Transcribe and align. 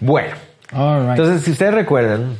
Bueno, 0.00 0.34
All 0.72 1.00
right. 1.02 1.10
entonces 1.18 1.42
si 1.42 1.50
ustedes 1.52 1.74
recuerdan, 1.74 2.36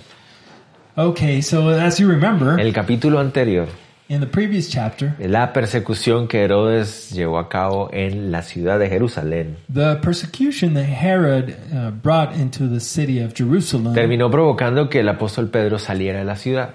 Okay, 0.98 1.42
so 1.42 1.68
as 1.70 1.98
you 1.98 2.08
remember, 2.08 2.58
el 2.58 2.72
capítulo 2.72 3.18
anterior, 3.20 3.68
in 4.08 4.20
the 4.20 4.26
previous 4.26 4.70
chapter, 4.70 5.14
la 5.18 5.52
persecución 5.52 6.26
que 6.26 6.42
Herodes 6.42 7.10
llevó 7.10 7.38
a 7.38 7.48
cabo 7.50 7.90
en 7.92 8.30
la 8.32 8.40
ciudad 8.42 8.78
de 8.78 8.88
Jerusalén 8.88 9.56
the 9.72 9.96
persecution 10.02 10.72
that 10.74 10.84
Herod 10.86 11.54
uh, 11.72 11.90
brought 11.90 12.34
into 12.34 12.66
the 12.68 12.80
city 12.80 13.20
of 13.22 13.34
Jerusalem 13.34 13.92
terminó 13.94 14.30
provocando 14.30 14.88
que 14.88 15.00
el 15.00 15.08
apóstol 15.08 15.50
Pedro 15.50 15.78
saliera 15.78 16.20
de 16.20 16.24
la 16.24 16.36
ciudad. 16.36 16.70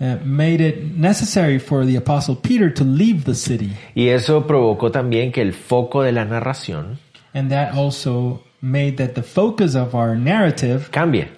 uh, 0.00 0.16
made 0.24 0.60
it 0.60 0.96
necessary 0.96 1.58
for 1.60 1.84
the 1.86 1.96
apostle 1.96 2.34
Peter 2.34 2.68
to 2.72 2.82
leave 2.82 3.24
the 3.26 3.34
city, 3.34 3.70
Y 3.94 4.08
eso 4.08 4.46
provocó 4.48 4.90
también 4.90 5.30
que 5.30 5.42
el 5.42 5.52
foco 5.52 6.02
de 6.02 6.10
la 6.12 6.24
narración 6.24 6.98
and 7.34 7.50
that 7.50 7.74
also 7.76 8.42
made 8.62 8.96
that 8.96 9.14
the 9.14 9.22
focus 9.22 9.74
of 9.74 9.94
our 9.94 10.16
narrative 10.16 10.90
cambie. 10.90 11.28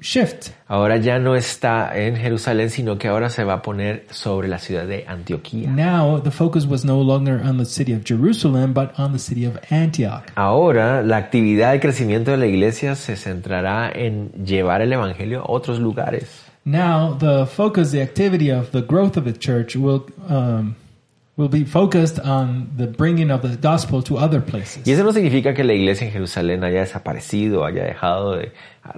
shift. 0.00 0.50
Ahora 0.66 0.98
ya 0.98 1.18
no 1.18 1.34
está 1.34 1.96
en 1.96 2.16
Jerusalén, 2.16 2.70
sino 2.70 2.98
que 2.98 3.08
ahora 3.08 3.30
se 3.30 3.44
va 3.44 3.54
a 3.54 3.62
poner 3.62 4.04
sobre 4.10 4.48
la 4.48 4.58
ciudad 4.58 4.86
de 4.86 5.04
Antioquía. 5.06 5.70
Now 5.70 6.20
the 6.20 6.30
focus 6.30 6.66
was 6.66 6.84
no 6.84 7.00
longer 7.00 7.40
on 7.42 7.58
the 7.58 7.64
city 7.64 7.94
of 7.94 8.04
Jerusalem, 8.04 8.74
but 8.74 8.90
on 8.98 9.12
the 9.12 9.18
city 9.18 9.46
of 9.46 9.58
Antioch. 9.70 10.30
Ahora 10.34 11.02
la 11.02 11.16
actividad 11.16 11.72
de 11.72 11.80
crecimiento 11.80 12.30
de 12.30 12.36
la 12.36 12.46
iglesia 12.46 12.94
se 12.94 13.16
centrará 13.16 13.90
en 13.90 14.30
llevar 14.44 14.82
el 14.82 14.92
Evangelio 14.92 15.40
a 15.40 15.50
otros 15.50 15.78
lugares. 15.78 16.44
Now 16.64 17.16
the 17.18 17.46
focus, 17.46 17.92
the 17.92 18.02
activity 18.02 18.50
of 18.50 18.72
the 18.72 18.82
growth 18.82 19.16
of 19.16 19.24
the 19.24 19.32
church 19.32 19.74
will 19.74 20.04
um, 20.28 20.76
will 21.38 21.48
be 21.48 21.64
focused 21.64 22.18
on 22.18 22.68
the 22.76 22.86
bringing 22.86 23.30
of 23.30 23.40
the 23.42 23.56
gospel 23.56 24.02
to 24.02 24.18
other 24.18 24.42
places. 24.44 24.82
Y 24.86 24.92
eso 24.92 25.04
no 25.04 25.12
significa 25.12 25.54
que 25.54 25.62
la 25.64 25.72
iglesia 25.72 26.06
en 26.06 26.12
Jerusalén 26.12 26.64
haya 26.64 26.80
desaparecido, 26.80 27.64
haya 27.64 27.84
dejado 27.84 28.36
de 28.36 28.52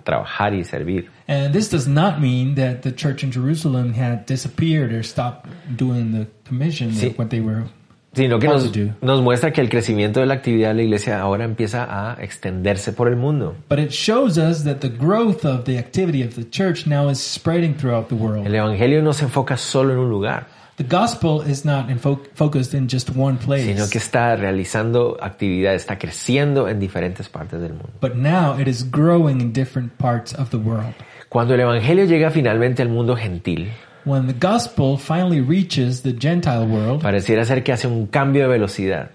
trabajar 0.05 0.55
y 0.55 0.65
servir. 0.65 1.11
And 1.29 1.53
this 1.53 1.69
does 1.71 1.87
not 1.87 2.19
mean 2.19 2.55
that 2.57 2.81
the 2.83 2.93
church 2.93 3.23
in 3.23 3.31
Jerusalem 3.31 3.93
had 3.95 4.25
disappeared 4.27 4.93
or 4.93 5.05
stopped 5.05 5.49
doing 5.77 6.13
the 6.13 6.27
commission 6.49 6.93
Sí. 6.93 7.15
what 7.17 7.29
they 7.29 7.41
were. 7.41 7.65
Sino 8.13 8.41
que 8.41 8.49
nos, 8.49 8.73
nos 9.03 9.21
muestra 9.23 9.53
que 9.53 9.61
el 9.61 9.69
crecimiento 9.69 10.19
de 10.19 10.27
la 10.27 10.35
actividad 10.35 10.71
de 10.71 10.75
la 10.75 10.83
iglesia 10.83 11.21
ahora 11.21 11.45
empieza 11.45 11.87
a 11.89 12.15
extenderse 12.21 12.93
por 12.93 13.07
el 13.07 13.15
mundo. 13.15 13.55
But 13.69 13.79
it 13.79 13.91
shows 13.93 14.37
us 14.37 14.65
that 14.65 14.79
the 14.81 14.89
growth 14.89 15.45
of 15.45 15.63
the 15.65 15.79
activity 15.79 16.25
of 16.25 16.35
the 16.35 16.43
church 16.51 16.89
now 16.89 17.09
is 17.09 17.21
spreading 17.21 17.75
throughout 17.77 18.09
the 18.09 18.17
world. 18.17 18.47
El 18.49 18.55
Evangelio 18.57 19.01
no 19.01 19.13
se 19.13 19.27
enfoca 19.27 19.57
solo 19.57 19.93
en 19.93 20.01
un 20.01 20.11
lugar, 20.11 20.49
The 20.81 20.97
gospel 20.97 21.43
is 21.43 21.67
not 21.67 21.91
in 21.91 21.99
fo- 21.99 22.23
focused 22.33 22.73
in 22.73 22.89
just 22.89 23.11
one 23.15 23.37
place, 23.37 23.67
sino 23.67 23.87
que 23.91 23.99
está 23.99 24.35
realizando 24.35 25.19
actividad, 25.21 25.75
está 25.75 25.99
creciendo 25.99 26.71
en 26.71 26.81
diferentes 26.81 27.29
partes 27.29 27.61
del 27.61 27.75
mundo. 27.75 27.91
but 28.01 28.15
now 28.15 28.59
it 28.59 28.67
is 28.67 28.91
growing 28.91 29.43
in 29.43 29.53
different 29.53 29.93
parts 29.99 30.33
of 30.33 30.49
the 30.49 30.57
world. 30.57 30.95
Cuando 31.29 31.53
el 31.53 31.61
Evangelio 31.61 32.07
llega 32.07 32.31
finalmente 32.31 32.81
al 32.81 32.89
mundo 32.89 33.15
gentil, 33.15 33.71
When 34.07 34.27
the 34.27 34.33
gospel 34.33 34.97
finally 34.97 35.43
reaches 35.43 36.01
the 36.01 36.15
Gentile 36.19 36.65
world, 36.65 37.03
pareciera 37.03 37.45
ser 37.45 37.63
que 37.63 37.75
hace 37.75 37.87
un 37.87 38.07
cambio 38.07 38.45
de 38.45 38.49
velocidad 38.49 39.11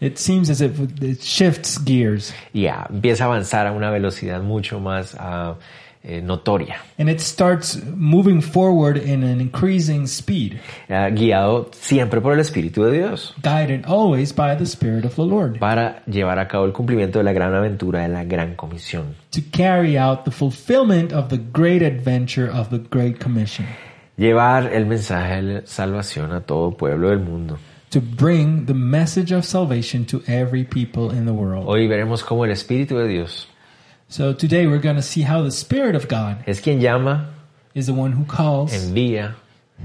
it 0.00 0.16
seems 0.18 0.48
as 0.48 0.60
if 0.60 0.78
it 1.02 1.20
shifts 1.20 1.80
gears 1.84 2.32
y 2.54 2.66
ah, 2.68 2.86
empieza 2.88 3.24
a 3.24 3.26
avanzar 3.26 3.66
a 3.66 3.72
una 3.72 3.90
velocidad 3.90 4.40
mucho 4.40 4.78
más 4.78 5.16
ah, 5.18 5.56
eh, 6.02 6.20
notoria, 6.22 6.76
and 6.98 7.08
it 7.08 7.20
starts 7.20 7.80
moving 7.96 8.40
forward 8.40 8.96
in 8.96 9.22
an 9.24 9.40
increasing 9.40 10.06
speed, 10.06 10.58
ah, 10.88 11.08
guiado 11.10 11.70
siempre 11.72 12.20
por 12.20 12.32
el 12.34 12.40
Espíritu 12.40 12.84
de 12.84 12.98
Dios 12.98 13.34
guided 13.42 13.84
always 13.86 14.32
by 14.34 14.54
the 14.56 14.64
Spirit 14.64 15.04
of 15.04 15.14
the 15.16 15.24
Lord 15.24 15.58
para 15.58 16.02
llevar 16.06 16.38
a 16.38 16.46
cabo 16.48 16.64
el 16.64 16.72
cumplimiento 16.72 17.18
de 17.18 17.24
la 17.24 17.32
gran 17.32 17.54
aventura 17.54 18.02
de 18.02 18.08
la 18.08 18.24
gran 18.24 18.54
comisión. 18.54 19.14
to 19.30 19.40
carry 19.52 19.96
out 19.98 20.24
the 20.24 20.30
fulfillment 20.30 21.12
of 21.12 21.28
the 21.28 21.38
great 21.52 21.82
adventure 21.82 22.48
of 22.50 22.70
the 22.70 22.78
Great 22.90 23.18
Commission, 23.22 23.66
Llevar 24.16 24.72
el 24.72 24.86
mensaje 24.86 25.42
de 25.42 25.66
salvación 25.66 26.32
a 26.32 26.40
todo 26.40 26.72
pueblo 26.72 27.10
del 27.10 27.20
mundo. 27.20 27.58
to 27.90 28.00
bring 28.00 28.66
the 28.66 28.74
message 28.74 29.32
of 29.32 29.44
salvation 29.44 30.04
to 30.04 30.20
every 30.26 30.62
people 30.64 31.10
in 31.10 31.24
the 31.24 31.32
world. 31.32 31.64
Hoy 31.66 31.86
veremos 31.86 32.22
cómo 32.24 32.44
el 32.44 32.50
Espíritu 32.50 32.98
de 32.98 33.06
Dios 33.08 33.48
So 34.08 34.32
today 34.32 34.66
we're 34.66 34.78
going 34.80 34.96
to 34.96 35.02
see 35.02 35.22
how 35.22 35.42
the 35.42 35.50
Spirit 35.50 35.94
of 35.94 36.08
God 36.08 36.42
es 36.46 36.60
quien 36.60 36.80
llama, 36.80 37.28
is 37.74 37.86
the 37.86 37.92
one 37.92 38.12
who 38.12 38.24
calls, 38.24 38.72
envía 38.72 39.34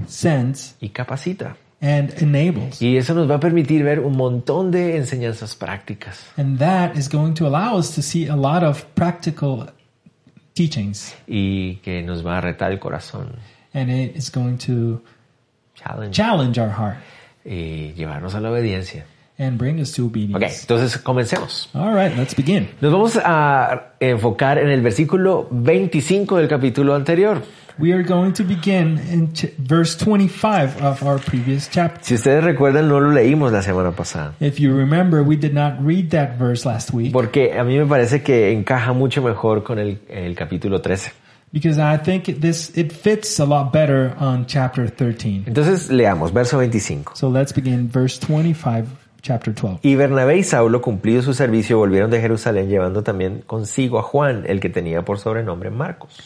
sends, 0.06 0.74
y 0.80 0.88
capacita. 0.88 1.56
and 1.82 2.10
enables. 2.22 2.80
Y 2.80 2.96
eso 2.96 3.12
nos 3.14 3.28
va 3.30 3.34
a 3.34 3.40
permitir 3.40 3.82
ver 3.84 4.00
un 4.00 4.16
montón 4.16 4.70
de 4.70 4.96
enseñanzas 4.96 5.54
prácticas 5.54 6.18
And 6.38 6.58
that 6.58 6.96
is 6.96 7.08
going 7.08 7.34
to 7.34 7.46
allow 7.46 7.76
us 7.76 7.94
to 7.96 8.00
see 8.02 8.26
a 8.26 8.34
lot 8.36 8.62
of 8.64 8.86
practical 8.94 9.68
teachings. 10.54 11.14
y 11.26 11.80
que 11.82 12.00
nos 12.02 12.24
va 12.24 12.38
a 12.38 12.40
retar 12.40 12.72
el 12.72 12.78
corazón, 12.78 13.36
And 13.74 13.90
it 13.90 14.16
is 14.16 14.30
going 14.30 14.56
to 14.58 15.02
challenge 15.74 16.16
challenge 16.16 16.58
our 16.58 16.70
heart 16.70 16.96
y 17.44 17.92
llevarnos 17.94 18.34
a 18.34 18.40
la 18.40 18.50
obediencia. 18.50 19.04
And 19.38 19.58
bring 19.58 19.80
us 19.80 19.92
to 19.92 20.06
obedience. 20.06 20.62
entonces 20.62 20.98
comencemos. 20.98 21.68
All 21.74 21.92
right, 21.94 22.16
let's 22.16 22.34
begin. 22.34 22.68
Nos 22.80 22.92
vamos 22.92 23.18
a 23.22 23.94
enfocar 24.00 24.58
en 24.58 24.68
el 24.68 24.80
versículo 24.80 25.48
25 25.50 26.38
del 26.38 26.48
capítulo 26.48 26.94
anterior. 26.94 27.42
We 27.76 27.92
are 27.92 28.04
going 28.04 28.32
to 28.34 28.44
begin 28.44 29.00
in 29.10 29.32
verse 29.58 29.96
25 29.96 30.80
of 30.80 31.02
our 31.02 31.18
previous 31.18 31.68
chapter. 31.68 31.98
Si 32.04 32.14
ustedes 32.14 32.44
recuerdan, 32.44 32.88
no 32.88 33.00
lo 33.00 33.10
leímos 33.10 33.50
la 33.50 33.62
semana 33.62 33.90
pasada. 33.90 34.34
If 34.38 34.60
you 34.60 34.72
remember, 34.72 35.22
we 35.24 35.34
did 35.36 35.52
not 35.54 35.84
read 35.84 36.10
that 36.10 36.38
verse 36.38 36.64
last 36.64 36.92
week 36.92 37.12
Porque 37.12 37.52
a 37.58 37.64
mí 37.64 37.76
me 37.76 37.86
parece 37.86 38.22
que 38.22 38.52
encaja 38.52 38.92
mucho 38.92 39.22
mejor 39.22 39.64
con 39.64 39.80
el, 39.80 39.98
el 40.08 40.36
capítulo 40.36 40.80
13. 40.80 41.10
because 41.52 41.78
I 41.78 41.96
think 41.96 42.26
this 42.40 42.76
it 42.76 42.92
fits 42.92 43.38
a 43.40 43.44
lot 43.44 43.72
better 43.72 44.14
on 44.18 44.46
chapter 44.46 44.86
13. 44.88 45.44
Entonces 45.46 45.88
leamos, 45.90 46.32
verso 46.32 46.56
25. 46.58 47.14
So 47.14 47.28
let's 47.28 47.52
begin 47.52 47.88
verse 47.88 48.18
25, 48.18 48.86
chapter 49.24 49.52
12. 49.52 49.80
Y 49.82 49.96
Bernabé 49.96 50.38
y 50.38 50.44
Saulo, 50.44 50.80
cumplido 50.80 51.22
su 51.22 51.34
servicio, 51.34 51.78
volvieron 51.78 52.10
de 52.10 52.20
Jerusalén 52.20 52.68
llevando 52.68 53.02
también 53.02 53.42
consigo 53.46 53.98
a 53.98 54.02
Juan, 54.02 54.44
el 54.46 54.60
que 54.60 54.68
tenía 54.68 55.04
por 55.04 55.18
sobrenombre 55.18 55.70
Marcos. 55.70 56.20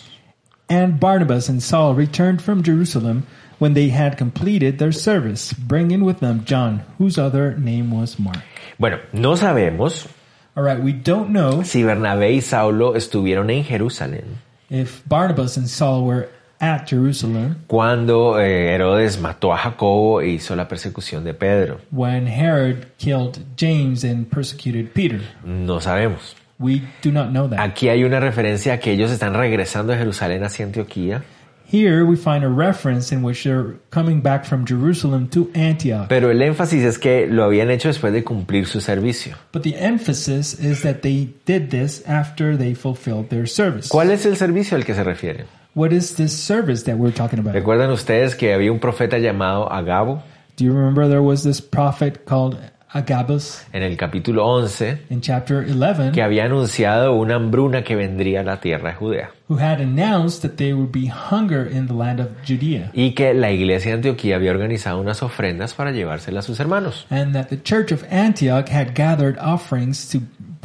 And 0.69 1.01
Barnabas 1.01 1.49
and 1.49 1.63
Saul 1.63 1.95
returned 1.97 2.43
from 2.43 2.63
Jerusalem 2.63 3.23
when 3.59 3.73
they 3.73 3.91
had 3.91 4.19
completed 4.19 4.77
their 4.77 4.93
service, 4.93 5.55
bringing 5.55 6.05
with 6.05 6.19
them 6.19 6.45
John, 6.45 6.83
whose 6.99 7.19
other 7.19 7.57
name 7.59 7.91
was 7.91 8.19
Mark. 8.19 8.43
Bueno, 8.79 8.99
no 9.13 9.37
sabemos 9.37 10.07
All 10.55 10.65
right, 10.65 10.83
we 10.83 10.93
don't 10.93 11.31
know 11.31 11.63
si 11.63 11.85
Bernabé 11.85 12.33
y 12.33 12.41
Saulo 12.41 12.97
estuvieron 12.97 13.49
en 13.49 13.65
Jerusalén 13.65 14.25
if 14.71 15.03
Barnabas 15.09 15.57
and 15.57 15.69
Saul 15.69 16.05
were 16.05 16.29
at 16.61 16.87
Jerusalem 16.89 17.57
cuando 17.67 18.39
eh, 18.41 18.75
Herodes 18.75 19.21
mató 19.21 19.53
a 19.53 19.59
Jacobo 19.59 20.21
e 20.21 20.29
hizo 20.29 20.57
la 20.57 20.67
persecución 20.69 21.25
de 21.25 21.35
Pedro. 21.35 21.79
when 21.91 22.27
Herod 22.27 22.87
killed 22.99 23.39
James 23.57 24.05
and 24.05 24.27
persecuted 24.29 24.93
Peter. 24.93 25.21
No 25.45 25.81
sabemos. 25.81 26.35
We 26.59 26.83
do 27.03 27.13
not 27.13 27.29
know 27.31 27.49
that. 27.49 27.61
Aquí 27.61 27.89
hay 27.89 28.03
una 28.03 28.19
referencia 28.19 28.75
a 28.75 28.79
que 28.79 28.93
ellos 28.93 29.11
están 29.13 29.35
regresando 29.35 29.93
de 29.93 29.99
Jerusalén 29.99 30.43
hacia 30.45 30.65
Antioquía, 30.67 31.23
Here 31.71 32.03
we 32.03 32.17
find 32.17 32.45
a 32.45 32.49
reference 32.49 33.15
in 33.15 33.23
which 33.23 33.45
they're 33.45 33.75
coming 33.91 34.23
back 34.23 34.47
from 34.47 34.65
Jerusalem 34.67 35.29
to 35.29 35.51
Antioch. 35.55 36.09
pero 36.09 36.31
el 36.31 36.41
énfasis 36.41 36.83
es 36.83 36.99
que 36.99 37.27
lo 37.27 37.45
habían 37.45 37.71
hecho 37.71 37.89
después 37.89 38.11
de 38.15 38.25
cumplir 38.25 38.67
su 38.67 38.81
servicio. 38.81 39.37
But 39.53 39.65
the 39.65 39.77
emphasis 39.79 40.59
is 40.59 40.81
that 40.81 41.03
they 41.03 41.35
did 41.45 41.69
this 41.69 42.03
after 42.09 42.57
they 42.57 42.75
fulfilled 42.75 43.29
their 43.29 43.47
service. 43.47 43.91
¿Cuál 43.91 44.11
es 44.11 44.25
el 44.25 44.37
servicio 44.39 44.79
al 44.79 44.87
que 44.87 44.95
se 44.95 45.05
refieren? 45.05 45.45
What 45.75 45.93
is 45.93 46.17
this 46.17 46.33
service 46.33 46.85
that 46.85 46.97
we're 46.97 47.15
talking 47.15 47.39
about? 47.39 47.55
¿Recuerdan 47.55 47.91
ustedes 47.91 48.35
que 48.35 48.53
había 48.53 48.73
un 48.73 48.81
profeta 48.81 49.19
llamado 49.19 49.71
Agabo 49.71 50.23
Do 50.57 50.65
you 50.65 50.73
remember 50.73 51.09
there 51.09 51.23
was 51.23 51.45
this 51.45 51.61
prophet 51.61 52.25
called 52.25 52.59
Agabus 52.91 53.65
en 53.73 53.83
el 53.83 53.97
capítulo 53.99 54.47
11 54.47 55.03
in 55.11 55.21
chapter 55.21 55.63
11 55.63 56.13
que 56.13 56.23
había 56.23 56.47
anunciado 56.47 57.15
una 57.15 57.35
hambruna 57.35 57.85
que 57.85 57.95
vendría 57.95 58.41
a 58.41 58.43
la 58.43 58.61
tierra 58.61 58.91
de 58.91 58.95
Judea 58.97 59.31
who 59.49 59.59
had 59.59 59.79
announced 59.81 60.41
that 60.41 60.57
there 60.57 60.73
would 60.73 60.91
be 60.91 61.07
hunger 61.07 61.67
in 61.67 61.87
the 61.87 61.93
land 61.93 62.19
of 62.19 62.29
Judea 62.47 62.91
y 62.95 63.13
que 63.13 63.35
la 63.35 63.51
iglesia 63.51 63.91
de 63.91 63.97
Antioquía 63.99 64.37
había 64.37 64.53
organizado 64.53 65.01
unas 65.01 65.23
ofrendas 65.23 65.75
para 65.75 65.93
llevárselas 65.93 66.45
a 66.45 66.47
sus 66.47 66.61
hermanos? 66.61 67.07
and 67.11 67.35
that 67.35 67.51
the 67.51 67.61
church 67.63 67.93
of 67.93 68.03
Antioch 68.11 68.71
had 68.71 68.95
gathered 68.95 69.39
offerings 69.39 70.09
to 70.09 70.21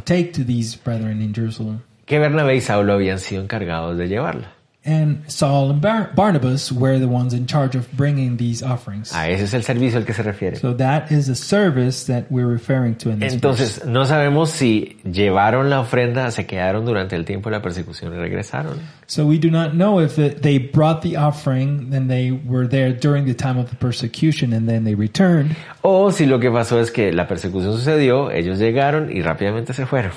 take 0.06 0.32
to 0.32 0.46
these 0.46 0.78
brethren 0.82 1.22
in 1.22 1.34
Jerusalem? 1.34 1.82
¿Qué 2.06 2.16
que 2.16 2.20
Bernabé 2.20 2.56
y 2.56 2.62
Saulo 2.62 2.94
habían 2.94 3.20
sido 3.20 3.42
encargados 3.42 3.98
de 3.98 4.08
llevarla. 4.08 4.53
And 4.86 5.24
Saul 5.32 5.70
and 5.70 5.82
Bar- 5.82 6.12
Barnabas 6.14 6.70
were 6.70 7.00
the 7.00 7.08
ones 7.08 7.34
in 7.34 7.48
charge 7.48 7.74
of 7.78 7.90
bringing 7.94 8.36
these 8.36 8.62
offerings. 8.62 9.14
A 9.16 9.30
ese 9.30 9.44
es 9.44 9.54
el 9.54 9.64
servicio 9.64 9.98
al 9.98 10.06
que 10.06 10.14
se 10.14 10.24
refiere. 10.24 10.58
So 10.58 10.74
that 10.76 11.10
is 11.10 11.28
the 11.28 11.36
service 11.36 12.06
that 12.08 12.26
we're 12.30 12.48
referring 12.52 12.96
to 12.96 13.10
in 13.10 13.20
this 13.20 13.36
verse. 13.36 13.36
Entonces, 13.36 13.86
no 13.86 14.04
sabemos 14.06 14.50
si 14.50 14.98
llevaron 15.06 15.70
la 15.70 15.80
ofrenda, 15.80 16.30
se 16.32 16.46
quedaron 16.46 16.86
durante 16.86 17.16
el 17.16 17.24
tiempo 17.24 17.50
de 17.50 17.56
la 17.58 17.62
persecución 17.62 18.14
y 18.14 18.18
regresaron. 18.18 18.78
So 19.08 19.26
we 19.26 19.38
do 19.40 19.50
not 19.50 19.72
know 19.74 20.02
if 20.02 20.20
it, 20.20 20.42
they 20.42 20.58
brought 20.58 21.02
the 21.02 21.16
offering, 21.16 21.90
then 21.90 22.10
they 22.10 22.32
were 22.32 22.68
there 22.68 22.92
during 22.92 23.26
the 23.26 23.34
time 23.36 23.58
of 23.58 23.70
the 23.70 23.78
persecution, 23.78 24.52
and 24.52 24.68
then 24.68 24.84
they 24.84 24.96
returned, 24.96 25.56
O 25.82 26.12
si 26.12 26.26
lo 26.26 26.40
que 26.40 26.52
pasó 26.52 26.82
es 26.82 26.92
que 26.92 27.14
la 27.14 27.26
persecución 27.26 27.72
sucedió, 27.74 28.32
ellos 28.32 28.60
llegaron 28.60 29.10
y 29.16 29.22
rápidamente 29.22 29.74
se 29.74 29.86
fueron. 29.86 30.12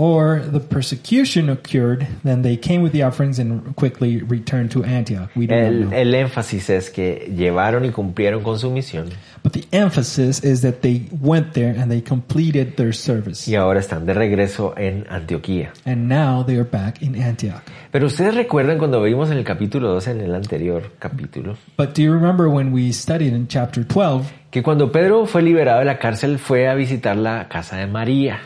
Or 0.00 0.38
the 0.52 0.60
persecution 0.60 1.50
occurred, 1.50 2.06
then 2.22 2.42
they 2.42 2.56
came 2.56 2.82
with 2.82 2.92
the 2.92 3.02
offerings 3.02 3.40
and 3.40 3.74
quickly 3.74 4.22
returned 4.22 4.70
to 4.70 4.84
Antioch. 4.84 5.28
We 5.34 5.48
do 5.48 5.54
not 5.56 5.64
El, 5.64 5.80
know. 5.88 5.92
el 5.92 6.14
énfasis 6.14 6.70
es 6.70 6.88
que 6.88 7.28
llevaron 7.36 7.84
y 7.84 7.90
cumplieron 7.90 8.44
con 8.44 8.60
su 8.60 8.70
misión 8.70 9.06
But 9.42 9.54
the 9.54 9.64
emphasis 9.72 10.44
is 10.44 10.62
that 10.62 10.82
they 10.82 11.08
went 11.20 11.52
there 11.54 11.74
and 11.76 11.90
they 11.90 12.00
completed 12.00 12.76
their 12.76 12.94
service. 12.94 13.50
y 13.50 13.56
ahora 13.56 13.80
están 13.80 14.06
de 14.06 14.14
regreso 14.14 14.72
en 14.76 15.04
Antioquía. 15.10 15.72
And 15.84 16.08
now 16.08 16.44
they 16.44 16.56
are 16.56 16.68
back 16.70 17.02
in 17.02 17.20
Antioch. 17.20 17.62
Pero 17.90 18.06
ustedes 18.06 18.36
recuerdan 18.36 18.78
cuando 18.78 19.02
vimos 19.02 19.30
en 19.32 19.38
el 19.38 19.44
capítulo 19.44 19.88
12, 19.88 20.12
en 20.12 20.20
el 20.20 20.34
anterior 20.36 20.92
capítulo, 21.00 21.56
But 21.76 21.96
do 21.96 22.02
you 22.02 22.12
remember 22.12 22.46
when 22.48 22.72
we 22.72 22.92
studied 22.92 23.32
in 23.32 23.48
chapter 23.48 23.84
12 23.84 24.30
que 24.52 24.62
cuando 24.62 24.92
Pedro 24.92 25.26
fue 25.26 25.42
liberado 25.42 25.80
de 25.80 25.86
la 25.86 25.98
cárcel 25.98 26.38
fue 26.38 26.68
a 26.68 26.74
visitar 26.74 27.16
la 27.16 27.48
casa 27.48 27.76
de 27.78 27.86
María. 27.88 28.38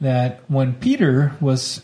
That 0.00 0.40
when 0.48 0.74
Peter 0.74 1.32
was 1.40 1.82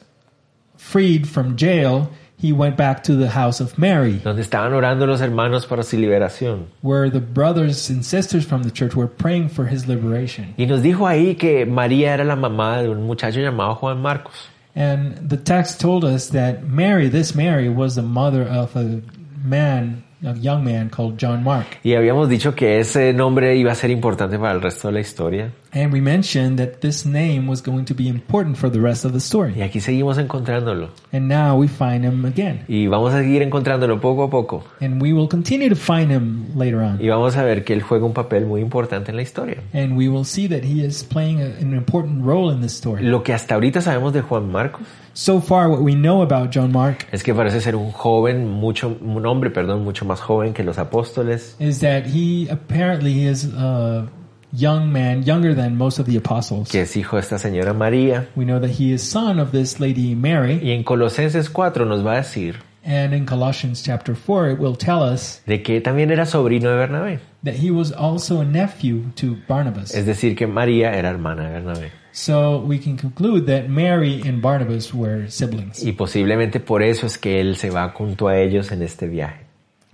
freed 0.77 1.29
from 1.29 1.57
jail, 1.57 2.11
he 2.37 2.53
went 2.53 2.77
back 2.77 3.05
to 3.05 3.15
the 3.15 3.29
house 3.29 3.61
of 3.61 3.79
Mary, 3.79 4.21
donde 4.23 4.41
estaban 4.41 4.73
orando 4.73 5.07
los 5.07 5.21
hermanos 5.21 5.65
para 5.65 5.85
su 5.85 5.97
liberación. 5.97 6.67
where 6.83 7.09
the 7.09 7.21
brothers 7.21 7.89
and 7.89 8.05
sisters 8.05 8.45
from 8.45 8.65
the 8.65 8.71
church 8.71 8.97
were 8.97 9.07
praying 9.07 9.49
for 9.49 9.67
his 9.67 9.87
liberation. 9.87 10.53
Y 10.59 10.67
nos 10.67 10.83
dijo 10.83 11.07
ahí 11.07 11.37
que 11.39 11.65
María 11.67 12.15
era 12.15 12.25
la 12.25 12.35
mamá 12.35 12.83
de 12.83 12.89
un 12.89 13.05
muchacho 13.07 13.41
llamado 13.41 13.77
Juan 13.77 14.03
Marcos. 14.03 14.49
And 14.75 15.29
the 15.29 15.37
text 15.37 15.81
told 15.81 16.05
us 16.05 16.31
that 16.31 16.65
Mary, 16.65 17.09
this 17.09 17.35
Mary, 17.35 17.69
was 17.69 17.95
the 17.95 18.03
mother 18.03 18.43
of 18.43 18.75
a 18.75 19.03
man, 19.45 20.03
a 20.25 20.35
young 20.35 20.65
man 20.65 20.91
called 20.91 21.19
John 21.19 21.45
Mark. 21.45 21.67
Y 21.85 21.93
habíamos 21.95 22.29
dicho 22.29 22.57
que 22.57 22.81
ese 22.81 23.13
nombre 23.13 23.55
iba 23.57 23.71
a 23.71 23.75
ser 23.77 23.91
importante 23.91 24.39
para 24.39 24.53
el 24.53 24.63
resto 24.63 24.89
de 24.89 24.95
la 24.95 25.01
historia. 25.01 25.53
And 25.75 25.91
we 25.93 26.01
mentioned 26.03 26.59
that 26.59 26.81
this 26.81 27.07
name 27.07 27.47
was 27.49 27.63
going 27.63 27.87
to 27.87 27.95
be 27.95 28.07
important 28.07 28.59
for 28.59 28.71
the 28.71 28.81
rest 28.81 29.07
of 29.07 29.13
the 29.13 29.19
Y 29.19 29.21
story. 29.21 29.63
aquí 29.63 29.81
seguimos 29.81 30.19
encontrándolo. 30.19 30.91
And 31.13 31.29
now 31.29 31.57
we 31.57 31.67
find 31.67 32.05
him 32.05 32.25
again. 32.27 32.65
Y 32.69 32.89
vamos 32.89 33.15
a 33.15 33.23
seguir 33.23 33.41
encontrándolo 33.41 34.01
poco 34.01 34.25
a 34.25 34.31
poco. 34.31 34.65
And 34.81 35.01
we 35.01 35.13
will 35.13 35.29
continue 35.29 35.71
to 35.71 35.77
find 35.77 36.11
him 36.11 36.55
later 36.55 36.81
on. 36.81 36.99
Y 37.01 37.09
vamos 37.09 37.37
a 37.37 37.45
ver 37.45 37.65
que 37.65 37.73
él 37.73 37.83
juega 37.83 38.05
un 38.05 38.13
papel 38.13 38.45
muy 38.45 38.61
importante 38.61 39.11
en 39.11 39.17
la 39.17 39.23
historia. 39.23 39.63
And 39.73 39.97
we 39.97 40.09
will 40.09 40.25
see 40.25 40.47
that 40.49 40.63
he 40.63 40.85
is 40.85 41.03
playing 41.03 41.41
a, 41.41 41.47
an 41.61 41.73
important 41.75 42.25
role 42.25 42.53
in 42.53 42.61
this 42.61 42.73
story. 42.73 43.03
Lo 43.03 43.23
que 43.23 43.33
hasta 43.33 43.55
ahorita 43.55 43.81
sabemos 43.81 44.13
de 44.13 44.21
Juan 44.21 44.51
Marcos 44.53 44.83
So 45.15 45.41
far, 45.41 45.69
what 45.69 45.81
we 45.81 45.95
know 45.95 46.23
about 46.23 46.51
John 46.55 46.73
Mark 46.73 47.07
es 47.13 47.23
que 47.23 47.35
parece 47.35 47.61
ser 47.61 47.77
un 47.77 47.93
joven, 47.93 48.49
mucho, 48.49 48.97
un 49.01 49.27
hombre, 49.27 49.51
perdón, 49.51 49.85
mucho 49.85 50.07
más 50.07 50.21
joven 50.21 50.55
que 50.55 50.65
los 50.65 50.79
apóstoles. 50.79 51.55
is 51.61 51.81
that 51.81 52.07
he 52.07 52.49
apparently 52.51 53.27
is 53.27 53.45
a 53.55 54.09
young 54.53 54.93
man, 54.93 55.25
younger 55.25 55.55
than 55.55 55.77
most 55.77 55.99
of 55.99 56.07
the 56.07 56.17
apostles. 56.17 56.69
que 56.71 56.83
es 56.83 56.97
hijo 56.97 57.17
de 57.17 57.23
esta 57.23 57.39
señora 57.39 57.73
María. 57.73 58.29
We 58.37 58.45
know 58.45 58.61
that 58.61 58.71
he 58.79 58.93
is 58.93 59.03
son 59.03 59.39
of 59.41 59.51
this 59.53 59.81
lady 59.81 60.15
Mary. 60.15 60.61
Y 60.63 60.73
en 60.73 60.85
Colosenses 60.85 61.49
4 61.51 61.85
nos 61.87 62.05
va 62.05 62.15
a 62.15 62.17
decir 62.17 62.57
And 62.85 63.15
in 63.15 63.27
Colossians 63.27 63.81
chapter 63.85 64.17
4, 64.17 64.51
it 64.55 64.59
will 64.59 64.77
tell 64.77 65.03
us 65.05 65.41
de 65.47 65.63
que 65.63 65.81
también 65.81 66.11
era 66.11 66.27
sobrino 66.27 66.69
de 66.71 66.77
Bernabé. 66.77 67.21
that 67.45 67.55
he 67.55 67.71
was 67.71 67.93
also 67.93 68.41
a 68.41 68.45
nephew 68.45 69.11
to 69.17 69.37
Barnabas. 69.49 69.95
Es 69.95 70.05
decir, 70.07 70.35
que 70.37 70.47
María 70.49 70.93
era 70.93 71.11
hermana 71.11 71.45
de 71.45 71.53
Bernabé. 71.61 71.91
So 72.15 72.59
we 72.59 72.79
can 72.79 72.97
conclude 72.99 73.47
that 73.47 73.69
Mary 73.71 74.21
and 74.27 74.43
Barnabas 74.43 74.93
were 74.93 75.31
siblings. 75.31 75.83
Y 75.83 75.93
posiblemente 75.93 76.61
por 76.61 76.83
eso 76.83 77.07
es 77.07 77.17
que 77.19 77.41
él 77.41 77.57
se 77.57 77.71
va 77.71 77.89
junto 77.91 78.29
a 78.29 78.37
ellos 78.39 78.71
en 78.73 78.83
este 78.83 79.07
viaje. 79.07 79.42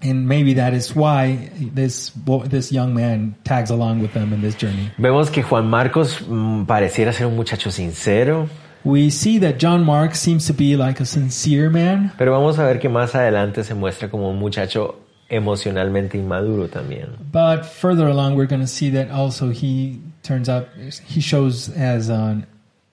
And 0.01 0.29
maybe 0.29 0.55
that 0.55 0.75
is 0.75 0.95
why 0.95 1.51
this 1.75 2.13
this 2.49 2.71
young 2.71 2.95
man 2.95 3.35
tags 3.43 3.71
along 3.71 4.01
with 4.01 4.13
them 4.13 4.33
in 4.33 4.41
this 4.41 4.55
journey. 4.57 4.93
Vemos 4.97 5.29
que 5.31 5.43
Juan 5.43 5.69
Marcos 5.69 6.21
mm, 6.21 6.67
pareciera 6.67 7.13
ser 7.13 7.27
un 7.27 7.35
muchacho 7.37 7.71
sincero, 7.71 8.49
We 8.85 9.11
see 9.11 9.39
that 9.41 9.59
John 9.59 9.85
Mark 9.85 10.15
seems 10.15 10.47
to 10.47 10.53
be 10.55 10.77
like 10.77 11.01
a 11.01 11.05
sincere 11.05 11.69
man, 11.69 12.13
pero 12.17 12.31
vamos 12.33 12.59
a 12.61 12.63
ver 12.63 12.79
que 12.79 12.89
más 12.89 13.15
adelante 13.17 13.65
se 13.65 13.75
muestra 13.75 14.09
como 14.09 14.31
un 14.31 14.39
muchacho 14.39 15.01
emocionalmente 15.29 16.17
inmaduro 16.17 16.69
también. 16.69 17.09
but 17.33 17.65
further 17.67 18.07
along 18.07 18.37
we're 18.37 18.47
going 18.47 18.63
to 18.63 18.69
see 18.69 18.89
that 18.89 19.11
also 19.11 19.51
he 19.51 20.01
turns 20.23 20.49
out 20.49 20.69
he 21.07 21.21
shows 21.21 21.69
as 21.77 22.09
an 22.09 22.47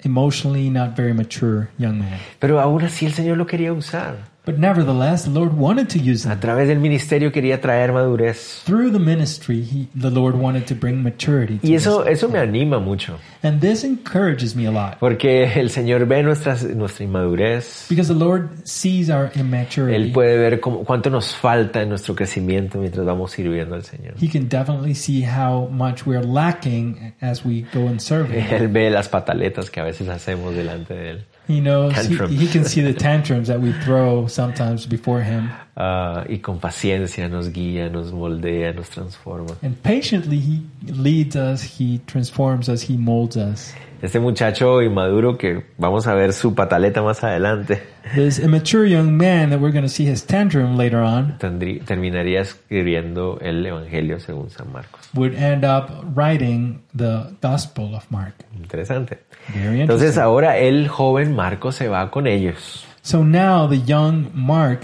emotionally 0.04 0.70
not 0.70 0.96
very 0.98 1.14
mature 1.14 1.70
young 1.78 2.00
man. 2.00 2.20
Pero 2.40 2.60
aún 2.60 2.84
así 2.84 3.06
el 3.06 3.14
Señor 3.14 3.38
lo 3.38 3.46
quería 3.46 3.72
usar. 3.72 4.18
But 4.46 4.58
nevertheless, 4.60 5.24
the 5.24 5.32
Lord 5.32 5.54
wanted 5.58 5.88
to 5.90 5.98
use 6.00 6.28
A 6.28 6.34
him. 6.34 6.40
través 6.40 6.68
del 6.68 6.80
ministerio 6.80 7.32
quería 7.32 7.60
traer 7.60 7.92
madurez. 7.92 8.62
Through 8.66 8.92
the 8.92 9.00
ministry, 9.00 9.62
he, 9.64 9.88
the 10.00 10.12
Lord 10.12 10.36
wanted 10.36 10.66
to 10.68 10.76
bring 10.76 11.02
maturity. 11.02 11.58
To 11.58 11.68
Y 11.68 11.74
eso, 11.76 12.06
eso 12.06 12.30
me 12.30 12.38
anima 12.40 12.80
mucho, 12.80 13.18
And 13.42 13.60
this 13.60 13.84
encourages 13.84 14.56
me 14.56 14.68
a 14.68 14.72
lot 14.72 14.98
porque 15.00 15.52
el 15.60 15.70
Señor 15.70 16.06
ve 16.08 16.22
nuestras, 16.24 16.64
nuestra 16.64 17.06
inmadurez. 17.06 17.88
because 17.90 18.08
the 18.08 18.14
Lord 18.20 18.50
sees 18.66 19.10
our 19.10 19.32
immaturity. 19.36 19.96
Él 19.96 20.12
puede 20.12 20.38
ver 20.38 20.60
cómo- 20.60 20.84
cuánto 20.84 21.10
nos 21.10 21.36
falta 21.36 21.82
en 21.82 21.90
nuestro 21.90 22.14
crecimiento 22.16 22.78
mientras 22.78 23.06
vamos 23.06 23.32
sirviendo 23.32 23.76
al 23.76 23.84
Señor. 23.84 24.14
He 24.22 24.30
can 24.30 24.48
definitely 24.48 24.94
see 24.94 25.24
how 25.24 25.68
much 25.70 26.06
we're 26.06 26.24
lacking 26.24 27.14
as 27.22 27.44
we 27.44 27.66
go 27.74 27.88
and 27.88 28.00
serve 28.00 28.30
Him. 28.32 28.46
Él 28.52 28.68
ve 28.68 28.90
las 28.92 29.10
pataletas 29.10 29.70
que 29.70 29.80
a 29.80 29.84
veces 29.84 30.08
hacemos 30.08 30.56
delante 30.56 30.94
de 30.94 31.10
Él. 31.10 31.26
He 31.48 31.62
knows, 31.62 31.96
he, 32.08 32.16
he 32.38 32.48
can 32.48 32.66
see 32.66 32.82
the 32.82 32.94
tantrums 32.98 33.48
that 33.50 33.62
we 33.62 33.72
throw 33.84 34.28
sometimes 34.28 34.88
before 34.88 35.22
Him. 35.22 35.52
Ah, 35.78 36.26
y 36.28 36.40
con 36.40 36.60
paciencia 36.60 37.30
nos 37.30 37.50
guía, 37.50 37.92
nos 37.92 38.12
moldea, 38.12 38.74
nos 38.74 38.90
transforma. 38.90 39.56
And 39.62 39.82
patiently, 39.84 40.40
He 40.40 40.66
leads 40.88 41.36
us, 41.36 41.62
He 41.62 42.00
transforms 42.08 42.68
us, 42.68 42.82
He 42.82 42.98
molds 42.98 43.38
us. 43.38 43.74
Este 44.06 44.20
muchacho 44.20 44.82
inmaduro 44.84 45.36
que 45.38 45.66
vamos 45.78 46.06
a 46.06 46.14
ver 46.14 46.32
su 46.34 46.54
pataleta 46.54 47.02
más 47.02 47.24
adelante, 47.24 47.82
This 48.14 48.38
immature 48.38 48.88
young 48.88 49.18
man 49.18 49.50
that 49.50 49.60
we're 49.60 49.72
going 49.74 49.82
to 49.84 49.90
see 49.90 50.06
his 50.08 50.24
tantrum 50.24 50.78
later 50.78 51.00
on 51.00 51.38
tendrí- 51.40 51.84
terminaría 51.84 52.42
escribiendo 52.42 53.40
el 53.42 53.66
Evangelio 53.66 54.20
según 54.20 54.52
San 54.52 54.72
Marcos. 54.72 55.10
would 55.16 55.34
end 55.34 55.66
up 55.66 55.90
writing 56.16 56.82
the 56.96 57.24
Gospel 57.42 57.96
of 57.96 58.06
Mark. 58.12 58.36
Interesante. 58.56 59.20
Very 59.54 59.82
Entonces 59.82 60.18
ahora 60.20 60.58
el 60.60 60.88
joven 60.88 61.34
Marcos 61.36 61.76
se 61.76 61.88
va 61.88 62.12
con 62.12 62.28
ellos. 62.28 62.86
So 63.02 63.24
now 63.24 63.68
the 63.68 63.82
young 63.82 64.30
Mark 64.36 64.82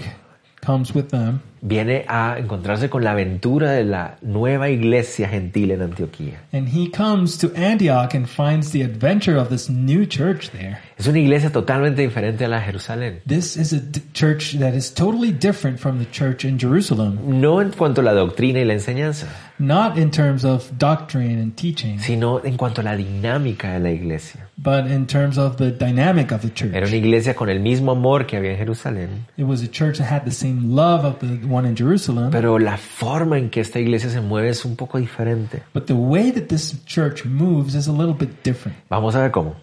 comes 0.64 0.92
with 0.94 1.10
them 1.10 1.40
Viene 1.64 2.04
a 2.08 2.38
encontrarse 2.38 2.90
con 2.90 3.04
la 3.04 3.12
aventura 3.12 3.70
de 3.70 3.84
la 3.84 4.16
nueva 4.20 4.68
iglesia 4.68 5.28
gentil 5.28 5.70
en 5.70 5.82
Antioquía. 5.82 6.40
and 6.52 6.68
he 6.68 6.90
comes 6.90 7.38
to 7.38 7.52
Antioch 7.54 8.14
and 8.14 8.26
finds 8.26 8.72
the 8.72 8.82
adventure 8.82 9.38
of 9.38 9.48
this 9.48 9.70
new 9.70 10.04
church 10.04 10.50
there. 10.50 10.80
Es 11.02 11.08
una 11.08 11.18
iglesia 11.18 11.50
totalmente 11.50 12.00
diferente 12.02 12.44
a 12.44 12.48
la 12.48 12.60
de 12.60 12.66
Jerusalén. 12.66 13.20
This 13.26 13.56
is 13.56 13.72
a 13.72 13.80
church 14.12 14.56
that 14.60 14.72
is 14.74 14.94
totally 14.94 15.32
different 15.32 15.80
from 15.80 15.98
the 15.98 16.08
church 16.12 16.44
in 16.44 16.60
Jerusalem, 16.60 17.18
No 17.40 17.60
en 17.60 17.72
cuanto 17.72 18.02
a 18.02 18.04
la 18.04 18.12
doctrina 18.12 18.60
y 18.60 18.64
la 18.64 18.74
enseñanza, 18.74 19.26
not 19.58 19.98
in 19.98 20.12
terms 20.12 20.44
of 20.44 20.70
doctrine 20.78 21.42
and 21.42 21.56
teaching, 21.56 21.98
sino 21.98 22.40
en 22.44 22.56
cuanto 22.56 22.82
a 22.82 22.84
la 22.84 22.96
dinámica 22.96 23.72
de 23.72 23.80
la 23.80 23.90
iglesia. 23.90 24.46
but 24.56 24.86
in 24.86 25.04
terms 25.04 25.38
of 25.38 25.56
the 25.56 25.72
dynamic 25.72 26.30
of 26.30 26.40
the 26.42 26.46
Era 26.68 26.86
church. 26.86 26.88
una 26.90 26.96
iglesia 26.96 27.34
con 27.34 27.48
el 27.48 27.58
mismo 27.58 27.90
amor 27.90 28.24
que 28.24 28.36
había 28.36 28.52
en 28.52 28.58
Jerusalén, 28.58 29.26
It 29.36 29.42
was 29.44 29.60
a 29.64 29.68
church 29.68 29.98
that 29.98 30.06
had 30.08 30.22
the 30.24 30.30
same 30.30 30.72
love 30.76 31.04
of 31.04 31.16
the 31.18 31.44
one 31.52 31.66
in 31.68 31.74
Jerusalem, 31.76 32.30
pero 32.30 32.60
la 32.60 32.76
forma 32.76 33.38
en 33.38 33.50
que 33.50 33.60
esta 33.60 33.80
iglesia 33.80 34.08
se 34.08 34.20
mueve 34.20 34.50
es 34.50 34.64
un 34.64 34.76
poco 34.76 34.98
diferente. 35.00 35.64
but 35.74 35.86
the 35.86 35.94
way 35.94 36.30
that 36.30 36.42
this 36.42 36.76
church 36.86 37.24
moves 37.24 37.74
is 37.74 37.88
a 37.88 37.92
little 37.92 38.14
bit 38.14 38.44
different. 38.44 38.78
Vamos 38.88 39.16
a 39.16 39.20
ver 39.22 39.32
cómo. 39.32 39.56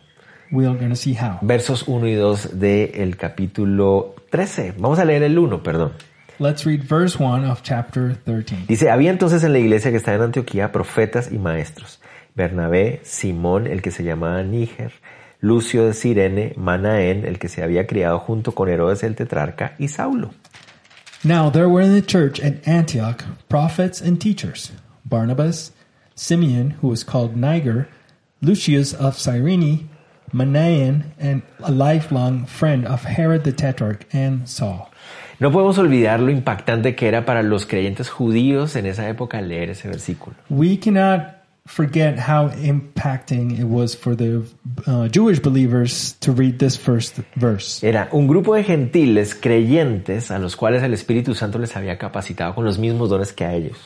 We 0.52 0.66
are 0.66 0.76
going 0.76 0.90
to 0.90 0.96
see 0.96 1.14
how. 1.14 1.40
Versos 1.42 1.88
1 1.88 2.08
y 2.08 2.16
2 2.16 2.60
del 2.60 3.18
capítulo 3.18 4.16
13. 4.32 4.74
Vamos 4.78 5.00
a 5.00 5.06
leer 5.06 5.24
el 5.24 5.38
1, 5.38 5.62
perdón. 5.62 5.94
Let's 6.40 6.66
read 6.66 6.84
verse 6.84 7.18
1 7.20 7.44
of 7.44 7.62
chapter 7.64 8.16
13. 8.26 8.66
Dice, 8.68 8.90
había 8.90 9.12
entonces 9.12 9.44
en 9.44 9.54
la 9.54 9.60
iglesia 9.60 9.92
que 9.92 9.98
estaba 9.98 10.18
en 10.18 10.24
Antioquía 10.24 10.72
profetas 10.72 11.32
y 11.32 11.38
maestros. 11.38 12.00
Bernabé, 12.34 13.02
Simón, 13.04 13.68
el 13.68 13.82
que 13.82 13.92
se 13.92 14.04
llamaba 14.04 14.42
Níger, 14.44 14.94
Lucio 15.42 15.86
de 15.86 15.94
Sirene, 15.94 16.54
Manaén, 16.56 17.26
el 17.26 17.38
que 17.40 17.50
se 17.50 17.62
había 17.62 17.86
criado 17.86 18.20
junto 18.20 18.54
con 18.54 18.70
Herodes 18.70 19.04
el 19.04 19.16
tetrarca, 19.16 19.76
y 19.78 19.90
Saulo. 19.90 20.34
Now 21.24 21.50
there 21.52 21.68
were 21.68 21.86
in 21.86 21.94
the 21.94 22.02
church 22.02 22.40
at 22.40 22.66
Antioch 22.66 23.24
prophets 23.50 24.02
and 24.02 24.20
teachers 24.20 24.72
Barnabas, 25.04 25.74
Simeon, 26.16 26.78
who 26.82 26.88
was 26.88 27.04
called 27.04 27.36
Niger, 27.36 27.90
Lucius 28.42 28.94
of 28.94 29.18
Cyrene, 29.18 29.90
Manaen, 30.34 31.04
and 31.20 31.42
a 31.60 31.72
lifelong 31.72 32.46
friend 32.46 32.86
of 32.88 33.04
Herod 33.04 33.44
the 33.44 33.52
Tetrarch 33.52 34.06
and 34.14 34.48
Saul. 34.48 34.90
No 35.40 35.52
podemos 35.52 35.78
olvidar 35.78 36.20
lo 36.20 36.32
impactante 36.32 36.96
que 36.96 37.08
era 37.08 37.24
para 37.26 37.44
los 37.44 37.66
creyentes 37.66 38.10
judíos 38.10 38.76
en 38.76 38.86
esa 38.86 39.08
época 39.08 39.42
leer 39.42 39.70
ese 39.70 39.88
versículo. 39.88 40.36
We 40.50 40.78
cannot 40.78 41.40
forget 41.66 42.18
how 42.18 42.50
impacting 42.62 43.58
it 43.58 43.66
was 43.66 43.96
for 43.96 44.16
the 44.16 44.44
uh, 44.88 45.08
Jewish 45.08 45.40
believers 45.40 46.14
to 46.20 46.34
read 46.34 46.60
this 46.60 46.76
first 46.76 47.20
verse. 47.36 47.82
Era 47.84 48.10
un 48.12 48.28
grupo 48.28 48.56
de 48.56 48.64
gentiles 48.64 49.34
creyentes 49.34 50.32
a 50.32 50.40
los 50.40 50.56
cuales 50.56 50.84
el 50.84 50.94
Espíritu 50.94 51.36
Santo 51.36 51.58
les 51.60 51.76
había 51.78 51.98
capacitado 51.98 52.56
con 52.56 52.66
los 52.66 52.78
mismos 52.78 53.10
dones 53.10 53.32
que 53.32 53.46
a 53.46 53.54
ellos. 53.54 53.78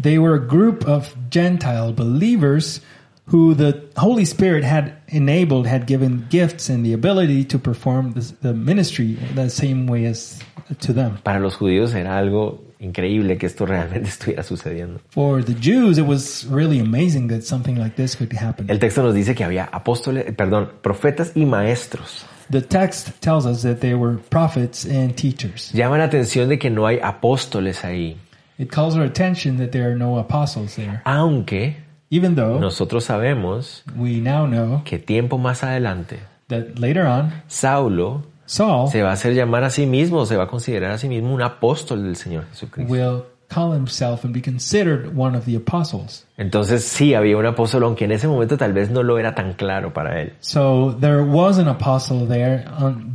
They 0.00 0.18
were 0.18 0.34
a 0.34 0.38
group 0.38 0.86
of 0.86 1.14
Gentile 1.30 1.92
believers 1.92 2.80
who 3.26 3.54
the 3.54 3.88
Holy 3.96 4.24
Spirit 4.24 4.64
had 4.64 4.94
enabled, 5.08 5.66
had 5.66 5.86
given 5.86 6.26
gifts 6.28 6.68
and 6.68 6.84
the 6.84 6.92
ability 6.92 7.44
to 7.44 7.58
perform 7.58 8.12
this, 8.12 8.32
the 8.42 8.52
ministry 8.52 9.16
the 9.34 9.48
same 9.48 9.86
way 9.86 10.06
as 10.06 10.40
to 10.80 10.92
them. 10.92 11.18
Para 11.22 11.40
los 11.40 11.56
judíos 11.56 11.94
era 11.94 12.18
algo 12.18 12.64
increíble 12.80 13.38
que 13.38 13.46
esto 13.46 13.64
realmente 13.64 14.08
estuviera 14.08 14.42
sucediendo. 14.42 15.00
For 15.10 15.42
the 15.44 15.54
Jews, 15.54 15.98
it 15.98 16.06
was 16.06 16.44
really 16.50 16.80
amazing 16.80 17.28
that 17.28 17.42
something 17.44 17.76
like 17.76 17.94
this 17.96 18.16
could 18.16 18.32
happen. 18.32 18.68
El 18.68 18.78
texto 18.80 19.02
nos 19.02 19.14
dice 19.14 19.34
que 19.34 19.44
había 19.44 19.64
apóstoles, 19.72 20.26
eh, 20.26 20.32
perdón, 20.32 20.70
profetas 20.82 21.32
y 21.36 21.44
maestros. 21.46 22.24
The 22.50 22.60
text 22.60 23.20
tells 23.20 23.46
us 23.46 23.62
that 23.62 23.80
there 23.80 23.96
were 23.96 24.18
prophets 24.30 24.84
and 24.84 25.14
teachers. 25.16 25.70
Llama 25.72 25.96
la 25.98 26.04
atención 26.04 26.48
de 26.48 26.58
que 26.58 26.70
no 26.70 26.86
hay 26.86 26.98
apóstoles 27.00 27.84
ahí, 27.84 28.16
It 28.58 28.68
calls 28.70 28.94
our 28.96 29.04
attention 29.04 29.56
that 29.58 29.70
there 29.70 29.88
are 29.88 29.96
no 29.96 30.18
apostles 30.18 30.74
there. 30.76 31.00
aunque 31.06 31.76
Even 32.12 32.34
though 32.34 32.60
nosotros 32.60 33.04
sabemos 33.04 33.82
we 33.96 34.20
now 34.20 34.46
know 34.46 34.82
que 34.84 34.98
tiempo 34.98 35.38
más 35.38 35.64
adelante 35.64 36.20
that 36.48 36.78
later 36.78 37.06
on, 37.06 37.32
Saulo 37.48 38.22
Saul 38.44 38.90
se 38.90 39.02
va 39.02 39.10
a 39.10 39.12
hacer 39.14 39.32
llamar 39.34 39.64
a 39.64 39.70
sí 39.70 39.86
mismo, 39.86 40.26
se 40.26 40.36
va 40.36 40.44
a 40.44 40.46
considerar 40.46 40.90
a 40.90 40.98
sí 40.98 41.08
mismo 41.08 41.32
un 41.32 41.40
apóstol 41.40 42.02
del 42.02 42.16
Señor 42.16 42.44
Jesucristo. 42.50 42.92
will 42.92 43.24
call 43.48 43.72
himself 43.72 44.24
and 44.24 44.34
be 44.34 44.42
considered 44.42 45.16
one 45.16 45.36
of 45.36 45.46
the 45.46 45.56
apostles. 45.56 46.26
Entonces 46.36 46.84
sí 46.84 47.14
había 47.14 47.36
un 47.36 47.46
apóstol, 47.46 47.84
aunque 47.84 48.04
en 48.04 48.12
ese 48.12 48.28
momento 48.28 48.56
tal 48.56 48.72
vez 48.72 48.90
no 48.90 49.02
lo 49.02 49.18
era 49.18 49.34
tan 49.34 49.54
claro 49.54 49.92
para 49.92 50.20
él. 50.20 50.34
So 50.40 50.94
there 51.00 51.22
was 51.22 51.58
an 51.58 51.68
apostle 51.68 52.26
there, 52.26 52.64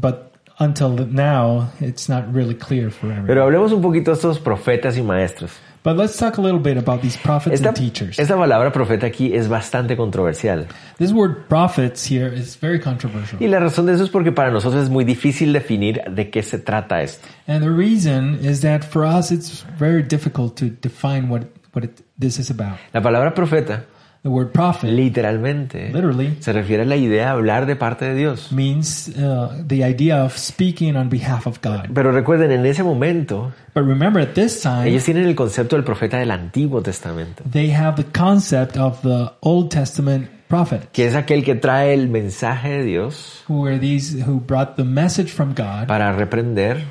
but 0.01 0.32
until 0.60 0.89
now, 1.08 1.70
it's 1.80 2.10
not 2.10 2.25
really 2.34 2.56
clear 2.56 2.89
for 2.89 3.08
everyone. 3.08 3.27
Pero 3.27 3.44
hablemos 3.44 3.72
un 3.72 3.82
poquito 3.82 4.12
de 4.12 4.16
estos 4.16 4.39
profetas 4.39 4.98
y 4.98 5.04
maestros. 5.04 5.51
But 5.88 5.96
let's 5.96 6.17
talk 6.17 6.38
a 6.38 6.41
little 6.41 6.60
bit 6.60 6.75
about 6.75 7.01
these 7.01 7.15
prophets 7.15 7.53
Esta, 7.53 7.70
and 7.70 7.77
teachers. 7.77 8.20
esta 8.20 8.36
palabra 8.36 8.74
profeta 8.74 9.06
aquí 9.06 9.34
es 9.34 9.48
bastante 9.48 9.96
controversial. 9.96 10.67
This 10.98 11.13
word 11.13 11.48
prophets 11.48 12.06
here 12.06 12.27
is 12.27 12.60
very 12.60 12.77
controversial. 12.77 13.41
Y 13.41 13.48
la 13.48 13.62
razón 13.62 13.86
de 13.86 13.94
eso 13.94 14.03
es 14.03 14.10
porque 14.10 14.34
para 14.34 14.51
nosotros 14.51 14.84
es 14.84 14.89
muy 14.89 15.06
difícil 15.06 15.53
definir 15.53 16.01
de 16.12 16.29
qué 16.29 16.44
se 16.44 16.60
trata 16.60 17.01
esto. 17.01 17.25
And 17.48 17.63
the 17.63 17.72
reason 17.72 18.38
is 18.44 18.60
that 18.63 18.84
for 18.84 19.06
us, 19.06 19.32
it's 19.32 19.63
very 19.79 20.03
difficult 20.03 20.58
to 20.58 20.65
define 20.65 21.29
what, 21.29 21.44
what 21.72 21.86
it, 21.86 22.01
this 22.20 22.38
is 22.38 22.51
about. 22.51 22.77
La 22.91 23.01
palabra 23.01 23.34
profeta 23.34 23.86
The 24.27 24.34
word 24.34 24.51
prophet 24.51 24.91
literalmente 24.91 25.89
literally 25.93 26.36
se 26.41 26.51
refiere 26.51 26.84
a 26.84 26.86
la 26.86 26.98
idea 26.98 27.24
de 27.24 27.29
hablar 27.29 27.65
de 27.65 27.77
parte 27.77 28.03
de 28.03 28.13
Dios. 28.13 28.51
means 28.51 29.07
uh, 29.15 29.63
the 29.65 29.86
idea 29.89 30.22
of 30.22 30.38
speaking 30.38 30.98
on 30.98 31.07
behalf 31.07 31.48
of 31.48 31.60
God. 31.63 31.86
Pero 31.93 32.12
recuerden, 32.12 32.51
en 32.51 32.65
ese 32.65 32.84
momento, 32.84 33.53
But 33.74 33.86
remember, 33.86 34.22
at 34.22 34.34
this 34.34 34.60
time, 34.62 34.89
ellos 34.89 35.05
tienen 35.05 35.27
el 35.27 35.36
concepto 35.36 35.77
del 35.77 35.86
profeta 35.86 36.17
del 36.17 36.31
Antiguo 36.31 36.81
Testamento, 36.81 37.41
they 37.50 37.72
have 37.74 37.96
the 37.96 38.12
concept 38.12 38.75
of 38.75 39.01
the 39.01 39.31
Old 39.39 39.69
Testament 39.69 40.27
prophet, 40.50 40.89
que 40.91 41.07
es 41.07 41.15
aquel 41.15 41.46
que 41.46 41.55
trae 41.55 41.93
el 41.93 42.10
mensaje 42.10 42.79
de 42.79 42.84
Dios 42.84 43.46
who 43.48 43.62
were 43.62 43.79
these 43.79 44.22
who 44.27 44.41
brought 44.46 44.75
the 44.75 44.84
message 44.84 45.31
from 45.31 45.53
God 45.55 45.88
para 45.88 46.12
reprender 46.12 46.84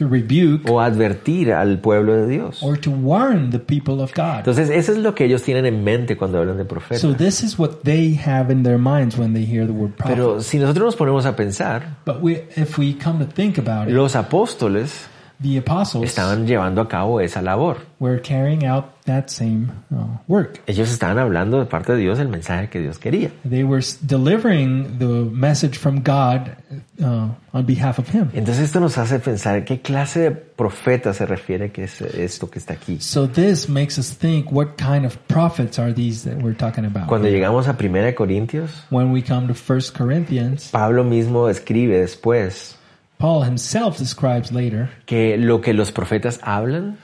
to 0.00 0.08
rebuke 0.08 0.70
o 0.70 0.80
advertir 0.80 1.52
al 1.52 1.78
pueblo 1.78 2.14
de 2.16 2.26
Dios. 2.26 2.62
or 2.62 2.78
to 2.78 2.90
warn 2.90 3.50
the 3.50 3.58
people 3.58 4.02
of 4.02 4.14
God. 4.14 4.38
Entonces, 4.38 4.70
eso 4.70 4.92
es 4.92 4.98
lo 4.98 5.14
que 5.14 5.26
ellos 5.26 5.42
tienen 5.42 5.66
en 5.66 5.84
mente 5.84 6.16
cuando 6.16 6.38
hablan 6.38 6.56
de 6.56 6.64
profeta. 6.64 6.98
So 6.98 7.14
this 7.14 7.42
is 7.42 7.58
what 7.58 7.82
they 7.84 8.14
have 8.14 8.50
in 8.50 8.62
their 8.62 8.78
minds 8.78 9.18
when 9.18 9.34
they 9.34 9.44
hear 9.44 9.66
the 9.66 9.72
word 9.72 9.92
prophet. 9.92 10.16
Pero 10.16 10.40
si 10.40 10.58
nosotros 10.58 10.86
nos 10.86 10.96
ponemos 10.96 11.26
a 11.26 11.36
pensar, 11.36 11.98
But 12.06 12.22
we, 12.22 12.44
if 12.56 12.78
we 12.78 12.94
come 12.94 13.22
to 13.22 13.30
think 13.30 13.58
about 13.58 13.88
it, 13.88 13.94
los 13.94 14.16
apóstoles 14.16 15.06
the 15.42 15.58
apostles 15.58 16.04
estaban 16.04 16.46
llevando 16.46 16.82
a 16.82 16.88
cabo 16.88 17.20
esa 17.20 17.40
labor. 17.40 17.78
were 18.00 18.18
carrying 18.18 18.64
out 18.64 18.86
that 19.04 19.28
same 19.28 19.70
uh, 19.92 20.16
work. 20.26 20.60
Ellos 20.66 20.90
estaban 20.90 21.18
hablando 21.18 21.58
de 21.58 21.66
parte 21.66 21.92
de 21.92 21.98
Dios 21.98 22.18
el 22.18 22.28
mensaje 22.28 22.68
que 22.68 22.80
Dios 22.80 22.98
quería. 22.98 23.30
They 23.44 23.62
were 23.62 23.82
delivering 24.00 24.98
the 24.98 25.30
message 25.30 25.78
from 25.78 26.02
God 26.02 26.56
uh, 27.02 27.28
on 27.52 27.66
behalf 27.66 27.98
of 27.98 28.08
Him. 28.08 28.30
Entonces 28.32 28.64
esto 28.64 28.80
nos 28.80 28.96
hace 28.98 29.18
pensar 29.18 29.64
qué 29.64 29.80
clase 29.80 30.20
de 30.20 30.30
profeta 30.30 31.12
se 31.12 31.26
refiere 31.26 31.70
que 31.70 31.84
es 31.84 32.00
esto 32.00 32.50
que 32.50 32.58
está 32.58 32.74
aquí. 32.74 32.98
So 33.00 33.28
this 33.28 33.68
makes 33.68 33.98
us 33.98 34.16
think 34.16 34.50
what 34.50 34.76
kind 34.76 35.04
of 35.04 35.16
prophets 35.28 35.78
are 35.78 35.92
these 35.92 36.28
that 36.28 36.42
we're 36.42 36.56
talking 36.56 36.84
about? 36.84 37.06
Cuando 37.06 37.28
llegamos 37.28 37.68
a 37.68 37.72
1 37.72 38.14
Corintios, 38.14 38.70
When 38.90 39.12
we 39.12 39.22
come 39.22 39.46
to 39.48 39.54
1 39.54 39.80
Corinthians, 39.96 40.70
Pablo 40.70 41.04
mismo 41.04 41.48
escribe 41.48 41.98
después 42.00 42.76
Paul 43.20 43.44
himself 43.44 43.98
describes 43.98 44.50
later 44.50 44.88
que 45.04 45.36
lo 45.36 45.60
que 45.60 45.74
los 45.74 45.92
profetas 45.92 46.40
hablan 46.42 46.96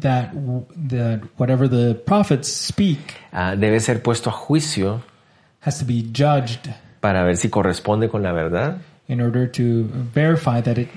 that 0.00 0.32
that 0.88 1.20
whatever 1.36 1.68
the 1.68 1.94
prophets 1.94 2.48
speak 2.48 2.98
ah, 3.32 3.54
debe 3.54 3.78
ser 3.80 4.02
puesto 4.02 4.30
a 4.30 4.32
juicio 4.32 5.02
has 5.60 5.78
to 5.78 5.84
be 5.84 6.02
judged 6.02 6.70
para 7.00 7.22
ver 7.24 7.36
si 7.36 7.50
corresponde 7.50 8.08
con 8.08 8.22
la 8.22 8.32
verdad 8.32 8.78
in 9.08 9.20
order 9.20 9.46
to 9.50 9.84
verify 10.14 10.60
that 10.60 10.78
it 10.78 10.88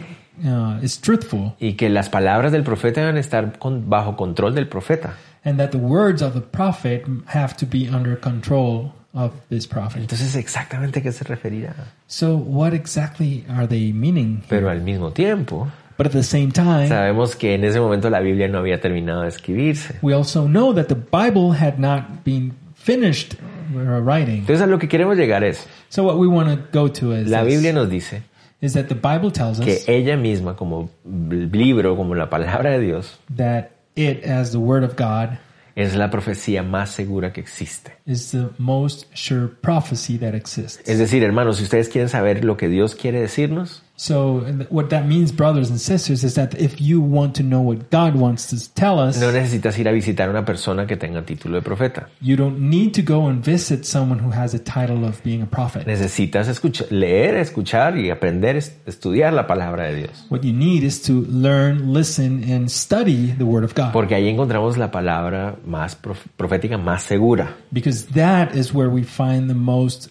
uh, 0.46 0.80
is 0.82 1.00
truthful 1.00 1.54
y 1.60 1.74
que 1.74 1.90
las 1.90 2.10
palabras 2.10 2.52
del 2.54 2.64
profeta 2.64 3.02
deben 3.02 3.18
estar 3.18 3.60
con- 3.60 3.90
bajo 3.90 4.16
control 4.16 4.56
del 4.56 4.68
profeta. 4.68 5.16
and 5.44 5.58
that 5.58 5.72
the 5.72 5.78
words 5.78 6.22
of 6.22 6.34
the 6.34 6.42
prophet 6.42 7.04
have 7.28 7.56
to 7.58 7.66
be 7.66 7.90
under 7.90 8.18
control 8.18 8.94
of 9.14 9.32
this 9.50 9.68
prophet. 9.68 10.02
Entonces, 10.02 10.36
exactamente 10.36 11.00
a 11.00 11.04
qué 11.04 11.12
se 11.12 11.24
referirá. 11.24 11.74
So 12.08 12.36
what 12.36 12.74
exactly 12.74 13.46
are 13.50 13.68
they 13.68 13.92
meaning? 13.94 14.44
Pero 14.48 14.70
al 14.70 14.82
mismo 14.82 15.12
tiempo, 15.12 15.72
But 15.98 16.08
at 16.08 16.14
the 16.14 16.24
same 16.24 16.52
time, 16.52 16.88
sabemos 16.88 17.36
que 17.36 17.54
en 17.54 17.64
ese 17.64 17.80
momento 17.80 18.10
la 18.10 18.22
Biblia 18.22 18.48
no 18.48 18.58
había 18.60 18.80
terminado 18.82 19.22
de 19.22 19.28
escribirse. 19.28 20.00
we 20.02 20.14
also 20.14 20.48
know 20.48 20.74
that 20.74 20.88
the 20.88 20.96
Bible 20.96 21.52
had 21.52 21.78
not 21.78 22.24
been 22.24 22.54
finished 22.76 23.36
uh, 23.76 24.02
writing. 24.02 24.40
Entonces, 24.40 24.62
a 24.62 24.68
lo 24.68 24.80
que 24.80 24.88
queremos 24.88 25.18
llegar 25.18 25.44
es, 25.44 25.68
So 25.90 26.04
what 26.04 26.18
we 26.18 26.28
want 26.28 26.50
to 26.50 26.78
go 26.78 26.90
to 26.90 27.14
is, 27.14 27.28
la 27.28 27.44
Biblia 27.44 27.74
nos 27.74 27.90
dice 27.90 28.24
is 28.62 28.74
that 28.74 28.88
the 28.88 28.96
Bible 28.96 29.32
tells 29.32 29.60
que 29.60 29.76
us 29.76 29.90
ella 29.90 30.16
misma, 30.18 30.56
como 30.56 30.90
libro, 31.04 31.96
como 31.96 32.16
la 32.16 32.30
palabra 32.30 32.72
de 32.72 32.80
Dios, 32.80 33.20
that 33.36 33.72
it, 33.96 34.24
as 34.24 34.52
the 34.52 34.60
Word 34.60 34.84
of 34.84 34.96
God, 34.96 35.38
es 35.76 35.96
la 35.96 36.10
profecía 36.10 36.64
más 36.64 36.92
segura 36.92 37.32
que 37.34 37.42
existe. 37.42 37.94
is 38.06 38.32
the 38.32 38.50
most 38.58 39.06
sure 39.14 39.48
prophecy 39.48 40.18
that 40.18 40.34
exists. 40.34 40.88
Es 40.88 41.00
decir, 41.00 41.24
hermanos, 41.24 41.58
si 41.58 41.64
ustedes 41.64 41.90
quieren 41.90 42.10
saber 42.10 42.44
lo 42.44 42.58
que 42.58 42.68
Dios 42.68 42.96
quiere 42.96 43.22
decirnos, 43.22 43.84
So 44.02 44.40
what 44.72 44.90
that 44.90 45.06
means, 45.06 45.32
brothers 45.32 45.70
and 45.70 45.80
sisters, 45.80 46.24
is 46.24 46.34
that 46.34 46.60
if 46.60 46.82
you 46.82 47.00
want 47.00 47.36
to 47.36 47.44
know 47.44 47.62
what 47.62 47.92
God 47.92 48.16
wants 48.16 48.48
to 48.48 48.58
tell 48.74 48.98
us, 48.98 49.20
no 49.20 49.32
necesitas 49.32 49.78
ir 49.78 49.88
a 49.88 49.92
visitar 49.92 50.28
a 50.28 50.32
una 50.32 50.44
persona 50.44 50.88
que 50.88 50.98
tenga 50.98 51.22
título 51.24 51.58
de 51.58 51.62
profeta. 51.62 52.10
you 52.20 52.36
don't 52.36 52.58
need 52.60 52.96
to 52.96 53.04
go 53.04 53.28
and 53.28 53.46
visit 53.46 53.86
someone 53.86 54.18
who 54.18 54.32
has 54.32 54.56
a 54.56 54.60
title 54.60 55.06
of 55.06 55.22
being 55.24 55.44
a 55.44 55.46
prophet. 55.46 55.86
Necesitas 55.86 56.48
escuchar, 56.48 56.88
leer, 56.90 57.36
escuchar 57.36 57.96
y 57.96 58.10
aprender, 58.10 58.56
estudiar 58.56 59.34
la 59.34 59.46
palabra 59.46 59.84
de 59.84 59.98
Dios. 59.98 60.26
What 60.30 60.42
you 60.44 60.52
need 60.52 60.84
is 60.84 61.00
to 61.04 61.24
learn, 61.30 61.94
listen, 61.94 62.44
and 62.52 62.72
study 62.72 63.36
the 63.38 63.46
Word 63.46 63.64
of 63.64 63.76
God. 63.76 63.92
Porque 63.94 64.16
ahí 64.16 64.28
encontramos 64.30 64.78
la 64.78 64.90
palabra 64.90 65.58
más 65.64 65.94
prof- 65.96 66.26
profética, 66.38 66.80
más 66.80 67.04
segura. 67.04 67.56
Because 67.72 68.08
that 68.16 68.56
is 68.56 68.74
where 68.74 68.90
we 68.90 69.04
find 69.04 69.48
the 69.48 69.54
most 69.54 70.10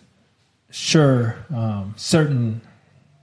sure, 0.71 1.35
um, 1.51 1.93
certain 1.97 2.61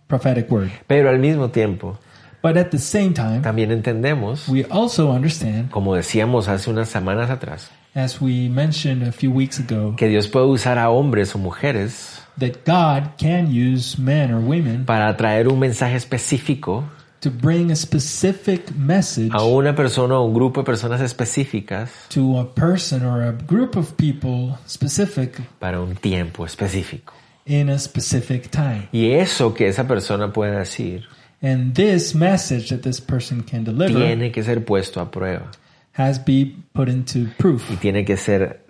prophetic 0.07 0.51
word. 0.51 0.69
Pero 0.87 1.09
al 1.09 1.19
mismo 1.19 1.49
tiempo, 1.49 1.97
But 2.41 2.55
at 2.55 2.69
the 2.69 2.77
same 2.77 3.13
time, 3.13 3.41
también 3.41 3.71
entendemos, 3.71 4.47
we 4.47 4.63
also 4.69 5.11
understand, 5.11 5.69
como 5.71 5.95
decíamos 5.95 6.47
hace 6.47 6.69
unas 6.69 6.87
semanas 6.87 7.29
atrás, 7.29 7.71
as 7.95 8.21
we 8.21 8.47
mentioned 8.47 9.05
a 9.07 9.11
few 9.11 9.31
weeks 9.31 9.59
ago, 9.59 9.95
que 9.97 10.07
Dios 10.07 10.27
puede 10.27 10.45
usar 10.45 10.77
a 10.77 10.89
hombres 10.89 11.33
o 11.35 11.39
mujeres 11.39 12.21
that 12.37 12.63
God 12.65 13.17
can 13.17 13.47
use 13.47 13.99
men 13.99 14.31
or 14.31 14.39
women 14.39 14.85
para 14.85 15.17
traer 15.17 15.47
un 15.47 15.59
mensaje 15.59 15.95
específico 15.95 16.83
to 17.19 17.31
bring 17.31 17.71
a 17.71 17.75
specific 17.75 18.71
message 18.75 19.31
a 19.33 19.43
una 19.43 19.73
persona 19.75 20.19
o 20.19 20.25
un 20.25 20.33
grupo 20.35 20.61
de 20.61 20.65
personas 20.65 21.01
específicas 21.01 21.89
to 22.09 22.37
a 22.37 22.45
person 22.53 23.03
or 23.03 23.23
a 23.23 23.31
group 23.31 23.75
of 23.75 23.93
people 23.97 24.55
specific 24.67 25.41
para 25.59 25.81
un 25.81 25.95
tiempo 25.95 26.45
específico. 26.45 27.13
In 27.47 27.69
a 27.69 27.79
specific 27.79 28.49
time. 28.49 28.89
Y 28.91 29.11
eso 29.11 29.53
que 29.53 29.67
esa 29.67 29.87
persona 29.87 30.31
puede 30.31 30.57
decir 30.57 31.05
And 31.41 31.73
this 31.75 32.15
message 32.15 32.69
that 32.69 32.81
this 32.81 32.99
person 32.99 33.43
can 33.43 33.63
deliver 33.63 33.93
tiene 33.93 34.31
que 34.31 34.43
ser 34.43 34.65
puesto 34.65 34.99
a 34.99 35.11
prueba 35.11 35.51
has 35.93 36.23
be 36.23 36.55
put 36.73 36.89
into 36.89 37.27
proof. 37.37 37.69
y 37.71 37.75
tiene 37.77 38.05
que 38.05 38.17
ser 38.17 38.61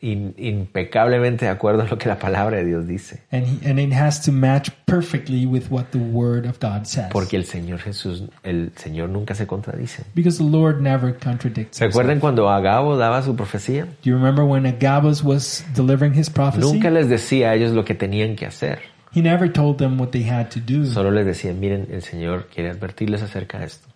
in- 0.00 0.34
impecablemente 0.36 1.44
de 1.46 1.50
acuerdo 1.50 1.82
a 1.82 1.86
lo 1.86 1.98
que 1.98 2.08
la 2.08 2.18
palabra 2.18 2.56
de 2.58 2.64
Dios 2.64 2.86
dice. 2.86 3.22
And, 3.30 3.44
he, 3.46 3.68
and 3.70 3.78
it 3.80 3.92
has 3.92 4.20
to 4.22 4.32
match 4.32 4.70
perfectly 4.86 5.46
with 5.46 5.70
what 5.70 5.86
the 5.92 5.98
Word 5.98 6.46
of 6.46 6.58
God 6.60 6.84
says. 6.86 7.06
Porque 7.10 7.36
el 7.36 7.44
Señor 7.44 7.78
Jesús, 7.80 8.24
el 8.42 8.72
Señor 8.76 9.08
nunca 9.08 9.34
se 9.34 9.46
contradice. 9.46 10.04
Because 10.14 10.38
the 10.38 10.44
Lord 10.50 10.80
never 10.80 11.12
contradicts 11.16 11.78
himself. 11.78 11.94
¿Recuerdan 11.94 12.20
cuando 12.20 12.48
Agabo 12.50 12.96
daba 12.96 13.22
su 13.22 13.34
profecía? 13.36 13.84
Do 13.84 14.10
you 14.10 14.14
remember 14.16 14.44
when 14.44 14.66
Agabus 14.66 15.22
was 15.22 15.64
delivering 15.74 16.14
his 16.18 16.28
prophecy? 16.30 16.60
Nunca 16.72 16.90
les 16.90 17.08
decía 17.08 17.50
a 17.50 17.54
ellos 17.54 17.72
lo 17.72 17.84
que 17.84 17.94
tenían 17.94 18.36
que 18.36 18.46
hacer. 18.46 18.80
He 19.14 19.22
never 19.22 19.50
told 19.50 19.78
them 19.78 19.98
what 19.98 20.10
they 20.10 20.28
had 20.28 20.48
to 20.50 20.60
do. 20.60 20.84
Solo 20.84 21.10
les 21.10 21.24
decía, 21.24 21.54
miren, 21.54 21.88
el 21.90 22.02
Señor 22.02 22.48
quiere 22.54 22.68
advertirles 22.70 23.22
acerca 23.22 23.58
de 23.58 23.66
esto. 23.66 23.88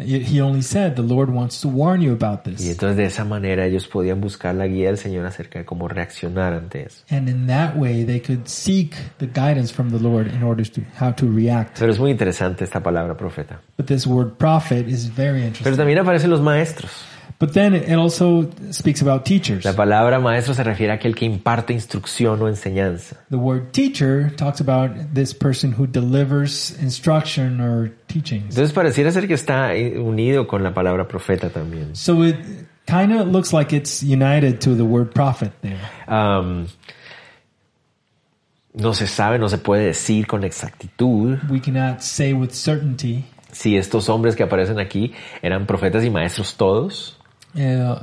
He 0.00 0.40
only 0.40 0.62
said, 0.62 0.94
the 0.94 1.02
Lord 1.02 1.28
wants 1.28 1.60
to 1.62 1.68
warn 1.68 2.00
you 2.00 2.12
about 2.12 2.46
Y 2.46 2.52
this. 2.52 2.68
entonces 2.70 2.96
de 2.96 3.04
esa 3.06 3.24
manera 3.24 3.66
ellos 3.66 3.88
podían 3.88 4.20
buscar 4.20 4.54
la 4.54 4.66
guía 4.68 4.86
del 4.86 4.96
Señor 4.96 5.26
acerca 5.26 5.58
de 5.58 5.64
cómo 5.64 5.88
reaccionar 5.88 6.52
ante 6.52 6.84
eso. 6.86 7.02
And 7.10 7.28
in 7.28 7.48
that 7.48 7.74
way, 7.76 8.04
they 8.04 8.20
could 8.20 8.46
seek 8.46 8.94
the 9.18 9.26
guidance 9.26 9.72
from 9.72 9.90
the 9.90 9.98
Lord 9.98 10.28
in 10.28 10.44
order 10.44 10.64
to 10.70 10.82
how 11.00 11.12
to 11.14 11.26
react. 11.26 11.78
Pero 11.80 11.90
es 11.90 11.98
muy 11.98 12.12
interesante 12.12 12.62
esta 12.62 12.80
palabra 12.80 13.16
profeta. 13.16 13.60
But 13.76 13.86
this 13.86 14.06
word 14.06 14.36
prophet 14.38 14.86
is 14.88 15.08
very 15.12 15.38
interesting. 15.38 15.64
Pero 15.64 15.76
también 15.76 15.98
aparecen 15.98 16.30
los 16.30 16.40
maestros. 16.40 16.92
But 17.40 17.52
then 17.52 17.74
it 17.74 17.96
also 17.96 18.50
speaks 18.72 19.00
about 19.00 19.24
teachers. 19.24 19.64
La 19.64 19.72
palabra 19.72 20.18
maestro 20.18 20.54
se 20.54 20.64
refiere 20.64 20.90
a 20.90 20.96
aquel 20.96 21.14
que 21.14 21.24
imparte 21.24 21.72
instrucción 21.72 22.42
o 22.42 22.48
enseñanza. 22.48 23.16
The 23.30 23.36
word 23.36 23.70
teacher 23.72 24.34
talks 24.36 24.60
about 24.60 25.14
this 25.14 25.32
person 25.32 25.72
who 25.72 25.86
delivers 25.86 26.76
instruction 26.82 27.60
or 27.60 27.92
teachings. 28.08 28.56
Entonces 28.56 28.72
pareciera 28.72 29.12
ser 29.12 29.28
que 29.28 29.34
está 29.34 29.70
unido 30.00 30.48
con 30.48 30.64
la 30.64 30.74
palabra 30.74 31.06
profeta 31.06 31.48
también. 31.48 31.94
So 31.94 32.24
it 32.24 32.36
kind 32.86 33.12
of 33.12 33.28
looks 33.28 33.52
like 33.52 33.72
it's 33.72 34.02
united 34.02 34.60
to 34.62 34.74
the 34.74 34.84
word 34.84 35.14
prophet 35.14 35.52
there. 35.62 35.78
Am, 36.08 36.66
no 38.74 38.94
se 38.94 39.06
sabe, 39.06 39.38
no 39.38 39.48
se 39.48 39.58
puede 39.58 39.86
decir 39.86 40.26
con 40.26 40.42
exactitud 40.42 41.38
We 41.48 41.60
cannot 41.60 42.02
say 42.02 42.32
with 42.32 42.50
certainty 42.50 43.26
si 43.52 43.76
estos 43.76 44.08
hombres 44.08 44.36
que 44.36 44.42
aparecen 44.42 44.78
aquí 44.78 45.14
eran 45.40 45.66
profetas 45.66 46.04
y 46.04 46.10
maestros 46.10 46.56
todos 46.56 47.17
Uh, 47.54 48.02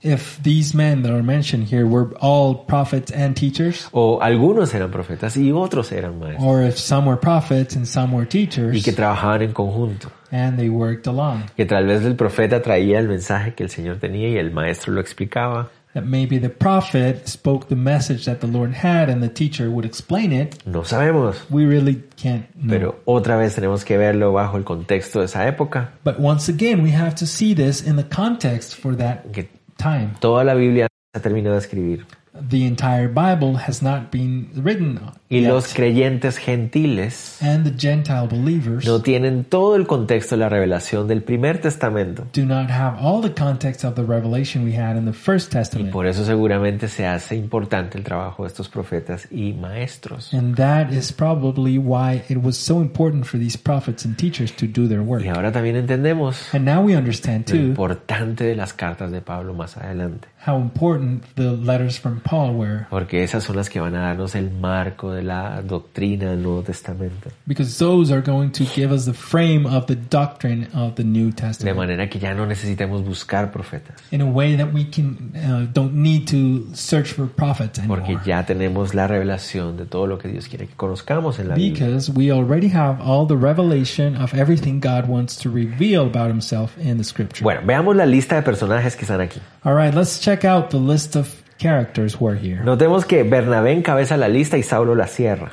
if 0.00 0.42
these 0.42 0.74
men 0.74 1.02
that 1.02 1.12
are 1.12 1.22
mentioned 1.22 1.64
here 1.64 1.86
were 1.86 2.14
all 2.20 2.54
prophets 2.66 3.10
and 3.10 3.34
teachers, 3.34 3.88
o 3.92 4.20
algunos 4.20 4.74
eran 4.74 4.90
profetas 4.90 5.36
y 5.36 5.50
otros 5.50 5.92
eran 5.92 6.18
maestros 6.18 6.44
or 6.44 6.62
if 6.62 6.78
some 6.78 7.06
were 7.06 7.16
prophets 7.18 7.74
and 7.74 7.86
some 7.86 8.12
were 8.12 8.24
y 8.24 8.28
teachers, 8.28 8.84
que 8.84 8.92
trabajaban 8.92 9.42
en 9.42 9.52
conjunto. 9.52 10.10
and 10.30 10.58
they 10.58 10.68
worked 10.68 11.06
along. 11.06 11.44
Que 11.56 11.64
tal 11.64 11.86
vez 11.86 12.04
el 12.04 12.16
profeta 12.16 12.60
traía 12.60 12.98
el 12.98 13.08
mensaje 13.08 13.54
que 13.54 13.62
el 13.64 13.70
Señor 13.70 13.98
tenía 13.98 14.28
y 14.28 14.36
el 14.36 14.50
maestro 14.50 14.92
lo 14.92 15.00
explicaba. 15.00 15.70
That 15.94 16.02
maybe 16.06 16.38
the 16.40 16.48
prophet 16.50 17.28
spoke 17.28 17.68
the 17.68 17.76
message 17.76 18.24
that 18.24 18.40
the 18.40 18.48
Lord 18.48 18.72
had 18.74 19.08
and 19.08 19.22
the 19.22 19.28
teacher 19.28 19.70
would 19.70 19.84
explain 19.84 20.32
it. 20.32 20.56
No 20.66 20.82
sabemos, 20.82 21.36
We 21.50 21.66
really 21.66 22.02
can't 22.20 22.46
know. 22.56 22.68
pero 22.68 23.00
otra 23.04 23.36
vez 23.36 23.54
tenemos 23.54 23.84
que 23.84 23.96
verlo 23.96 24.32
bajo 24.32 24.56
el 24.56 24.64
contexto 24.64 25.20
de 25.20 25.26
esa 25.26 25.46
época. 25.46 25.90
But 26.02 26.18
once 26.18 26.48
again, 26.50 26.82
we 26.82 26.90
have 26.90 27.14
to 27.16 27.26
see 27.26 27.54
this 27.54 27.80
in 27.86 27.94
the 27.94 28.02
context 28.08 28.74
for 28.74 28.96
that 28.96 29.30
Que 29.32 29.48
time. 29.76 30.10
toda 30.20 30.42
la 30.42 30.54
Biblia 30.54 30.88
se 31.12 31.18
ha 31.20 31.22
terminado 31.22 31.54
de 31.54 31.60
escribir. 31.60 32.06
The 32.50 32.66
entire 32.66 33.06
Bible 33.06 33.56
has 33.68 33.80
not 33.80 34.10
been 34.10 34.50
written 34.56 34.98
Y 35.34 35.40
los 35.40 35.74
creyentes 35.74 36.38
gentiles 36.38 37.38
and 37.42 37.64
the 37.64 37.74
Gentile 37.76 38.26
believers 38.28 38.84
no 38.86 39.00
tienen 39.00 39.44
todo 39.44 39.76
el 39.76 39.86
contexto 39.86 40.34
de 40.36 40.40
la 40.40 40.48
revelación 40.48 41.08
del 41.08 41.22
primer 41.22 41.60
testamento. 41.60 42.26
do 42.32 42.44
not 42.44 42.70
have 42.70 42.96
all 43.00 43.20
the 43.20 43.32
context 43.34 43.84
of 43.84 43.94
the 43.94 44.02
revelation 44.02 44.64
we 44.64 44.76
had 44.76 44.96
in 44.96 45.04
the 45.04 45.12
First 45.12 45.52
Testament. 45.52 45.90
Por 45.90 46.06
eso 46.06 46.24
seguramente 46.24 46.88
se 46.88 47.06
hace 47.06 47.36
importante 47.36 47.98
el 47.98 48.04
trabajo 48.04 48.44
de 48.44 48.48
estos 48.48 48.68
profetas 48.68 49.26
y 49.30 49.52
maestros. 49.52 50.32
And 50.32 50.56
that 50.56 50.90
is 50.92 51.12
probably 51.12 51.78
why 51.78 52.22
it 52.28 52.38
was 52.42 52.56
so 52.56 52.80
important 52.80 53.26
for 53.26 53.38
these 53.38 53.58
prophets 53.58 54.04
and 54.04 54.16
teachers 54.16 54.52
to 54.56 54.66
do 54.66 54.88
their 54.88 55.00
work. 55.00 55.24
Y 55.24 55.28
ahora 55.28 55.52
también 55.52 55.76
entendemos 55.76 56.54
And 56.54 56.64
now 56.64 56.80
we 56.82 56.96
understand 56.96 57.48
lo 57.50 57.56
importante 57.56 58.44
de 58.44 58.54
las 58.54 58.72
cartas 58.72 59.10
de 59.10 59.20
Pablo 59.20 59.54
más 59.54 59.76
adelante. 59.76 60.28
how 60.46 60.58
important 60.60 61.24
the 61.36 61.52
letters 61.56 61.98
from 61.98 62.20
Paul 62.20 62.54
were, 62.54 62.86
Porque 62.90 63.24
esas 63.24 63.44
son 63.44 63.56
las 63.56 63.70
que 63.70 63.80
van 63.80 63.94
a 63.94 64.00
darnos 64.08 64.34
el 64.34 64.50
marco 64.50 65.10
de 65.10 65.22
la 65.26 65.62
doctrina 65.62 66.30
del 66.30 66.42
Nuevo 66.42 66.62
Testamento. 66.62 67.30
because 67.46 67.78
those 67.78 68.12
are 68.12 68.22
going 68.22 68.50
to 68.50 68.64
give 68.74 68.92
us 68.92 69.04
the 69.06 69.12
frame 69.14 69.66
of 69.66 69.86
the 69.86 69.96
doctrine 69.96 70.68
of 70.74 70.94
the 70.96 71.04
New 71.04 71.30
De 71.30 71.36
Testament 71.36 71.76
manera 71.76 72.08
que 72.08 72.20
ya 72.20 72.34
no 72.34 72.46
necesitemos 72.46 73.04
buscar 73.04 73.50
profetas. 73.50 73.96
in 74.12 74.20
a 74.20 74.26
way 74.26 74.56
that 74.56 74.72
we 74.72 74.84
can 74.84 75.32
uh, 75.36 75.66
don't 75.72 75.94
need 75.94 76.26
to 76.28 76.64
search 76.74 77.12
for 77.12 77.26
prophets 77.26 77.80
Porque 77.86 78.04
anymore. 78.12 78.22
ya 78.26 78.44
tenemos 78.46 78.94
la 78.94 79.06
revelación 79.06 79.76
de 79.76 79.86
todo 79.86 80.06
lo 80.06 80.18
que 80.18 80.28
Dios 80.28 80.48
quiere 80.48 80.66
que 80.66 80.74
conozcamos 80.76 81.38
en 81.38 81.48
la 81.48 81.54
Biblia. 81.54 81.86
Because 81.86 82.10
we 82.10 82.30
already 82.30 82.68
have 82.68 83.00
all 83.00 83.26
the 83.26 83.36
revelation 83.36 84.16
of 84.16 84.34
everything 84.34 84.80
God 84.80 85.08
wants 85.08 85.36
to 85.42 85.50
reveal 85.50 86.02
about 86.06 86.28
himself 86.28 86.76
in 86.78 86.98
the 86.98 87.04
scripture. 87.04 87.42
Bueno, 87.42 87.60
veamos 87.64 87.96
la 87.96 88.06
lista 88.06 88.36
de 88.36 88.42
personajes 88.42 88.96
que 88.96 89.02
están 89.04 89.20
aquí. 89.20 89.40
All 89.64 89.74
right, 89.74 89.94
let's 89.94 90.20
check 90.20 90.44
out 90.44 90.70
the 90.70 90.78
list 90.78 91.16
of 91.16 91.28
characters 91.58 92.14
who 92.20 92.28
are 92.28 92.38
here. 92.38 92.62
Notemos 92.64 93.04
que 93.04 93.22
Bernabé 93.22 93.72
encabeza 93.72 94.16
la 94.16 94.28
lista 94.28 94.56
y 94.58 94.62
Saulo 94.62 94.94
la 94.94 95.06
cierra. 95.06 95.52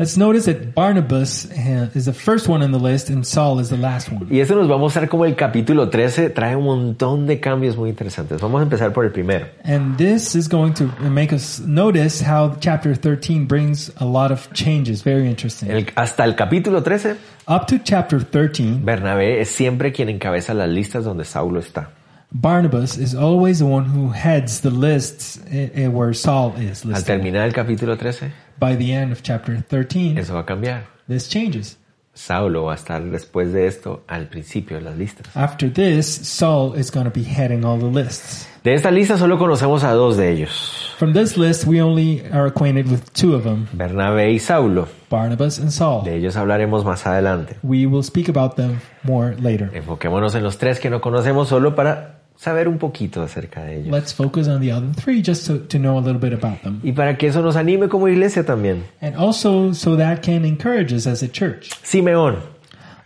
Let's 0.00 0.16
notice 0.16 0.44
that 0.44 0.76
Barnabas 0.76 1.46
uh, 1.46 1.90
is 1.92 2.04
the 2.04 2.12
first 2.12 2.48
one 2.48 2.62
in 2.62 2.70
the 2.70 2.78
list 2.78 3.10
and 3.10 3.26
Saul 3.26 3.58
is 3.58 3.68
the 3.68 3.76
last 3.76 4.12
one. 4.12 4.28
Y 4.30 4.38
eso 4.38 4.54
nos 4.54 4.70
va 4.70 4.76
a 4.76 4.78
mostrar 4.78 5.08
cómo 5.08 5.24
el 5.24 5.34
capítulo 5.34 5.90
13 5.90 6.30
trae 6.30 6.54
un 6.54 6.62
montón 6.66 7.26
de 7.26 7.40
cambios 7.40 7.76
muy 7.76 7.90
interesantes. 7.90 8.40
Vamos 8.40 8.60
a 8.60 8.62
empezar 8.62 8.92
por 8.92 9.04
el 9.04 9.10
primero. 9.10 9.48
And 9.64 9.96
this 9.96 10.36
is 10.36 10.48
going 10.48 10.74
to 10.74 10.84
make 11.00 11.34
us 11.34 11.58
notice 11.58 12.22
how 12.24 12.54
chapter 12.60 12.94
13 12.96 13.46
brings 13.48 13.90
a 13.96 14.04
lot 14.04 14.30
of 14.30 14.48
changes. 14.52 15.02
Very 15.02 15.26
interesting. 15.26 15.68
El- 15.68 15.86
hasta 15.96 16.22
el 16.22 16.36
capítulo 16.36 16.80
13, 16.84 17.16
Up 17.48 17.66
to 17.66 17.78
chapter 17.82 18.22
13, 18.22 18.78
Bernabé 18.84 19.40
es 19.40 19.48
siempre 19.48 19.90
quien 19.90 20.10
encabeza 20.10 20.54
las 20.54 20.68
listas 20.68 21.02
donde 21.02 21.24
Saulo 21.24 21.58
está. 21.58 21.90
Barnabas 22.30 22.98
is 22.98 23.14
always 23.14 23.58
the 23.58 23.64
one 23.66 23.86
who 23.86 24.10
heads 24.10 24.60
the 24.60 24.70
lists 24.70 25.40
eh, 25.50 25.70
eh, 25.74 25.88
where 25.88 26.12
Saul 26.12 26.54
is 26.56 26.84
Al 26.84 26.90
listed. 26.90 27.06
terminar 27.06 27.46
el 27.46 27.52
capítulo 27.52 27.96
13, 27.96 28.32
By 28.58 28.76
the 28.76 28.92
end 28.92 29.12
of 29.12 29.22
chapter 29.22 29.56
13, 29.60 30.18
eso 30.18 30.34
va 30.34 30.40
a 30.40 30.44
cambiar. 30.46 30.84
this 31.08 31.28
changes. 31.28 31.78
Saulo 32.12 32.64
va 32.64 32.72
a 32.72 32.74
estar 32.74 33.00
después 33.12 33.52
de 33.52 33.68
esto 33.68 34.02
al 34.08 34.26
principio 34.26 34.76
de 34.78 34.82
las 34.82 34.98
listas. 34.98 35.26
After 35.36 35.72
this, 35.72 36.06
Saul 36.06 36.74
is 36.76 36.90
going 36.90 37.04
to 37.06 37.12
be 37.12 37.22
heading 37.22 37.64
all 37.64 37.78
the 37.78 37.86
lists. 37.86 38.46
De 38.64 38.74
esta 38.74 38.90
lista 38.90 39.16
solo 39.16 39.38
conocemos 39.38 39.84
a 39.84 39.92
dos 39.92 40.16
de 40.16 40.32
ellos, 40.32 40.84
From 40.98 41.12
this 41.12 41.38
list, 41.38 41.64
we 41.64 41.80
only 41.80 42.22
are 42.32 42.46
acquainted 42.46 42.90
with 42.90 43.02
two 43.14 43.34
of 43.36 43.44
them, 43.44 43.68
Bernabé 43.72 44.32
y 44.32 44.40
Saulo. 44.40 44.88
Barnabas 45.08 45.60
and 45.60 45.70
Saul. 45.70 46.02
De 46.04 46.16
ellos 46.16 46.36
hablaremos 46.36 46.84
más 46.84 47.06
adelante. 47.06 47.56
We 47.62 47.86
will 47.86 48.02
speak 48.02 48.28
about 48.28 48.56
them 48.56 48.80
more 49.04 49.36
later. 49.40 49.70
Enfoquémonos 49.72 50.34
en 50.34 50.42
los 50.42 50.58
tres 50.58 50.80
que 50.80 50.90
no 50.90 51.00
conocemos 51.00 51.48
solo 51.48 51.76
para 51.76 52.17
saber 52.38 52.68
un 52.68 52.78
poquito 52.78 53.22
acerca 53.22 53.64
de 53.64 53.80
ellos. 53.80 53.92
Let's 53.92 54.14
focus 54.14 54.48
on 54.48 54.60
the 54.60 54.72
other 54.72 54.88
three 54.94 55.20
just 55.22 55.46
to, 55.46 55.58
to 55.58 55.78
know 55.78 55.98
a 55.98 56.00
little 56.00 56.20
bit 56.20 56.32
about 56.32 56.62
them. 56.62 56.80
Y 56.82 56.92
para 56.92 57.18
que 57.18 57.28
eso 57.28 57.42
nos 57.42 57.56
anime 57.56 57.88
como 57.88 58.08
iglesia 58.08 58.44
también. 58.44 58.84
And 59.00 59.16
also 59.16 59.72
so 59.72 59.96
that 59.96 60.22
can 60.22 60.44
encourage 60.44 60.94
us 60.94 61.06
as 61.06 61.22
a 61.22 61.28
church. 61.28 61.70
Simeón. 61.82 62.40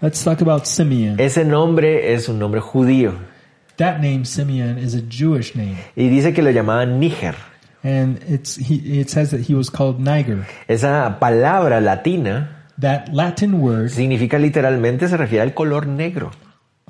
Let's 0.00 0.22
talk 0.22 0.40
about 0.40 0.66
Simeon. 0.66 1.18
Ese 1.18 1.44
nombre 1.44 2.12
es 2.12 2.28
un 2.28 2.38
nombre 2.38 2.60
judío. 2.60 3.14
That 3.78 4.00
name, 4.00 4.24
Simeon, 4.24 4.78
is 4.78 4.94
a 4.94 5.00
Jewish 5.00 5.54
name. 5.54 5.78
Y 5.96 6.08
dice 6.08 6.34
que 6.34 6.42
lo 6.42 6.50
llamaban 6.50 7.00
Níger. 7.00 7.34
And 7.82 8.22
it's, 8.28 8.56
he, 8.56 9.00
it 9.00 9.10
says 9.10 9.30
that 9.30 9.40
he 9.40 9.54
was 9.54 9.70
called 9.70 9.98
Niger. 9.98 10.46
Esa 10.68 11.16
palabra 11.20 11.80
latina 11.80 12.62
That 12.80 13.12
Latin 13.12 13.60
word 13.60 13.90
significa 13.90 14.38
literalmente, 14.38 15.06
se 15.06 15.16
refiere 15.16 15.42
al 15.42 15.54
color 15.54 15.86
negro. 15.86 16.32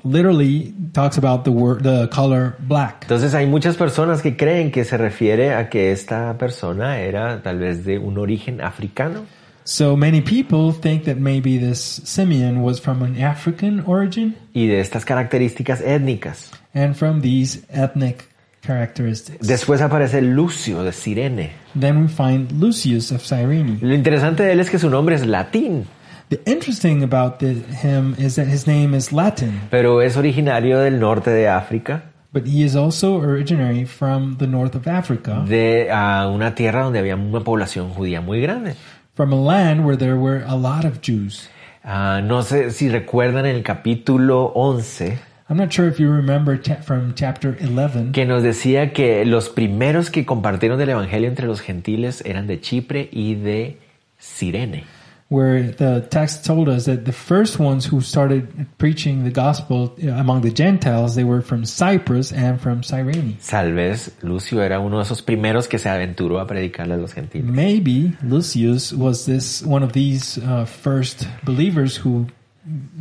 Literally 0.03 0.73
talks 0.93 1.17
about 1.17 1.43
the 1.43 1.51
word, 1.51 1.83
the 1.83 2.07
color 2.09 2.55
black. 2.59 3.03
Entonces 3.03 3.33
hay 3.33 3.45
muchas 3.47 3.75
personas 3.77 4.21
que 4.21 4.35
creen 4.35 4.71
que 4.71 4.83
se 4.85 4.97
refiere 4.97 5.53
a 5.53 5.69
que 5.69 5.91
esta 5.91 6.37
persona 6.37 6.99
era 6.99 7.41
tal 7.41 7.59
vez 7.59 7.85
de 7.85 7.97
un 7.99 8.17
origen 8.17 8.61
africano. 8.61 9.25
So 9.65 9.95
many 9.95 10.19
people 10.21 10.73
think 10.73 11.05
that 11.05 11.15
maybe 11.17 11.57
this 11.57 12.01
Simeon 12.03 12.63
was 12.63 12.81
from 12.81 13.01
an 13.01 13.21
African 13.23 13.83
origin 13.87 14.35
y 14.53 14.67
de 14.67 14.81
estas 14.81 15.05
características 15.05 15.81
étnicas. 15.81 16.51
and 16.73 16.95
from 16.95 17.21
these 17.21 17.61
ethnic 17.69 18.25
characteristics. 18.61 19.45
Después 19.47 19.81
aparece 19.81 20.21
Lucio 20.21 20.83
de 20.83 20.91
Sirene. 20.91 21.51
Then 21.79 22.01
we 22.01 22.07
find 22.07 22.51
Lucius 22.53 23.11
of 23.11 23.21
Cyrene. 23.23 23.77
Lo 23.81 23.93
interesante 23.93 24.43
de 24.43 24.53
él 24.53 24.59
es 24.59 24.69
que 24.69 24.79
su 24.79 24.89
nombre 24.89 25.15
es 25.15 25.25
latín, 25.25 25.85
The 26.33 26.51
interesting 26.51 27.03
about 27.03 27.37
the, 27.37 27.53
him 27.53 28.15
is 28.17 28.37
that 28.37 28.47
his 28.47 28.65
name 28.65 28.95
is 28.95 29.13
Latin, 29.13 29.61
pero 29.69 30.01
es 30.01 30.17
originario 30.17 30.79
del 30.79 30.99
norte 30.99 31.29
de 31.29 31.47
África, 31.47 32.05
but 32.31 32.47
he 32.47 32.63
is 32.63 32.75
also 32.75 33.21
originary 33.21 33.85
from 33.85 34.37
the 34.39 34.47
north 34.47 34.73
of 34.73 34.87
Africa, 34.87 35.45
de 35.47 35.89
ah, 35.91 36.27
una 36.33 36.55
tierra 36.55 36.85
donde 36.85 36.97
había 36.97 37.15
una 37.15 37.41
población 37.41 37.91
judía 37.91 38.19
muy 38.19 38.41
grande. 38.41 38.73
from 39.13 39.31
a 39.31 39.35
land 39.35 39.85
where 39.85 39.95
there 39.95 40.15
were 40.15 40.43
a 40.47 40.55
lot 40.55 40.85
of 40.85 41.01
Jews. 41.01 41.49
Ah, 41.83 42.19
no 42.23 42.41
sé 42.41 42.71
si 42.71 42.89
recuerdan 42.89 43.45
el 43.45 43.61
capítulo 43.61 44.53
11, 44.55 45.19
I'm 45.51 45.57
not 45.57 45.71
sure 45.71 45.87
if 45.87 45.99
you 45.99 46.09
remember 46.11 46.59
from 46.81 47.13
chapter 47.13 47.55
11 47.61 48.11
que 48.11 48.25
nos 48.25 48.41
decía 48.41 48.91
que 48.91 49.23
los 49.23 49.49
primeros 49.49 50.09
que 50.09 50.25
compartieron 50.25 50.81
el 50.81 50.89
Evangelio 50.89 51.29
entre 51.29 51.45
los 51.45 51.61
gentiles 51.61 52.23
eran 52.25 52.47
de 52.47 52.59
Chipre 52.59 53.07
y 53.11 53.35
de 53.35 53.77
Sirene. 54.17 55.02
Where 55.33 55.71
the 55.71 56.05
text 56.11 56.45
told 56.45 56.69
us 56.69 56.85
that 56.85 57.05
the 57.05 57.11
first 57.11 57.57
ones 57.57 57.85
who 57.85 58.01
started 58.01 58.67
preaching 58.77 59.23
the 59.23 59.31
gospel 59.31 59.91
uh, 60.03 60.09
among 60.09 60.41
the 60.41 60.51
Gentiles, 60.51 61.15
they 61.15 61.23
were 61.23 61.41
from 61.41 61.65
Cyprus 61.65 62.31
and 62.31 62.61
from 62.61 62.83
Cyrene. 62.83 63.37
Tal 63.43 63.73
vez 63.73 64.11
Lucio 64.21 64.59
era 64.59 64.79
uno 64.79 64.97
de 64.97 65.03
esos 65.03 65.23
primeros 65.23 65.67
que 65.67 65.79
se 65.79 65.89
aventuró 65.89 66.39
a 66.39 66.45
predicarle 66.45 66.93
a 66.93 66.97
los 66.97 67.13
gentiles. 67.13 67.49
Maybe 67.49 68.15
Lucius 68.21 68.93
was 68.93 69.25
this 69.25 69.63
one 69.63 69.83
of 69.83 69.93
these 69.93 70.37
uh, 70.37 70.65
first 70.65 71.27
believers 71.43 71.97
who 71.97 72.27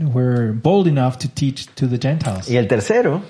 were 0.01 0.53
bold 0.53 0.89
enough 0.89 1.19
to 1.19 1.29
teach 1.29 1.67
to 1.75 1.87
the 1.87 1.99
Gentiles. 1.99 2.49
Y 2.49 2.57
el 2.57 2.67
tercero 2.67 3.23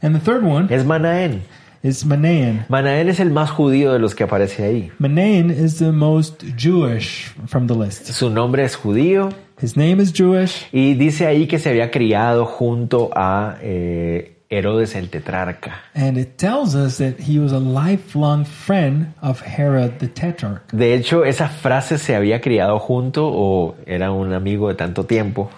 And 0.00 0.14
the 0.14 0.20
third 0.20 0.44
one 0.44 0.72
es 0.72 0.84
Manaén. 0.84 1.42
Is 1.82 2.04
Manaen. 2.04 2.66
Manaén 2.68 3.08
es 3.08 3.20
el 3.20 3.30
más 3.30 3.50
judío 3.50 3.92
de 3.92 3.98
los 3.98 4.14
que 4.14 4.24
aparece 4.24 4.64
ahí. 4.64 4.92
Manaen 4.98 5.50
is 5.50 5.78
the 5.78 5.92
most 5.92 6.44
Jewish 6.56 7.32
from 7.46 7.66
the 7.66 7.74
list. 7.74 8.06
Su 8.06 8.30
nombre 8.30 8.64
es 8.64 8.76
judío 8.76 9.30
His 9.60 9.76
name 9.76 10.00
is 10.00 10.12
Jewish, 10.12 10.66
y 10.72 10.94
dice 10.94 11.26
ahí 11.26 11.48
que 11.48 11.58
se 11.58 11.68
había 11.70 11.90
criado 11.90 12.46
junto 12.46 13.10
a 13.12 13.56
eh, 13.60 14.36
Herodes 14.50 14.94
el 14.94 15.10
tetrarca. 15.10 15.82
and 15.94 16.16
it 16.16 16.36
tells 16.38 16.74
us 16.76 16.98
that 16.98 17.18
he 17.18 17.38
was 17.40 17.52
a 17.52 17.58
lifelong 17.58 18.44
friend 18.44 19.12
of 19.20 19.42
Herod 19.42 19.98
the 19.98 20.06
Tetrarch. 20.06 20.62
De 20.72 20.94
hecho, 20.94 21.24
esa 21.24 21.48
frase 21.48 21.98
se 21.98 22.14
había 22.14 22.40
criado 22.40 22.78
junto 22.78 23.28
o 23.28 23.74
era 23.84 24.12
un 24.12 24.32
amigo 24.32 24.68
de 24.68 24.74
tanto 24.76 25.04
tiempo. 25.04 25.50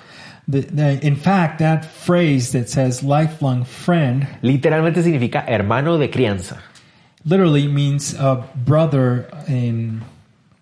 The, 0.50 0.62
the, 0.62 1.06
in 1.06 1.14
fact, 1.14 1.60
that 1.60 1.84
phrase 1.84 2.50
that 2.52 2.68
says 2.68 3.04
lifelong 3.04 3.64
friend 3.64 4.26
Literalmente 4.42 5.02
significa 5.02 5.44
hermano 5.46 5.96
de 5.96 6.08
crianza. 6.08 6.58
literally 7.24 7.68
means 7.68 8.14
a 8.14 8.44
brother 8.56 9.28
in, 9.46 9.54
in 9.54 10.02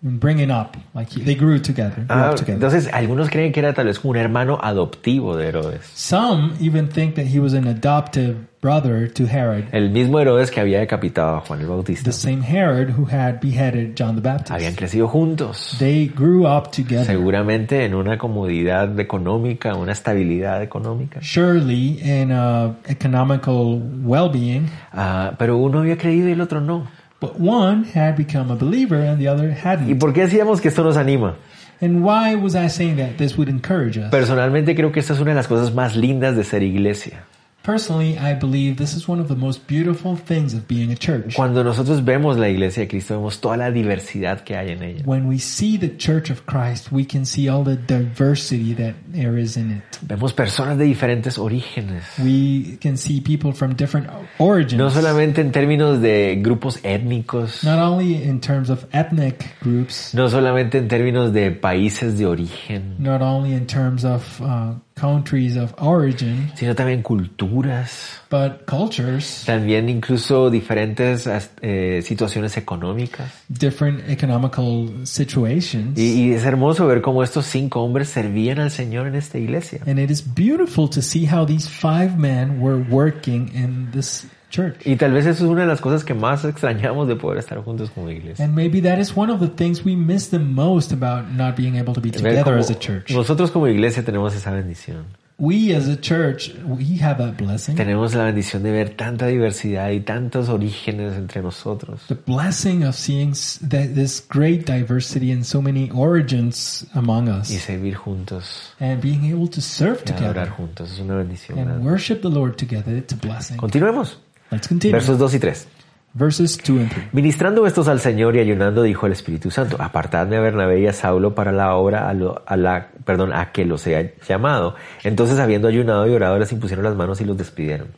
bringing 0.01 0.49
up. 0.51 0.75
Like 0.93 1.11
he- 1.13 1.23
they 1.23 1.35
grew 1.35 1.59
together, 1.59 1.95
grew 1.95 2.05
Ah, 2.09 2.29
up 2.29 2.35
together. 2.35 2.53
entonces, 2.55 2.89
algunos 2.93 3.29
creen 3.29 3.51
que 3.51 3.59
era 3.59 3.73
tal 3.73 3.85
vez 3.87 3.99
un 4.03 4.15
hermano 4.15 4.57
adoptivo 4.61 5.35
de 5.35 5.47
Herodes. 5.47 5.81
Some 5.93 6.53
even 6.61 6.87
think 6.89 7.15
that 7.15 7.25
he 7.25 7.39
was 7.39 7.53
an 7.53 7.67
adoptive 7.67 8.35
brother 8.61 9.09
to 9.13 9.23
Herod, 9.25 9.65
El 9.71 9.89
mismo 9.89 10.19
Herodes 10.19 10.51
que 10.51 10.59
había 10.59 10.79
decapitado 10.79 11.37
a 11.37 11.39
Juan 11.41 11.61
el 11.61 11.67
Bautista. 11.67 12.03
the 12.09 12.11
same 12.11 12.41
Herod 12.43 12.89
who 12.97 13.05
had 13.09 13.39
beheaded 13.41 13.95
John 13.97 14.15
the 14.15 14.21
Baptist. 14.21 14.51
Habían 14.51 14.75
crecido 14.75 15.07
juntos. 15.07 15.75
They 15.79 16.07
grew 16.13 16.45
up 16.45 16.69
together. 16.71 17.05
Seguramente 17.05 17.85
en 17.85 17.93
una 17.95 18.17
comodidad 18.17 18.97
económica, 18.99 19.75
una 19.75 19.93
estabilidad 19.93 20.61
económica. 20.61 21.19
Surely 21.21 21.99
in 22.03 22.31
uh, 22.33 22.73
economical 22.87 23.81
well-being, 24.03 24.67
Ah, 24.91 25.33
pero 25.37 25.57
uno 25.57 25.79
había 25.79 25.97
creído 25.97 26.27
y 26.29 26.33
el 26.33 26.41
otro 26.41 26.59
no. 26.61 26.87
But 27.19 27.39
one 27.39 27.83
had 27.83 28.15
become 28.15 28.51
a 28.51 28.55
believer 28.55 28.95
and 28.95 29.19
the 29.19 29.27
other 29.27 29.51
hadn't. 29.51 29.99
por 29.99 30.13
qué 30.13 30.21
decíamos 30.21 30.61
que 30.61 30.69
esto 30.69 30.83
nos 30.83 30.97
anima? 30.97 31.35
And 31.81 32.03
why 32.03 32.35
was 32.35 32.55
I 32.55 32.67
saying 32.67 32.97
that 32.97 33.17
this 33.17 33.37
would 33.37 33.49
encourage 33.49 33.97
us? 33.97 34.11
Personalmente 34.11 34.75
creo 34.75 34.91
que 34.91 34.99
esta 34.99 35.13
es 35.13 35.19
una 35.19 35.31
de 35.31 35.35
las 35.35 35.47
cosas 35.47 35.73
más 35.73 35.95
lindas 35.95 36.35
de 36.35 36.43
ser 36.43 36.63
iglesia. 36.63 37.23
Personally, 37.63 38.17
I 38.17 38.33
believe 38.35 38.77
this 38.77 38.95
is 38.95 39.07
one 39.07 39.19
of 39.19 39.27
the 39.27 39.35
most 39.35 39.67
beautiful 39.67 40.15
things 40.15 40.53
of 40.53 40.67
being 40.67 40.91
a 40.91 40.95
church. 40.95 41.35
Cuando 41.35 41.63
nosotros 41.63 42.03
vemos 42.03 42.37
la 42.37 42.47
iglesia 42.47 42.83
de 42.83 42.87
Cristo, 42.87 43.15
vemos 43.15 43.41
toda 43.41 43.57
la 43.57 43.69
diversidad 43.69 44.41
que 44.41 44.55
hay 44.55 44.71
en 44.71 44.81
ella. 44.81 45.03
When 45.05 45.27
we 45.27 45.39
see 45.39 45.77
the 45.77 45.95
church 45.97 46.31
of 46.31 46.45
Christ, 46.45 46.91
we 46.91 47.05
can 47.05 47.25
see 47.25 47.49
all 47.49 47.63
the 47.63 47.75
diversity 47.75 48.73
that 48.75 48.95
there 49.11 49.37
is 49.37 49.57
in 49.57 49.71
it. 49.71 49.83
Vemos 50.01 50.33
personas 50.33 50.77
de 50.77 50.85
diferentes 50.85 51.37
orígenes. 51.37 52.05
We 52.23 52.77
can 52.81 52.97
see 52.97 53.19
people 53.19 53.51
from 53.53 53.75
different 53.75 54.07
origins. 54.37 54.79
No 54.79 54.89
solamente 54.89 55.41
en 55.41 55.51
términos 55.51 56.01
de 56.01 56.39
grupos 56.41 56.79
étnicos, 56.83 57.63
not 57.65 57.79
only 57.79 58.23
in 58.23 58.39
terms 58.39 58.69
of 58.69 58.85
ethnic 58.93 59.55
groups, 59.61 60.13
no 60.13 60.29
solamente 60.29 60.77
en 60.77 60.87
términos 60.87 61.33
de 61.33 61.51
países 61.51 62.17
de 62.17 62.25
origen, 62.25 62.95
not 62.99 63.21
only 63.21 63.53
in 63.53 63.67
terms 63.67 64.05
of 64.05 64.39
uh, 64.41 64.75
countries 64.99 65.55
of 65.57 65.73
origin, 65.79 66.51
sino 66.55 66.75
también 66.75 67.01
culturas, 67.01 68.21
but 68.29 68.65
cultures, 68.65 69.43
también 69.45 69.89
incluso 69.89 70.49
diferentes 70.49 71.27
eh, 71.61 72.01
situaciones 72.03 72.57
económicas. 72.57 73.31
different 73.47 74.01
economical 74.09 74.89
situations. 75.05 75.97
Y, 75.97 76.29
y 76.29 76.33
es 76.33 76.45
hermoso 76.45 76.85
ver 76.87 77.01
cómo 77.01 77.23
estos 77.23 77.45
cinco 77.45 77.81
hombres 77.81 78.09
servían 78.09 78.59
al 78.59 78.71
Señor 78.71 79.07
en 79.07 79.15
esta 79.15 79.37
iglesia. 79.37 79.79
and 79.85 79.99
it 79.99 80.11
is 80.11 80.21
beautiful 80.21 80.89
to 80.89 81.01
see 81.01 81.25
how 81.25 81.45
these 81.45 81.67
five 81.67 82.17
men 82.17 82.59
were 82.61 82.83
working 82.89 83.49
in 83.55 83.89
this 83.91 84.25
church. 84.49 84.85
Y 84.85 84.95
tal 84.95 85.13
vez 85.13 85.25
eso 85.25 85.45
es 85.45 85.49
una 85.49 85.61
de 85.61 85.67
las 85.67 85.81
cosas 85.81 86.03
que 86.03 86.13
más 86.13 86.43
extrañamos 86.45 87.07
de 87.07 87.15
poder 87.15 87.39
estar 87.39 87.57
juntos 87.59 87.89
como 87.91 88.09
iglesia. 88.09 88.43
And 88.43 88.55
maybe 88.55 88.81
that 88.81 88.99
is 88.99 89.15
one 89.15 89.31
of 89.31 89.39
the 89.39 89.47
things 89.47 89.83
we 89.83 89.95
miss 89.95 90.29
the 90.29 90.39
most 90.39 90.91
about 90.91 91.31
not 91.31 91.55
being 91.55 91.77
able 91.77 91.93
to 91.93 92.01
be 92.01 92.11
together 92.11 92.57
as 92.57 92.69
a 92.69 92.77
church. 92.77 93.11
nosotros 93.11 93.51
como 93.51 93.67
iglesia 93.67 94.03
tenemos 94.03 94.35
esa 94.35 94.51
bendición. 94.51 95.05
We 95.39 95.73
as 95.73 95.87
a 95.87 95.95
church, 95.95 96.53
we 96.65 96.97
have 97.01 97.17
that 97.19 97.37
blessing. 97.37 97.77
Tenemos 97.77 98.13
la 98.13 98.25
bendición 98.25 98.61
de 98.61 98.73
ver 98.73 98.89
tanta 98.97 99.27
diversidad 99.27 99.89
y 99.91 100.01
tantos 100.01 100.49
orígenes 100.49 101.13
entre 101.15 101.41
nosotros. 101.41 102.01
The 102.09 102.15
blessing 102.15 102.83
of 102.83 102.93
seeing 102.93 103.31
this 103.61 104.21
great 104.27 104.65
diversity 104.65 105.31
and 105.31 105.45
so 105.45 105.61
many 105.61 105.89
origins 105.91 106.85
among 106.93 107.29
Y 107.29 107.39
us 107.39 107.47
servir 107.47 107.95
juntos 107.95 108.73
and 108.81 109.01
being 109.01 109.31
able 109.31 109.47
to 109.49 109.61
serve 109.61 110.03
y 110.05 110.11
adorar 110.11 110.33
together 110.33 110.49
juntos. 110.49 110.91
Es 110.91 110.99
una 110.99 111.15
bendición. 111.15 111.57
and 111.57 111.67
grande. 111.67 111.85
worship 111.85 112.21
the 112.21 112.29
Lord 112.29 112.57
together. 112.57 112.93
It's 112.93 113.13
a 113.13 113.15
blessing. 113.15 113.55
Continuemos. 113.55 114.17
Let's 114.51 114.67
continue. 114.67 114.93
Versos 114.93 115.17
2 115.19 115.33
y 115.35 115.39
3. 115.39 115.67
Verses 116.15 116.57
2 116.57 116.79
and 116.79 116.89
3. 116.91 117.13
Ministrando 117.13 117.67
estos 117.67 117.87
al 117.87 117.99
Señor 117.99 118.35
y 118.35 118.39
ayunando, 118.39 118.81
dijo 118.81 119.05
el 119.05 119.11
Espíritu 119.11 119.51
Santo, 119.51 119.77
apartadme 119.79 120.37
a 120.37 120.39
Bernabé 120.41 120.79
y 120.81 120.87
a 120.87 120.93
Saulo 120.93 121.35
para 121.35 121.51
la 121.51 121.75
obra 121.75 122.09
a, 122.09 122.13
lo- 122.15 122.41
a 122.47 122.57
la, 122.57 122.87
perdón, 123.05 123.31
a 123.31 123.51
que 123.51 123.63
los 123.65 123.85
he 123.85 124.15
llamado. 124.27 124.75
Entonces, 125.03 125.37
habiendo 125.39 125.67
ayunado 125.67 126.07
y 126.07 126.13
orado, 126.15 126.39
les 126.39 126.51
impusieron 126.51 126.83
las 126.83 126.95
manos 126.95 127.21
y 127.21 127.25
los 127.25 127.37
despidieron. 127.37 127.89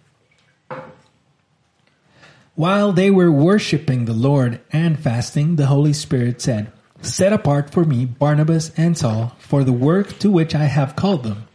While 2.56 2.92
they 2.94 3.10
were 3.10 3.30
worshiping 3.32 4.06
the 4.06 4.14
Lord 4.14 4.60
and 4.74 4.98
fasting, 5.00 5.56
the 5.56 5.68
Holy 5.68 5.94
Spirit 5.94 6.42
said, 6.42 6.68
Set 7.02 7.32
apart 7.34 7.72
for 7.72 7.86
me 7.86 8.06
Barnabas 8.06 8.72
and 8.78 8.96
Saul 8.98 9.32
for 9.40 9.64
the 9.64 9.72
work 9.72 10.20
to 10.20 10.30
which 10.30 10.54
I 10.54 10.66
have 10.66 10.96
called 10.96 11.24
them. 11.24 11.48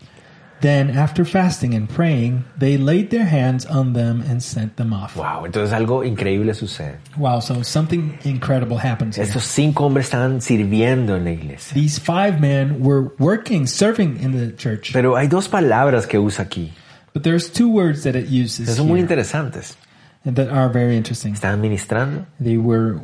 Wow, 5.16 5.44
entonces 5.44 5.72
algo 5.72 6.02
increíble 6.04 6.54
sucede. 6.54 6.98
Wow, 7.16 7.40
so 7.40 7.62
something 7.62 8.18
incredible 8.24 8.78
happens 8.78 9.16
here. 9.16 9.26
Estos 9.26 9.44
cinco 9.44 9.84
hombres 9.84 10.06
estaban 10.06 10.40
sirviendo 10.40 11.16
en 11.16 11.24
la 11.24 11.30
iglesia. 11.32 11.74
These 11.74 12.00
five 12.00 12.40
men 12.40 12.78
were 12.80 13.08
working, 13.18 13.66
serving 13.66 14.18
in 14.22 14.32
the 14.32 14.54
church. 14.56 14.92
Pero 14.92 15.16
hay 15.16 15.28
dos 15.28 15.48
palabras 15.48 16.06
que 16.06 16.18
usa 16.18 16.44
aquí. 16.44 16.72
But 17.12 17.22
there's 17.22 17.50
two 17.50 17.68
words 17.68 18.02
that 18.04 18.14
it 18.14 18.28
uses 18.30 18.76
son 18.76 18.86
muy 18.88 18.98
here 19.00 19.02
interesantes. 19.02 19.76
and 20.24 20.36
that 20.36 20.48
are 20.50 20.68
very 20.68 20.96
interesting. 20.96 21.34
Estaban 21.34 21.60
ministrando 21.60 22.26
They 22.40 22.56
were 22.58 23.00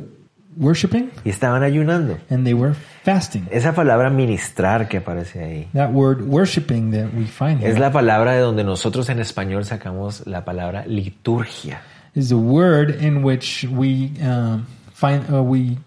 worshiping 0.57 1.09
y 1.25 1.29
estaban 1.31 1.63
ayunando. 1.63 2.17
and 2.29 2.45
they 2.45 2.53
were 2.53 2.75
fasting. 3.03 3.47
Esa 3.51 3.73
palabra 3.73 4.09
ministrar 4.09 4.87
que 4.87 4.97
aparece 4.97 5.43
ahí 5.43 5.67
That 5.73 5.91
word 5.91 6.21
worshiping 6.21 6.91
that 6.91 7.13
we 7.13 7.25
find 7.25 7.59
here 7.61 7.71
es 7.71 7.79
la 7.79 7.91
palabra 7.91 8.33
de 8.33 8.39
donde 8.39 8.63
nosotros 8.63 9.09
en 9.09 9.19
español 9.19 9.65
sacamos 9.65 10.25
la 10.25 10.43
palabra 10.45 10.85
liturgia. 10.87 11.81
is 12.15 12.31
a 12.31 12.37
word 12.37 13.01
in 13.01 13.23
which 13.23 13.65
we 13.71 14.11
um, 14.21 14.65
find 14.93 15.23
uh, 15.33 15.41
we 15.43 15.77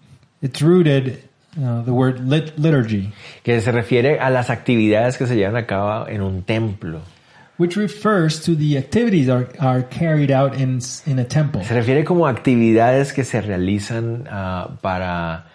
it's 0.41 0.61
rooted 0.61 1.23
uh, 1.57 1.81
the 1.83 1.93
word 1.93 2.19
lit- 2.19 2.57
liturgy, 2.59 3.11
que 3.43 3.59
se 3.61 3.71
refiere 3.71 4.19
a 4.19 4.29
las 4.29 4.49
actividades 4.49 5.17
que 5.17 5.25
se 5.25 5.35
llevan 5.35 5.55
a 5.55 5.65
cabo 5.65 6.07
en 6.07 6.21
un 6.21 6.43
templo. 6.43 7.01
which 7.57 7.75
refers 7.75 8.39
to 8.45 8.55
the 8.55 8.77
activities 8.77 9.27
are 9.29 9.47
are 9.59 9.81
carried 9.81 10.29
out 10.29 10.53
in 10.53 10.79
in 11.07 11.17
a 11.17 11.23
temple. 11.23 11.63
Se 11.63 11.73
refiere 11.73 12.03
como 12.03 12.27
actividades 12.27 13.11
que 13.13 13.23
se 13.23 13.41
realizan 13.41 14.27
ah, 14.29 14.69
para 14.81 15.45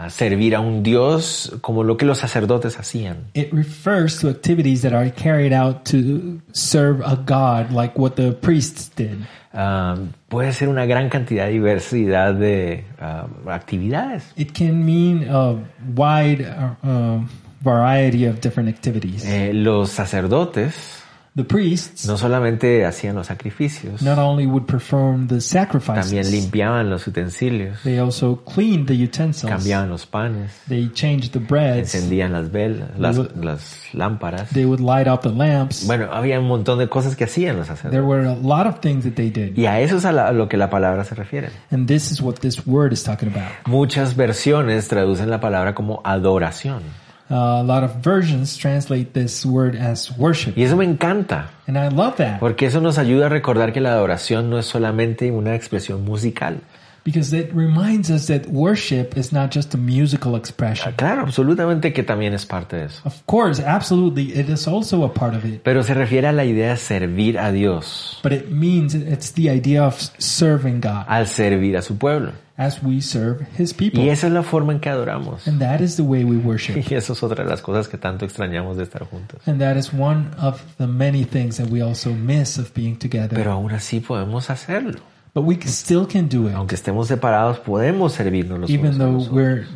ah, 0.00 0.10
servir 0.10 0.54
a 0.54 0.60
un 0.60 0.82
Dios 0.82 1.56
como 1.60 1.84
lo 1.84 1.96
que 1.96 2.04
los 2.04 2.18
sacerdotes 2.18 2.78
hacían. 2.78 3.26
It 3.34 3.52
refers 3.52 4.18
to 4.20 4.28
activities 4.28 4.82
that 4.82 4.92
are 4.92 5.10
carried 5.10 5.52
out 5.52 5.84
to 5.90 6.40
serve 6.52 7.02
a 7.04 7.16
god, 7.16 7.70
like 7.72 7.98
what 7.98 8.12
the 8.12 8.32
priests 8.32 8.90
did. 8.96 9.18
Ah, 9.52 9.96
puede 10.28 10.52
ser 10.52 10.68
una 10.68 10.86
gran 10.86 11.08
cantidad 11.08 11.46
de 11.46 11.52
diversidad 11.52 12.34
de 12.34 12.84
ah, 13.00 13.26
actividades. 13.46 14.32
It 14.36 14.52
can 14.52 14.84
mean 14.84 15.28
a 15.28 15.56
wide 15.94 16.42
uh, 16.42 16.86
uh, 16.86 17.20
variety 17.60 18.26
of 18.26 18.40
different 18.40 18.68
activities. 18.68 19.24
Eh, 19.24 19.52
los 19.52 19.90
sacerdotes 19.90 21.02
The 21.36 21.44
priests 21.44 22.06
no 22.06 22.16
solamente 22.18 22.84
hacían 22.84 23.14
los 23.14 23.28
sacrificios, 23.28 24.02
not 24.02 24.18
only 24.18 24.46
would 24.46 24.64
perform 24.66 25.28
the 25.28 25.36
también 25.36 25.40
sacrifices, 25.40 26.30
limpiaban 26.32 26.90
los 26.90 27.06
utensilios, 27.06 27.80
they 27.84 27.98
also 28.00 28.42
cleaned 28.44 28.86
the 28.88 28.94
utensils. 28.94 29.48
cambiaban 29.50 29.88
los 29.90 30.06
panes, 30.06 30.50
They 30.68 30.90
changed 30.92 31.30
the 31.32 31.38
breads. 31.38 31.94
encendían 31.94 32.32
las 32.32 32.50
velas, 32.50 32.98
las, 32.98 33.16
would- 33.16 33.44
las 33.44 33.84
lámparas. 33.92 34.48
They 34.50 34.64
would 34.64 34.80
light 34.80 35.06
up 35.06 35.20
the 35.22 35.28
lamps. 35.30 35.86
Bueno, 35.86 36.08
había 36.12 36.40
un 36.40 36.48
montón 36.48 36.80
de 36.80 36.88
cosas 36.88 37.14
que 37.14 37.24
hacían 37.24 37.56
los 37.56 37.68
There 37.68 37.76
sacerdotes. 37.76 38.04
were 38.08 38.26
a 38.26 38.34
lot 38.34 38.66
of 38.66 38.80
things 38.80 39.04
that 39.04 39.12
they 39.14 39.30
did. 39.30 39.56
Y 39.56 39.66
a 39.66 39.80
eso 39.80 39.98
es 39.98 40.04
a, 40.04 40.10
la- 40.12 40.26
a 40.26 40.32
lo 40.32 40.48
que 40.48 40.56
la 40.56 40.68
palabra 40.68 41.04
se 41.04 41.14
refiere. 41.14 41.50
And 41.70 41.86
this 41.86 42.10
is 42.10 42.20
what 42.20 42.40
this 42.40 42.66
word 42.66 42.92
is 42.92 43.04
talking 43.04 43.28
about. 43.28 43.46
Muchas 43.66 44.16
versiones 44.16 44.88
traducen 44.88 45.30
la 45.30 45.38
palabra 45.40 45.76
como 45.76 46.00
adoración. 46.04 46.82
Uh, 47.30 47.60
a 47.60 47.62
lot 47.62 47.84
of 47.84 48.02
versions 48.02 48.56
translate 48.56 49.12
this 49.12 49.46
word 49.46 49.76
as 49.76 50.10
worship. 50.18 50.56
Y 50.56 50.64
eso 50.64 50.76
me 50.76 50.84
encanta, 50.84 51.50
And 51.68 51.78
I 51.78 51.88
love 51.88 52.16
that 52.16 52.40
porque 52.40 52.66
eso 52.66 52.80
nos 52.80 52.98
ayuda 52.98 53.26
a 53.26 53.28
recordar 53.28 53.72
que 53.72 53.80
la 53.80 53.92
adoración 53.92 54.50
no 54.50 54.58
es 54.58 54.66
solamente 54.66 55.30
una 55.30 55.54
expresión 55.54 56.04
musical. 56.04 56.62
Because 57.04 57.32
it 57.32 57.50
reminds 57.52 58.10
us 58.10 58.26
that 58.26 58.46
worship 58.48 59.16
is 59.16 59.32
not 59.32 59.50
just 59.54 59.74
a 59.74 59.78
musical 59.78 60.36
expression. 60.36 60.94
Claro, 60.96 61.22
absolutamente 61.22 61.92
que 61.92 62.02
también 62.02 62.34
es 62.34 62.46
parte 62.46 62.76
de 62.76 62.84
eso. 62.86 63.00
Of 63.04 63.22
course, 63.26 63.62
absolutely, 63.62 64.32
it 64.38 64.48
is 64.48 64.66
also 64.68 65.04
a 65.04 65.12
part 65.12 65.34
of 65.34 65.44
it. 65.44 65.62
Pero 65.62 65.82
se 65.82 65.94
refiere 65.94 66.28
a 66.28 66.32
la 66.32 66.44
idea 66.44 66.70
de 66.70 66.76
servir 66.76 67.38
a 67.38 67.52
Dios, 67.52 68.18
But 68.22 68.32
it 68.32 68.50
means 68.50 68.94
it's 68.94 69.32
the 69.32 69.50
idea 69.50 69.84
of 69.84 69.94
serving 70.18 70.80
God 70.80 71.04
al 71.08 71.26
servir 71.26 71.76
a 71.76 71.82
su 71.82 71.96
pueblo. 71.96 72.32
as 72.60 72.82
we 72.82 73.00
serve 73.00 73.46
His 73.56 73.72
people. 73.72 74.02
Y 74.02 74.10
esa 74.10 74.26
es 74.26 74.34
la 74.34 74.42
forma 74.42 74.74
en 74.74 74.80
que 74.80 74.90
adoramos. 74.90 75.48
And 75.48 75.58
that 75.60 75.80
is 75.80 75.96
the 75.96 76.02
way 76.02 76.24
we 76.24 76.36
worship. 76.36 76.76
Y 76.90 76.94
eso 76.94 77.14
es 77.14 77.22
otra 77.22 77.42
de 77.42 77.48
las 77.48 77.62
cosas 77.62 77.88
que 77.88 77.96
tanto 77.96 78.26
extrañamos 78.26 78.76
de 78.76 78.82
estar 78.82 79.04
juntos. 79.04 79.40
And 79.48 79.58
that 79.60 79.78
is 79.78 79.94
one 79.94 80.30
of 80.38 80.60
the 80.76 80.86
many 80.86 81.24
things 81.24 81.56
that 81.56 81.68
we 81.70 81.80
also 81.80 82.10
miss 82.12 82.58
of 82.58 82.74
being 82.74 82.96
together. 82.96 83.34
Pero 83.34 83.52
aún 83.52 83.72
así 83.72 84.00
podemos 84.00 84.50
hacerlo. 84.50 85.00
But 85.34 85.44
we 85.44 85.56
still 85.66 86.06
can 86.06 86.28
do 86.28 86.48
it. 86.48 86.54
Aunque 86.54 86.74
estemos 86.74 87.08
separados, 87.08 87.58
podemos 87.60 88.12
servirnos 88.12 88.58
los 88.60 88.70
Even 88.70 88.86
unos 88.86 88.96
a 88.96 88.98
though 88.98 89.12
los 89.12 89.22
otros. 89.28 89.36
we're 89.36 89.66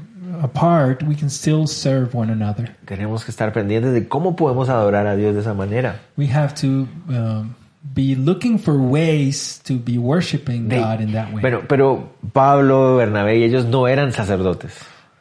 apart, 0.42 1.02
we 1.04 1.14
can 1.14 1.30
still 1.30 1.66
serve 1.66 2.14
one 2.14 2.30
another. 2.32 2.74
Tenemos 2.86 3.24
que 3.24 3.30
estar 3.30 3.52
pendientes 3.52 3.92
de 3.92 4.08
cómo 4.08 4.34
podemos 4.36 4.68
adorar 4.68 5.06
a 5.06 5.14
Dios 5.16 5.34
de 5.34 5.40
esa 5.40 5.54
manera. 5.54 6.00
We 6.16 6.26
have 6.26 6.54
to 6.60 6.88
um, 7.08 7.54
be 7.94 8.16
looking 8.16 8.58
for 8.58 8.74
ways 8.76 9.60
to 9.64 9.74
be 9.78 9.96
worshiping 9.98 10.68
De- 10.68 10.76
God 10.78 11.00
in 11.00 11.12
that 11.12 11.32
way. 11.32 11.40
Bueno, 11.40 11.60
pero 11.68 12.10
Pablo, 12.32 12.96
Bernabé 12.96 13.38
y 13.38 13.44
ellos 13.44 13.64
no 13.66 13.86
eran 13.86 14.12
sacerdotes. 14.12 14.72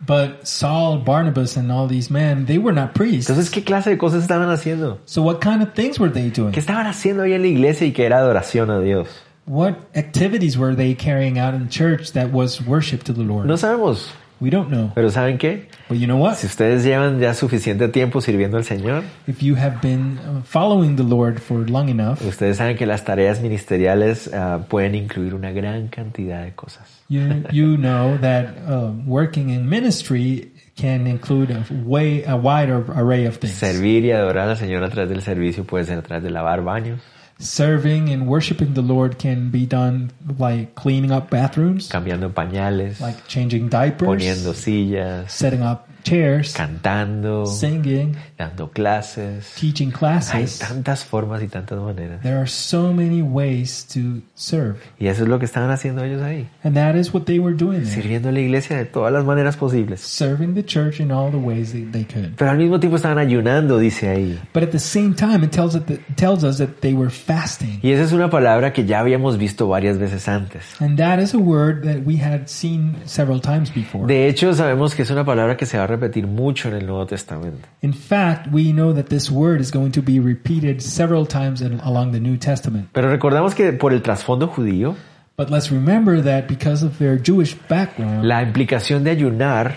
but 0.06 0.46
Saul, 0.46 0.98
Barnabas, 1.06 1.56
and 1.56 1.72
all 1.72 1.88
these 1.88 2.12
men, 2.12 2.46
they 2.46 2.58
were 2.58 2.74
not 2.74 2.94
priests. 2.94 3.30
Entonces, 3.30 3.50
¿qué 3.52 3.64
clase 3.64 3.90
de 3.92 3.98
cosas 3.98 4.22
estaban 4.24 4.50
haciendo? 4.50 5.00
So 5.06 5.22
what 5.22 5.40
kind 5.40 5.62
of 5.62 5.74
things 5.74 6.00
were 6.00 6.12
they 6.12 6.30
doing? 6.30 6.52
¿Qué 6.52 6.60
estaban 6.60 6.88
haciendo 6.88 7.24
ahí 7.24 7.34
en 7.34 7.42
la 7.44 7.48
iglesia 7.48 7.88
y 7.88 7.92
que 7.94 8.06
era 8.06 8.18
adoración 8.18 8.70
a 8.72 8.80
Dios? 8.80 9.08
What 9.46 9.76
activities 9.96 10.58
were 10.58 10.76
they 10.76 10.96
carrying 10.96 11.38
out 11.38 11.54
in 11.54 11.68
church 11.70 12.14
that 12.14 12.32
was 12.32 12.62
worship 12.66 13.04
to 13.04 13.14
the 13.14 13.24
Lord? 13.24 13.46
No 13.46 13.56
sabemos. 13.56 14.10
We 14.40 14.50
don't 14.50 14.70
know. 14.70 14.92
Pero 14.94 15.10
¿saben 15.10 15.38
qué? 15.38 15.68
But 15.88 16.00
you 16.00 16.08
know 16.08 16.18
what? 16.18 16.36
Si 16.36 16.48
ustedes 16.48 16.84
llevan 16.84 17.20
ya 17.20 17.34
suficiente 17.34 17.88
tiempo 17.88 18.20
sirviendo 18.20 18.58
al 18.58 18.66
Señor, 18.66 19.04
If 19.28 19.42
you 19.42 19.56
have 19.56 19.82
been 19.82 20.18
uh, 20.18 20.42
following 20.44 20.96
the 20.98 21.04
Lord 21.04 21.40
for 21.40 21.70
long 21.70 21.88
enough, 21.88 22.22
ustedes 22.22 22.58
saben 22.58 22.76
que 22.76 22.86
las 22.86 23.06
tareas 23.06 23.42
ministeriales 23.42 24.30
ah, 24.34 24.66
pueden 24.68 24.96
incluir 24.96 25.34
una 25.34 25.52
gran 25.52 25.88
cantidad 25.88 26.44
de 26.44 26.54
cosas. 26.56 27.02
you 27.10 27.22
you 27.52 27.78
know 27.78 28.18
that 28.20 28.48
uh, 28.68 28.92
working 29.06 29.50
in 29.50 29.70
ministry 29.70 30.52
can 30.76 31.06
include 31.08 31.52
a 31.52 31.64
way 31.86 32.24
a 32.26 32.36
wider 32.36 32.84
array 32.96 33.26
of 33.26 33.38
things. 33.38 33.54
Servir 33.54 34.04
y 34.04 34.12
adorar 34.12 34.50
al 34.50 34.58
Señor 34.58 34.84
a 34.84 34.90
través 34.90 35.10
del 35.10 35.22
servicio 35.22 35.64
puede 35.64 35.86
ser 35.86 36.00
a 36.00 36.02
través 36.02 36.24
de 36.24 36.32
lavar 36.32 36.64
baños, 36.64 37.00
Serving 37.40 38.10
and 38.10 38.28
worshiping 38.28 38.74
the 38.74 38.82
Lord 38.82 39.20
can 39.20 39.50
be 39.50 39.66
done 39.66 40.12
like 40.38 40.76
cleaning 40.76 41.12
up 41.12 41.30
bathrooms, 41.30 41.90
cambiando 41.90 42.32
pañales, 42.32 43.00
like 43.00 43.28
changing 43.28 43.70
diapers, 43.70 44.08
poniendo 44.08 44.54
sillas, 44.54 45.30
setting 45.30 45.62
up 45.62 45.90
chairs, 46.04 46.54
cantando, 46.54 47.46
singing, 47.46 48.16
dando 48.38 48.70
clases. 48.70 49.54
teaching 49.60 49.90
Hay 49.90 49.94
classes. 49.98 50.60
tantas 50.60 51.04
formas 51.06 51.42
y 51.42 51.48
tantas 51.48 51.80
maneras. 51.80 52.22
There 52.22 52.38
are 52.38 52.48
so 52.48 52.94
many 52.94 53.22
ways 53.22 53.86
to 53.94 54.22
serve. 54.36 54.76
Y 55.00 55.08
eso 55.08 55.24
es 55.24 55.30
lo 55.30 55.40
que 55.40 55.46
estaban 55.46 55.72
haciendo 55.72 56.04
ellos 56.04 56.22
ahí, 56.22 56.48
And 56.64 56.76
that 56.76 56.96
is 56.96 57.14
what 57.14 57.24
they 57.24 57.40
were 57.40 57.56
doing 57.56 57.86
sirviendo 57.86 58.30
a 58.30 58.32
la 58.32 58.40
iglesia 58.40 58.78
de 58.78 58.86
todas 58.86 59.12
las 59.12 59.26
maneras 59.26 59.58
posibles. 59.58 60.02
Serving 60.02 60.54
the 60.54 60.64
church 60.64 61.00
in 61.00 61.12
all 61.12 61.32
the 61.32 61.38
ways 61.38 61.72
that 61.74 61.92
they 61.92 62.06
could. 62.06 62.36
Pero 62.36 62.52
al 62.52 62.58
mismo 62.58 62.80
tiempo 62.80 62.98
estaban 62.98 63.18
ayunando, 63.18 63.80
dice 63.80 64.10
ahí. 64.10 64.40
But 64.54 64.64
at 64.64 64.70
the 64.70 64.80
same 64.80 65.16
time, 65.16 65.44
it 65.44 65.52
tells, 65.52 65.76
it 65.76 65.86
that, 65.88 66.00
tells 66.16 66.44
us 66.44 66.58
that 66.58 66.82
they 66.82 66.94
were 66.94 67.10
fasting. 67.10 67.80
Y 67.82 67.92
esa 67.92 68.04
es 68.04 68.12
una 68.12 68.30
palabra 68.30 68.74
que 68.74 68.86
ya 68.86 69.00
habíamos 69.00 69.38
visto 69.38 69.68
varias 69.68 69.98
veces 69.98 70.28
antes. 70.28 70.64
And 70.80 70.98
that 70.98 71.20
is 71.20 71.34
a 71.34 71.38
word 71.38 71.84
that 71.84 72.04
we 72.06 72.18
had 72.22 72.48
seen 72.48 72.96
several 73.06 73.40
times 73.40 73.74
before. 73.74 74.06
De 74.06 74.28
hecho, 74.28 74.54
sabemos 74.54 74.96
que 74.96 75.04
es 75.04 75.10
una 75.10 75.26
palabra 75.26 75.58
que 75.58 75.66
se 75.66 75.78
va 75.78 75.84
a 75.86 75.88
repetir 75.94 76.28
mucho 76.28 76.68
en 76.70 76.76
el 76.76 76.86
Nuevo 76.86 77.06
Testamento. 77.06 77.68
In 77.82 77.94
fact, 77.94 78.48
we 78.52 78.72
know 78.72 78.94
that 78.94 79.06
this 79.06 79.32
word 79.32 79.62
is 79.62 79.72
going 79.72 79.92
to 79.92 80.02
be 80.02 80.20
repeated 80.20 80.82
several 80.82 81.26
times 81.26 81.62
in, 81.62 81.80
along 81.82 82.12
the 82.12 82.20
New 82.20 82.38
Testament. 82.38 82.90
Pero 82.92 83.10
recordamos 83.10 83.56
que 83.56 83.72
por 83.74 83.94
el 83.94 84.02
trasfondo 84.02 84.48
judío, 84.48 84.96
But 85.36 85.50
let's 85.50 85.72
remember 85.72 86.22
that 86.22 86.48
because 86.48 86.86
of 86.86 87.00
their 87.00 87.18
Jewish 87.20 87.56
background, 87.68 88.24
la 88.26 88.44
implicación 88.44 89.04
de 89.04 89.12
ayunar 89.12 89.76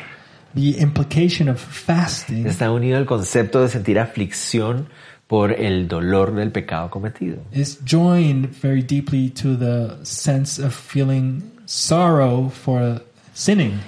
the 0.55 0.79
implication 0.81 1.49
of 1.49 1.59
fasting 1.59 2.47
está 2.47 2.71
unido 2.71 2.99
al 2.99 3.07
concepto 3.07 3.63
de 3.63 3.69
sentir 3.69 3.99
aflicción 3.99 4.89
por 5.27 5.53
el 5.53 5.89
dolor 5.89 6.35
del 6.35 6.51
pecado 6.51 6.91
cometido. 6.91 7.39
is 7.53 7.79
joined 7.85 8.49
very 8.63 8.83
deeply 8.83 9.29
to 9.31 9.57
the 9.57 9.97
sense 10.05 10.59
of 10.63 10.75
feeling 10.75 11.43
sorrow 11.67 12.49
for 12.51 13.01
sinning. 13.35 13.79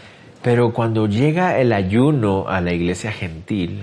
Pero 0.43 0.73
cuando 0.73 1.07
llega 1.07 1.59
el 1.59 1.73
ayuno 1.73 2.49
a 2.49 2.61
la 2.61 2.73
iglesia 2.73 3.13
gentil, 3.13 3.81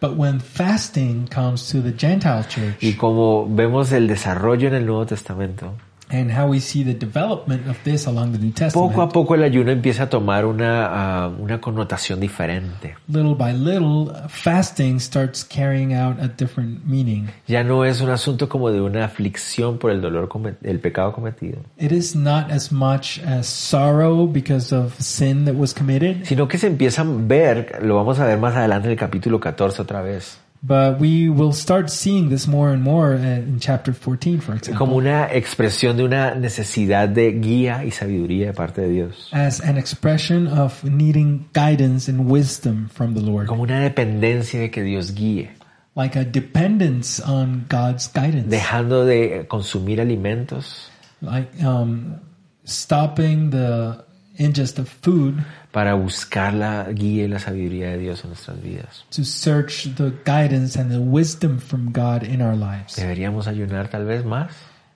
But 0.00 0.16
when 0.16 0.38
fasting 0.40 1.26
comes 1.26 1.68
to 1.72 1.82
the 1.82 1.92
Gentile 1.92 2.44
church 2.48 2.80
y 2.80 2.94
como 2.94 3.46
vemos 3.48 3.90
el 3.90 4.06
desarrollo 4.06 4.68
en 4.68 4.74
el 4.74 4.86
Nuevo 4.86 5.06
Testamento, 5.06 5.74
and 6.10 6.30
how 6.30 6.48
we 6.48 6.60
see 6.60 6.82
the 6.82 6.94
development 6.94 7.68
of 7.68 7.76
this 7.84 8.06
along 8.06 8.32
the 8.32 8.38
New 8.38 8.52
Testament, 8.52 8.90
poco 8.90 9.02
a 9.02 9.08
poco 9.08 9.34
el 9.34 9.42
ayuno 9.42 9.70
empieza 9.70 10.04
a 10.04 10.08
tomar 10.08 10.46
una, 10.46 10.86
ah, 10.86 11.28
una 11.28 11.60
connotación 11.60 12.20
diferente. 12.20 12.96
little 13.08 13.34
by 13.34 13.52
little, 13.52 14.12
fasting 14.28 14.98
starts 14.98 15.44
carrying 15.44 15.94
out 15.94 16.18
a 16.20 16.28
different 16.28 16.84
meaning. 16.84 17.28
Ya 17.46 17.62
no 17.64 17.84
es 17.84 18.00
un 18.00 18.10
asunto 18.10 18.48
como 18.48 18.70
de 18.70 18.80
una 18.80 19.04
aflicción 19.04 19.78
por 19.78 19.90
el 19.90 20.00
dolor, 20.00 20.28
el 20.62 20.80
pecado 20.80 21.12
cometido, 21.12 21.58
It 21.78 21.92
is 21.92 22.14
not 22.14 22.50
as 22.50 22.72
much 22.72 23.20
as 23.26 23.46
sorrow 23.46 24.26
because 24.26 24.74
of 24.74 24.94
sin 25.00 25.44
that 25.44 25.54
was 25.54 25.74
committed, 25.74 26.24
sino 26.24 26.48
que 26.48 26.58
se 26.58 26.66
empieza 26.66 27.02
a 27.02 27.06
ver, 27.06 27.78
lo 27.82 27.96
vamos 27.96 28.18
a 28.18 28.26
ver 28.26 28.38
más 28.38 28.56
adelante 28.56 28.88
en 28.88 28.92
el 28.92 28.98
capítulo 28.98 29.40
14 29.40 29.82
otra 29.82 30.02
vez, 30.02 30.38
but 30.62 30.98
we 30.98 31.28
will 31.28 31.52
start 31.52 31.90
seeing 31.90 32.28
this 32.28 32.46
more 32.46 32.70
and 32.70 32.82
more 32.82 33.14
uh, 33.14 33.18
in 33.18 33.60
chapter 33.60 33.92
14, 33.92 34.40
for 34.40 34.54
example, 34.54 34.78
como 34.78 34.96
una 34.96 35.28
expresión 35.32 35.96
de 35.96 36.04
una 36.04 36.34
necesidad 36.34 37.08
de 37.08 37.32
guía 37.32 37.84
y 37.84 37.90
sabiduría 37.90 38.46
de 38.48 38.52
parte 38.52 38.82
de 38.82 38.88
Dios, 38.88 39.30
as 39.32 39.60
an 39.60 39.76
expression 39.78 40.48
of 40.48 40.82
needing 40.84 41.48
guidance 41.52 42.08
and 42.08 42.28
wisdom 42.28 42.88
from 42.88 43.14
the 43.14 43.20
Lord, 43.20 43.46
como 43.46 43.62
una 43.62 43.80
dependencia 43.80 44.60
de 44.60 44.70
que 44.70 44.82
Dios 44.82 45.14
guíe, 45.14 45.50
like 45.94 46.18
a 46.18 46.24
dependence 46.24 47.20
on 47.20 47.66
God's 47.68 48.08
guidance, 48.12 48.48
dejando 48.48 49.04
de 49.04 49.46
consumir 49.48 50.00
alimentos. 50.00 50.90
Like 51.20 51.50
um, 51.64 52.20
stopping 52.64 53.50
the 53.50 54.04
ingest 54.38 54.78
of 54.78 54.88
food 54.88 55.44
para 55.78 55.94
buscar 55.94 56.54
la 56.54 56.88
guía 56.92 57.26
y 57.26 57.28
la 57.28 57.38
sabiduría 57.38 57.90
de 57.90 57.98
Dios 57.98 58.24
en 58.24 58.30
nuestras 58.30 58.60
vidas. 58.60 59.04
to 59.10 59.22
search 59.24 59.84
the 59.94 60.12
guidance 60.24 60.76
and 60.76 60.90
the 60.90 60.98
wisdom 60.98 61.60
from 61.60 61.92
God 61.92 62.24
in 62.24 62.42
our 62.42 62.56
lives. 62.56 62.96
Deberíamos 62.96 63.46
ayunar 63.46 63.86
tal 63.88 64.04
vez 64.04 64.24
más, 64.24 64.50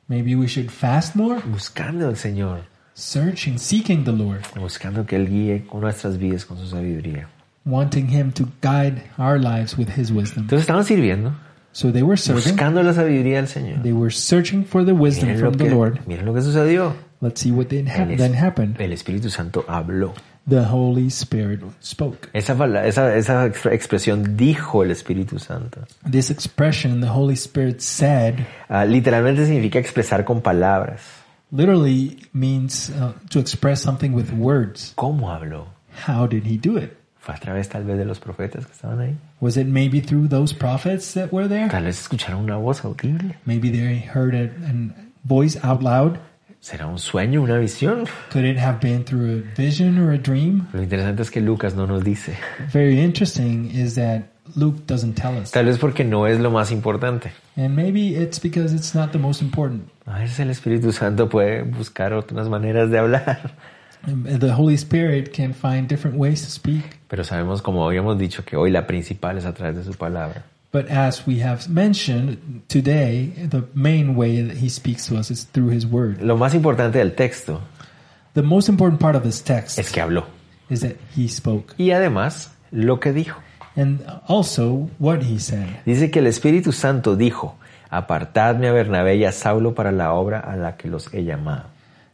Maybe 0.08 0.34
we 0.34 0.48
should 0.48 0.70
fast 0.70 1.14
more, 1.14 1.40
buscando 1.46 2.08
al 2.08 2.16
Señor, 2.16 2.64
searching, 2.94 3.58
seeking 3.60 4.02
the 4.02 4.10
Lord, 4.10 4.40
buscando 4.60 5.06
que 5.06 5.14
Él 5.14 5.28
guíe 5.28 5.64
con 5.68 5.82
nuestras 5.82 6.18
vidas 6.18 6.44
con 6.44 6.58
su 6.58 6.66
sabiduría. 6.66 7.28
wanting 7.64 8.08
Him 8.08 8.32
to 8.32 8.48
guide 8.60 9.04
our 9.18 9.38
lives 9.38 9.78
with 9.78 9.88
His 9.96 10.10
wisdom. 10.10 10.42
Entonces 10.42 10.62
estaban 10.62 10.84
sirviendo, 10.84 11.32
So 11.70 11.92
they 11.92 12.02
were 12.02 12.16
serving, 12.16 12.42
buscando 12.42 12.82
la 12.82 12.92
sabiduría 12.92 13.36
del 13.36 13.46
Señor. 13.46 13.82
they 13.84 13.92
were 13.92 14.10
searing 14.10 14.64
for 14.64 14.84
the 14.84 14.92
wisdom 14.92 15.28
Miren 15.28 15.40
from 15.40 15.54
the 15.54 15.64
que, 15.66 15.70
Lord. 15.70 16.00
miren 16.08 16.26
lo 16.26 16.34
que 16.34 16.42
sucedió. 16.42 16.94
Let's 17.20 17.40
see 17.40 17.52
what 17.52 17.66
then, 17.66 17.86
hap- 17.86 18.10
El, 18.10 18.16
then 18.16 18.34
happened. 18.34 18.80
el 18.80 18.92
Espíritu 18.92 19.30
Santo 19.30 19.64
habló. 19.68 20.12
The 20.48 20.64
Holy 20.64 21.08
Spirit 21.08 21.60
spoke. 21.80 22.28
Esa, 22.32 22.54
esa, 22.84 23.14
esa 23.16 23.46
ex- 23.46 23.66
expresión 23.66 24.36
dijo 24.36 24.82
el 24.82 24.90
Espíritu 24.90 25.38
Santo. 25.38 25.82
This 26.10 26.30
expression, 26.30 27.00
the 27.00 27.08
Holy 27.08 27.34
Spirit 27.34 27.80
said, 27.80 28.44
Ah, 28.68 28.84
literalmente 28.84 29.46
significa 29.46 29.78
expresar 29.78 30.24
con 30.24 30.40
palabras. 30.40 31.00
literally 31.52 32.18
means 32.32 32.90
uh, 32.90 33.12
to 33.30 33.38
express 33.38 33.80
something 33.82 34.14
with 34.14 34.32
words. 34.32 34.92
¿Cómo 34.96 35.30
habló? 35.30 35.66
How 36.08 36.26
did 36.26 36.44
He 36.46 36.56
do 36.58 36.76
it? 36.78 36.96
Fue 37.20 37.34
a 37.34 37.38
través 37.38 37.68
tal 37.68 37.84
vez 37.84 37.98
de 37.98 38.04
los 38.04 38.18
profetas 38.18 38.66
que 38.66 38.72
estaban 38.72 38.98
ahí. 39.00 39.16
Was 39.40 39.56
it 39.56 39.66
maybe 39.68 40.00
through 40.00 40.26
those 40.28 40.52
prophets 40.52 41.12
that 41.14 41.30
were 41.32 41.46
there? 41.46 41.68
Tal 41.68 41.84
vez 41.84 42.00
escucharon 42.00 42.40
una 42.42 42.56
voz 42.56 42.84
audible. 42.84 43.36
Maybe 43.46 43.70
they 43.70 44.00
heard 44.00 44.34
a, 44.34 44.46
a 44.66 44.72
voice 45.24 45.56
out 45.62 45.82
loud. 45.82 46.18
¿Será 46.62 46.86
un 46.86 47.00
sueño, 47.00 47.42
una 47.42 47.58
visión? 47.58 48.06
Could 48.32 48.44
it 48.44 48.56
have 48.56 48.78
been 48.80 49.04
through 49.04 49.42
a 49.42 49.60
vision 49.60 49.98
or 49.98 50.12
a 50.12 50.16
dream? 50.16 50.68
Lo 50.72 50.80
interesante 50.80 51.22
es 51.22 51.30
que 51.32 51.40
Lucas 51.40 51.74
no 51.74 51.88
nos 51.88 52.04
dice. 52.04 52.38
Very 52.72 53.00
interesting 53.00 53.68
is 53.74 53.96
that 53.96 54.22
Luke 54.54 54.84
doesn't 54.86 55.14
tell 55.14 55.36
us. 55.36 55.50
Tal 55.50 55.66
vez 55.66 55.78
porque 55.78 56.04
no 56.04 56.28
es 56.28 56.38
lo 56.38 56.52
más 56.52 56.70
importante. 56.70 57.32
And 57.56 57.74
maybe 57.74 58.16
it's 58.16 58.40
because 58.40 58.72
it's 58.72 58.94
not 58.94 59.10
the 59.10 59.18
most 59.18 59.42
important. 59.42 59.90
A 60.06 60.20
veces 60.20 60.38
el 60.38 60.50
Espíritu 60.50 60.92
Santo 60.92 61.28
puede 61.28 61.64
buscar 61.64 62.12
otras 62.12 62.48
maneras 62.48 62.90
de 62.90 62.98
hablar. 63.00 63.56
The 64.04 64.52
Holy 64.52 64.74
Spirit 64.74 65.32
can 65.34 65.52
find 65.54 65.88
different 65.88 66.16
ways 66.16 66.42
to 66.42 66.48
speak. 66.48 66.84
Pero 67.08 67.24
sabemos, 67.24 67.60
como 67.60 67.84
habíamos 67.84 68.18
dicho, 68.18 68.44
que 68.44 68.56
hoy 68.56 68.70
la 68.70 68.86
principal 68.86 69.36
es 69.36 69.46
a 69.46 69.52
través 69.52 69.78
de 69.78 69.82
su 69.82 69.94
palabra. 69.98 70.44
But 70.72 70.88
as 70.88 71.26
we 71.26 71.40
have 71.40 71.68
mentioned 71.68 72.62
today, 72.68 73.26
the 73.50 73.64
main 73.74 74.16
way 74.16 74.40
that 74.40 74.56
he 74.56 74.70
speaks 74.70 75.06
to 75.08 75.18
us 75.18 75.30
is 75.30 75.44
through 75.44 75.70
his 75.70 75.86
word. 75.86 76.22
Lo 76.22 76.36
más 76.38 76.54
importante 76.54 76.98
del 76.98 77.14
texto 77.14 77.60
The 78.34 78.42
most 78.42 78.70
important 78.70 78.98
part 78.98 79.14
of 79.14 79.22
this 79.22 79.42
text 79.42 79.78
es 79.78 79.92
que 79.92 80.00
habló. 80.00 80.24
is 80.70 80.80
that 80.80 80.96
he 81.14 81.28
spoke. 81.28 81.74
Y 81.76 81.90
además, 81.90 82.50
lo 82.70 82.98
que 83.00 83.12
dijo. 83.12 83.38
And 83.76 84.00
also 84.26 84.88
what 84.98 85.22
he 85.22 85.38
said. 85.38 85.68
Dice 85.84 86.10
que 86.10 86.20
el 86.20 86.26
Espíritu 86.26 86.72
Santo 86.72 87.16
dijo, 87.16 87.56
apartadme 87.90 88.68
a 88.68 88.72
Bernabé 88.72 89.16
y 89.16 89.24
a 89.26 89.32
Saulo 89.32 89.74
para 89.74 89.92
la 89.92 90.14
obra 90.14 90.40
a 90.40 90.56
la 90.56 90.78
que 90.78 90.88
los 90.88 91.12
he 91.12 91.24
llamado. 91.24 91.64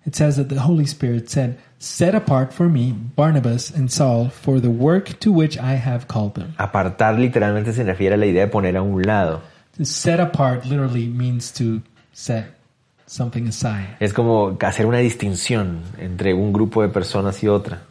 It 0.05 0.17
says 0.17 0.37
that 0.37 0.49
the 0.49 0.59
Holy 0.61 0.85
Spirit 0.85 1.29
said, 1.29 1.59
Set 1.81 2.17
apart 2.17 2.53
for 2.53 2.69
me 2.69 2.93
Barnabas 3.15 3.71
and 3.71 3.89
Saul 3.89 4.31
for 4.31 4.61
the 4.61 4.69
work 4.69 5.21
to 5.21 5.31
which 5.31 5.57
I 5.59 5.77
have 5.77 6.09
called 6.09 6.35
them. 6.35 6.55
Apartar 6.59 7.17
literalmente 7.17 7.73
se 7.73 7.85
refiere 7.85 8.15
a 8.15 8.17
la 8.17 8.27
idea 8.27 8.47
de 8.47 8.49
poner 8.49 8.77
a 8.77 8.83
un 8.83 9.01
lado. 9.03 9.43
To 9.77 9.85
set 9.85 10.19
apart 10.19 10.65
literally 10.65 11.07
means 11.07 11.53
to 11.53 11.81
set 12.13 12.47
something 13.07 13.47
aside. 13.47 13.97
Es 14.01 14.13
como 14.13 14.59
hacer 14.61 14.87
una 14.87 14.99
distinción 14.99 15.83
entre 15.99 16.35
un 16.35 16.53
grupo 16.53 16.83
de 16.83 16.89
personas 16.89 17.43
y 17.45 17.49
otra. 17.49 17.83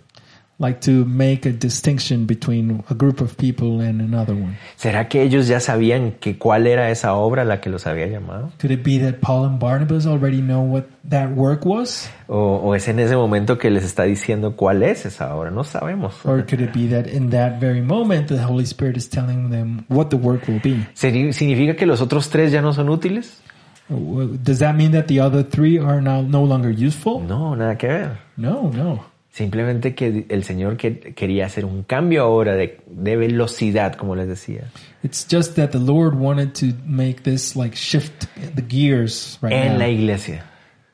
Like 0.60 0.80
to 0.92 1.06
make 1.06 1.46
a 1.48 1.52
distinction 1.52 2.26
between 2.26 2.84
a 2.90 2.96
group 2.96 3.22
of 3.22 3.38
people 3.38 3.80
and 3.80 4.02
another 4.02 4.34
one. 4.34 4.58
¿Será 4.76 5.08
que 5.08 5.22
ellos 5.22 5.48
ya 5.48 5.60
sabían 5.60 6.14
que 6.20 6.40
cuál 6.40 6.66
era 6.66 6.90
esa 6.90 7.14
obra 7.14 7.44
a 7.44 7.46
la 7.46 7.62
que 7.62 7.70
los 7.70 7.86
había 7.86 8.08
llamado? 8.08 8.52
Could 8.60 8.72
it 8.72 8.84
be 8.84 8.98
that 8.98 9.20
Paul 9.22 9.46
and 9.46 9.60
Barnabas 9.60 10.08
already 10.08 10.42
know 10.42 10.62
what 10.62 10.86
that 11.08 11.30
work 11.36 11.64
was? 11.64 12.10
¿O, 12.28 12.56
o 12.64 12.74
es 12.74 12.88
en 12.88 12.98
ese 12.98 13.16
momento 13.16 13.60
que 13.60 13.70
les 13.70 13.84
está 13.84 14.06
diciendo 14.06 14.56
cuál 14.56 14.82
es 14.82 15.06
esa 15.06 15.36
obra? 15.36 15.52
No 15.52 15.64
sabemos. 15.64 16.26
Or 16.26 16.44
could 16.44 16.60
it 16.62 16.74
be 16.74 16.88
that 16.88 17.06
in 17.08 17.30
that 17.30 17.60
very 17.60 17.82
moment 17.84 18.28
the 18.28 18.44
Holy 18.44 18.64
Spirit 18.66 18.98
is 18.98 19.08
telling 19.08 19.52
them 19.52 19.86
what 19.90 20.08
the 20.10 20.18
work 20.18 20.48
will 20.48 20.60
be? 20.60 20.88
¿Seri- 20.96 21.34
¿Significa 21.34 21.76
que 21.76 21.86
los 21.86 22.02
otros 22.02 22.30
tres 22.30 22.52
ya 22.52 22.64
no 22.64 22.74
son 22.74 22.90
útiles? 22.90 23.42
Does 23.90 24.58
that 24.58 24.74
mean 24.76 24.92
that 24.94 25.06
the 25.06 25.20
other 25.22 25.44
three 25.44 25.78
are 25.78 26.02
now 26.02 26.24
no 26.24 26.44
longer 26.44 26.72
useful? 26.72 27.22
No, 27.22 27.56
nada 27.56 27.78
que 27.78 27.88
ver. 27.88 28.18
No, 28.36 28.72
no. 28.74 29.06
Simplemente 29.38 29.94
que 29.94 30.26
el 30.30 30.44
Señor 30.44 30.78
que- 30.78 31.14
quería 31.14 31.46
hacer 31.46 31.64
un 31.64 31.84
cambio 31.84 32.24
ahora 32.24 32.56
de, 32.56 32.80
de 32.88 33.16
velocidad, 33.16 33.94
como 33.94 34.16
les 34.16 34.28
decía, 34.28 34.62
It's 35.04 35.28
just 35.30 35.56
that 35.58 35.70
the 35.70 35.78
Lord 35.80 36.16
wanted 36.16 36.54
to 36.54 36.76
make 36.88 37.22
this 37.22 37.56
like 37.56 37.76
shift 37.78 38.26
the 38.56 38.64
gears 38.68 39.38
right 39.44 39.54
en 39.54 39.74
now 39.74 39.78
la 39.78 39.90
iglesia. 39.90 40.44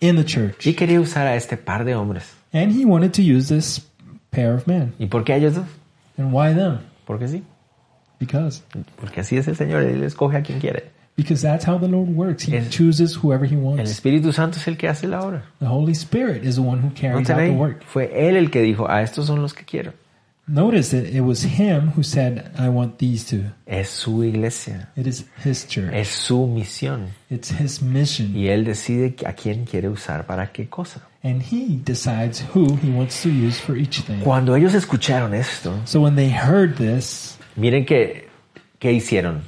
in 0.01 0.17
the 0.17 0.25
church. 0.25 0.67
Y 0.67 0.73
quería 0.73 0.99
usar 0.99 1.25
a 1.25 1.37
este 1.37 1.55
par 1.55 1.85
de 1.85 1.95
hombres. 1.95 2.33
And 2.51 2.73
he 2.77 2.83
wanted 2.83 3.11
to 3.13 3.21
use 3.21 3.47
this 3.47 3.89
pair 4.29 4.51
of 4.53 4.67
men. 4.67 4.93
¿Y 4.99 5.05
por 5.05 5.23
qué 5.23 5.31
a 5.31 5.37
ellos 5.37 5.55
dos? 5.55 5.65
And 6.17 6.33
why 6.33 6.53
them? 6.53 6.79
Porque 7.05 7.29
sí. 7.29 7.43
Because 8.19 8.61
Porque 8.99 9.21
así 9.21 9.37
es 9.37 9.47
el 9.47 9.55
Señor, 9.55 9.83
Él 9.83 10.03
escoge 10.03 10.35
a 10.35 10.43
quien 10.43 10.59
quiere. 10.59 10.91
Because 11.15 11.41
that's 11.41 11.65
how 11.65 11.77
the 11.77 11.87
Lord 11.87 12.09
works. 12.09 12.43
He 12.47 12.55
Es- 12.55 12.69
chooses 12.69 13.15
whoever 13.23 13.45
he 13.45 13.55
El 13.55 13.61
wants. 13.61 13.91
Espíritu 13.91 14.33
Santo 14.33 14.57
es 14.57 14.67
el 14.67 14.77
que 14.77 14.87
hace 14.89 15.07
la 15.07 15.21
obra. 15.21 15.43
The 15.59 15.67
Holy 15.67 15.93
Spirit 15.93 16.43
is 16.43 16.55
the 16.55 16.61
one 16.61 16.79
who 16.81 16.89
carries 16.95 17.29
out 17.29 17.37
the 17.39 17.51
work. 17.51 17.83
Fue 17.85 18.09
Él 18.13 18.35
el 18.35 18.49
que 18.49 18.61
dijo, 18.61 18.87
a 18.89 19.01
estos 19.01 19.27
son 19.27 19.41
los 19.41 19.53
que 19.53 19.63
quiero. 19.65 19.93
Notice 20.45 20.89
that 20.91 21.05
it 21.07 21.21
was 21.21 21.43
him 21.45 21.93
who 21.95 22.03
said, 22.03 22.51
I 22.59 22.67
want 22.67 22.97
these 22.97 23.23
two. 23.25 23.45
Es 23.65 23.87
su 23.89 24.23
iglesia, 24.23 24.89
It 24.97 25.07
is 25.07 25.23
his 25.41 25.65
church. 25.65 25.93
es 25.93 26.09
su 26.09 26.47
misión. 26.47 27.11
It's 27.29 27.49
his 27.49 27.81
mission. 27.81 28.35
Y 28.35 28.47
Él 28.49 28.65
decide 28.65 29.15
a 29.25 29.31
quién 29.33 29.63
quiere 29.63 29.87
usar 29.87 30.25
para 30.25 30.51
qué 30.51 30.67
cosa. 30.67 30.99
And 31.23 31.41
he 31.41 31.79
decides 31.85 32.43
who 32.53 32.75
he 32.83 32.89
wants 32.91 33.21
to 33.23 33.29
use 33.29 33.57
for 33.57 33.77
each 33.77 34.01
thing. 34.01 34.19
Cuando 34.21 34.53
ellos 34.57 34.73
escucharon 34.73 35.33
esto, 35.33 35.79
So 35.85 36.01
when 36.01 36.15
they 36.17 36.29
heard 36.29 36.75
this, 36.75 37.37
miren 37.55 37.85
que, 37.85 38.27
¿qué 38.79 38.91
hicieron? 38.91 39.43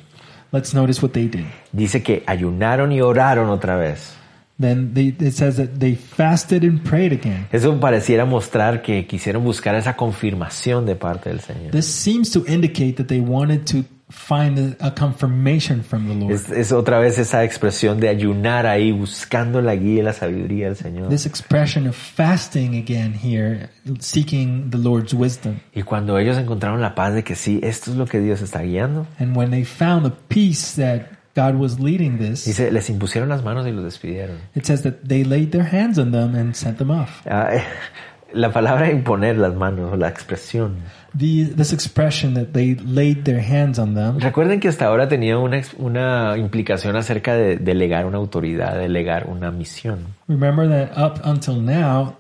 Let's 0.51 0.73
notice 0.73 1.01
what 1.01 1.13
they 1.13 1.27
did. 1.27 1.45
Dice 1.71 2.01
que 2.01 2.23
ayunaron 2.25 2.91
y 2.91 3.01
oraron 3.01 3.49
otra 3.49 3.75
vez. 3.75 4.15
Then 4.57 4.93
they, 4.93 5.13
it 5.19 5.33
says 5.33 5.57
that 5.57 5.79
they 5.79 5.95
fasted 5.95 6.63
and 6.63 6.81
prayed 6.81 7.11
again. 7.11 7.47
Eso 7.51 7.77
pareciera 7.77 8.23
mostrar 8.23 8.81
que 8.81 9.05
quisieron 9.05 9.43
buscar 9.43 9.75
esa 9.75 9.97
confirmación 9.97 10.85
de 10.85 10.95
parte 10.95 11.29
del 11.29 11.41
Señor. 11.41 11.71
This 11.71 11.87
seems 11.87 12.31
to 12.31 12.45
indicate 12.47 12.93
that 12.93 13.07
they 13.07 13.19
wanted 13.19 13.65
to 13.65 13.83
find 14.09 14.77
a, 14.79 14.91
confirmation 14.91 15.83
from 15.83 16.07
the 16.07 16.13
Lord. 16.13 16.31
Es, 16.31 16.51
es 16.51 16.71
otra 16.71 16.99
vez 16.99 17.17
esa 17.17 17.43
expresión 17.43 17.99
de 17.99 18.09
ayunar 18.09 18.67
ahí, 18.67 18.91
buscando 18.91 19.61
la 19.61 19.75
guía 19.75 20.01
y 20.01 20.03
la 20.03 20.13
sabiduría 20.13 20.67
del 20.67 20.75
Señor. 20.75 21.09
This 21.09 21.25
expression 21.25 21.87
of 21.87 21.95
fasting 21.95 22.75
again 22.75 23.13
here, 23.13 23.69
seeking 23.99 24.69
the 24.69 24.77
Lord's 24.77 25.13
wisdom. 25.13 25.59
Y 25.73 25.81
cuando 25.81 26.19
ellos 26.19 26.37
encontraron 26.37 26.81
la 26.81 26.93
paz 26.93 27.13
de 27.13 27.23
que 27.23 27.35
sí, 27.35 27.59
esto 27.63 27.91
es 27.91 27.97
lo 27.97 28.05
que 28.05 28.19
Dios 28.19 28.41
está 28.41 28.61
guiando, 28.61 29.07
And 29.19 29.35
when 29.35 29.49
they 29.49 29.65
found 29.65 30.05
the 30.05 30.15
peace 30.27 30.75
that 30.75 31.09
God 31.35 31.55
was 31.55 31.79
leading 31.79 32.19
this, 32.19 32.45
dice, 32.45 32.71
les 32.71 32.89
impusieron 32.89 33.27
las 33.27 33.43
manos 33.43 33.67
y 33.67 33.71
los 33.71 33.83
despidieron. 33.83 34.37
it 34.53 34.65
says 34.65 34.83
that 34.83 35.07
they 35.07 35.23
laid 35.23 35.51
their 35.51 35.65
hands 35.65 35.97
on 35.97 36.11
them 36.11 36.35
and 36.35 36.55
sent 36.55 36.77
them 36.77 36.91
off. 36.91 37.25
Eh, 37.25 37.61
la 38.35 38.51
palabra 38.51 38.91
imponer 38.91 39.37
las 39.37 39.55
manos 39.55 39.97
la 39.97 40.07
expresión. 40.09 40.75
The, 41.17 41.45
this 41.55 41.71
expression 41.71 42.33
that 42.33 42.47
they 42.53 42.75
laid 42.75 43.23
their 43.23 43.39
hands 43.39 43.79
on 43.79 43.95
them, 43.95 44.19
Recuerden 44.19 44.59
que 44.59 44.67
hasta 44.67 44.85
ahora 44.85 45.07
tenía 45.07 45.37
una, 45.37 45.61
una 45.77 46.37
implicación 46.37 46.95
acerca 46.97 47.35
de 47.35 47.55
delegar 47.57 48.05
una 48.05 48.17
autoridad, 48.17 48.77
delegar 48.77 49.27
una 49.29 49.49
misión. 49.51 49.99
remember 50.27 50.67
that 50.67 50.91
up 50.97 51.21
until 51.23 51.61
now, 51.61 52.15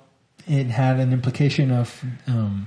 it 0.47 0.69
had 0.71 0.99
an 0.99 1.11
implication 1.11 1.71
of 1.71 1.89
um, 2.27 2.65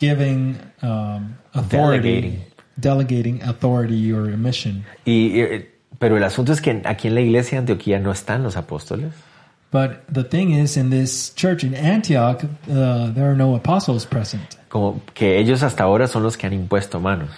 giving 0.00 0.56
um, 0.82 1.34
authority, 1.54 2.20
Delegating. 2.20 2.44
delegating 2.76 3.42
authority 3.42 4.12
or 4.12 4.32
a 4.32 4.36
mission. 4.36 4.84
Y, 5.06 5.40
eh, 5.40 5.70
pero 5.98 6.16
el 6.18 6.24
asunto 6.24 6.52
es 6.52 6.60
que 6.60 6.82
aquí 6.84 7.08
en 7.08 7.14
la 7.14 7.20
iglesia 7.22 7.56
de 7.56 7.60
Antioquía 7.60 7.98
no 8.00 8.12
están 8.12 8.42
los 8.42 8.56
apóstoles. 8.58 9.12
But 9.70 10.06
the 10.08 10.22
thing 10.22 10.52
is, 10.52 10.76
in 10.76 10.90
this 10.90 11.34
church 11.34 11.64
in 11.64 11.74
Antioch, 11.74 12.44
uh, 12.44 13.10
there 13.10 13.30
are 13.30 13.36
no 13.36 13.54
apostles 13.56 14.06
present. 14.06 14.56
Como 14.68 15.00
que 15.14 15.38
ellos 15.38 15.62
hasta 15.62 15.84
ahora 15.84 16.06
son 16.06 16.22
los 16.22 16.36
que 16.36 16.46
han 16.46 16.52
impuesto 16.52 17.00
manos. 17.00 17.30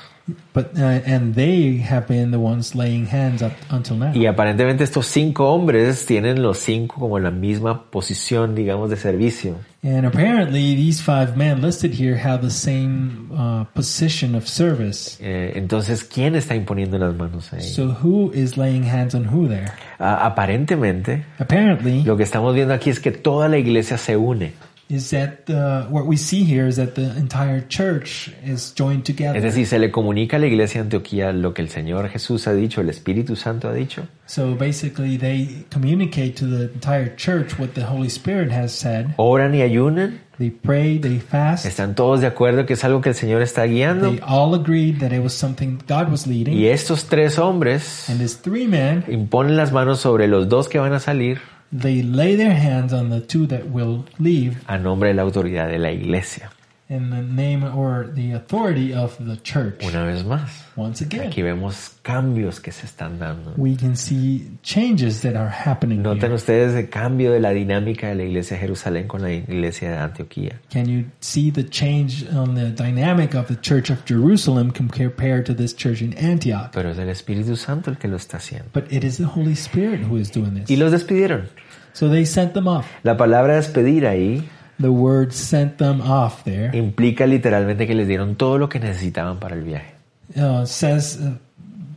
But 0.52 0.76
uh, 0.76 1.02
and 1.06 1.36
they 1.36 1.78
have 1.78 2.08
been 2.08 2.32
the 2.32 2.40
ones 2.40 2.74
laying 2.74 3.06
hands 3.06 3.42
up 3.42 3.52
until 3.70 3.96
now. 3.96 4.12
Y 4.12 4.26
aparentemente 4.26 4.82
estos 4.82 5.06
cinco 5.06 5.52
hombres 5.54 6.04
tienen 6.04 6.42
los 6.42 6.58
cinco 6.58 6.98
como 6.98 7.20
la 7.20 7.30
misma 7.30 7.84
posición, 7.90 8.56
digamos, 8.56 8.90
de 8.90 8.96
servicio. 8.96 9.54
And 9.84 10.04
apparently, 10.04 10.74
these 10.74 11.00
five 11.00 11.36
men 11.36 11.62
listed 11.62 11.92
here 11.94 12.16
have 12.16 12.42
the 12.42 12.50
same 12.50 13.30
uh, 13.32 13.66
position 13.72 14.34
of 14.34 14.48
service. 14.48 15.16
Eh, 15.20 15.52
entonces, 15.54 16.02
¿quién 16.02 16.34
está 16.34 16.56
imponiendo 16.56 16.98
las 16.98 17.14
manos 17.14 17.52
ahí? 17.52 17.60
So 17.60 17.96
who 18.02 18.32
is 18.34 18.56
laying 18.56 18.82
hands 18.82 19.14
on 19.14 19.26
who 19.26 19.46
there? 19.46 19.70
Ah, 20.00 20.26
aparentemente, 20.26 21.24
Apparently, 21.38 22.02
lo 22.02 22.16
que 22.16 22.24
estamos 22.24 22.52
viendo 22.52 22.74
aquí 22.74 22.90
es 22.90 22.98
que 22.98 23.12
toda 23.12 23.48
la 23.48 23.58
iglesia 23.58 23.96
se 23.96 24.16
une. 24.16 24.54
Is 24.88 25.10
that 25.10 25.50
uh, 25.50 25.86
what 25.90 26.06
we 26.06 26.16
see 26.16 26.44
here 26.44 26.68
is 26.68 26.76
that 26.76 26.94
the 26.94 27.16
entire 27.18 27.60
church 27.66 28.30
is 28.44 28.72
joined 28.76 29.00
Es 29.00 29.16
together. 29.16 29.40
decir, 29.42 29.66
se 29.66 29.78
le 29.80 29.90
comunica 29.90 30.36
a 30.36 30.38
la 30.40 30.46
iglesia 30.46 30.80
de 30.80 30.84
Antioquía 30.84 31.32
lo 31.32 31.52
que 31.54 31.62
el 31.62 31.68
Señor 31.68 32.08
Jesús 32.08 32.46
ha 32.46 32.54
dicho, 32.54 32.80
el 32.80 32.88
Espíritu 32.88 33.34
Santo 33.34 33.68
ha 33.68 33.72
dicho, 33.72 34.06
So 34.26 34.54
basically, 34.56 35.16
they 35.16 35.64
communicate 35.70 36.34
to 36.36 36.46
the 36.46 36.64
entire 36.72 37.14
church 37.16 37.58
what 37.58 37.70
the 37.74 37.84
Holy 37.84 38.08
Spirit 38.08 38.50
has 38.52 38.72
said. 38.72 39.06
oran 39.16 39.54
y 39.54 39.62
ayunan, 39.62 40.20
They 40.38 40.50
pray, 40.50 40.98
they 40.98 41.18
fast. 41.18 41.64
están 41.66 41.94
todos 41.94 42.20
de 42.20 42.26
acuerdo 42.26 42.66
que 42.66 42.74
es 42.74 42.84
algo 42.84 43.00
que 43.00 43.08
el 43.08 43.14
Señor 43.14 43.40
está 43.42 43.64
guiando. 43.64 44.10
They 44.10 44.20
all 44.22 44.54
agreed 44.54 44.98
that 45.00 45.10
it 45.12 45.22
was 45.22 45.32
something 45.32 45.78
God 45.88 46.10
was 46.10 46.26
leading. 46.26 46.54
Y 46.56 46.66
estos 46.66 47.06
tres 47.06 47.38
hombres 47.38 48.08
And 48.10 48.20
these 48.20 48.36
three 48.40 48.66
men, 48.68 49.02
imponen 49.08 49.56
las 49.56 49.72
manos 49.72 49.98
sobre 50.00 50.28
los 50.28 50.48
dos 50.48 50.68
que 50.68 50.78
van 50.78 50.92
a 50.92 51.00
salir 51.00 51.40
they 51.72 52.02
lay 52.02 52.36
their 52.36 52.54
hands 52.54 52.92
on 52.92 53.10
the 53.10 53.20
two 53.20 53.46
that 53.46 53.70
will 53.70 54.04
leave 54.18 54.62
a 54.68 54.78
nombre 54.78 55.08
de 55.08 55.14
la 55.14 55.22
autoridad 55.22 55.68
de 55.68 55.78
la 55.78 55.90
iglesia. 55.90 56.50
In 56.88 57.10
the 57.10 57.20
name 57.20 57.64
or 57.64 58.06
the 58.14 58.30
authority 58.32 58.94
of 58.94 59.16
the 59.18 59.36
church. 59.42 59.84
Una 59.84 60.04
vez 60.06 60.24
más, 60.24 60.64
Once 60.76 61.02
again, 61.04 61.26
aquí 61.28 61.42
vemos 61.42 61.96
cambios 62.02 62.60
que 62.60 62.70
se 62.70 62.86
están 62.86 63.18
dando. 63.18 63.52
we 63.56 63.74
can 63.74 63.96
see 63.96 64.48
changes 64.62 65.22
that 65.22 65.34
are 65.34 65.48
happening 65.50 66.00
Noten 66.02 66.20
here. 66.28 66.34
ustedes 66.34 66.74
el 66.76 66.88
cambio 66.88 67.32
de 67.32 67.40
la 67.40 67.50
dinámica 67.50 68.08
de 68.08 68.14
la 68.14 68.22
iglesia 68.22 68.56
de 68.56 68.60
Jerusalén 68.60 69.08
con 69.08 69.22
la 69.22 69.32
iglesia 69.32 69.90
de 69.90 69.96
Antioquía. 69.98 70.60
Can 70.70 70.86
you 70.86 71.06
see 71.20 71.50
the 71.50 71.64
change 71.64 72.24
on 72.32 72.54
the 72.54 72.70
dynamic 72.70 73.34
of 73.34 73.48
the 73.48 73.56
church 73.60 73.90
of 73.90 74.04
Jerusalem 74.06 74.70
compared 74.70 75.44
to 75.46 75.54
this 75.54 75.74
church 75.74 76.02
in 76.02 76.14
Antioch? 76.18 76.70
Pero 76.72 76.90
es 76.90 76.98
el 76.98 77.08
Espíritu 77.08 77.56
Santo 77.56 77.90
el 77.90 77.96
que 77.98 78.06
lo 78.08 78.16
está 78.16 78.36
haciendo. 78.36 78.70
But 78.72 78.92
it 78.92 79.02
is 79.02 79.16
the 79.16 79.26
Holy 79.26 79.54
Spirit 79.54 80.02
who 80.08 80.16
is 80.18 80.30
doing 80.30 80.56
Y 80.56 80.64
this. 80.66 80.78
los 80.78 80.92
despidieron. 80.92 81.48
So 81.94 82.08
they 82.10 82.26
sent 82.26 82.52
them 82.52 82.68
off. 82.68 82.86
La 83.02 83.16
palabra 83.16 83.56
despedir 83.56 84.06
ahí 84.06 84.46
The 84.80 84.88
word 84.90 85.32
sent 85.32 85.78
them 85.78 86.00
off 86.02 86.44
there 86.44 86.70
implica 86.76 87.26
literalmente 87.26 87.86
que 87.86 87.94
les 87.94 88.06
dieron 88.06 88.36
todo 88.36 88.58
lo 88.58 88.68
que 88.68 88.78
necesitaban 88.78 89.38
para 89.38 89.54
el 89.56 89.62
viaje. 89.62 89.94
uh, 90.36 90.66
says 90.66 91.18
uh, 91.20 91.30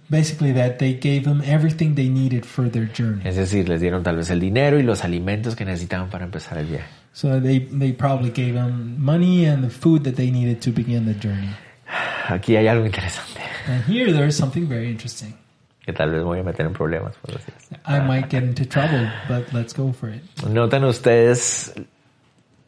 basically 0.09 0.53
that 0.53 0.77
they 0.77 0.93
gave 0.93 1.23
them 1.23 1.41
everything 1.45 1.95
they 1.95 2.07
needed 2.09 2.45
for 2.45 2.69
their 2.69 2.87
journey. 2.91 3.21
Es 3.25 3.35
decir, 3.35 3.67
les 3.67 3.81
dieron 3.81 4.03
tal 4.03 4.15
vez 4.15 4.29
el 4.29 4.39
dinero 4.39 4.79
y 4.79 4.83
los 4.83 5.03
alimentos 5.03 5.55
que 5.55 5.65
necesitaban 5.65 6.09
para 6.09 6.23
empezar 6.25 6.57
el 6.57 6.67
viaje. 6.67 6.87
So 7.11 7.41
they, 7.41 7.59
they 7.59 7.91
probably 7.91 8.29
gave 8.31 8.53
them 8.53 8.95
money 8.97 9.45
and 9.45 9.63
the 9.63 9.69
food 9.69 10.03
that 10.03 10.13
they 10.15 10.31
needed 10.31 10.61
to 10.61 10.71
begin 10.71 11.05
the 11.05 11.15
journey. 11.19 11.49
Aquí 12.27 12.55
hay 12.55 12.67
algo 12.67 12.85
interesante, 12.85 13.41
And 13.67 13.83
here 13.85 14.13
there 14.13 14.27
is 14.27 14.35
something 14.37 14.67
very 14.69 14.89
interesting. 14.89 15.33
que 15.83 15.91
tal 15.91 16.11
vez 16.11 16.19
me 16.19 16.25
voy 16.25 16.39
a 16.39 16.43
meter 16.43 16.65
en 16.67 16.73
problemas. 16.73 17.15
por. 17.17 17.35
I 17.85 17.99
might 17.99 18.29
get 18.29 18.43
into 18.43 18.63
trouble, 18.65 19.09
but 19.27 19.51
let's 19.53 19.73
go 19.75 19.91
for 19.91 20.09
it. 20.09 20.21
¿Notan 20.47 20.83
ustedes 20.83 21.73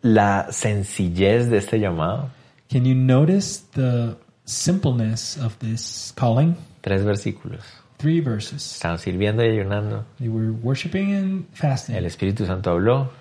la 0.02 0.48
sencillez 0.52 1.50
de 1.50 1.58
este 1.58 1.80
llamado? 1.80 2.30
Can 2.70 2.86
you 2.86 2.96
notice 2.96 3.64
the 3.74 4.16
simpleness 4.46 5.38
of 5.38 5.58
this 5.60 6.14
calling? 6.16 6.56
Tres 6.82 7.04
versículos. 7.04 7.62
Three 7.98 8.20
verses. 8.22 8.74
Estaban 8.76 8.98
sirviendo 8.98 9.44
y 9.46 9.50
ayunando. 9.50 10.06
They 10.18 10.28
were 10.30 10.52
worshiping 10.52 11.14
and 11.14 11.46
El 11.52 11.56
fasting. 11.56 11.96
Espíritu 12.06 12.46
Santo 12.46 12.72
habló, 12.72 13.12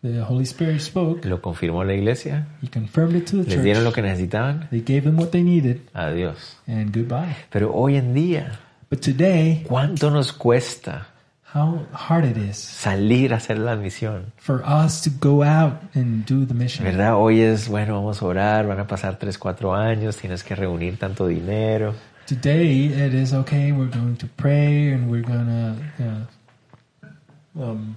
The 0.00 0.20
Holy 0.22 0.44
Spirit 0.44 0.80
spoke. 0.80 1.24
lo 1.28 1.40
confirmó 1.42 1.84
la 1.84 1.92
iglesia, 1.94 2.48
He 2.62 2.68
confirmed 2.68 3.14
it 3.16 3.30
to 3.30 3.44
the 3.44 3.50
les 3.50 3.62
dieron 3.62 3.84
lo 3.84 3.90
church. 3.90 3.96
que 3.96 4.02
necesitaban. 4.02 4.68
They 4.70 4.80
gave 4.80 5.02
them 5.02 5.18
what 5.18 5.28
they 5.30 5.42
needed, 5.42 5.82
Adiós. 5.92 6.56
and 6.66 6.92
goodbye. 6.96 7.36
Pero 7.50 7.72
hoy 7.74 7.96
en 7.96 8.14
día, 8.14 8.58
But 8.90 9.00
today, 9.00 9.64
¿cuánto 9.68 10.10
nos 10.10 10.32
cuesta 10.32 11.08
how 11.52 11.84
hard 11.92 12.24
it 12.24 12.36
is 12.36 12.56
salir 12.56 13.32
a 13.32 13.36
hacer 13.36 13.58
la 13.58 13.76
misión? 13.76 14.32
for 14.36 14.62
us 14.64 15.02
to 15.02 15.10
go 15.20 15.42
out 15.42 15.74
and 15.94 16.24
do 16.24 16.44
the 16.46 16.54
mission. 16.54 16.84
¿Verdad? 16.84 17.16
Hoy 17.16 17.40
es, 17.40 17.68
bueno, 17.68 17.94
vamos 17.94 18.22
a 18.22 18.26
orar, 18.26 18.66
van 18.66 18.80
a 18.80 18.86
pasar 18.86 19.18
3, 19.18 19.36
4 19.36 19.74
años, 19.74 20.16
tienes 20.16 20.42
que 20.42 20.54
reunir 20.54 20.98
tanto 20.98 21.26
dinero. 21.26 21.94
Today, 22.26 22.86
it 22.86 23.14
is 23.14 23.34
okay. 23.34 23.72
We're 23.72 23.90
going 23.90 24.16
to 24.16 24.28
pray, 24.36 24.92
and 24.92 25.10
we're 25.10 25.26
gonna 25.26 25.76
uh, 25.98 27.62
um, 27.62 27.96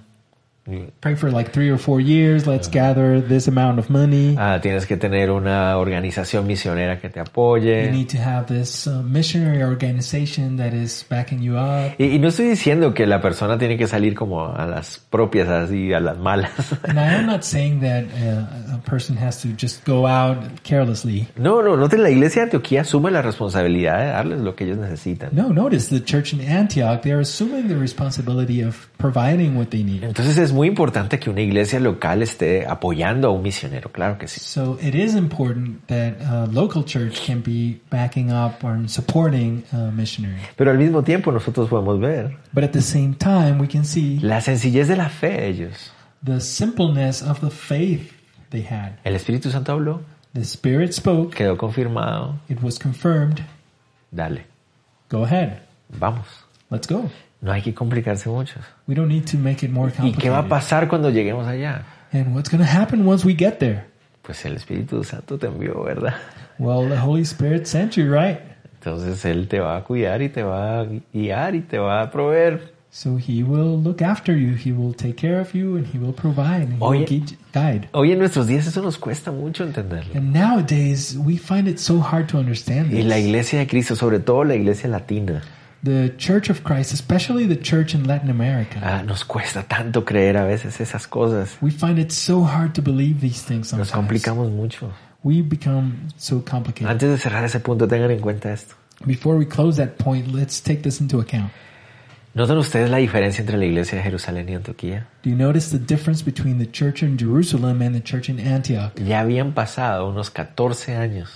pray 1.00 1.14
for 1.14 1.30
like 1.30 1.52
three 1.52 1.70
or 1.70 1.78
four 1.78 2.00
years. 2.00 2.46
Let's 2.46 2.68
gather 2.68 3.20
this 3.20 3.48
amount 3.48 3.78
of 3.78 3.88
money. 3.90 4.34
Ah, 4.38 4.58
tienes 4.60 4.86
que 4.86 4.96
tener 4.96 5.30
una 5.30 5.76
organización 5.78 6.46
misionera 6.46 7.00
que 7.00 7.08
te 7.08 7.18
You 7.20 7.24
apoye. 7.24 7.90
need 7.90 8.08
to 8.10 8.18
have 8.18 8.46
this 8.46 8.86
uh, 8.86 9.02
missionary 9.02 9.62
organization 9.62 10.56
that 10.56 10.72
is 10.74 11.04
backing 11.08 11.40
you 11.42 11.56
up. 11.56 11.92
Y, 11.98 12.14
y 12.14 12.18
no 12.18 12.28
estoy 12.28 12.46
diciendo 12.48 12.94
que 12.94 13.06
la 13.06 13.20
persona 13.20 13.58
tiene 13.58 13.76
que 13.76 13.86
salir 13.86 14.14
como 14.14 14.52
a 14.54 14.66
las 14.66 14.98
propias, 15.10 15.48
así, 15.48 15.92
a 15.92 16.00
las 16.00 16.18
malas. 16.18 16.52
And 16.84 16.98
I 16.98 17.14
am 17.14 17.26
not 17.26 17.42
saying 17.42 17.80
that 17.80 18.04
uh, 18.04 18.74
a 18.74 18.80
person 18.84 19.16
has 19.16 19.40
to 19.42 19.48
just 19.58 19.84
go 19.86 20.06
out 20.06 20.36
carelessly. 20.62 21.28
No, 21.36 21.62
no, 21.62 21.76
noten, 21.76 22.02
la 22.02 22.10
iglesia 22.10 22.42
de 22.42 22.46
Antioquía 22.46 22.82
asume 22.82 23.10
la 23.10 23.22
responsabilidad 23.22 23.98
de 23.98 24.06
darles 24.06 24.40
lo 24.40 24.54
que 24.54 24.64
ellos 24.64 24.78
necesitan. 24.78 25.30
No, 25.32 25.50
notice 25.50 25.88
the 25.88 26.04
church 26.04 26.32
in 26.32 26.40
Antioch, 26.40 27.02
they're 27.02 27.20
assuming 27.20 27.68
the 27.68 27.76
responsibility 27.76 28.62
of 28.62 28.88
providing 28.98 29.56
what 29.56 29.68
they 29.70 29.82
need. 29.84 30.02
Entonces 30.04 30.38
es 30.38 30.52
muy 30.56 30.66
importante 30.68 31.18
que 31.20 31.30
una 31.30 31.40
iglesia 31.42 31.78
local 31.78 32.22
esté 32.22 32.66
apoyando 32.66 33.28
a 33.28 33.30
un 33.30 33.42
misionero, 33.42 33.92
claro 33.92 34.18
que 34.18 34.26
sí. 34.26 34.40
So 34.40 34.78
it 34.82 34.94
is 34.94 35.14
important 35.14 35.86
that 35.86 36.14
a 36.28 36.46
local 36.46 36.84
church 36.84 37.24
can 37.24 37.42
be 37.44 37.80
backing 37.90 38.30
up 38.32 38.64
or 38.64 38.88
supporting 38.88 39.62
a 39.72 39.92
missionary. 39.92 40.40
Pero 40.56 40.72
al 40.72 40.78
mismo 40.78 41.02
tiempo 41.04 41.30
nosotros 41.30 41.68
podemos 41.68 42.00
ver 42.00 42.36
But 42.52 42.64
at 42.64 42.70
the 42.72 42.82
same 42.82 43.14
time, 43.14 43.60
we 43.60 43.68
can 43.68 43.84
see 43.84 44.18
la 44.20 44.40
sencillez 44.40 44.88
de 44.88 44.96
la 44.96 45.08
fe 45.08 45.28
de 45.28 45.46
ellos. 45.48 45.92
the 46.24 46.40
simpleness 46.40 47.22
of 47.22 47.40
the 47.40 47.50
faith 47.50 48.10
they 48.50 48.62
had. 48.62 48.92
El 49.04 49.14
Espíritu 49.14 49.50
Santo 49.50 49.72
habló, 49.72 50.00
The 50.32 50.40
Spirit 50.42 50.92
spoke, 50.92 51.36
quedó 51.36 51.56
confirmado, 51.56 52.36
it 52.48 52.58
was 52.62 52.78
confirmed. 52.78 53.42
dale, 54.10 54.44
Go 55.10 55.24
ahead, 55.24 55.60
vamos. 55.90 56.26
let's 56.70 56.86
go. 56.88 57.08
No 57.46 57.52
hay 57.52 57.62
que 57.62 57.72
complicarse 57.72 58.28
mucho. 58.28 58.54
We 58.88 58.96
don't 58.96 59.08
need 59.08 59.24
to 59.30 59.38
make 59.38 59.64
it 59.64 59.70
more 59.70 59.92
¿Y 60.02 60.12
qué 60.14 60.30
va 60.30 60.38
a 60.38 60.48
pasar 60.48 60.88
cuando 60.88 61.10
lleguemos 61.10 61.46
allá? 61.46 61.84
And 62.12 62.34
what's 62.34 62.50
going 62.50 62.60
to 62.64 62.68
happen 62.68 63.06
once 63.06 63.24
we 63.24 63.34
get 63.36 63.58
there? 63.58 63.84
Pues 64.22 64.44
el 64.44 64.56
Espíritu 64.56 65.04
Santo 65.04 65.38
te 65.38 65.46
envió, 65.46 65.84
¿verdad? 65.84 66.14
Well, 66.58 66.88
the 66.88 66.98
Holy 66.98 67.22
Spirit 67.22 67.66
sent 67.66 67.92
you, 67.94 68.12
right? 68.12 68.40
Entonces 68.80 69.24
Él 69.24 69.46
te 69.46 69.60
va 69.60 69.76
a 69.76 69.84
cuidar 69.84 70.22
y 70.22 70.28
te 70.28 70.42
va 70.42 70.80
a 70.80 70.86
guiar 71.12 71.54
y 71.54 71.60
te 71.60 71.78
va 71.78 72.02
a 72.02 72.10
proveer. 72.10 72.74
So 72.90 73.16
He 73.16 73.44
will 73.44 73.80
look 73.80 74.02
after 74.02 74.34
you. 74.36 74.56
He 74.56 74.72
will 74.72 74.92
take 74.94 75.14
care 75.14 75.38
of 75.40 75.52
you, 75.54 75.76
and 75.76 75.86
He 75.86 75.98
will 75.98 76.14
provide 76.14 76.62
and 76.64 76.72
He 76.74 76.78
Oye. 76.80 76.98
will 77.00 77.06
guide- 77.06 77.36
guide. 77.52 77.88
Hoy 77.92 78.10
en 78.10 78.18
nuestros 78.18 78.48
días 78.48 78.66
eso 78.66 78.82
nos 78.82 78.98
cuesta 78.98 79.30
mucho 79.30 79.62
entenderlo. 79.62 80.12
And 80.16 80.32
nowadays, 80.34 81.16
we 81.16 81.36
find 81.36 81.68
it 81.68 81.78
so 81.78 82.00
hard 82.00 82.26
to 82.28 82.38
understand 82.38 82.92
Y 82.92 83.02
la 83.04 83.16
this. 83.16 83.26
iglesia 83.26 83.58
de 83.60 83.66
Cristo, 83.68 83.94
sobre 83.94 84.18
todo 84.18 84.42
la 84.44 84.54
iglesia 84.56 84.88
latina, 84.88 85.42
The 85.82 86.14
Church 86.16 86.50
of 86.50 86.62
Christ, 86.64 86.92
especially 86.92 87.46
the 87.46 87.56
church 87.60 87.94
in 87.94 88.04
Latin 88.08 88.28
America, 88.30 88.80
ah, 88.82 89.02
nos 89.02 89.24
cuesta 89.24 89.62
tanto 89.62 90.04
creer 90.04 90.36
a 90.36 90.44
veces 90.44 90.80
esas 90.80 91.06
cosas. 91.06 91.56
we 91.60 91.70
find 91.70 91.98
it 91.98 92.10
so 92.10 92.42
hard 92.42 92.74
to 92.74 92.82
believe 92.82 93.20
these 93.20 93.42
things 93.42 93.72
Nos 93.72 93.88
sometimes. 93.88 93.92
complicamos 93.92 94.50
mucho. 94.50 94.90
We 95.22 95.42
become 95.42 96.08
so 96.16 96.40
complicated. 96.40 96.88
Antes 96.90 97.10
de 97.10 97.18
cerrar 97.18 97.44
ese 97.44 97.60
punto, 97.60 97.86
tengan 97.86 98.10
en 98.10 98.20
cuenta 98.20 98.52
esto. 98.52 98.74
Before 99.06 99.36
we 99.36 99.44
close 99.46 99.76
that 99.76 99.96
point, 99.98 100.28
let's 100.34 100.60
take 100.60 100.82
this 100.82 101.00
into 101.00 101.20
account. 101.20 101.52
¿Notan 102.34 102.58
ustedes 102.58 102.90
la 102.90 102.98
diferencia 102.98 103.40
entre 103.40 103.56
la 103.56 103.64
iglesia 103.64 103.96
de 103.96 104.02
Jerusalén 104.04 104.48
y 104.48 104.54
Antioquía? 104.54 105.06
Do 105.22 105.30
you 105.30 105.36
notice 105.36 105.70
the 105.70 105.78
difference 105.78 106.22
between 106.22 106.58
the 106.58 106.66
church 106.70 107.02
in 107.02 107.16
Jerusalem 107.18 107.80
and 107.80 107.94
the 107.94 108.02
church 108.02 108.28
in 108.28 108.38
Antioch? 108.40 108.92
Ya 108.98 109.20
habían 109.20 109.52
pasado 109.54 110.08
unos 110.08 110.30
14 110.30 110.96
años, 110.96 111.30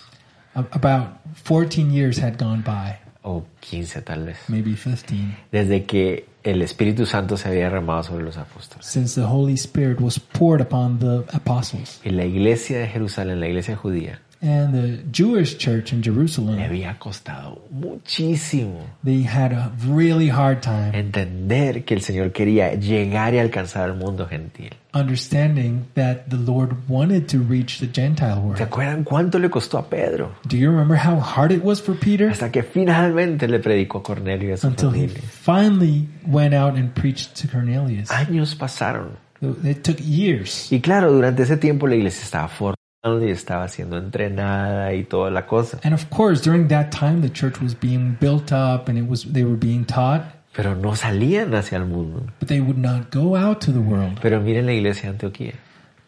About 0.55 1.19
14 1.45 1.91
years 1.91 2.19
had 2.19 2.37
gone 2.37 2.63
by, 2.63 2.99
o 3.23 3.45
15 3.61 4.03
tal 4.03 4.25
vez, 4.25 4.39
maybe 4.49 4.75
15, 4.75 5.07
desde 5.53 5.85
que 5.85 6.27
el 6.43 6.63
Espíritu 6.63 7.05
Santo 7.05 7.37
se 7.37 7.49
había 7.49 7.65
derramado 7.65 8.03
sobre 8.03 8.25
los 8.25 8.37
apóstoles. 8.39 8.87
since 8.87 9.15
the 9.21 9.27
Holy 9.27 9.55
Spirit 9.55 10.01
was 10.01 10.19
poured 10.19 10.61
upon 10.63 10.99
the 10.99 11.25
apostles. 11.37 12.01
Y 12.05 12.11
la 12.11 12.25
iglesia 12.25 12.79
de 12.79 12.89
Jerusalén, 12.89 13.41
la 13.41 13.47
iglesia 13.49 13.77
judía, 13.77 14.23
And 14.43 14.73
the 14.73 15.03
Jewish 15.13 15.59
church 15.59 15.93
in 15.93 15.99
le 15.99 16.05
Jerusalem, 16.05 16.59
había 16.59 16.99
costado 16.99 17.63
muchísimo 17.71 18.87
they 19.05 19.23
had 19.23 19.53
a 19.53 19.71
really 19.87 20.31
hard 20.31 20.63
time 20.63 20.93
entender 20.95 21.85
que 21.85 21.95
el 21.95 22.01
Señor 22.01 22.33
quería 22.33 22.75
llegar 22.75 23.35
y 23.35 23.39
alcanzar 23.39 23.85
al 23.91 23.97
mundo 23.97 24.27
gentil. 24.27 24.71
understanding 24.95 25.87
that 25.95 26.29
the 26.31 26.37
Lord 26.37 26.89
wanted 26.89 27.29
to 27.29 27.39
reach 27.39 27.79
the 27.81 27.87
Gentile 27.87 28.35
¿Se 28.37 28.41
world. 28.41 28.61
acuerdan 28.63 29.05
cuánto 29.05 29.39
le 29.39 29.51
costó 29.51 29.77
a 29.79 29.89
Pedro? 29.91 30.33
Do 30.49 30.57
you 30.57 30.71
remember 30.71 30.97
how 30.97 31.21
hard 31.21 31.53
it 31.53 31.63
was 31.63 31.81
for 31.83 31.95
Peter? 31.95 32.31
Hasta 32.31 32.51
que 32.51 32.63
finalmente 32.63 33.47
le 33.47 33.59
predicó 33.61 33.99
a 33.99 34.03
Cornelio 34.03 34.49
y 34.49 34.53
a 34.53 34.57
su 34.57 34.67
Until 34.69 34.91
he 34.95 35.07
finally 35.09 36.09
went 36.27 36.55
out 36.55 36.77
and 36.77 36.93
preached 36.95 37.35
to 37.41 37.47
Cornelius. 37.47 38.11
Años 38.11 38.55
pasaron. 38.55 39.19
It 39.65 39.83
took 39.85 39.99
years. 40.01 40.71
Y 40.73 40.81
claro, 40.81 41.13
durante 41.13 41.43
ese 41.43 41.57
tiempo 41.57 41.87
la 41.87 41.97
iglesia 41.97 42.25
estaba 42.25 42.49
formando 42.49 42.80
y 43.03 43.31
estaba 43.31 43.67
siendo 43.69 43.97
entrenada 43.97 44.93
y 44.93 45.05
toda 45.05 45.31
la 45.31 45.47
cosa. 45.47 45.79
And 45.85 45.95
of 45.95 46.05
course, 46.11 46.43
during 46.43 46.69
that 46.69 46.91
time, 46.91 47.23
the 47.23 47.31
church 47.33 47.61
was 47.63 47.75
being 47.79 48.17
built 48.21 48.53
up 48.53 48.89
and 48.89 48.99
it 48.99 49.09
was 49.09 49.25
they 49.33 49.45
were 49.45 49.57
being 49.57 49.85
taught, 49.87 50.23
Pero 50.55 50.75
no 50.75 50.95
salían 50.97 51.55
hacia 51.55 51.79
el 51.79 51.87
mundo. 51.87 52.27
but 52.41 52.49
they 52.49 52.61
would 52.61 52.79
not 52.79 53.11
go 53.11 53.37
out 53.37 53.61
to 53.65 53.73
the 53.73 53.79
world. 53.79 54.19
Pero 54.21 54.41
miren 54.41 54.67
la 54.67 54.73
iglesia 54.73 55.05
de 55.05 55.09
Antioquía. 55.17 55.55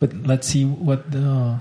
But 0.01 0.12
let's 0.26 0.47
see 0.47 0.64
what 0.66 1.05
the 1.11 1.61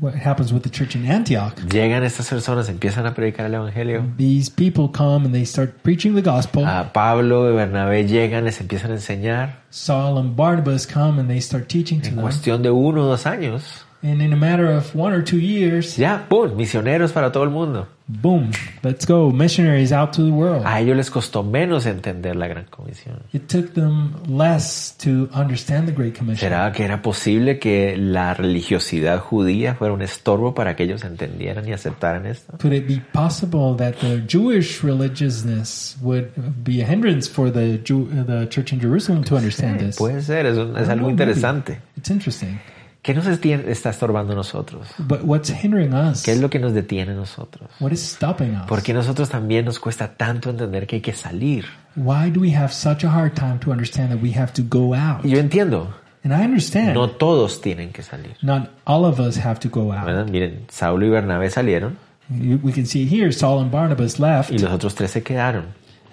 what 0.00 0.14
happens 0.14 0.52
with 0.52 0.62
the 0.62 0.70
church 0.70 0.94
in 0.94 1.10
Antioch. 1.10 1.54
Llegan 1.70 2.02
estas 2.02 2.28
personas, 2.28 2.68
empiezan 2.68 3.06
a 3.06 3.14
predicar 3.14 3.46
el 3.46 3.54
evangelio. 3.54 4.02
These 4.18 4.50
people 4.50 4.90
come 4.92 5.24
and 5.24 5.32
they 5.34 5.46
start 5.46 5.70
preaching 5.82 6.14
the 6.14 6.22
gospel. 6.22 6.66
A 6.66 6.92
Pablo 6.92 7.50
y 7.50 7.54
Bernabé 7.56 8.06
llegan, 8.06 8.44
les 8.44 8.60
empiezan 8.60 8.90
a 8.90 8.94
enseñar. 8.94 9.60
Saul 9.70 10.18
and 10.18 10.36
Barnabas 10.36 10.86
come 10.86 11.18
and 11.20 11.28
they 11.30 11.40
start 11.40 11.68
teaching 11.68 12.00
to 12.02 12.08
En 12.08 12.16
them. 12.16 12.22
cuestión 12.24 12.62
de 12.62 12.70
uno 12.70 13.02
o 13.04 13.06
dos 13.06 13.24
años, 13.26 13.85
And 14.02 14.20
in 14.22 14.32
a 14.32 14.36
matter 14.36 14.66
of 14.70 14.94
one 14.94 15.12
or 15.14 15.22
two 15.24 15.38
years, 15.38 15.96
Ya, 15.96 16.26
¡pum! 16.28 16.54
Misioneros 16.56 17.12
para 17.12 17.32
todo 17.32 17.44
el 17.44 17.50
mundo. 17.50 17.88
boom, 18.08 18.52
let's 18.84 19.04
go. 19.04 19.32
Missionaries 19.32 19.90
out 19.92 20.12
to 20.12 20.22
the 20.24 20.30
world. 20.30 20.62
A 20.64 20.80
ellos 20.80 20.96
les 20.96 21.10
costó 21.10 21.42
menos 21.42 21.86
entender 21.86 22.36
la 22.36 22.46
gran 22.46 22.66
comisión. 22.66 23.18
It 23.32 23.48
took 23.48 23.72
them 23.74 24.12
less 24.28 24.94
to 25.02 25.28
understand 25.34 25.86
the 25.88 25.92
Great 25.92 26.16
Commission. 26.16 26.48
¿Será 26.48 26.70
que 26.72 26.84
era 26.84 27.02
posible 27.02 27.58
que 27.58 27.96
la 27.96 28.32
religiosidad 28.34 29.18
judía 29.18 29.74
fuera 29.74 29.92
un 29.92 30.02
estorbo 30.02 30.54
para 30.54 30.76
que 30.76 30.84
ellos 30.84 31.02
entendieran 31.02 31.66
y 31.68 31.72
aceptaran 31.72 32.26
esto? 32.26 32.56
Could 32.58 32.74
it 32.74 32.86
be 32.86 33.02
possible 33.12 33.74
that 33.76 33.94
the 34.00 34.22
Jewish 34.28 34.84
religiousness 34.84 35.96
would 36.00 36.28
be 36.64 36.80
a 36.82 36.86
hindrance 36.86 37.28
for 37.28 37.50
the 37.50 37.80
Jew, 37.82 38.06
the 38.26 38.46
church 38.48 38.72
in 38.72 38.80
Jerusalem 38.80 39.24
to 39.24 39.36
understand 39.36 39.80
this? 39.80 39.96
Puede 39.96 40.22
ser, 40.22 40.46
es, 40.46 40.56
un- 40.58 40.76
es 40.76 40.88
algo 40.88 41.06
know, 41.08 41.10
interesante. 41.10 41.72
maybe. 41.72 41.82
It's 41.96 42.10
interesting. 42.10 42.60
¿Qué 43.06 43.14
nos 43.14 43.24
está 43.28 43.90
estorbando 43.90 44.32
a 44.32 44.36
nosotros? 44.36 44.88
But 44.98 45.20
what's 45.22 45.48
hindering 45.48 45.94
us? 45.94 46.24
¿Qué 46.24 46.32
es 46.32 46.40
lo 46.40 46.50
que 46.50 46.58
nos 46.58 46.74
detiene 46.74 47.12
a 47.12 47.14
nosotros? 47.14 47.70
What 47.78 47.92
is 47.92 48.00
stopping 48.00 48.56
us? 48.56 48.66
¿Por 48.66 48.82
qué 48.82 48.92
nosotros 48.92 49.28
también 49.28 49.64
nos 49.64 49.78
cuesta 49.78 50.16
tanto 50.16 50.50
entender 50.50 50.88
que 50.88 50.96
hay 50.96 51.02
que 51.02 51.12
salir? 51.12 51.66
Why 51.94 52.30
do 52.32 52.40
we 52.40 52.52
have 52.56 52.72
such 52.72 53.04
a 53.04 53.08
hard 53.08 53.34
time 53.34 53.60
to 53.60 53.70
understand 53.70 54.10
that 54.10 54.20
we 54.20 54.32
have 54.36 54.52
to 54.54 54.62
go 54.68 54.92
out? 54.92 55.24
Y 55.24 55.28
yo 55.30 55.38
entiendo, 55.38 55.94
And 56.24 56.32
I 56.34 56.44
understand 56.44 56.94
no 56.94 57.08
todos 57.10 57.60
tienen 57.60 57.92
que 57.92 58.02
salir. 58.02 58.34
not 58.42 58.70
all 58.86 59.04
of 59.04 59.20
us 59.20 59.36
have 59.38 59.60
to 59.60 59.68
go 59.70 59.92
out. 59.92 60.28
Miren, 60.28 60.64
Saulo 60.68 61.06
y 61.06 61.10
Bernabé 61.10 61.48
salieron 61.48 61.96
You- 62.28 62.58
We 62.60 62.72
can 62.72 62.86
see 62.86 63.06
here 63.08 63.30
Saul 63.30 63.62
and 63.62 63.70
Barnabas 63.70 64.18
left, 64.18 64.50
y 64.50 64.58
los 64.58 64.72
otros 64.72 64.96
tres 64.96 65.12
se 65.12 65.22
quedaron 65.22 65.66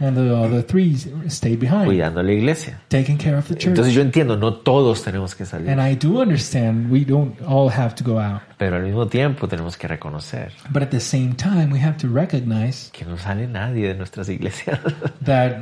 and 0.03 0.15
the 0.17 0.35
other 0.35 0.61
three 0.61 0.95
stayed 1.29 1.59
behind, 1.59 1.85
cuidando 1.85 2.21
la 2.21 2.31
iglesia. 2.31 2.79
taking 2.89 3.17
care 3.17 3.37
of 3.37 3.45
the 3.47 3.55
church. 3.55 3.67
Entonces 3.67 3.93
yo 3.93 4.01
entiendo, 4.01 4.37
no 4.37 4.53
todos 4.55 5.03
tenemos 5.03 5.35
que 5.35 5.45
salir, 5.45 5.69
And 5.69 5.81
I 5.81 5.95
do 5.95 6.21
understand 6.21 6.91
we 6.91 7.05
don't 7.05 7.39
all 7.47 7.69
have 7.69 7.95
to 7.95 8.03
go 8.03 8.19
out. 8.19 8.41
pero 8.57 8.75
al 8.77 8.83
mismo 8.83 9.07
tiempo 9.07 9.47
tenemos 9.47 9.77
que 9.77 9.87
reconocer 9.87 10.51
But 10.71 10.83
at 10.83 10.89
the 10.89 10.99
same 10.99 11.33
time, 11.35 11.71
we 11.71 11.79
have 11.79 11.97
to 11.97 12.07
recognize 12.07 12.89
que 12.91 13.05
no 13.05 13.17
sale 13.17 13.47
nadie 13.47 13.87
de 13.89 13.95
nuestras 13.95 14.29
iglesias. 14.29 14.79
that 15.25 15.59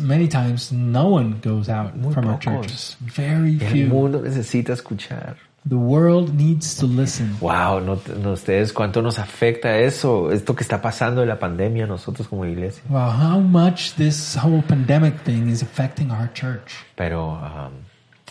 many 0.00 0.28
times 0.28 0.72
no 0.72 1.06
one 1.08 1.36
goes 1.42 1.68
out 1.68 1.94
Muy 1.96 2.12
from 2.12 2.26
our 2.28 2.38
pocos. 2.38 2.62
churches. 2.62 2.96
Very 3.00 3.58
El 3.60 3.70
few. 3.72 3.86
mundo 3.88 4.20
necesita 4.22 4.72
escuchar. 4.72 5.36
The 5.64 5.76
world 5.76 6.34
needs 6.34 6.74
to 6.78 6.86
listen. 6.86 7.36
Wow, 7.40 7.78
no, 7.78 8.00
no 8.20 8.32
ustedes 8.32 8.72
cuánto 8.72 9.00
nos 9.00 9.20
afecta 9.20 9.78
eso, 9.78 10.32
esto 10.32 10.56
que 10.56 10.64
está 10.64 10.82
pasando 10.82 11.20
de 11.20 11.26
la 11.28 11.38
pandemia 11.38 11.86
nosotros 11.86 12.26
como 12.26 12.44
iglesia. 12.44 12.82
Wow, 12.88 13.10
how 13.10 13.40
much 13.40 13.94
this 13.94 14.36
whole 14.36 14.62
pandemic 14.62 15.20
thing 15.22 15.48
is 15.48 15.62
affecting 15.62 16.10
our 16.10 16.28
church. 16.32 16.74
Pero 16.96 17.34
um, 17.34 17.72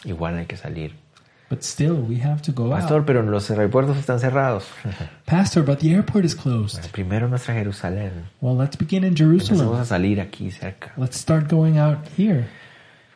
igual 0.04 0.38
hay 0.38 0.46
que 0.46 0.58
salir. 0.58 0.92
But 1.50 1.64
still, 1.64 1.96
we 1.96 2.18
have 2.22 2.42
to 2.44 2.52
go 2.54 2.70
Pastor, 2.70 3.00
out. 3.00 3.06
pero 3.06 3.22
los 3.24 3.50
aeropuertos 3.50 3.98
están 3.98 4.20
cerrados. 4.20 4.66
Pastor, 5.26 5.64
but 5.64 5.80
the 5.80 5.94
airport 5.94 6.26
is 6.26 6.34
closed. 6.34 6.92
Primero 6.92 7.28
nuestra 7.30 7.54
Jerusalén. 7.54 8.26
Well, 8.42 8.56
let's 8.58 8.78
begin 8.78 9.04
in 9.04 9.16
Jerusalem. 9.16 9.74
a 9.74 9.86
salir 9.86 10.20
aquí 10.20 10.52
cerca. 10.52 10.92
Let's 10.98 11.18
start 11.18 11.50
going 11.50 11.78
out 11.78 12.08
here. 12.18 12.48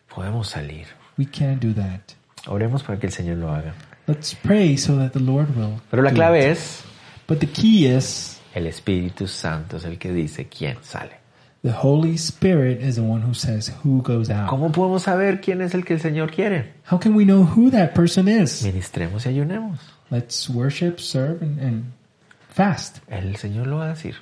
Podemos 0.09 0.47
salir. 0.47 0.86
We 1.18 1.26
can 1.26 1.59
do 1.59 1.74
that. 1.74 2.13
Oremos 2.47 2.84
para 2.84 2.99
que 2.99 3.07
el 3.07 3.13
Señor 3.13 3.38
lo 3.38 3.49
haga. 3.53 3.74
Let's 4.08 4.36
pray 4.36 4.78
so 4.78 4.97
that 4.97 5.14
the 5.14 5.20
Lord 5.20 5.56
will. 5.56 5.82
Pero 5.89 6.03
la 6.03 6.12
clave 6.12 6.51
es, 6.51 6.84
But 7.28 7.39
the 7.39 7.47
key 7.47 7.88
is 7.88 8.39
el 8.53 8.68
Espíritu 8.68 9.28
Santo 9.28 9.78
es 9.78 9.86
el 9.86 9.97
que 9.97 10.12
dice 10.14 10.47
quién 10.47 10.78
sale. 10.84 11.18
the 11.64 11.72
Holy 11.72 12.14
Spirit 12.16 12.80
is 12.82 12.95
the 12.97 13.01
one 13.01 13.24
who 13.26 13.34
says 13.34 13.72
who 13.84 14.01
goes 14.03 14.30
out. 14.30 14.47
¿Cómo 14.49 14.72
podemos 14.72 15.01
saber 15.03 15.41
quién 15.41 15.62
es 15.62 15.74
el 15.74 15.84
que 15.84 15.95
el 15.95 15.99
Señor 15.99 16.30
quiere? 16.32 16.74
How 16.91 16.99
can 16.99 17.16
we 17.16 17.26
know 17.26 17.43
who 17.43 17.72
that 17.72 17.95
person 17.95 18.28
is? 18.28 18.62
Ministremos 18.64 19.26
y 19.26 19.30
ayunemos. 19.30 19.80
Let's 20.12 20.47
worship, 20.47 20.99
serve, 20.99 21.41
and, 21.41 21.60
and 21.60 21.84
fast. 22.49 22.99
El 23.10 23.36
Señor 23.38 23.66
lo 23.66 23.78
va 23.78 23.86
a 23.86 23.95
decir. 23.95 24.14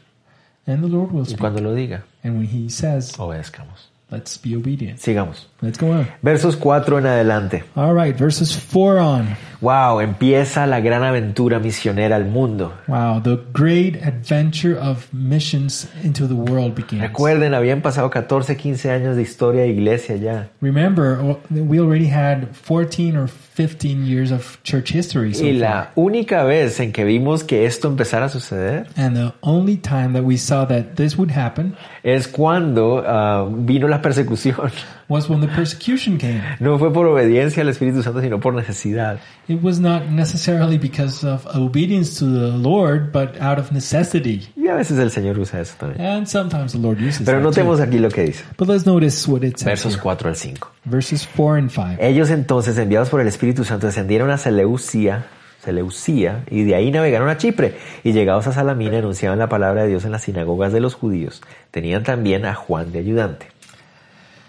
And 0.66 0.82
the 0.82 0.88
Lord 0.88 1.12
will 1.12 1.24
Y 1.24 1.32
speak. 1.32 1.40
cuando 1.42 1.60
lo 1.62 1.74
diga, 1.76 2.06
And 2.24 2.38
when 2.38 2.48
He 2.48 2.70
says, 2.70 3.18
obedezcamos. 3.20 3.90
let's 4.10 4.38
be 4.42 4.56
obedient. 4.56 5.00
Sigamos. 5.00 5.48
Let's 5.64 5.80
go 5.80 5.91
on. 5.91 6.07
Versos 6.22 6.57
4 6.57 6.99
en 6.99 7.05
adelante. 7.05 7.64
All 7.76 7.95
right, 7.95 8.14
verses 8.20 8.53
4 8.53 8.99
on. 8.99 9.28
Wow, 9.61 10.01
empieza 10.01 10.68
la 10.68 10.82
gran 10.82 11.03
aventura 11.05 11.57
misionera 11.59 12.18
al 12.18 12.26
mundo. 12.26 12.74
Wow, 12.89 13.22
the 13.24 13.39
great 13.53 13.95
adventure 14.05 14.78
of 14.78 15.07
missions 15.14 15.88
into 16.03 16.28
the 16.28 16.34
world 16.34 16.76
begins. 16.76 17.01
Recuerden, 17.01 17.53
habían 17.53 17.82
pasado 17.82 18.09
14, 18.09 18.57
15 18.57 18.91
años 18.91 19.16
de 19.16 19.22
historia 19.22 19.61
de 19.61 19.70
iglesia 19.70 20.18
ya. 20.18 20.49
Remember, 20.59 21.18
oh, 21.22 21.39
we 21.49 21.80
already 21.80 22.09
had 22.09 22.49
14 22.53 23.16
or 23.16 23.30
15 23.30 24.05
years 24.05 24.32
of 24.34 24.61
church 24.64 24.91
history 24.91 25.34
so 25.34 25.45
Y 25.45 25.53
far. 25.53 25.59
la 25.61 25.91
única 25.95 26.43
vez 26.43 26.82
en 26.82 26.91
que 26.91 27.05
vimos 27.05 27.45
que 27.45 27.66
esto 27.66 27.88
empezara 27.88 28.26
a 28.26 28.30
suceder 28.30 28.88
And 28.97 29.16
the 29.16 29.34
only 29.41 29.78
time 29.78 30.11
that 30.14 30.24
we 30.24 30.38
saw 30.38 30.66
that 30.66 30.95
this 30.95 31.18
would 31.18 31.32
happen 31.32 31.78
es 32.03 32.28
cuando 32.28 33.01
ah, 33.07 33.47
vino 33.49 33.88
la 33.88 34.01
persecución. 34.01 34.57
was 35.10 35.30
when 35.30 35.41
the 35.41 35.47
persecution 35.47 36.18
came. 36.18 36.41
No 36.60 36.78
fue 36.80 36.91
por 36.91 37.06
obediencia 37.08 37.62
al 37.62 37.70
Espíritu 37.70 38.01
Santo, 38.04 38.22
sino 38.22 38.39
por 38.39 38.54
necesidad. 38.54 39.20
It 39.47 39.62
was 39.62 39.80
not 39.80 40.06
necessarily 40.10 40.78
because 40.78 41.26
of 41.28 41.45
obedience 41.56 42.18
to 42.20 42.26
the 42.26 42.58
Lord, 42.58 43.12
but 43.12 43.39
out 43.41 43.60
of 43.60 43.72
necessity. 43.72 44.47
Y 44.56 44.68
a 44.68 44.76
veces 44.76 44.97
el 44.99 45.12
Señor 45.12 45.38
usa 45.39 45.60
eso 45.62 45.76
también. 45.78 46.01
And 46.06 46.28
sometimes 46.28 46.72
the 46.72 46.80
Lord 46.80 46.99
uses 46.99 47.26
Pero 47.26 47.39
that 47.39 47.43
notemos 47.43 47.78
too. 47.78 47.84
aquí 47.84 47.99
lo 47.99 48.10
que 48.10 48.24
dice. 48.24 48.43
But 48.58 48.70
let's 48.70 48.86
notice 48.86 49.30
what 49.30 49.43
it 49.43 49.58
says 49.58 49.66
Versos 49.66 49.93
here. 49.95 50.01
4 50.01 50.30
al 50.30 50.36
5. 50.36 50.72
Verses 50.86 51.28
4 51.36 51.58
and 51.58 51.70
5. 51.70 51.97
Ellos 51.99 52.30
entonces, 52.30 52.78
enviados 52.78 53.10
por 53.10 53.20
el 53.22 53.28
Espíritu 53.28 53.64
Santo, 53.66 53.88
descendieron 53.88 54.30
a 54.32 54.38
Seleucia, 54.38 55.26
Seleucía, 55.64 56.43
y 56.49 56.64
de 56.64 56.76
ahí 56.76 56.91
navegaron 56.91 57.30
a 57.30 57.38
Chipre. 57.38 57.76
Y 58.04 58.12
llegados 58.14 58.47
a 58.47 58.54
Salamina, 58.54 58.99
anunciaban 58.99 59.39
la 59.39 59.47
palabra 59.49 59.84
de 59.84 59.89
Dios 59.89 60.06
en 60.06 60.12
las 60.12 60.24
sinagogas 60.24 60.74
de 60.74 60.80
los 60.82 60.93
judíos. 60.93 61.41
Tenían 61.72 62.04
también 62.04 62.45
a 62.45 62.54
Juan 62.54 62.91
de 62.91 62.99
ayudante. 62.99 63.47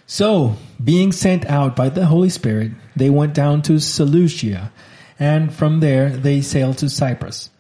So, 0.07 0.57
being 0.83 1.13
sent 1.13 1.47
out 1.47 1.75
by 1.75 1.89
the 1.89 2.07
Holy 2.07 2.29
Spirit, 2.29 2.73
they 2.95 3.09
went 3.09 3.33
down 3.35 3.63
to 3.63 3.81
Seleucia, 3.81 4.71
and 5.19 5.53
from 5.53 5.81
there 5.81 6.11
they 6.11 6.43
sailed 6.43 6.79
to 6.79 6.91
Cyprus. 6.91 7.51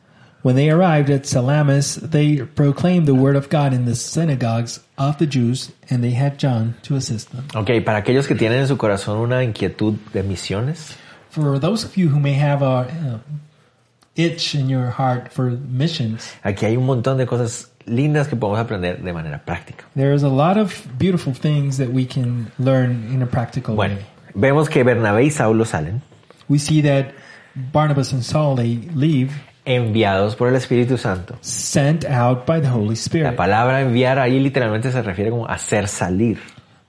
When 0.43 0.57
they 0.57 0.69
arrived 0.69 1.09
at 1.09 1.25
Salamis, 1.25 1.95
they 1.95 2.43
proclaimed 2.43 3.07
the 3.07 3.15
word 3.15 3.35
of 3.35 3.49
God 3.49 3.73
in 3.73 3.87
the 3.87 3.97
synagogues 3.97 4.81
of 4.99 5.17
the 5.17 5.27
Jews, 5.27 5.73
and 5.89 6.05
they 6.05 6.11
had 6.11 6.39
John 6.39 6.75
to 6.83 6.97
assist 6.97 7.33
them. 7.33 7.47
Ok, 7.55 7.83
para 7.83 8.03
aquellos 8.03 8.27
que 8.27 8.37
tienen 8.37 8.61
en 8.61 8.69
su 8.69 8.77
corazón 8.77 9.17
una 9.17 9.43
inquietud 9.43 9.97
de 10.13 10.23
misiones, 10.23 10.97
For 11.31 11.59
those 11.59 11.83
of 11.83 11.97
you 11.97 12.11
who 12.11 12.21
may 12.21 12.35
have 12.35 12.63
a 12.63 12.87
uh, 12.87 13.19
itch 14.17 14.55
in 14.55 14.69
your 14.69 14.91
heart 14.91 15.33
for 15.33 15.51
missions, 15.51 16.31
aquí 16.45 16.67
hay 16.67 16.77
un 16.77 16.85
montón 16.85 17.17
de 17.17 17.25
cosas 17.25 17.71
lindas 17.87 18.29
que 18.29 18.37
podemos 18.37 18.59
aprender 18.61 19.03
de 19.03 19.13
manera 19.13 19.43
práctica. 19.45 19.85
there's 19.95 20.23
a 20.23 20.29
lot 20.29 20.59
of 20.59 20.73
beautiful 20.99 21.33
things 21.35 21.77
that 21.79 21.89
we 21.91 22.07
can 22.07 22.51
learn 22.59 23.09
in 23.13 23.23
a 23.23 23.27
practical 23.27 23.75
Bueno, 23.75 23.97
way. 23.97 24.05
vemos 24.35 24.69
que 24.69 24.83
Bernabé 24.85 25.25
y 25.25 25.31
Saulo 25.31 25.65
salen 25.65 26.03
We 26.49 26.59
see 26.59 26.83
that 26.83 27.13
Barnabas 27.73 28.13
and 28.13 28.23
Saul 28.23 28.57
they 28.57 28.77
leave 28.95 29.31
enviados 29.65 30.37
por 30.37 30.49
el 30.49 30.57
Espíritu 30.57 30.99
Santo. 30.99 31.37
sent 31.41 32.05
out 32.05 32.45
by 32.47 32.61
the 32.61 32.69
Holy 32.69 32.89
La 32.89 32.93
Spirit. 32.95 33.37
palabra 33.37 33.81
enviar 33.81 34.19
ahí 34.19 34.39
literalmente 34.41 34.91
se 34.93 35.01
refiere 35.03 35.31
como 35.31 35.47
hacer 35.49 35.89
salir. 35.89 36.39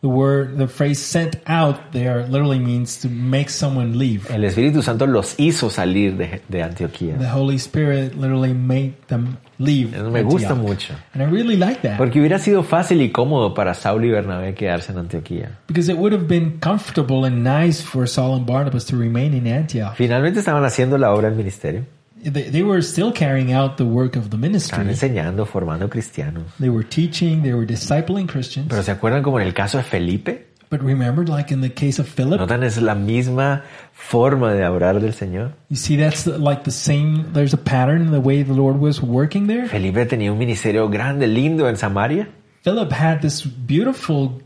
The 0.01 0.07
word, 0.09 0.57
the 0.57 0.67
phrase 0.67 0.99
sent 0.99 1.37
out 1.47 1.77
there 1.91 2.27
literally 2.27 2.59
means 2.59 2.99
to 2.99 3.09
make 3.09 3.49
someone 3.49 3.97
leave. 3.97 4.27
El 4.29 4.43
Espíritu 4.43 4.83
Santo 4.83 5.07
los 5.07 5.33
hizo 5.39 5.69
salir 5.69 6.15
de, 6.17 6.41
de 6.47 6.61
Antioquía. 6.63 7.17
The 7.17 7.29
Holy 7.31 7.55
Spirit 7.55 8.13
literally 8.13 8.53
made 8.53 8.93
them 9.07 9.37
leave. 9.57 9.97
Me 10.11 10.21
gusta 10.23 10.49
Antioch. 10.53 10.67
mucho. 10.69 10.93
And 11.13 11.23
I 11.23 11.25
really 11.25 11.55
like 11.57 11.81
that 11.81 11.97
Porque 11.97 12.19
hubiera 12.19 12.39
sido 12.39 12.63
fácil 12.63 13.01
y 13.01 13.11
cómodo 13.11 13.53
para 13.53 13.73
Saulo 13.73 14.05
y 14.05 14.09
Bernabé 14.11 14.53
quedarse 14.53 14.91
en 14.91 14.97
Antioquía. 14.99 15.51
because 15.67 15.89
it 15.91 15.97
would 15.97 16.13
have 16.13 16.27
been 16.27 16.57
comfortable 16.59 17.25
and 17.25 17.43
nice 17.43 17.81
for 17.81 18.07
Saul 18.07 18.35
and 18.37 18.45
Barnabas 18.45 18.85
to 18.85 18.97
remain 18.97 19.33
in 19.33 19.47
Antioch. 19.47 19.95
Finalmente 19.95 20.39
estaban 20.39 20.63
haciendo 20.65 20.97
la 20.97 21.13
obra 21.13 21.29
del 21.29 21.37
ministerio. 21.37 21.83
They, 22.23 22.49
they 22.49 22.63
were 22.63 22.81
still 22.81 23.11
carrying 23.13 23.53
out 23.53 23.77
the 23.77 23.83
work 23.83 24.15
of 24.15 24.29
the 24.31 24.37
Estaban 24.37 24.41
ministry. 24.41 24.89
enseñando, 24.89 25.45
formando 25.45 25.87
cristianos. 25.89 26.45
They 26.59 26.69
were 26.69 26.83
teaching, 26.83 27.43
they 27.43 27.53
were 27.53 27.67
discipling 27.67 28.25
Christians. 28.27 28.67
Pero 28.69 28.81
¿se 28.81 28.91
acuerdan 28.91 29.21
como 29.21 29.39
en 29.39 29.45
el 29.45 29.53
caso 29.53 29.77
de 29.77 29.83
Felipe? 29.83 30.47
But 30.69 30.81
remember, 30.81 31.25
like 31.25 31.51
in 31.53 31.61
the 31.61 31.69
case 31.69 31.99
of 31.99 32.07
Philip, 32.07 32.39
¿Notan? 32.39 32.63
Es 32.63 32.81
la 32.81 32.95
misma 32.95 33.63
forma 33.93 34.53
de 34.53 34.63
hablar 34.63 34.99
del 34.99 35.13
Señor. 35.13 35.53
you 35.69 35.75
see 35.75 35.95
that's 35.95 36.25
like 36.25 36.63
the 36.63 36.71
same, 36.71 37.25
there's 37.33 37.53
a 37.53 37.57
pattern 37.57 38.01
in 38.01 38.11
the 38.11 38.19
way 38.19 38.43
the 38.43 38.53
Lord 38.53 38.79
was 38.79 39.01
working 39.01 39.47
there. 39.47 39.67
Felipe 39.67 40.05
tenía 40.05 40.31
un 40.31 40.37
ministerio 40.39 40.89
grande, 40.89 41.27
lindo 41.27 41.69
en 41.69 41.77
Samaria. 41.77 42.27
Philip 42.63 42.91
had 42.91 43.21
this 43.21 43.45
beautiful, 43.45 44.41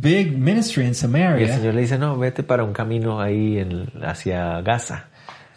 big 0.00 0.38
ministry 0.38 0.84
in 0.84 0.88
Y 0.88 0.90
el 0.90 0.94
Samaria, 0.94 1.56
Señor 1.58 1.74
le 1.74 1.80
dice, 1.80 1.98
no, 1.98 2.16
vete 2.16 2.42
para 2.44 2.62
un 2.64 2.72
camino 2.72 3.20
ahí 3.20 3.58
en- 3.58 3.90
hacia 4.04 4.60
Gaza. 4.62 5.06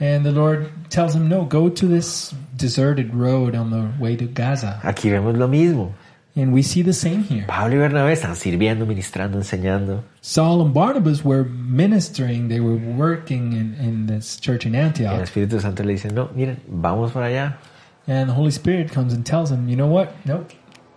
and 0.02 0.24
the 0.26 0.32
Lord 0.32 0.70
tells 0.90 1.14
him, 1.14 1.28
"No, 1.28 1.44
go 1.46 1.70
to 1.70 1.86
this 1.88 2.34
deserted 2.56 3.14
road 3.14 3.54
on 3.54 3.70
the 3.70 3.90
way 4.02 4.16
to 4.16 4.28
Gaza." 4.34 4.80
Aquí 4.82 5.10
vemos 5.10 5.38
lo 5.38 5.48
mismo. 5.50 5.94
And 6.40 6.54
we 6.54 6.62
see 6.64 6.82
the 6.84 6.94
same 6.94 7.24
here. 7.24 7.46
Pablo 7.48 7.76
y 7.76 7.80
Bernabé 7.80 8.14
están 8.14 8.36
sirviendo, 8.36 8.86
ministrando, 8.86 9.38
enseñando. 9.38 10.04
Saul 10.22 10.62
and 10.62 10.74
Barnabas 10.74 11.24
were 11.26 11.44
ministering, 11.44 12.48
they 12.48 12.62
were 12.62 12.78
working 12.78 13.52
in, 13.54 13.76
in 13.76 14.06
this 14.08 14.40
church 14.40 14.66
in 14.66 14.74
Y 14.74 14.80
el 14.80 14.86
Antioch. 14.86 15.22
Espíritu 15.22 15.60
Santo 15.60 15.84
le 15.84 15.94
dice, 15.94 16.12
no, 16.14 16.30
miren, 16.34 16.62
vamos 16.68 17.12
para 17.12 17.26
allá. 17.28 17.58
And 18.08 18.30
the 18.30 18.34
Holy 18.34 18.52
Spirit 18.52 18.92
comes 18.92 19.14
and 19.14 19.26
tells 19.26 19.50
them, 19.50 19.68
you 19.68 19.76
know 19.76 19.88
what? 19.88 20.14
Nope. 20.26 20.52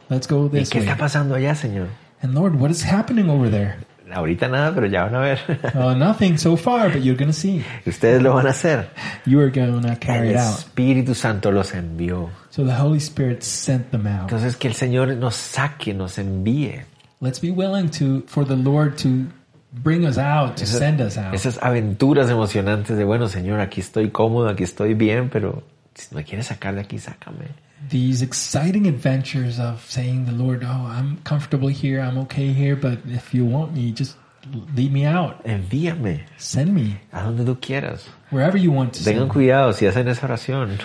Let's 0.08 0.26
go 0.28 0.44
¿Y 0.46 0.60
this 0.60 0.70
qué 0.70 0.78
way. 0.78 0.86
está 0.86 0.96
pasando 0.96 1.34
allá, 1.34 1.54
Señor? 1.54 1.88
And 2.22 2.34
Lord, 2.34 2.54
what 2.54 2.70
is 2.70 2.82
happening 2.82 3.28
over 3.28 3.50
there? 3.50 3.78
Ahorita 4.12 4.48
nada, 4.48 4.72
pero 4.74 4.86
ya 4.86 5.04
van 5.04 5.14
a 5.14 5.20
ver. 5.20 5.38
Uh, 5.74 5.94
nothing 5.94 6.36
so 6.36 6.54
far, 6.56 6.90
but 6.90 7.02
you're 7.02 7.16
going 7.16 7.30
to 7.30 7.36
see. 7.36 7.64
Ustedes 7.86 8.22
lo 8.22 8.34
van 8.34 8.46
a 8.46 8.50
hacer. 8.50 8.88
You 9.24 9.40
are 9.40 9.50
going 9.50 9.82
to 9.82 9.96
carry 9.96 10.28
El 10.28 10.34
it 10.34 10.36
out. 10.36 10.58
Espíritu 10.58 11.14
Santo 11.14 11.50
los 11.50 11.72
envió. 11.72 12.28
So 12.52 12.66
the 12.66 12.74
Holy 12.74 12.98
Spirit 13.00 13.42
sent 13.42 13.92
them 13.92 14.06
out. 14.06 14.30
Entonces 14.30 14.56
que 14.56 14.68
el 14.68 14.74
Señor 14.74 15.16
nos 15.16 15.34
saque, 15.34 15.94
nos 15.94 16.18
envíe. 16.18 16.82
Let's 17.18 17.40
be 17.40 17.50
willing 17.50 17.88
to 17.92 18.24
for 18.26 18.44
the 18.44 18.56
Lord 18.56 18.98
to 18.98 19.26
bring 19.72 20.04
us 20.04 20.18
out, 20.18 20.56
to 20.56 20.64
Esas- 20.64 20.78
send 20.78 21.00
us 21.00 21.16
out. 21.16 21.32
Esas 21.34 21.58
aventuras 21.62 22.28
emocionantes 22.28 22.98
de, 22.98 23.04
bueno, 23.04 23.28
Señor, 23.28 23.60
aquí 23.60 23.80
estoy 23.80 24.10
cómodo, 24.10 24.50
aquí 24.50 24.64
estoy 24.64 24.92
bien, 24.92 25.30
pero 25.30 25.62
si 25.94 26.14
me 26.14 26.24
quieres 26.24 26.48
sacar 26.48 26.74
de 26.74 26.82
aquí, 26.82 26.98
sácame. 26.98 27.46
These 27.88 28.22
exciting 28.22 28.86
adventures 28.86 29.58
of 29.58 29.82
saying 29.88 30.26
the 30.26 30.32
Lord, 30.32 30.62
oh, 30.62 30.86
I'm 30.86 31.22
comfortable 31.24 31.70
here, 31.70 32.02
I'm 32.02 32.18
okay 32.18 32.52
here, 32.52 32.76
but 32.76 32.98
if 33.06 33.32
you 33.32 33.46
want 33.46 33.72
me, 33.72 33.94
just 33.96 34.18
lead 34.76 34.92
me 34.92 35.06
out. 35.06 35.42
Envíame 35.46 36.26
Send 36.36 36.74
me 36.74 37.00
a 37.12 37.22
donde 37.22 37.46
tú 37.46 37.58
quieras. 37.58 38.04
Wherever 38.32 38.58
you 38.58 38.72
want 38.72 38.94
to 38.94 39.04
Tengan 39.04 39.28
cuidado 39.28 39.72
si 39.72 39.86
hacen 39.86 40.08
esa 40.08 40.26
oración. 40.26 40.78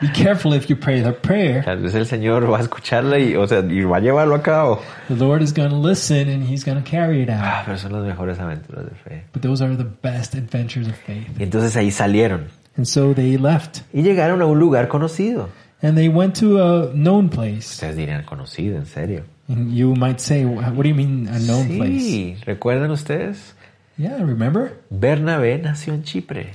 Be 0.00 0.08
careful 0.12 0.54
if 0.54 0.66
you 0.68 0.76
pray 0.76 1.02
that 1.02 1.22
prayer. 1.22 1.64
Tal 1.64 1.78
vez 1.78 1.94
el 1.94 2.06
Señor 2.06 2.50
va 2.50 2.58
a 2.58 2.60
escucharla 2.62 3.18
y, 3.18 3.34
o 3.34 3.46
sea, 3.48 3.60
y 3.60 3.82
va 3.82 3.96
a 3.96 4.00
llevarlo 4.00 4.34
a 4.34 4.42
cabo. 4.42 4.80
The 5.08 5.16
Lord 5.16 5.42
is 5.42 5.52
going 5.52 5.70
to 5.70 5.76
listen 5.76 6.28
and 6.28 6.44
He's 6.48 6.64
going 6.64 6.80
to 6.80 6.88
carry 6.88 7.22
it 7.22 7.30
out. 7.30 7.40
Ah, 7.42 7.62
pero 7.64 7.78
son 7.78 7.92
las 7.92 8.04
mejores 8.04 8.38
aventuras 8.38 8.84
de 8.84 8.94
fe. 8.94 9.24
But 9.32 9.42
those 9.42 9.62
are 9.64 9.74
the 9.76 9.88
best 10.02 10.34
adventures 10.34 10.86
of 10.86 10.94
faith. 10.94 11.28
Y 11.38 11.42
entonces 11.42 11.74
ahí 11.76 11.90
salieron 11.90 12.48
And 12.76 12.86
so 12.86 13.12
they 13.14 13.36
left 13.36 13.80
y 13.92 14.02
llegaron 14.02 14.40
a 14.42 14.46
un 14.46 14.58
lugar 14.58 14.88
conocido. 14.88 15.48
and 15.82 15.96
they 15.96 16.08
went 16.08 16.36
to 16.38 16.58
a 16.62 16.92
known 16.94 17.28
place. 17.28 17.72
Ustedes 17.74 17.96
dirían 17.96 18.24
conocido, 18.24 18.76
en 18.76 18.86
serio. 18.86 19.24
And 19.48 19.72
you 19.74 19.94
might 19.96 20.20
say, 20.20 20.44
what 20.44 20.82
do 20.82 20.88
you 20.88 20.94
mean 20.94 21.26
a 21.28 21.38
known 21.40 21.66
place? 21.76 22.00
Sí, 22.00 22.36
¿recuerdan 22.46 22.90
ustedes? 22.92 23.54
Yeah, 23.98 24.18
remember? 24.22 24.80
Bernabé 24.90 25.58
nació 25.58 25.92
en 25.92 26.04
Chipre. 26.04 26.52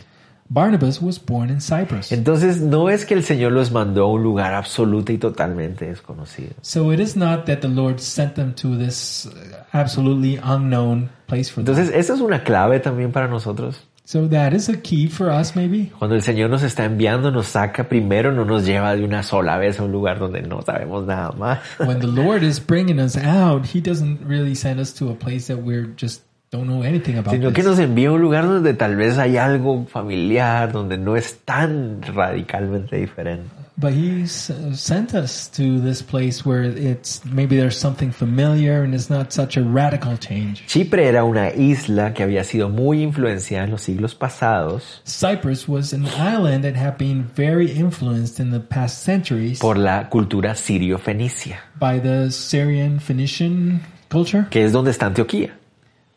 Barnabas 0.50 1.02
was 1.02 1.20
born 1.24 1.50
in 1.50 1.60
Cyprus. 1.60 2.12
Entonces 2.12 2.62
no 2.62 2.90
es 2.90 3.06
que 3.06 3.14
el 3.14 3.24
Señor 3.24 3.52
los 3.52 3.72
mandó 3.72 4.04
a 4.04 4.12
un 4.12 4.24
lugar 4.24 4.54
absoluto 4.54 5.12
y 5.12 5.18
totalmente 5.18 5.86
desconocido. 5.86 6.54
So 6.62 6.94
it 6.94 7.00
is 7.00 7.18
not 7.18 7.46
that 7.46 7.60
the 7.60 7.68
Lord 7.68 8.00
sent 8.00 8.36
them 8.36 8.54
to 8.56 8.78
this 8.78 9.26
uh, 9.26 9.66
absolutely 9.74 10.40
unknown 10.42 11.10
place 11.28 11.52
for 11.52 11.64
them. 11.64 11.74
Entonces 11.74 11.94
esa 11.94 12.14
es 12.14 12.22
una 12.22 12.44
clave 12.44 12.80
también 12.80 13.12
para 13.12 13.28
nosotros. 13.28 13.84
So 14.08 14.26
that 14.30 14.54
is 14.54 14.70
a 14.70 14.78
key 14.78 15.10
for 15.10 15.30
us, 15.30 15.54
maybe. 15.54 15.92
Cuando 16.00 16.16
el 16.16 16.22
Señor 16.22 16.50
nos 16.50 16.64
está 16.64 16.86
enviando, 16.86 17.30
nos 17.30 17.48
saca 17.48 17.90
primero, 17.90 18.32
no 18.32 18.46
nos 18.46 18.66
lleva 18.66 18.96
de 18.96 19.04
una 19.04 19.22
sola 19.22 19.58
vez 19.58 19.82
a 19.82 19.84
un 19.84 19.92
lugar 19.92 20.18
donde 20.18 20.42
no 20.44 20.62
sabemos 20.62 21.06
nada 21.06 21.34
más. 21.34 21.60
When 21.78 22.00
the 22.00 22.08
Lord 22.08 22.42
is 22.42 22.58
bringing 22.66 23.02
us 23.02 23.18
out, 23.18 23.66
He 23.66 23.82
doesn't 23.82 24.22
really 24.26 24.56
send 24.56 24.80
us 24.80 24.94
to 24.94 25.10
a 25.10 25.14
place 25.14 25.48
that 25.48 25.62
we're 25.62 25.94
just 25.98 26.22
don't 26.52 26.68
know 26.68 26.84
anything 26.84 27.18
about. 27.18 27.34
Sino 27.34 27.50
que 27.50 27.62
this. 27.62 27.66
nos 27.66 27.80
envía 27.80 28.10
a 28.10 28.14
un 28.14 28.22
lugar 28.22 28.46
donde 28.46 28.74
tal 28.74 28.96
vez 28.96 29.18
hay 29.18 29.38
algo 29.38 29.86
familiar, 29.86 30.72
donde 30.72 30.98
no 30.98 31.16
es 31.16 31.40
tan 31.46 32.02
radicalmente 32.02 32.98
diferente. 32.98 33.50
But 33.80 33.94
uh, 33.94 34.74
sent 34.74 35.14
us 35.14 35.52
to 35.52 35.80
this 35.80 36.02
place 36.02 36.44
where 36.44 36.64
it's 36.64 37.24
maybe 37.24 37.58
there's 37.58 37.78
something 37.78 38.12
familiar 38.12 38.82
and 38.82 38.96
it's 38.96 39.08
not 39.08 39.32
such 39.32 39.56
a 39.56 39.62
radical 39.62 40.18
change. 40.18 40.66
Chipre 40.66 41.06
era 41.08 41.24
una 41.24 41.52
isla 41.54 42.16
que 42.16 42.24
había 42.24 42.44
sido 42.44 42.70
muy 42.70 43.04
influenciada 43.04 43.66
en 43.66 43.72
los 43.72 43.84
siglos 43.84 44.16
pasados 44.16 45.04
Cyprus 45.06 45.68
was 45.68 45.94
an 45.94 46.08
island 46.08 46.64
that 46.64 46.76
had 46.76 46.98
been 46.98 47.30
very 47.36 47.72
influenced 47.72 48.40
in 48.40 48.50
the 48.50 48.60
past 48.60 49.04
centuries 49.04 49.60
por 49.60 49.78
la 49.78 50.10
cultura 50.10 50.56
sirio-fenicia, 50.56 51.60
by 51.80 52.00
the 52.00 52.32
Syrian 52.32 53.00
Phoenician 53.00 53.82
culture, 54.10 54.48
que 54.50 54.66
es 54.66 54.72
donde 54.72 54.90
está 54.90 55.06
Antioquía. 55.06 55.52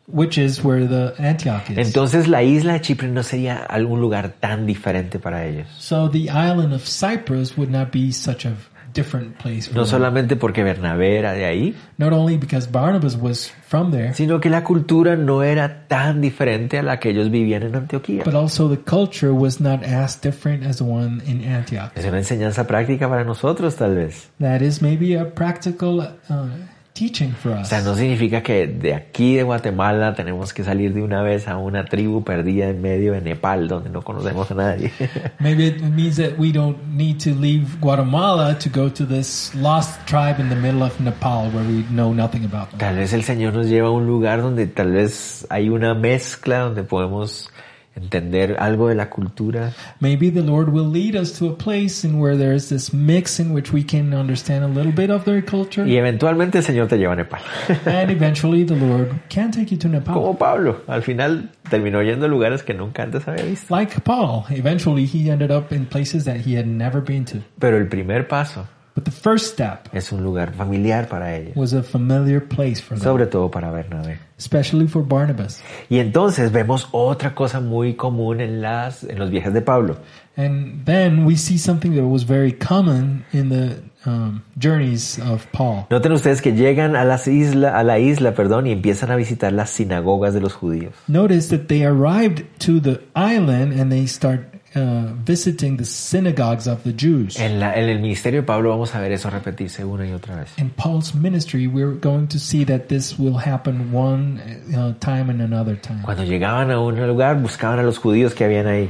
Which 0.07 0.37
is 0.37 0.63
where 0.63 0.85
the 0.87 1.13
Antioch 1.19 1.69
is. 1.69 1.77
Entonces 1.77 2.27
la 2.27 2.43
isla 2.43 2.73
de 2.73 2.81
Chipre 2.81 3.07
no 3.07 3.23
sería 3.23 3.57
algún 3.57 4.01
lugar 4.01 4.33
tan 4.39 4.65
diferente 4.65 5.19
para 5.19 5.45
ellos. 5.45 5.67
so 5.77 6.09
the 6.09 6.29
island 6.29 6.73
of 6.73 6.83
Cyprus 6.85 7.57
would 7.57 7.71
not 7.71 7.91
be 7.91 8.11
such 8.11 8.45
a 8.45 8.53
different 8.93 9.37
place 9.37 9.67
for 9.69 9.75
No 9.77 9.83
them. 9.85 9.89
solamente 9.91 10.35
porque 10.35 10.65
Bernabé 10.65 11.17
era 11.17 11.31
de 11.31 11.45
ahí, 11.45 11.73
Not 11.97 12.11
only 12.11 12.35
because 12.35 12.69
Barnabas 12.69 13.15
was 13.15 13.49
from 13.65 13.89
there, 13.91 14.13
sino 14.13 14.41
que 14.41 14.49
la 14.49 14.65
cultura 14.65 15.15
no 15.15 15.43
era 15.43 15.87
tan 15.87 16.19
diferente 16.19 16.77
a 16.77 16.83
la 16.83 16.99
que 16.99 17.11
ellos 17.11 17.29
vivían 17.31 17.63
en 17.63 17.73
Antioquía. 17.77 18.23
but 18.25 18.33
also 18.35 18.67
the 18.67 18.81
culture 18.83 19.31
was 19.31 19.61
not 19.61 19.81
as 19.85 20.19
different 20.19 20.65
as 20.65 20.79
the 20.79 20.83
one 20.83 21.21
in 21.25 21.41
Antioch. 21.47 21.91
Es 21.95 22.03
una 22.05 22.17
enseñanza 22.17 22.67
práctica 22.67 23.07
para 23.07 23.23
nosotros 23.23 23.77
tal 23.77 23.95
vez. 23.95 24.29
That 24.41 24.59
is 24.61 24.81
maybe 24.81 25.17
a 25.17 25.33
practical 25.33 26.01
uh, 26.29 26.47
teaching 26.93 27.31
for 27.31 27.51
O 27.53 27.61
us. 27.61 27.69
sea, 27.69 27.81
no 27.81 27.95
significa 27.95 28.43
que 28.43 28.67
de 28.67 28.93
aquí 28.93 29.35
de 29.35 29.43
Guatemala 29.43 30.13
tenemos 30.13 30.53
que 30.53 30.63
salir 30.63 30.93
de 30.93 31.01
una 31.01 31.21
vez 31.21 31.47
a 31.47 31.57
una 31.57 31.85
tribu 31.85 32.23
perdida 32.23 32.67
en 32.69 32.81
medio 32.81 33.13
de 33.13 33.21
Nepal 33.21 33.67
donde 33.67 33.89
no 33.89 34.01
conocemos 34.01 34.51
a 34.51 34.55
nadie. 34.55 34.91
Maybe 35.39 35.67
it 35.67 35.81
means 35.81 36.17
that 36.17 36.37
we 36.37 36.51
don't 36.51 36.77
need 36.95 37.19
to 37.23 37.31
leave 37.31 37.79
Guatemala 37.79 38.57
to 38.59 38.69
go 38.69 38.89
to 38.89 39.05
this 39.05 39.53
lost 39.55 39.99
tribe 40.05 40.39
in 40.39 40.49
the 40.49 40.55
middle 40.55 40.83
of 40.83 40.99
Nepal 40.99 41.49
where 41.51 41.65
we 41.65 41.83
know 41.89 42.13
nothing 42.13 42.43
about 42.45 42.69
them. 42.71 42.79
Tal 42.79 42.95
vez 42.97 43.13
el 43.13 43.23
Señor 43.23 43.53
nos 43.53 43.67
lleva 43.67 43.87
a 43.87 43.91
un 43.91 44.05
lugar 44.05 44.41
donde 44.41 44.67
tal 44.67 44.91
vez 44.91 45.45
hay 45.49 45.69
una 45.69 45.93
mezcla 45.93 46.59
donde 46.59 46.83
podemos 46.83 47.49
entender 47.95 48.55
algo 48.59 48.87
de 48.87 48.95
la 48.95 49.09
cultura 49.09 49.73
Maybe 49.99 50.31
the 50.31 50.41
Lord 50.41 50.69
will 50.69 50.89
lead 50.89 51.15
us 51.15 51.37
to 51.39 51.49
a 51.49 51.57
place 51.57 52.05
in 52.05 52.19
where 52.19 52.37
there's 52.37 52.69
this 52.69 52.93
mix 52.93 53.39
in 53.39 53.53
which 53.53 53.71
we 53.71 53.83
can 53.83 54.13
understand 54.13 54.63
a 54.63 54.67
little 54.67 54.91
bit 54.91 55.09
of 55.09 55.25
their 55.25 55.43
culture, 55.43 55.85
y 55.85 55.97
eventualmente 55.97 56.59
el 56.59 56.63
Señor 56.63 56.87
te 56.87 56.97
lleva 56.97 57.13
a 57.13 57.17
Nepal. 57.17 57.41
and 57.85 58.11
eventually 58.11 58.63
the 58.63 58.75
Lord 58.75 59.11
can 59.29 59.51
take 59.51 59.71
you 59.71 59.77
to 59.77 59.87
Nepal. 59.87 60.13
Como 60.13 60.37
Pablo, 60.37 60.81
al 60.87 61.01
final 61.01 61.49
terminó 61.69 62.01
yendo 62.01 62.25
a 62.25 62.29
lugares 62.29 62.63
que 62.63 62.73
nunca 62.73 63.03
antes 63.03 63.27
había 63.27 63.43
visto. 63.43 63.73
Like 63.73 64.01
Paul, 64.01 64.45
eventually 64.49 65.05
he 65.05 65.29
ended 65.29 65.51
up 65.51 65.71
in 65.71 65.85
places 65.85 66.25
that 66.25 66.37
he 66.37 66.57
had 66.57 66.67
never 66.67 67.01
been 67.01 67.25
to. 67.25 67.39
Pero 67.59 67.77
el 67.77 67.87
primer 67.87 68.27
paso 68.27 68.67
But 68.93 69.05
the 69.05 69.11
first 69.11 69.53
step 69.53 69.87
es 69.93 70.11
un 70.11 70.23
lugar 70.23 70.53
familiar 70.53 71.07
para 71.07 71.35
ellos, 71.35 71.55
was 71.55 71.73
a 71.73 71.81
familiar 71.81 72.41
place 72.41 72.81
for 72.81 72.97
them, 72.97 73.03
sobre 73.03 73.25
todo 73.25 73.49
para 73.49 73.71
Bernabé. 73.71 74.19
especially 74.37 74.87
for 74.87 75.03
Barnabas. 75.03 75.61
Y 75.89 75.99
entonces 75.99 76.51
vemos 76.51 76.87
otra 76.91 77.35
cosa 77.35 77.59
muy 77.59 77.93
común 77.93 78.41
en 78.41 78.61
las 78.61 79.03
en 79.03 79.19
los 79.19 79.29
viajes 79.29 79.53
de 79.53 79.61
Pablo. 79.61 79.97
And 80.35 80.83
then 80.85 81.25
we 81.25 81.35
see 81.35 81.57
something 81.57 81.95
that 81.95 82.03
was 82.03 82.23
very 82.23 82.51
common 82.51 83.23
in 83.33 83.49
the 83.49 83.81
um, 84.05 84.41
journeys 84.57 85.19
of 85.19 85.45
Paul. 85.51 85.85
Noten 85.89 86.11
ustedes 86.13 86.41
que 86.41 86.53
llegan 86.53 86.95
a 86.95 87.05
las 87.05 87.27
isla, 87.27 87.77
a 87.77 87.83
la 87.83 87.99
isla, 87.99 88.33
perdón, 88.33 88.65
y 88.65 88.71
empiezan 88.71 89.11
a 89.11 89.15
visitar 89.15 89.53
las 89.53 89.69
sinagogas 89.69 90.33
de 90.33 90.41
los 90.41 90.53
judíos. 90.53 90.93
Notice 91.07 91.55
that 91.55 91.67
they 91.67 91.83
arrived 91.83 92.43
to 92.59 92.79
the 92.79 92.99
island 93.15 93.79
and 93.79 93.91
they 93.91 94.07
start 94.07 94.50
uh, 94.75 95.13
visiting 95.25 95.77
the 95.77 95.85
synagogues 95.85 96.67
of 96.67 96.83
the 96.83 96.93
Jews. 96.95 97.39
En, 97.39 97.59
la- 97.59 97.73
en 97.75 97.89
el 97.89 97.99
ministerio 97.99 98.41
de 98.41 98.45
Pablo 98.47 98.69
vamos 98.69 98.93
a 98.95 98.99
ver 99.01 99.11
eso 99.11 99.29
repetirse 99.29 99.83
una 99.85 100.05
y 100.07 100.11
otra 100.13 100.35
vez. 100.37 100.57
In 100.57 100.69
Paul's 100.69 101.13
ministry, 101.13 101.67
we're 101.67 101.97
going 101.99 102.27
to 102.27 102.39
see 102.39 102.63
that 102.65 102.87
this 102.87 103.17
will 103.19 103.37
happen 103.37 103.93
one 103.93 104.39
uh, 104.75 104.93
time 104.99 105.29
and 105.29 105.41
another 105.41 105.75
time. 105.79 106.01
Cuando 106.03 106.23
llegaban 106.23 106.71
a 106.71 106.79
un 106.79 106.95
lugar, 107.07 107.41
buscaban 107.41 107.79
a 107.79 107.83
los 107.83 107.97
judíos 107.97 108.33
que 108.33 108.45
habían 108.45 108.67
ahí 108.67 108.89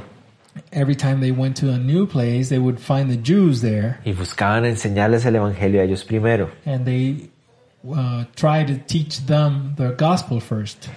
Every 0.74 0.96
time 0.98 1.22
they 1.22 1.32
went 1.32 1.56
to 1.62 1.72
a 1.72 1.78
new 1.78 2.06
place, 2.06 2.50
they 2.50 2.60
would 2.60 2.78
find 2.78 3.10
the 3.10 3.18
Jews 3.24 3.62
there 3.62 4.00
y 4.04 4.12
buscaban 4.12 4.66
enseñarles 4.66 5.26
el 5.26 5.36
evangelio 5.38 5.80
a 5.80 5.86
ellos 5.86 6.04
primero. 6.04 6.50
and 6.66 6.84
they 6.86 7.30
uh, 7.88 8.26
try 8.36 8.66
to 8.66 8.76
teach 8.86 9.26
them 9.28 9.76
the 9.78 9.96
gospel 9.98 10.42
first. 10.42 10.88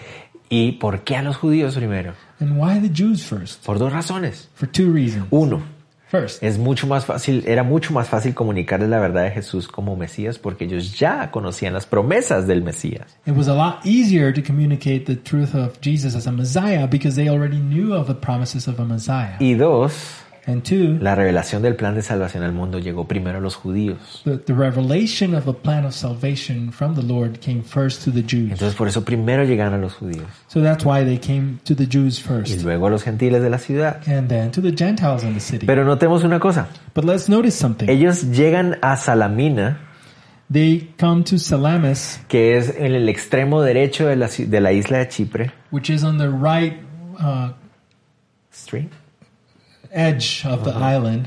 ¿Y 0.50 0.72
por 0.72 1.04
qué 1.04 1.16
a 1.16 1.22
los 1.22 1.36
judíos 1.36 1.76
primero? 1.76 2.14
And 2.40 2.58
why 2.58 2.80
the 2.80 2.88
Jews 2.92 3.24
first? 3.24 3.64
Por 3.64 3.78
dos 3.78 3.92
razones. 3.92 4.48
For 4.54 4.66
two 4.68 4.92
reasons. 4.92 5.26
Uno, 5.30 5.62
First, 6.08 6.42
es 6.44 6.58
mucho 6.58 6.86
más 6.86 7.04
fácil, 7.06 7.42
era 7.46 7.64
mucho 7.64 7.92
más 7.92 8.08
fácil 8.08 8.34
comunicarles 8.34 8.88
la 8.88 9.00
verdad 9.00 9.24
de 9.24 9.30
Jesús 9.32 9.66
como 9.66 9.96
Mesías 9.96 10.38
porque 10.38 10.64
ellos 10.66 10.96
ya 10.96 11.30
conocían 11.32 11.72
las 11.72 11.86
promesas 11.86 12.46
del 12.46 12.62
Mesías. 12.62 13.16
it 13.26 13.34
was 13.34 13.48
a 13.48 13.54
lot 13.54 13.84
easier 13.84 14.32
to 14.32 14.40
communicate 14.40 15.06
the 15.06 15.16
truth 15.16 15.54
of 15.56 15.80
Jesus 15.80 16.14
as 16.14 16.26
a 16.28 16.32
Messiah 16.32 16.86
because 16.86 17.16
they 17.16 17.28
already 17.28 17.58
knew 17.58 17.94
of 17.94 18.06
the 18.06 18.14
promises 18.14 18.68
of 18.68 18.78
a 18.78 18.84
Messiah. 18.84 19.36
Y 19.40 19.54
dos, 19.54 19.92
la 20.46 21.14
revelación 21.14 21.62
del 21.62 21.74
plan 21.74 21.94
de 21.94 22.02
salvación 22.02 22.42
al 22.42 22.52
mundo 22.52 22.78
llegó 22.78 23.06
primero 23.08 23.38
a 23.38 23.40
los 23.40 23.54
judíos. 23.56 24.22
the, 24.24 24.36
the 24.38 24.52
revelation 24.52 25.34
of 25.34 25.44
the 25.46 25.52
plan 25.54 25.84
of 25.84 25.94
salvation 25.94 26.70
from 26.70 26.94
the 26.94 27.02
Lord 27.02 27.38
came 27.40 27.62
first 27.62 28.04
to 28.04 28.10
the 28.10 28.22
Jews. 28.22 28.50
Entonces 28.52 28.74
por 28.74 28.88
eso 28.88 29.04
primero 29.04 29.44
llegaron 29.44 29.74
a 29.74 29.78
los 29.78 29.94
judíos 29.94 30.26
So 30.48 30.60
that's 30.62 30.84
why 30.84 31.04
they 31.04 31.18
came 31.18 31.58
to 31.64 31.74
the 31.74 31.86
Jews 31.86 32.18
y 32.20 32.22
first. 32.22 32.62
luego 32.62 32.86
a 32.86 32.90
los 32.90 33.02
gentiles 33.02 33.42
de 33.42 33.50
la 33.50 33.58
ciudad. 33.58 34.00
And 34.06 34.28
then 34.28 34.50
to 34.50 34.60
the 34.60 34.72
Gentiles 34.76 35.22
in 35.24 35.34
the 35.34 35.40
city. 35.40 35.66
Pero 35.66 35.84
notemos 35.84 36.24
una 36.24 36.38
cosa, 36.40 36.68
But 36.94 37.04
let's 37.04 37.28
notice 37.28 37.56
something. 37.56 37.88
ellos 37.88 38.30
llegan 38.30 38.76
a 38.82 38.96
Salamina 38.96 39.78
They 40.52 40.92
come 41.00 41.24
to 41.24 41.38
Salamis, 41.38 42.20
que 42.28 42.58
es 42.58 42.74
en 42.76 42.94
el 42.94 43.08
extremo 43.08 43.62
derecho 43.62 44.06
de 44.06 44.16
la, 44.16 44.28
de 44.28 44.60
la 44.60 44.72
isla 44.72 44.98
de 44.98 45.08
Chipre. 45.08 45.52
which 45.70 45.88
is 45.88 46.04
on 46.04 46.18
the 46.18 46.28
right 46.28 46.74
uh, 47.18 47.52
Stream. 48.52 48.90
Edge 49.94 50.44
of 50.46 50.64
the 50.64 50.70
island, 50.72 51.26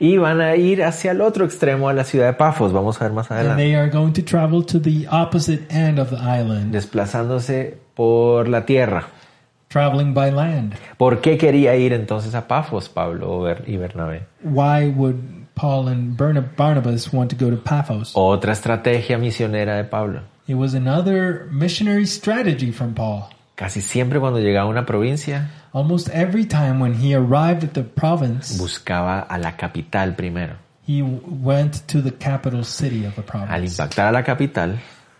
Y 0.00 0.16
van 0.16 0.40
a 0.40 0.54
ir 0.54 0.84
hacia 0.84 1.10
el 1.10 1.20
otro 1.20 1.44
extremo 1.44 1.88
a 1.88 1.92
la 1.92 2.04
ciudad 2.04 2.26
de 2.26 2.32
Pafos, 2.34 2.72
vamos 2.72 3.00
a 3.00 3.04
ver 3.04 3.12
más 3.12 3.30
and 3.32 3.40
adelante. 3.40 3.62
they 3.64 3.74
are 3.74 3.90
going 3.90 4.12
to 4.12 4.22
travel 4.22 4.64
to 4.64 4.80
the 4.80 5.06
opposite 5.10 5.64
end 5.70 5.98
of 5.98 6.10
the 6.10 6.16
island, 6.16 6.72
Desplazándose 6.72 7.76
por 7.94 8.48
la 8.48 8.64
tierra. 8.64 9.08
traveling 9.68 10.14
by 10.14 10.30
land. 10.30 10.74
¿Por 10.96 11.20
qué 11.20 11.36
quería 11.36 11.74
ir 11.76 11.92
entonces 11.92 12.34
a 12.34 12.46
Pafos, 12.48 12.88
Pablo 12.88 13.44
y 13.66 13.76
Bernabé? 13.76 14.22
Why 14.44 14.86
would 14.88 15.16
Paul 15.54 15.88
and 15.88 16.16
Barna- 16.16 16.48
Barnabas 16.56 17.12
want 17.12 17.30
to 17.32 17.36
go 17.44 17.50
to 17.50 17.60
Paphos? 17.62 18.12
Otra 18.14 18.52
estrategia 18.52 19.18
misionera 19.18 19.76
de 19.76 19.84
Pablo. 19.84 20.20
It 20.46 20.54
was 20.54 20.74
another 20.74 21.48
missionary 21.50 22.06
strategy 22.06 22.70
from 22.72 22.94
Paul. 22.94 23.24
Casi 23.56 23.80
siempre 23.80 24.20
cuando 24.20 24.38
llegaba 24.38 24.66
a 24.68 24.70
una 24.70 24.86
provincia, 24.86 25.50
Almost 25.78 26.10
every 26.10 26.44
time 26.44 26.80
when 26.80 26.94
he 26.94 27.14
arrived 27.14 27.62
at 27.62 27.72
the 27.74 27.84
province, 27.84 28.58
buscaba 28.58 29.26
a 29.30 29.38
la 29.38 29.52
capital 29.52 30.12
primero. 30.12 30.56
he 30.82 31.02
went 31.02 31.86
to 31.86 32.00
the 32.02 32.10
capital 32.10 32.64
city 32.64 33.04
of 33.04 33.14
the 33.14 33.22
Al 33.22 33.26
province. 33.32 33.70
impactar 33.70 34.08
a 34.08 34.12
la 34.12 34.22
capital, 34.22 34.70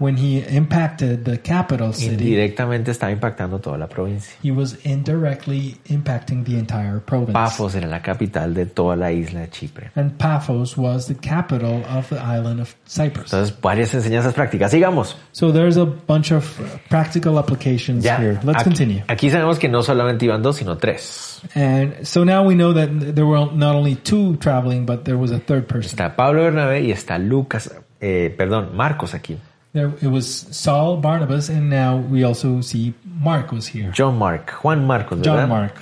When 0.01 0.17
he 0.17 0.45
impacted 0.49 1.25
the 1.25 1.39
capital 1.39 1.93
city, 1.93 2.13
indirectamente 2.13 2.93
estaba 2.93 3.11
impactando 3.11 3.59
toda 3.59 3.77
la 3.79 3.89
provincia. 3.89 4.33
he 4.43 4.53
was 4.53 4.77
indirectly 4.85 5.77
impacting 5.89 6.45
the 6.45 6.57
entire 6.57 7.01
province. 7.01 7.33
Pafos 7.33 7.75
era 7.75 7.89
la 7.89 8.01
capital 8.01 8.55
de 8.55 8.67
toda 8.67 8.95
la 8.95 9.11
isla 9.11 9.41
de 9.41 9.49
Chipre. 9.51 9.91
And 9.97 10.17
Paphos 10.17 10.77
was 10.77 11.07
the 11.09 11.17
capital 11.17 11.85
of 11.87 12.09
the 12.11 12.19
island 12.21 12.61
of 12.61 12.77
Cyprus. 12.87 13.33
Entonces, 13.33 13.61
varias 13.61 13.93
enseñanzas 13.93 14.35
prácticas. 14.35 14.71
Sigamos. 14.71 15.17
So 15.33 15.51
there's 15.51 15.77
a 15.77 15.85
bunch 15.87 16.31
of 16.33 16.45
practical 16.89 17.37
applications 17.39 18.05
Ya, 18.05 18.19
here. 18.19 18.39
Let's 18.45 18.61
aquí, 18.61 18.65
continue. 18.71 19.03
aquí 19.09 19.31
sabemos 19.31 19.59
que 19.59 19.69
no 19.69 19.83
solamente 19.83 20.25
iban 20.27 20.43
dos, 20.43 20.57
sino 20.57 20.77
tres. 20.79 21.43
And 21.57 22.07
so 22.07 22.25
now 22.25 22.45
we 22.47 22.55
know 22.55 22.73
that 22.73 22.89
there 23.17 23.27
were 23.27 23.51
not 23.53 23.75
only 23.75 23.97
two 23.97 24.37
traveling, 24.37 24.87
but 24.87 25.05
there 25.05 25.17
was 25.19 25.33
a 25.33 25.41
third 25.41 25.67
person. 25.67 25.91
Está 25.99 26.15
Pablo 26.15 26.43
Bernabé 26.45 26.83
y 26.83 26.93
está 26.93 27.19
Lucas, 27.19 27.75
eh, 28.01 28.33
perdón, 28.37 28.77
Marcos 28.77 29.15
aquí. 29.15 29.39
There, 29.73 29.93
it 30.01 30.09
was 30.09 30.47
Saul, 30.51 30.97
Barnabas, 30.97 31.51
and 31.51 31.69
now 31.69 31.99
we 31.99 32.25
also 32.25 32.63
see 32.63 32.95
Mark 33.05 33.53
was 33.53 33.67
here. 33.67 33.91
John 33.93 34.19
Mark, 34.19 34.51
Juan 34.65 34.87
Marcos, 34.87 35.19
¿verdad? 35.19 35.41
John 35.41 35.49
Mark. 35.49 35.75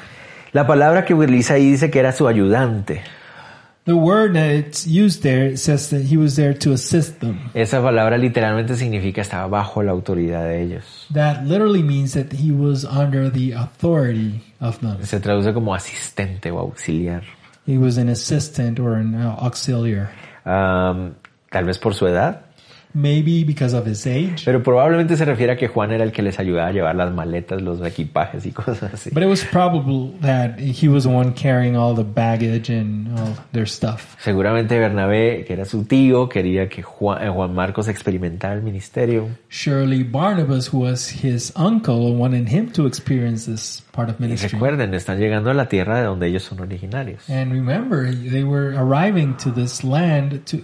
La 0.53 0.67
palabra 0.67 1.05
que 1.05 1.15
utiliza 1.15 1.55
ahí 1.55 1.71
dice 1.71 1.91
que 1.91 2.01
era 2.01 2.13
su 2.13 2.27
ayudante. 2.27 3.03
The 3.85 3.95
word 3.95 4.35
that 4.35 4.51
it's 4.51 4.85
used 4.85 5.23
there 5.23 5.57
says 5.57 5.91
that 5.91 6.03
he 6.03 6.17
was 6.17 6.35
there 6.35 6.53
to 6.55 6.73
assist 6.73 7.21
them. 7.21 7.51
Esa 7.55 7.81
palabra 7.81 8.19
literalmente 8.19 8.75
significa 8.75 9.21
estaba 9.21 9.47
bajo 9.47 9.85
la 9.85 9.93
autoridad 9.93 10.43
de 10.45 10.61
ellos. 10.61 11.07
That 11.15 11.45
literally 11.45 11.85
means 11.85 12.15
that 12.15 12.33
he 12.33 12.51
was 12.51 12.85
under 12.85 13.31
the 13.31 13.53
authority 13.53 14.43
of 14.61 14.81
them. 14.81 15.05
Se 15.05 15.21
traduce 15.21 15.53
como 15.55 15.73
asistente 15.73 16.51
o 16.51 16.59
auxiliar. 16.59 17.23
He 17.65 17.79
was 17.79 17.97
an 17.97 18.09
assistant 18.09 18.81
or 18.81 18.95
an 18.95 19.15
auxiliar. 19.15 20.11
Am, 20.45 21.15
tal 21.51 21.65
vez 21.67 21.79
por 21.79 21.95
su 21.95 22.09
edad, 22.09 22.46
Maybe 22.97 23.45
because 23.45 23.77
of 23.77 23.87
his 23.87 24.07
age. 24.07 24.43
pero 24.47 24.63
probablemente 24.63 25.19
se 25.19 25.27
refiere 25.27 25.53
a 25.53 25.57
que 25.57 25.69
Juan 25.69 25.93
era 25.93 26.03
el 26.03 26.13
que 26.13 26.23
les 26.23 26.39
ayudaba 26.39 26.69
a 26.69 26.73
llevar 26.73 26.95
las 26.95 27.13
maletas, 27.13 27.61
los 27.61 27.83
equipajes 27.83 28.47
y 28.47 28.53
cosas 28.53 28.95
así. 28.95 29.11
But 29.13 29.23
it 29.23 29.29
was 29.29 29.45
probable 29.45 30.19
that 30.23 30.59
he 30.59 30.89
was 30.89 31.05
the 31.05 31.11
one 31.11 31.35
carrying 31.35 31.77
all 31.77 31.95
the 31.95 32.05
baggage 32.05 32.71
and 32.71 33.09
all 33.19 33.37
their 33.53 33.69
stuff. 33.69 34.17
Seguramente 34.23 34.79
Bernabé, 34.79 35.45
que 35.45 35.53
era 35.53 35.67
su 35.67 35.85
tío, 35.85 36.31
quería 36.31 36.71
que 36.71 36.83
Juan, 36.83 37.23
eh, 37.23 37.29
Juan 37.29 37.55
Marcos 37.55 37.87
experimentara 37.89 38.55
el 38.55 38.63
ministerio. 38.63 39.29
Surely 39.51 40.03
Barnabas, 40.03 40.73
who 40.73 40.79
was 40.79 41.23
his 41.23 41.53
uncle, 41.55 42.15
wanted 42.15 42.49
him 42.49 42.71
to 42.73 42.87
experience 42.87 43.45
this 43.45 43.83
part 43.97 44.11
of 44.11 44.17
Y 44.21 44.25
ministry. 44.27 44.51
recuerden, 44.51 44.95
están 44.95 45.19
llegando 45.19 45.51
a 45.51 45.55
la 45.55 45.69
tierra 45.69 45.97
de 45.99 46.05
donde 46.05 46.29
ellos 46.29 46.45
son 46.45 46.61
originarios. 46.61 47.29
And 47.29 47.51
remember, 47.51 48.15
they 48.15 48.45
were 48.45 48.77
arriving 48.79 49.35
to 49.39 49.51
this 49.51 49.83
land 49.83 50.45
to, 50.47 50.59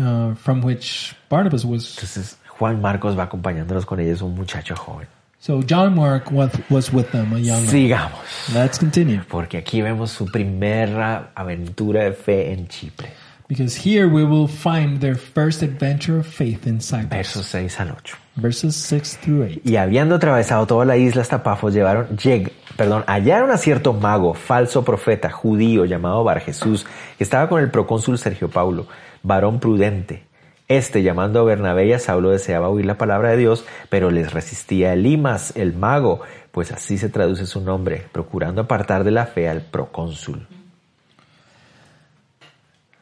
uh, 0.00 0.34
from 0.36 0.62
which 0.64 1.14
Barnabas 1.28 1.64
was. 1.64 1.96
Entonces 1.98 2.38
Juan 2.58 2.80
Marcos 2.80 3.18
va 3.18 3.24
acompañándolos 3.24 3.84
con 3.84 4.00
ellos, 4.00 4.22
un 4.22 4.34
muchacho 4.34 4.74
joven. 4.76 5.08
So 5.38 5.62
John 5.62 5.94
Mark 5.94 6.32
was, 6.32 6.50
was 6.70 6.92
with 6.92 7.10
them, 7.12 7.32
a 7.34 7.38
young 7.38 7.60
man. 7.64 7.68
Sigamos, 7.68 8.54
Let's 8.54 8.78
continue. 8.78 9.20
porque 9.28 9.58
aquí 9.58 9.82
vemos 9.82 10.10
su 10.10 10.24
primera 10.26 11.30
aventura 11.34 12.04
de 12.04 12.12
fe 12.12 12.52
en 12.52 12.66
Chipre. 12.68 13.10
Because 13.48 13.76
here 13.76 14.08
we 14.08 14.24
will 14.24 14.48
find 14.48 15.00
their 15.00 15.14
first 15.14 15.62
adventure 15.62 16.18
of 16.18 16.26
faith 16.26 16.66
in 16.66 16.80
Cyprus. 16.80 17.10
Versos 17.10 17.46
6 17.46 17.78
al 17.80 17.90
8. 17.92 18.16
Verses 18.38 18.76
6 18.76 19.18
through 19.22 19.42
8. 19.44 19.60
Y 19.64 19.76
habiendo 19.76 20.16
atravesado 20.16 20.66
toda 20.66 20.84
la 20.84 20.98
isla 20.98 21.22
hasta 21.22 21.42
Pafos, 21.42 21.72
llevaron, 21.72 22.08
lleg- 22.18 22.52
perdón, 22.76 23.02
hallaron 23.06 23.50
a 23.50 23.56
cierto 23.56 23.94
mago, 23.94 24.34
falso 24.34 24.84
profeta, 24.84 25.30
judío, 25.30 25.86
llamado 25.86 26.22
Bar 26.22 26.40
Jesús, 26.40 26.84
que 27.16 27.24
estaba 27.24 27.48
con 27.48 27.62
el 27.62 27.70
procónsul 27.70 28.18
Sergio 28.18 28.50
Paulo, 28.50 28.86
varón 29.22 29.58
prudente. 29.58 30.24
Este, 30.68 31.02
llamando 31.02 31.40
a 31.40 31.44
Bernabé 31.44 31.86
y 31.86 31.92
a 31.94 31.98
Saulo, 31.98 32.30
deseaba 32.30 32.68
oír 32.68 32.84
la 32.84 32.98
palabra 32.98 33.30
de 33.30 33.36
Dios, 33.38 33.64
pero 33.88 34.10
les 34.10 34.32
resistía 34.34 34.92
Elimas, 34.92 35.56
el 35.56 35.72
mago, 35.74 36.20
pues 36.52 36.72
así 36.72 36.98
se 36.98 37.08
traduce 37.08 37.46
su 37.46 37.60
nombre, 37.62 38.04
procurando 38.12 38.60
apartar 38.62 39.04
de 39.04 39.12
la 39.12 39.26
fe 39.26 39.48
al 39.48 39.62
procónsul. 39.62 40.46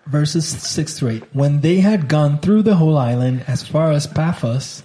Verses 0.07 0.45
6 0.45 0.95
through 0.97 1.11
8. 1.11 1.25
When 1.33 1.61
they 1.63 1.81
had 1.81 2.09
gone 2.09 2.39
through 2.39 2.63
the 2.63 2.75
whole 2.77 2.99
island 2.99 3.43
as 3.49 3.63
far 3.67 3.91
as 3.93 4.07
Paphos, 4.07 4.85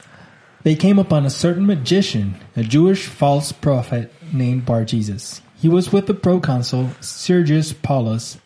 they 0.63 0.75
came 0.75 0.99
upon 0.99 1.25
a 1.25 1.29
certain 1.29 1.65
magician, 1.65 2.35
a 2.55 2.63
Jewish 2.63 3.07
false 3.07 3.51
prophet 3.51 4.11
named 4.33 4.65
Bar 4.65 4.85
Jesus. 4.85 5.41
He 5.55 5.69
was 5.69 5.91
with 5.91 6.07
the 6.07 6.13
proconsul 6.13 6.91
Sergius 7.01 7.73
Paulus, 7.73 8.37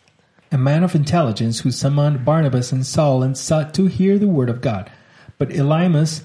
a 0.52 0.58
man 0.58 0.84
of 0.84 0.94
intelligence 0.94 1.60
who 1.60 1.70
summoned 1.70 2.24
Barnabas 2.24 2.72
and 2.72 2.86
Saul 2.86 3.22
and 3.22 3.36
sought 3.36 3.74
to 3.74 3.86
hear 3.86 4.18
the 4.18 4.28
word 4.28 4.48
of 4.48 4.60
God. 4.60 4.90
But 5.38 5.50
Elymas, 5.50 6.22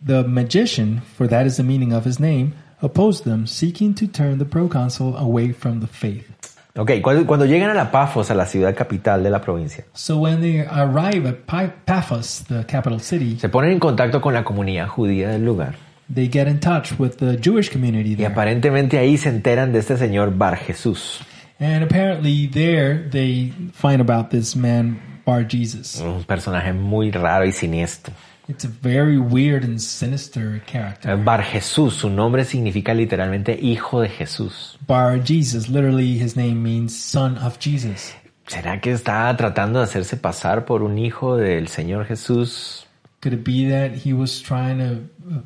the 0.00 0.22
magician, 0.22 1.00
for 1.00 1.26
that 1.26 1.46
is 1.46 1.56
the 1.56 1.64
meaning 1.64 1.92
of 1.92 2.04
his 2.04 2.20
name, 2.20 2.54
opposed 2.80 3.24
them, 3.24 3.46
seeking 3.46 3.94
to 3.94 4.06
turn 4.06 4.38
the 4.38 4.44
proconsul 4.44 5.16
away 5.16 5.52
from 5.52 5.80
the 5.80 5.86
faith. 5.86 6.55
Ok, 6.76 6.92
cuando, 7.02 7.26
cuando 7.26 7.46
llegan 7.46 7.70
a 7.70 7.74
la 7.74 7.90
Pafos, 7.90 8.30
a 8.30 8.34
la 8.34 8.44
ciudad 8.46 8.74
capital 8.74 9.22
de 9.22 9.30
la 9.30 9.40
provincia, 9.40 9.84
So 9.94 10.18
when 10.18 10.40
they 10.40 10.60
arrive 10.60 11.26
at 11.28 11.36
Pa- 11.46 11.72
Paphos, 11.84 12.44
the 12.48 12.64
capital 12.66 13.00
city, 13.00 13.38
se 13.40 13.48
ponen 13.48 13.72
en 13.72 13.78
contacto 13.78 14.20
con 14.20 14.34
la 14.34 14.44
comunidad 14.44 14.88
judía 14.88 15.28
del 15.30 15.44
lugar. 15.44 15.74
they 16.14 16.28
get 16.30 16.46
in 16.46 16.60
touch 16.60 16.92
with 16.98 17.16
the 17.18 17.36
Jewish 17.42 17.70
community 17.70 18.14
Y 18.16 18.24
aparentemente 18.24 18.98
ahí 18.98 19.16
se 19.16 19.28
enteran 19.28 19.72
de 19.72 19.78
este 19.80 19.96
señor 19.96 20.36
Bar 20.36 20.56
Jesús. 20.56 21.20
And 21.58 21.82
apparently 21.82 22.46
there 22.46 23.08
they 23.10 23.52
find 23.72 24.00
about 24.00 24.28
this 24.30 24.54
man 24.54 25.00
Bar 25.24 25.46
Jesus. 25.48 26.00
Un 26.00 26.22
personaje 26.24 26.72
muy 26.72 27.10
raro 27.10 27.44
y 27.46 27.52
siniestro. 27.52 28.12
It's 28.48 28.64
a 28.64 28.68
very 28.68 29.18
weird 29.18 29.64
and 29.64 29.80
sinister 29.80 30.62
character. 30.66 31.16
Bar 31.16 31.42
Jesús, 31.42 31.94
su 31.94 32.08
nombre 32.10 32.44
significa 32.44 32.94
literalmente 32.94 33.58
hijo 33.60 34.00
de 34.00 34.08
Jesús. 34.08 34.78
Bar 34.86 35.20
Jesus, 35.24 35.68
literally 35.68 36.16
his 36.22 36.36
name 36.36 36.62
means 36.62 36.96
son 36.96 37.36
of 37.38 37.58
Jesus. 37.58 38.14
¿Será 38.46 38.80
que 38.80 38.92
está 38.92 39.36
tratando 39.36 39.80
de 39.80 39.86
hacerse 39.86 40.16
pasar 40.16 40.64
por 40.64 40.84
un 40.84 40.96
hijo 40.98 41.36
del 41.36 41.66
Señor 41.66 42.04
Jesús? 42.06 42.86
Could 43.20 43.32
it 43.32 43.44
be 43.44 43.68
that 43.68 43.96
he 44.06 44.12
was 44.12 44.40
trying 44.40 44.78
to 44.78 45.00
uh, 45.28 45.40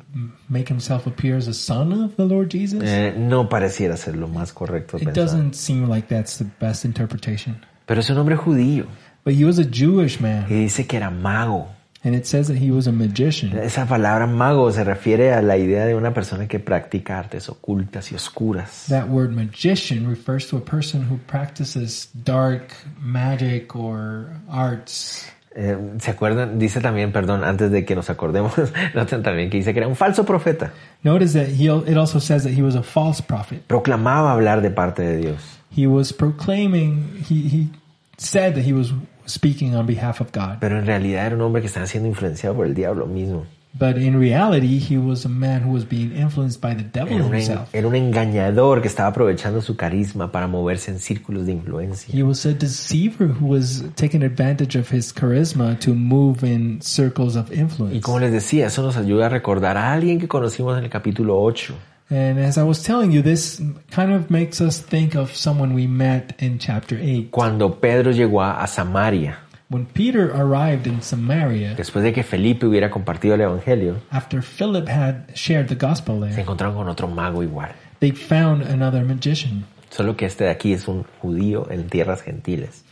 make 0.49 0.69
himself 0.69 1.07
appear 1.07 1.35
as 1.35 1.47
a 1.47 1.53
son 1.53 1.91
of 2.03 2.15
the 2.17 2.25
Lord 2.25 2.51
Jesus? 2.51 2.83
Eh, 2.83 3.15
no 3.17 3.49
pareciera 3.49 3.97
ser 3.97 4.15
lo 4.15 4.27
más 4.27 4.53
correcto 4.53 4.97
It 4.97 5.05
pensar. 5.05 5.23
doesn't 5.23 5.53
seem 5.55 5.89
like 5.89 6.07
that's 6.07 6.37
the 6.37 6.45
best 6.59 6.85
interpretation. 6.85 7.65
Pero 7.87 8.01
es 8.01 8.09
un 8.11 8.17
hombre 8.19 8.35
judío 8.35 8.85
But 9.23 9.33
he 9.33 9.45
was 9.45 9.57
a 9.57 9.63
Jewish 9.65 10.19
y 10.19 10.23
man, 10.23 10.45
dice 10.47 10.85
que 10.85 10.97
era 10.97 11.09
mago. 11.09 11.69
And 12.03 12.15
it 12.15 12.25
says 12.25 12.47
that 12.47 12.57
he 12.57 12.71
was 12.71 12.87
a 12.87 12.91
magician. 12.91 13.57
Esa 13.57 13.85
palabra 13.85 14.27
mago 14.27 14.71
se 14.71 14.83
refiere 14.83 15.33
a 15.33 15.41
la 15.41 15.57
idea 15.57 15.85
de 15.85 15.95
una 15.95 16.13
persona 16.13 16.47
que 16.47 16.59
practica 16.59 17.19
artes 17.19 17.47
ocultas 17.49 18.11
y 18.11 18.15
oscuras. 18.15 18.87
That 18.89 19.09
word 19.09 19.31
magician 19.31 20.09
refers 20.09 20.47
to 20.49 20.57
a 20.57 20.61
person 20.61 21.07
who 21.09 21.19
practices 21.27 22.09
dark 22.23 22.73
magic 22.99 23.75
or 23.75 24.29
arts. 24.49 25.27
Eh, 25.53 25.77
¿Se 25.99 26.11
acuerdan? 26.11 26.57
Dice 26.57 26.79
también, 26.79 27.11
perdón, 27.11 27.43
antes 27.43 27.71
de 27.71 27.83
que 27.83 27.93
nos 27.93 28.09
acordemos, 28.09 28.53
noten 28.95 29.21
también 29.21 29.49
que 29.49 29.57
dice 29.57 29.73
que 29.73 29.79
era 29.79 29.87
un 29.87 29.97
falso 29.97 30.25
profeta. 30.25 30.71
Notice 31.03 31.33
that 31.33 31.49
he 31.49 31.67
it 31.67 31.97
also 31.97 32.19
says 32.19 32.43
that 32.43 32.53
he 32.53 32.63
was 32.63 32.75
a 32.75 32.83
false 32.83 33.21
prophet. 33.21 33.61
Proclamaba 33.67 34.31
hablar 34.31 34.61
de 34.61 34.71
parte 34.71 35.03
de 35.03 35.17
Dios. 35.17 35.59
He 35.75 35.87
was 35.87 36.13
proclaiming 36.13 37.23
he 37.29 37.47
he 37.47 37.69
said 38.17 38.55
that 38.55 38.63
he 38.63 38.73
was 38.73 38.93
speaking 39.27 39.75
on 39.75 39.85
behalf 39.85 40.21
of 40.21 40.31
God. 40.33 40.57
Pero 40.59 40.77
en 40.79 40.85
realidad 40.85 41.25
era 41.27 41.35
un 41.35 41.41
hombre 41.41 41.61
que 41.61 41.67
estaba 41.67 41.85
siendo 41.87 42.07
influenciado 42.09 42.55
por 42.55 42.65
el 42.65 42.73
diablo 42.73 43.05
mismo. 43.07 43.45
But 43.73 43.95
in 43.95 44.19
reality, 44.19 44.79
he 44.79 44.97
was 44.97 45.25
a 45.25 45.29
man 45.29 45.63
who 45.63 45.71
was 45.71 45.87
being 45.87 46.11
influenced 46.13 46.59
by 46.59 46.75
the 46.75 46.83
devil 46.83 47.13
Era 47.15 47.23
un, 47.25 47.33
himself. 47.33 47.69
era 47.73 47.87
un 47.87 47.95
engañador 47.95 48.81
que 48.81 48.89
estaba 48.89 49.07
aprovechando 49.07 49.61
su 49.61 49.77
carisma 49.77 50.29
para 50.29 50.47
moverse 50.47 50.91
en 50.91 50.99
círculos 50.99 51.45
de 51.45 51.53
influencia. 51.53 52.13
He 52.13 52.21
was 52.21 52.45
a 52.45 52.51
deceiver 52.53 53.29
who 53.29 53.47
was 53.47 53.85
taking 53.95 54.23
advantage 54.23 54.77
of 54.77 54.91
his 54.91 55.13
charisma 55.15 55.79
to 55.79 55.93
move 55.95 56.43
in 56.45 56.81
circles 56.81 57.37
of 57.37 57.49
Y 57.49 57.61
influence. 57.61 58.01
como 58.01 58.19
les 58.19 58.33
decía, 58.33 58.67
eso 58.67 58.81
nos 58.81 58.97
ayuda 58.97 59.27
a 59.27 59.29
recordar 59.29 59.77
a 59.77 59.93
alguien 59.93 60.19
que 60.19 60.27
conocimos 60.27 60.77
en 60.77 60.83
el 60.83 60.89
capítulo 60.89 61.41
8, 61.41 61.73
And 62.11 62.39
as 62.39 62.57
I 62.57 62.63
was 62.63 62.83
telling 62.83 63.11
you, 63.13 63.21
this 63.21 63.61
kind 63.89 64.11
of 64.11 64.29
makes 64.29 64.59
us 64.59 64.79
think 64.79 65.15
of 65.15 65.33
someone 65.33 65.73
we 65.73 65.87
met 65.87 66.35
in 66.39 66.59
chapter 66.59 66.97
8. 67.01 67.31
cuando 67.31 67.79
Pedro 67.79 68.11
llegó 68.11 68.41
a, 68.41 68.67
Samaria, 68.67 69.39
When 69.69 69.85
Peter 69.85 70.29
arrived 70.35 70.85
in 70.85 71.01
Samaria, 71.01 71.75
después 71.75 72.03
de 72.03 72.11
que 72.11 72.23
Felipe 72.23 72.65
hubiera 72.65 72.91
compartido 72.91 73.35
el 73.35 73.41
Evangelio, 73.41 74.01
after 74.11 74.41
Philip 74.41 74.89
had 74.89 75.33
shared 75.33 75.69
the 75.69 75.75
gospel 75.75 76.19
se 76.19 76.27
there, 76.27 76.41
encontraron 76.41 76.75
con 76.75 76.89
otro 76.89 77.07
mago 77.07 77.41
igual. 77.41 77.71
they 78.01 78.11
found 78.11 78.63
another 78.63 79.05
magician. 79.05 79.65
Solo 79.89 80.17
que 80.17 80.25
este 80.25 80.43
de 80.43 80.49
aquí 80.49 80.73
es 80.73 80.89
un 80.89 81.05
judío 81.21 81.71
en 81.71 81.87
tierras 81.87 82.21
gentiles. 82.21 82.83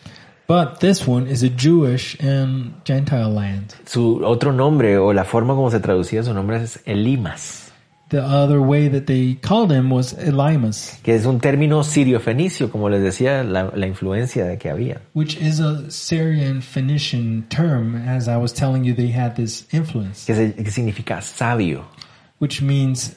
But 0.48 0.80
this 0.80 1.06
one 1.06 1.28
is 1.30 1.44
a 1.44 1.50
Jewish 1.50 2.18
and 2.22 2.74
Gentile 2.86 3.30
land. 3.30 3.74
Su 3.86 4.24
otro 4.24 4.54
nombre 4.54 4.98
o 4.98 5.12
la 5.12 5.26
forma 5.26 5.54
como 5.56 5.70
se 5.70 5.82
traducía 5.82 6.24
su 6.24 6.34
nombre 6.34 6.64
es 6.64 6.80
Elimas, 6.86 7.69
The 8.10 8.24
other 8.24 8.60
way 8.60 8.88
that 8.88 9.06
they 9.06 9.36
called 9.36 9.72
him 9.72 9.92
was 9.92 10.14
Elimas, 10.16 10.98
que 11.04 11.14
es 11.14 11.26
un 11.28 11.40
término 11.40 11.84
sirio-fenicio, 11.84 12.72
como 12.72 12.90
les 12.90 13.04
decía, 13.04 13.44
la, 13.44 13.70
la 13.76 13.86
influencia 13.86 14.46
de 14.46 14.58
que 14.58 14.72
había. 14.72 15.02
which 15.14 15.38
is 15.40 15.60
a 15.60 15.92
Syrian 15.92 16.62
Phoenician 16.62 17.46
term. 17.50 17.96
As 17.96 18.28
I 18.28 18.38
was 18.38 18.52
telling 18.52 18.84
you, 18.84 18.96
they 18.96 19.12
had 19.12 19.36
this 19.36 19.68
influence, 19.72 20.26
que, 20.26 20.34
se- 20.34 20.54
que 20.54 20.72
significa 20.72 21.22
sabio. 21.22 21.86
which 22.40 22.64
means 22.64 23.14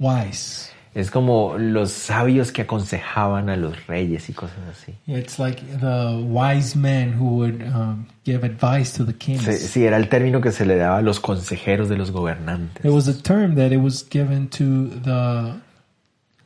wise. 0.00 0.71
Es 0.94 1.10
como 1.10 1.56
los 1.56 1.90
sabios 1.90 2.52
que 2.52 2.62
aconsejaban 2.62 3.48
a 3.48 3.56
los 3.56 3.86
reyes 3.86 4.28
y 4.28 4.34
cosas 4.34 4.58
así. 4.70 4.94
It's 5.06 5.38
like 5.38 5.62
the 5.80 6.22
wise 6.22 6.76
men 6.76 7.14
who 7.18 7.36
would 7.36 7.62
um, 7.62 8.06
give 8.26 8.44
advice 8.44 8.92
to 8.98 9.06
the 9.06 9.14
kings. 9.14 9.42
Sí, 9.42 9.54
sí, 9.54 9.84
era 9.86 9.96
el 9.96 10.10
término 10.10 10.42
que 10.42 10.52
se 10.52 10.66
le 10.66 10.76
daba 10.76 10.98
a 10.98 11.02
los 11.02 11.18
consejeros 11.18 11.88
de 11.88 11.96
los 11.96 12.10
gobernantes. 12.10 12.84
It 12.84 12.90
was 12.90 13.08
a 13.08 13.14
term 13.14 13.54
that 13.56 13.72
it 13.72 13.80
was 13.80 14.06
given 14.10 14.48
to 14.48 14.88
the 15.02 15.54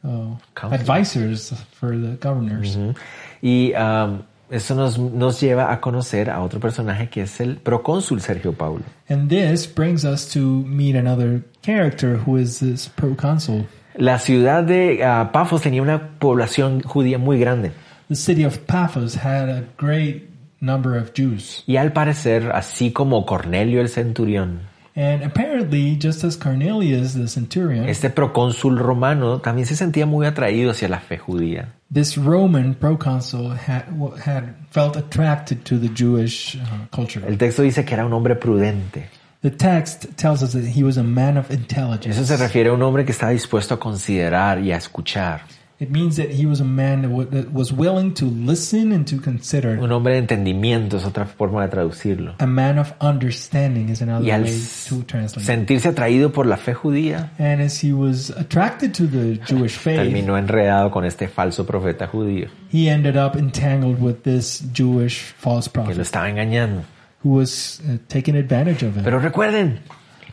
uh, 0.04 0.36
advisors 0.70 1.52
for 1.72 1.90
the 1.90 2.16
governors. 2.20 2.76
Ujú. 2.76 2.94
Y 3.42 3.72
um, 3.74 4.22
eso 4.48 4.76
nos, 4.76 4.96
nos 4.96 5.40
lleva 5.40 5.72
a 5.72 5.80
conocer 5.80 6.30
a 6.30 6.40
otro 6.40 6.60
personaje 6.60 7.08
que 7.08 7.22
es 7.22 7.40
el 7.40 7.56
procónsul 7.56 8.20
Sergio 8.20 8.52
Paulo. 8.52 8.84
And 9.08 9.28
this 9.28 9.66
brings 9.66 10.04
us 10.04 10.32
to 10.34 10.40
meet 10.40 10.94
another 10.94 11.42
character 11.62 12.16
who 12.16 12.36
is 12.36 12.60
this 12.60 12.88
proconsul. 12.88 13.66
La 13.96 14.18
ciudad 14.18 14.62
de 14.62 15.04
ah, 15.04 15.30
Pafos 15.32 15.62
tenía 15.62 15.82
una 15.82 16.18
población 16.18 16.82
judía 16.82 17.18
muy 17.18 17.38
grande. 17.38 17.72
The 18.08 18.14
city 18.14 18.44
of 18.44 18.58
Paphos 18.66 19.16
had 19.16 19.48
a 19.48 19.64
great 19.78 20.28
number 20.60 20.96
of 20.96 21.12
Jews. 21.14 21.64
Y 21.66 21.76
al 21.76 21.92
parecer, 21.92 22.50
así 22.52 22.92
como 22.92 23.24
Cornelio 23.26 23.80
el 23.80 23.88
centurión, 23.88 24.60
And 24.98 25.22
apparently, 25.24 25.98
just 26.00 26.24
as 26.24 26.38
Cornelius, 26.38 27.12
the 27.12 27.28
centurion, 27.28 27.86
este 27.86 28.08
procónsul 28.08 28.78
romano 28.78 29.40
también 29.40 29.66
se 29.66 29.76
sentía 29.76 30.06
muy 30.06 30.24
atraído 30.24 30.70
hacia 30.70 30.88
la 30.88 31.00
fe 31.00 31.18
judía. 31.18 31.74
this 31.92 32.16
Roman 32.16 32.74
proconsul 32.74 33.50
had, 33.50 33.84
had 34.24 34.54
felt 34.70 34.96
attracted 34.96 35.64
to 35.66 35.78
the 35.78 35.88
Jewish 35.88 36.56
uh, 36.56 36.86
culture. 36.90 37.22
El 37.26 37.36
texto 37.36 37.62
dice 37.62 37.84
que 37.84 37.94
era 37.94 38.06
un 38.06 38.12
hombre 38.14 38.36
prudente. 38.36 39.10
The 39.42 39.50
text 39.50 40.16
tells 40.16 40.42
us 40.42 40.52
that 40.52 40.64
he 40.64 40.82
was 40.82 40.96
a 40.96 41.02
man 41.02 41.36
of 41.36 41.50
intelligence. 41.50 42.16
Eso 42.18 42.24
se 42.24 42.36
refiere 42.36 42.70
a 42.70 42.72
un 42.72 42.82
hombre 42.82 43.04
que 43.04 43.12
estaba 43.12 43.32
dispuesto 43.32 43.74
a 43.74 43.78
considerar 43.78 44.60
y 44.60 44.72
a 44.72 44.76
escuchar. 44.76 45.42
It 45.78 45.90
means 45.90 46.16
that 46.16 46.30
he 46.30 46.46
was 46.46 46.58
a 46.60 46.64
man 46.64 47.02
that, 47.02 47.30
that 47.32 47.52
was 47.52 47.70
willing 47.70 48.14
to 48.14 48.24
listen 48.24 48.92
and 48.92 49.06
to 49.08 49.20
consider. 49.20 49.78
Un 49.78 49.92
hombre 49.92 50.14
de 50.14 50.20
entendimiento 50.20 50.96
es 50.96 51.04
otra 51.04 51.26
forma 51.26 51.60
de 51.64 51.68
traducirlo. 51.68 52.34
A 52.38 52.46
man 52.46 52.78
of 52.78 52.94
understanding 53.02 53.90
is 53.90 54.00
another 54.00 54.24
Y 54.26 54.30
al 54.30 54.44
way 54.44 54.58
to 54.88 55.02
translate. 55.04 55.44
sentirse 55.44 55.90
atraído 55.90 56.32
por 56.32 56.46
la 56.46 56.56
fe 56.56 56.72
judía, 56.72 57.30
And 57.38 57.60
as 57.60 57.84
he 57.84 57.92
was 57.92 58.30
attracted 58.30 58.94
to 58.94 59.06
the 59.06 59.38
Jewish 59.46 59.76
faith, 59.76 59.98
terminó 59.98 60.38
enredado 60.38 60.90
con 60.90 61.04
este 61.04 61.28
falso 61.28 61.66
profeta 61.66 62.06
judío 62.06 62.48
he 62.72 62.88
ended 62.88 63.18
up 63.18 63.36
entangled 63.36 64.00
with 64.00 64.22
this 64.22 64.62
Jewish 64.72 65.34
false 65.36 65.68
que 65.68 65.78
lo 65.78 65.84
prophet 65.84 66.00
estaba 66.00 66.30
engañando. 66.30 66.84
Who 67.24 67.30
was 67.30 67.80
uh, 67.80 67.98
taking 68.08 68.36
advantage 68.36 68.84
of 68.84 68.96
him. 68.96 69.04
Pero 69.04 69.18
recuerden, 69.20 69.80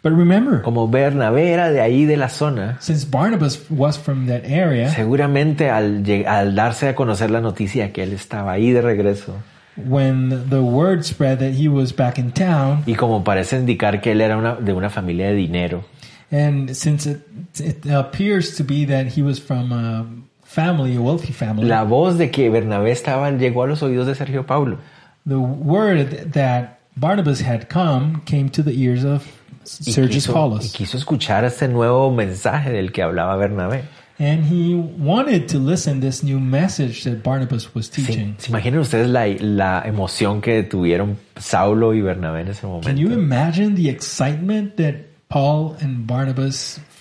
but 0.01 0.11
remember, 0.11 0.61
como 0.61 0.87
Bernabé 0.87 1.51
era 1.51 1.71
de 1.71 1.81
ahí 1.81 2.05
de 2.05 2.17
la 2.17 2.29
zona, 2.29 2.77
since 2.81 3.09
Barnabas 3.09 3.65
was 3.69 3.97
from 3.97 4.27
that 4.27 4.43
area, 4.45 4.89
seguramente 4.89 5.69
al, 5.69 6.03
al 6.27 6.55
darse 6.55 6.89
a 6.89 6.95
conocer 6.95 7.31
la 7.31 7.41
noticia 7.41 7.91
que 7.91 8.03
él 8.03 8.13
estaba 8.13 8.51
ahí 8.51 8.71
de 8.71 8.81
regreso, 8.81 9.35
when 9.75 10.49
the 10.49 10.59
word 10.59 11.03
spread 11.03 11.39
that 11.39 11.53
he 11.53 11.67
was 11.67 11.95
back 11.95 12.19
in 12.19 12.31
town, 12.31 12.83
y 12.85 12.95
como 12.95 13.23
parece 13.23 13.57
indicar 13.57 14.01
que 14.01 14.11
él 14.11 14.21
era 14.21 14.37
una, 14.37 14.55
de 14.55 14.73
una 14.73 14.89
familia 14.89 15.27
de 15.27 15.35
dinero, 15.35 15.85
and 16.31 16.73
since 16.75 17.09
it, 17.09 17.21
it 17.59 17.89
appears 17.89 18.55
to 18.55 18.63
be 18.63 18.85
that 18.85 19.17
he 19.17 19.23
was 19.23 19.39
from 19.39 19.71
a 19.71 20.05
family, 20.43 20.95
a 20.97 21.01
wealthy 21.01 21.31
family, 21.33 21.65
la 21.65 21.83
voz 21.83 22.17
de 22.17 22.29
que 22.29 22.49
Bernabé 22.49 22.91
estaba 22.91 23.31
llegó 23.31 23.63
a 23.63 23.67
los 23.67 23.81
oídos 23.81 24.05
de 24.05 24.15
Sergio 24.15 24.45
Paulo. 24.45 24.77
The 25.25 25.39
word 25.39 26.33
that 26.33 26.79
Barnabas 26.97 27.41
had 27.41 27.69
come 27.69 28.21
came 28.25 28.49
to 28.49 28.63
the 28.63 28.71
ears 28.71 29.03
of 29.03 29.25
Sergius 29.63 30.27
y 30.27 30.33
Paulus. 30.33 30.73
quiso 30.73 30.97
escuchar 30.97 31.45
este 31.45 31.67
nuevo 31.67 32.11
mensaje 32.11 32.71
del 32.71 32.91
que 32.91 33.01
hablaba 33.01 33.37
Bernabé. 33.37 33.83
And 34.19 34.45
he 34.45 34.75
wanted 34.75 35.49
to 35.49 35.59
listen 35.59 35.99
this 35.99 36.23
new 36.23 36.39
message 36.39 37.03
that 37.03 37.23
Barnabas 37.23 37.73
was 37.73 37.89
teaching. 37.89 38.35
¿Se 38.37 38.49
imaginan 38.51 38.79
ustedes 38.81 39.09
la, 39.09 39.25
la 39.39 39.81
emoción 39.85 40.41
que 40.41 40.63
tuvieron 40.63 41.17
Saulo 41.37 41.93
y 41.93 42.01
Bernabé 42.01 42.41
en 42.41 42.49
ese 42.49 42.61
Can 42.83 42.97
you 42.97 43.11
imagine 43.11 43.75
the 43.75 43.89
excitement 43.89 44.77
that 44.77 44.95
Paul 45.29 45.75
and 45.81 46.05
Barnabas 46.05 46.79
felt 46.89 46.91
at 46.91 46.91
that 46.91 46.92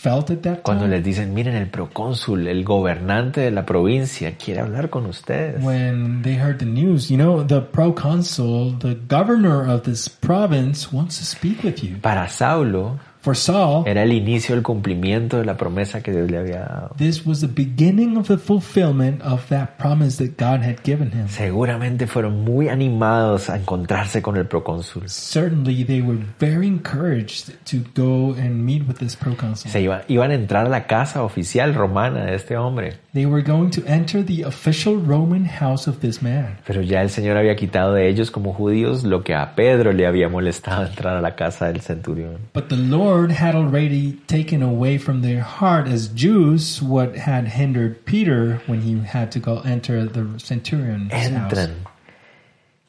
Cuando 0.62 0.88
les 0.88 1.05
dicen, 1.05 1.32
miren, 1.32 1.55
el 1.55 1.68
procónsul, 1.68 2.48
el 2.48 2.64
gobernante 2.64 3.40
de 3.40 3.50
la 3.53 3.64
provincia, 3.64 4.36
quiere 4.36 4.61
hablar 4.61 4.90
con 4.90 5.07
ustedes. 5.07 5.62
When 5.62 6.22
they 6.22 6.34
heard 6.34 6.59
the 6.59 6.66
news, 6.66 7.09
you 7.09 7.16
know, 7.16 7.46
the 7.46 7.61
proconsul, 7.61 8.76
the 8.80 8.96
governor 9.09 9.68
of 9.68 9.82
this 9.84 10.09
province 10.09 10.92
wants 10.92 11.18
to 11.18 11.24
speak 11.24 11.62
with 11.62 11.84
you. 11.84 11.98
Para 12.00 12.28
Saulo 12.28 12.98
For 13.23 13.37
Saul, 13.37 13.85
era 13.87 14.03
el 14.03 14.12
inicio 14.12 14.55
del 14.57 14.64
cumplimiento 14.64 15.39
de 15.39 15.45
la 15.45 15.57
promesa 15.57 16.03
que 16.03 16.11
Dios 16.11 16.29
le 16.29 16.39
había 16.39 16.59
dado. 16.61 16.95
this 16.99 17.25
was 17.25 17.41
the 17.41 17.47
beginning 17.47 18.16
of 18.16 18.27
the 18.27 18.37
fulfillment 18.37 19.23
of 19.23 19.47
that 19.49 19.79
promise 19.79 20.16
that 20.18 20.37
God 20.37 20.61
had 20.64 20.79
given 20.85 21.12
him. 21.12 21.29
Seguramente 21.29 22.09
fueron 22.09 22.43
muy 22.43 22.68
animados 22.68 23.49
a 23.49 23.57
encontrarse 23.57 24.23
con 24.23 24.37
el 24.37 24.47
procónsul. 24.47 25.09
Certainly, 25.09 25.85
they 25.85 26.03
were 26.03 26.18
very 26.41 26.66
encouraged 26.66 27.53
to 27.70 27.79
go 27.95 28.35
and 28.37 28.64
meet 28.64 28.83
with 28.89 28.97
this 28.97 29.14
proconsul. 29.14 29.70
Se 29.70 29.81
iba- 29.81 30.03
iban 30.09 30.33
a 30.33 30.35
entrar 30.35 30.66
a 30.66 30.68
la 30.68 30.89
casa 30.89 31.23
oficial 31.23 31.75
romana 31.75 32.25
de 32.25 32.35
este 32.35 32.57
hombre. 32.57 32.95
They 33.12 33.27
were 33.27 33.43
going 33.45 33.70
to 33.70 33.83
enter 33.87 34.25
the 34.25 34.45
official 34.45 34.97
Roman 34.97 35.45
house 35.47 35.87
of 35.87 36.01
this 36.01 36.23
man. 36.23 36.59
Pero 36.66 36.81
ya 36.83 37.03
el 37.03 37.11
Señor 37.11 37.37
había 37.37 37.55
quitado 37.55 37.93
de 37.95 38.09
ellos 38.09 38.31
como 38.33 38.53
judíos 38.53 39.05
lo 39.05 39.23
que 39.23 39.35
a 39.35 39.55
Pedro 39.55 39.93
le 39.93 40.07
había 40.07 40.29
molestado 40.29 40.87
entrar 40.87 41.16
a 41.18 41.20
la 41.20 41.37
casa 41.37 41.66
del 41.66 41.83
centurión. 41.83 42.39
But 42.55 42.68
the 42.68 42.77
Lord 42.77 43.11
had 43.30 43.54
already 43.54 44.12
taken 44.26 44.62
away 44.62 44.98
from 44.98 45.22
their 45.22 45.40
heart 45.40 45.86
as 45.86 46.08
Jews 46.08 46.80
what 46.82 47.16
had 47.16 47.48
hindered 47.48 48.04
Peter 48.04 48.60
when 48.66 48.80
he 48.82 48.98
had 49.00 49.30
to 49.32 49.38
go 49.40 49.60
enter 49.64 50.04
the 50.06 50.38
centurion's 50.38 51.12
house. 51.12 51.28
Entran. 51.28 51.74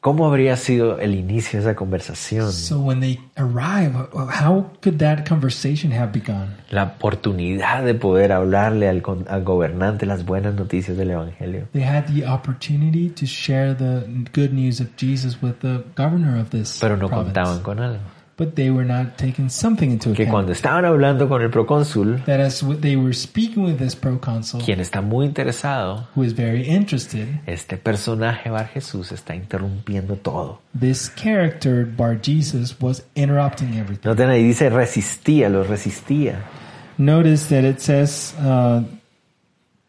¿Cómo 0.04 0.26
habría 0.26 0.54
sido 0.58 0.98
el 1.00 1.14
inicio 1.14 1.58
de 1.58 1.64
esa 1.70 1.74
conversación? 1.74 2.52
So 2.52 2.78
when 2.78 3.00
they 3.00 3.18
arrive, 3.38 3.94
how 4.28 4.70
could 4.82 4.98
that 4.98 5.26
conversation 5.26 5.92
have 5.92 6.12
begun? 6.12 6.56
La 6.70 6.82
oportunidad 6.98 7.84
de 7.86 7.94
poder 7.94 8.32
hablarle 8.32 8.86
al, 8.90 9.02
al 9.28 9.44
gobernante 9.44 10.04
las 10.04 10.26
buenas 10.26 10.54
noticias 10.56 10.98
del 10.98 11.10
Evangelio. 11.10 11.68
They 11.72 11.82
had 11.82 12.06
the 12.08 12.26
opportunity 12.26 13.08
to 13.08 13.24
share 13.24 13.72
the 13.72 14.04
good 14.34 14.52
news 14.52 14.78
of 14.78 14.94
Jesus 14.98 15.40
with 15.40 15.60
the 15.60 15.82
governor 15.96 16.38
of 16.38 16.50
this 16.50 16.78
Pero 16.80 16.98
no 16.98 17.08
province. 17.08 17.32
contaban 17.32 17.62
con 17.62 17.80
algo. 17.80 18.00
But 18.36 18.54
they 18.56 18.68
were 18.68 18.84
not 18.84 19.16
taking 19.16 19.48
something 19.48 19.92
into 19.92 20.12
Que 20.12 20.24
account. 20.24 20.30
cuando 20.32 20.52
estaban 20.52 20.84
hablando 20.84 21.28
con 21.28 21.40
el 21.40 21.50
procónsul, 21.50 22.20
That 22.26 22.40
as 22.40 22.64
they 22.80 22.96
were 22.96 23.12
speaking 23.14 23.62
with 23.64 23.76
this 23.78 23.94
proconsul, 23.94 24.60
quien 24.60 24.80
está 24.80 25.00
muy 25.02 25.24
interesado, 25.26 26.08
who 26.16 26.24
is 26.24 26.34
very 26.34 26.62
interested, 26.68 27.28
este 27.46 27.76
personaje 27.76 28.50
Bar 28.50 28.66
Jesús 28.74 29.12
está 29.12 29.36
interrumpiendo 29.36 30.16
todo. 30.16 30.60
this 30.76 31.08
character, 31.14 31.84
Bar 31.86 32.18
Jesus, 32.20 32.74
was 32.80 33.04
interrupting 33.14 33.74
everything. 33.78 34.08
Noten 34.08 34.28
ahí 34.30 34.42
dice 34.42 34.68
resistía, 34.68 35.48
los 35.48 35.68
resistía. 35.68 36.42
Notice 36.98 37.48
that 37.54 37.64
it 37.64 37.78
says 37.78 38.34
uh, 38.40 38.82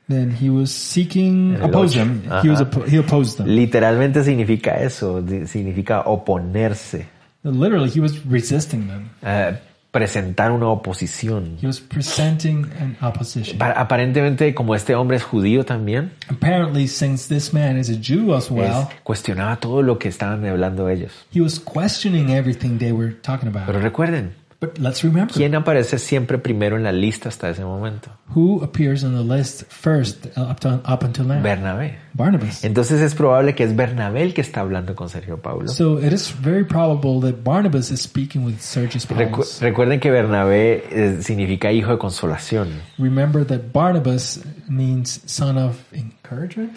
that 0.08 0.28
he 0.40 0.52
was 0.52 0.70
seeking 0.72 1.56
el 1.56 1.64
oppose 1.66 1.96
ocho. 1.98 2.06
them. 2.06 2.22
He 2.44 2.50
was 2.50 2.62
Ajá. 2.62 2.70
oppo- 2.70 2.88
he 2.88 2.98
opposed 3.00 3.38
them. 3.38 3.48
Literalmente 3.48 4.24
significa 4.24 4.76
eso, 4.80 5.22
di- 5.24 5.48
significa 5.48 6.02
oponerse. 6.06 7.08
Literally, 7.46 7.90
he 7.96 8.00
was 8.02 8.26
resisting 8.26 8.88
them. 8.88 9.10
Eh, 9.22 9.58
presentar 9.92 10.52
una 10.52 10.68
oposición. 10.68 11.58
He 11.62 11.68
was 11.68 11.80
presenting 11.80 12.66
an 12.82 12.98
opposition. 13.02 13.58
Pa- 13.58 13.72
Aparentemente, 13.72 14.54
como 14.54 14.76
este 14.76 14.94
hombre 14.96 15.18
es 15.18 15.24
judío 15.24 15.64
también, 15.64 16.12
Apparently, 16.28 16.88
since 16.88 17.34
this 17.34 17.54
man 17.54 17.78
is 17.78 17.90
a 17.90 17.94
Jew 18.02 18.36
as 18.36 18.52
well, 18.52 18.88
es- 18.90 19.00
cuestionaba 19.04 19.56
todo 19.58 19.82
lo 19.84 19.98
que 19.98 20.10
estaban 20.10 20.46
hablando 20.46 20.90
ellos. 20.90 21.12
he 21.34 21.40
was 21.40 21.60
questioning 21.60 22.30
everything 22.32 22.78
they 22.78 22.92
were 22.92 23.14
talking 23.22 23.52
Pero 23.52 23.64
about. 23.70 23.82
recuerden, 23.84 24.34
But 24.60 24.80
let's 24.80 25.04
remember 25.04 25.34
¿quién 25.34 25.54
aparece 25.56 26.00
siempre 26.00 26.38
primero 26.40 26.76
en 26.78 26.84
la 26.84 26.92
lista 26.92 27.30
hasta 27.30 27.50
ese 27.50 27.64
momento? 27.64 28.10
who 28.36 28.62
appears 28.64 29.04
on 29.04 29.14
the 29.16 29.24
list 29.38 29.64
first 29.70 30.26
uh, 30.38 30.42
up, 30.50 30.60
to, 30.60 30.82
up 30.86 31.04
until 31.04 31.26
now. 31.26 31.42
Bernabé. 31.42 32.00
Barnabas. 32.16 32.64
Entonces 32.64 33.02
es 33.02 33.14
probable 33.14 33.56
que 33.56 33.64
es 33.66 33.76
Bernabé 33.76 34.24
el 34.24 34.34
que 34.34 34.42
está 34.42 34.62
hablando 34.62 34.96
con 34.96 35.10
Sergio 35.10 35.38
Pablo. 35.42 35.68
So 35.68 36.00
it 36.00 36.14
is 36.14 36.34
very 36.42 36.64
probable 36.64 37.20
that 37.30 37.44
Barnabas 37.44 37.92
is 37.92 38.02
speaking 38.02 38.46
with 38.46 38.60
Sergius 38.60 39.08
Recu- 39.10 39.44
recuerden 39.62 40.00
que 40.00 40.10
Bernabé 40.12 40.84
eh, 40.92 41.18
significa 41.22 41.72
hijo 41.74 41.92
de 41.92 41.98
consolación. 41.98 42.70
Remember 42.98 43.46
that 43.46 43.60
Barnabas 43.74 44.42
means 44.68 45.22
son 45.26 45.58
of 45.58 45.76
encouragement. 45.92 46.72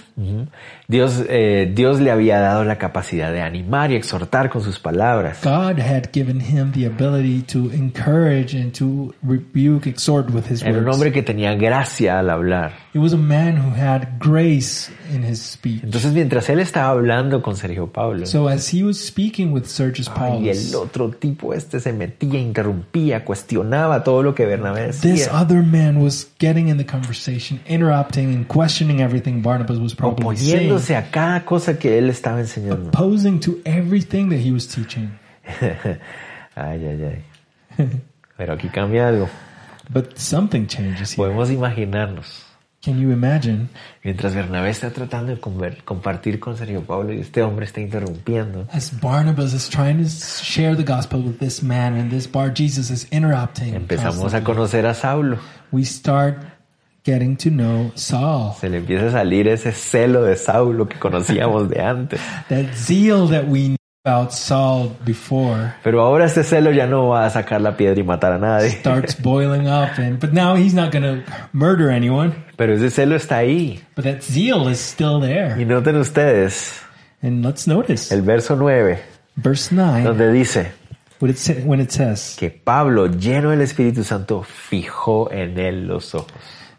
Dios, 0.88 1.22
eh, 1.28 1.70
Dios 1.74 2.00
le 2.00 2.10
había 2.10 2.38
dado 2.40 2.64
la 2.64 2.76
capacidad 2.76 3.32
de 3.32 3.40
animar 3.40 3.90
y 3.92 3.96
exhortar 3.96 4.50
con 4.50 4.62
sus 4.62 4.78
palabras. 4.78 5.38
God 5.42 5.78
had 5.80 6.10
given 6.12 6.40
him 6.40 6.72
the 6.72 6.86
ability 6.86 7.42
to 7.52 7.70
encourage 7.72 8.54
and 8.54 8.72
to 8.78 9.14
rebuke, 9.22 9.86
exhort 9.88 10.30
with 10.30 10.50
his 10.50 10.62
Era 10.62 10.72
un 10.78 10.84
words. 10.84 10.96
hombre 10.96 11.12
que 11.12 11.22
tenía 11.22 11.54
gracia 11.54 12.18
al 12.18 12.28
hablar. 12.30 12.72
He 12.94 12.98
was 12.98 13.12
a 13.12 13.18
man 13.18 13.58
who 13.58 13.70
had 13.78 14.18
grace 14.18 14.90
in 15.12 15.22
his 15.22 15.42
speech. 15.42 15.82
Entonces, 15.84 16.14
mientras 16.14 16.48
él 16.48 16.58
estaba 16.58 16.88
hablando 16.88 17.42
con 17.42 17.54
Sergio 17.54 17.92
Pablo, 17.92 18.24
So 18.24 18.48
as 18.48 18.72
he 18.72 18.82
was 18.82 18.98
speaking 18.98 19.52
with 19.52 19.66
Sergius 19.66 20.08
y 20.08 20.10
el 20.10 20.16
Paulus, 20.16 20.74
otro 20.74 21.10
tipo 21.10 21.52
este 21.52 21.80
se 21.80 21.92
metía, 21.92 22.40
interrumpía, 22.40 23.26
cuestionaba 23.26 24.02
todo 24.02 24.22
lo 24.22 24.34
que 24.34 24.46
Bernabé 24.46 24.86
this 24.86 25.02
decía, 25.02 25.38
other 25.38 25.62
man 25.62 26.02
was 26.02 26.30
getting 26.40 26.68
in 26.68 26.78
the 26.78 26.86
conversation, 26.86 27.60
interrupting 27.68 28.34
and 28.34 28.46
questioning 28.48 29.00
everything 29.02 29.42
Barnabas 29.42 29.78
was 29.78 29.94
probably 29.94 30.36
saying, 30.38 30.70
oponiéndose 30.70 30.96
a 30.96 31.10
cada 31.10 31.44
cosa 31.44 31.78
que 31.78 31.98
él 31.98 32.08
estaba 32.08 32.40
enseñando. 32.40 32.88
opposing 32.88 33.38
to 33.38 33.60
everything 33.66 34.30
that 34.30 34.40
he 34.40 34.50
was 34.50 34.66
teaching. 34.66 35.10
ay, 36.56 36.86
ay, 36.86 37.22
ay. 37.76 37.88
Pero 38.38 38.54
aquí 38.54 38.68
cambia 38.70 39.08
algo. 39.08 39.28
But 39.90 40.16
something 40.16 40.66
changes 40.66 41.12
here. 41.12 41.28
Podemos 41.28 41.50
imaginarnos. 41.50 42.47
Can 42.80 43.00
you 43.00 43.10
imagine 43.10 43.68
Mientras 44.04 44.34
Bernabé 44.34 44.70
está 44.70 44.90
tratando 44.90 45.34
de 45.34 45.40
compartir 45.84 46.38
con 46.38 46.56
Sergio 46.56 46.82
Pablo 46.82 47.12
y 47.12 47.18
este 47.18 47.42
hombre 47.42 47.66
está 47.66 47.80
interrumpiendo, 47.80 48.68
as 48.72 48.92
Barnabas 49.00 49.52
is 49.52 49.68
trying 49.68 50.02
to 50.02 50.08
share 50.08 50.76
the 50.76 50.84
gospel 50.84 51.20
with 51.20 51.38
this 51.38 51.62
man 51.62 51.94
and 51.94 52.10
this 52.10 52.30
bar 52.30 52.52
Jesus 52.54 52.90
is 52.90 53.08
interrupting? 53.10 53.74
empezamos 53.74 54.32
a 54.32 54.44
conocer 54.44 54.86
a 54.86 54.94
Saulo. 54.94 55.38
We 55.72 55.84
start 55.84 56.38
getting 57.04 57.36
to 57.38 57.50
know 57.50 57.90
Saul. 57.94 58.54
Se 58.60 58.68
le 58.68 58.78
empieza 58.78 59.08
a 59.08 59.10
salir 59.10 59.48
ese 59.48 59.72
celo 59.72 60.22
de 60.22 60.36
Saulo 60.36 60.88
que 60.88 60.98
conocíamos 60.98 61.68
de 61.68 61.80
antes. 61.82 62.20
That 62.48 62.74
zeal 62.76 63.28
that 63.30 63.48
we 63.48 63.77
about 64.04 64.32
Saul 64.32 64.96
before 65.04 65.74
Pero 65.82 66.02
ahora 66.02 66.26
ese 66.26 66.44
celo 66.44 66.70
ya 66.70 66.86
no 66.86 67.08
va 67.08 67.26
a 67.26 67.30
sacar 67.30 67.60
la 67.60 67.76
piedra 67.76 68.00
y 68.00 68.04
matar 68.04 68.32
a 68.32 68.38
nadie. 68.38 68.70
starts 68.70 69.14
boiling 69.20 69.66
up 69.68 69.98
and 69.98 70.18
but 70.20 70.32
now 70.32 70.54
he's 70.54 70.72
not 70.74 70.92
going 70.92 71.02
to 71.02 71.22
murder 71.52 71.90
anyone 71.90 72.32
Pero 72.56 72.74
ese 72.74 72.90
celo 72.94 73.16
está 73.16 73.38
ahí. 73.38 73.80
but 73.96 74.04
that 74.04 74.22
zeal 74.22 74.68
is 74.68 74.78
still 74.78 75.18
Y 75.22 75.26
there 75.26 75.64
noten 75.66 75.96
ustedes 75.96 76.80
and 77.22 77.44
let's 77.44 77.66
notice 77.66 78.12
el 78.14 78.22
verso 78.22 78.54
9, 78.56 78.98
verse 79.36 79.72
9 79.74 80.04
donde 80.04 80.32
dice 80.32 80.70
what 81.20 81.30
it 81.30 81.36
sa- 81.36 81.54
when 81.64 81.80
it 81.80 81.90
says 81.90 82.36
que 82.38 82.50
Pablo, 82.50 83.08
lleno 83.08 83.50
del 83.50 83.62
Espíritu 83.62 84.04
Santo, 84.04 84.42
fijó 84.44 85.30
en 85.32 85.58
él 85.58 85.88
los 85.88 86.14
ojos. 86.14 86.30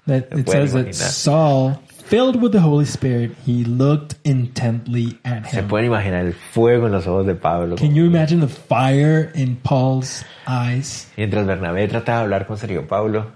that 0.08 0.28
it 0.32 0.48
says 0.50 0.72
that 0.72 0.86
imaginar. 0.86 0.94
Saul 0.94 1.80
filled 2.10 2.42
with 2.42 2.52
the 2.52 2.60
Holy 2.60 2.86
Spirit 2.86 3.32
he 3.46 3.64
looked 3.64 4.16
intently 4.24 5.18
at 5.24 5.46
Se 5.48 5.60
him 5.60 5.68
pueden 5.68 5.86
imaginar 5.86 6.26
el 6.26 6.34
fuego 6.34 6.88
en 6.88 6.92
los 6.92 7.06
ojos 7.08 7.26
de 7.26 7.36
Pablo. 7.36 7.76
can 7.76 7.94
you 7.96 8.06
imagine 8.06 8.40
the 8.40 8.48
fire 8.48 9.32
in 9.36 9.56
Paul's 9.58 10.24
eyes 10.48 11.08
Mientras 11.18 11.46
Bernabé 11.46 11.88
trataba 11.88 12.20
de 12.20 12.24
hablar 12.26 12.48
con 12.48 12.58
Sergio 12.58 12.88
Pablo, 12.88 13.32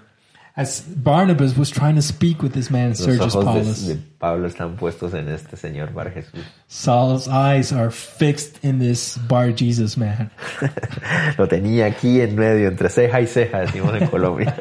as 0.56 0.82
Barnabas 0.82 1.58
was 1.58 1.72
trying 1.72 1.96
to 1.96 2.02
speak 2.02 2.42
with 2.44 2.54
this 2.54 2.70
man 2.70 2.94
Sergius 2.96 3.34
Paulus 3.34 3.88
de, 3.88 3.96
de 3.96 4.02
Pablo 4.20 4.48
están 4.48 4.76
puestos 4.78 5.14
en 5.16 5.28
este 5.30 5.58
Señor 5.58 5.94
Bar 5.94 6.12
Jesús. 6.12 6.44
Saul's 6.68 7.28
eyes 7.28 7.72
are 7.74 7.90
fixed 7.92 8.64
in 8.64 8.78
this 8.80 9.18
Bar 9.28 9.52
Jesus 9.52 9.98
man. 9.98 10.30
Lo 11.40 11.48
tenía 11.48 11.88
aquí 11.88 12.22
en 12.22 12.36
medio, 12.36 12.68
entre 12.68 12.90
ceja 12.90 13.20
y 13.22 13.26
ceja, 13.28 13.62
decimos 13.62 13.94
en 14.00 14.08
Colombia. 14.12 14.56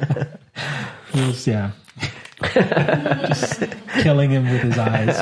Was, 1.14 1.44
yeah, 1.44 1.72
just 3.28 3.64
killing 4.02 4.30
him 4.30 4.50
with 4.50 4.62
his 4.62 4.78
eyes. 4.78 5.16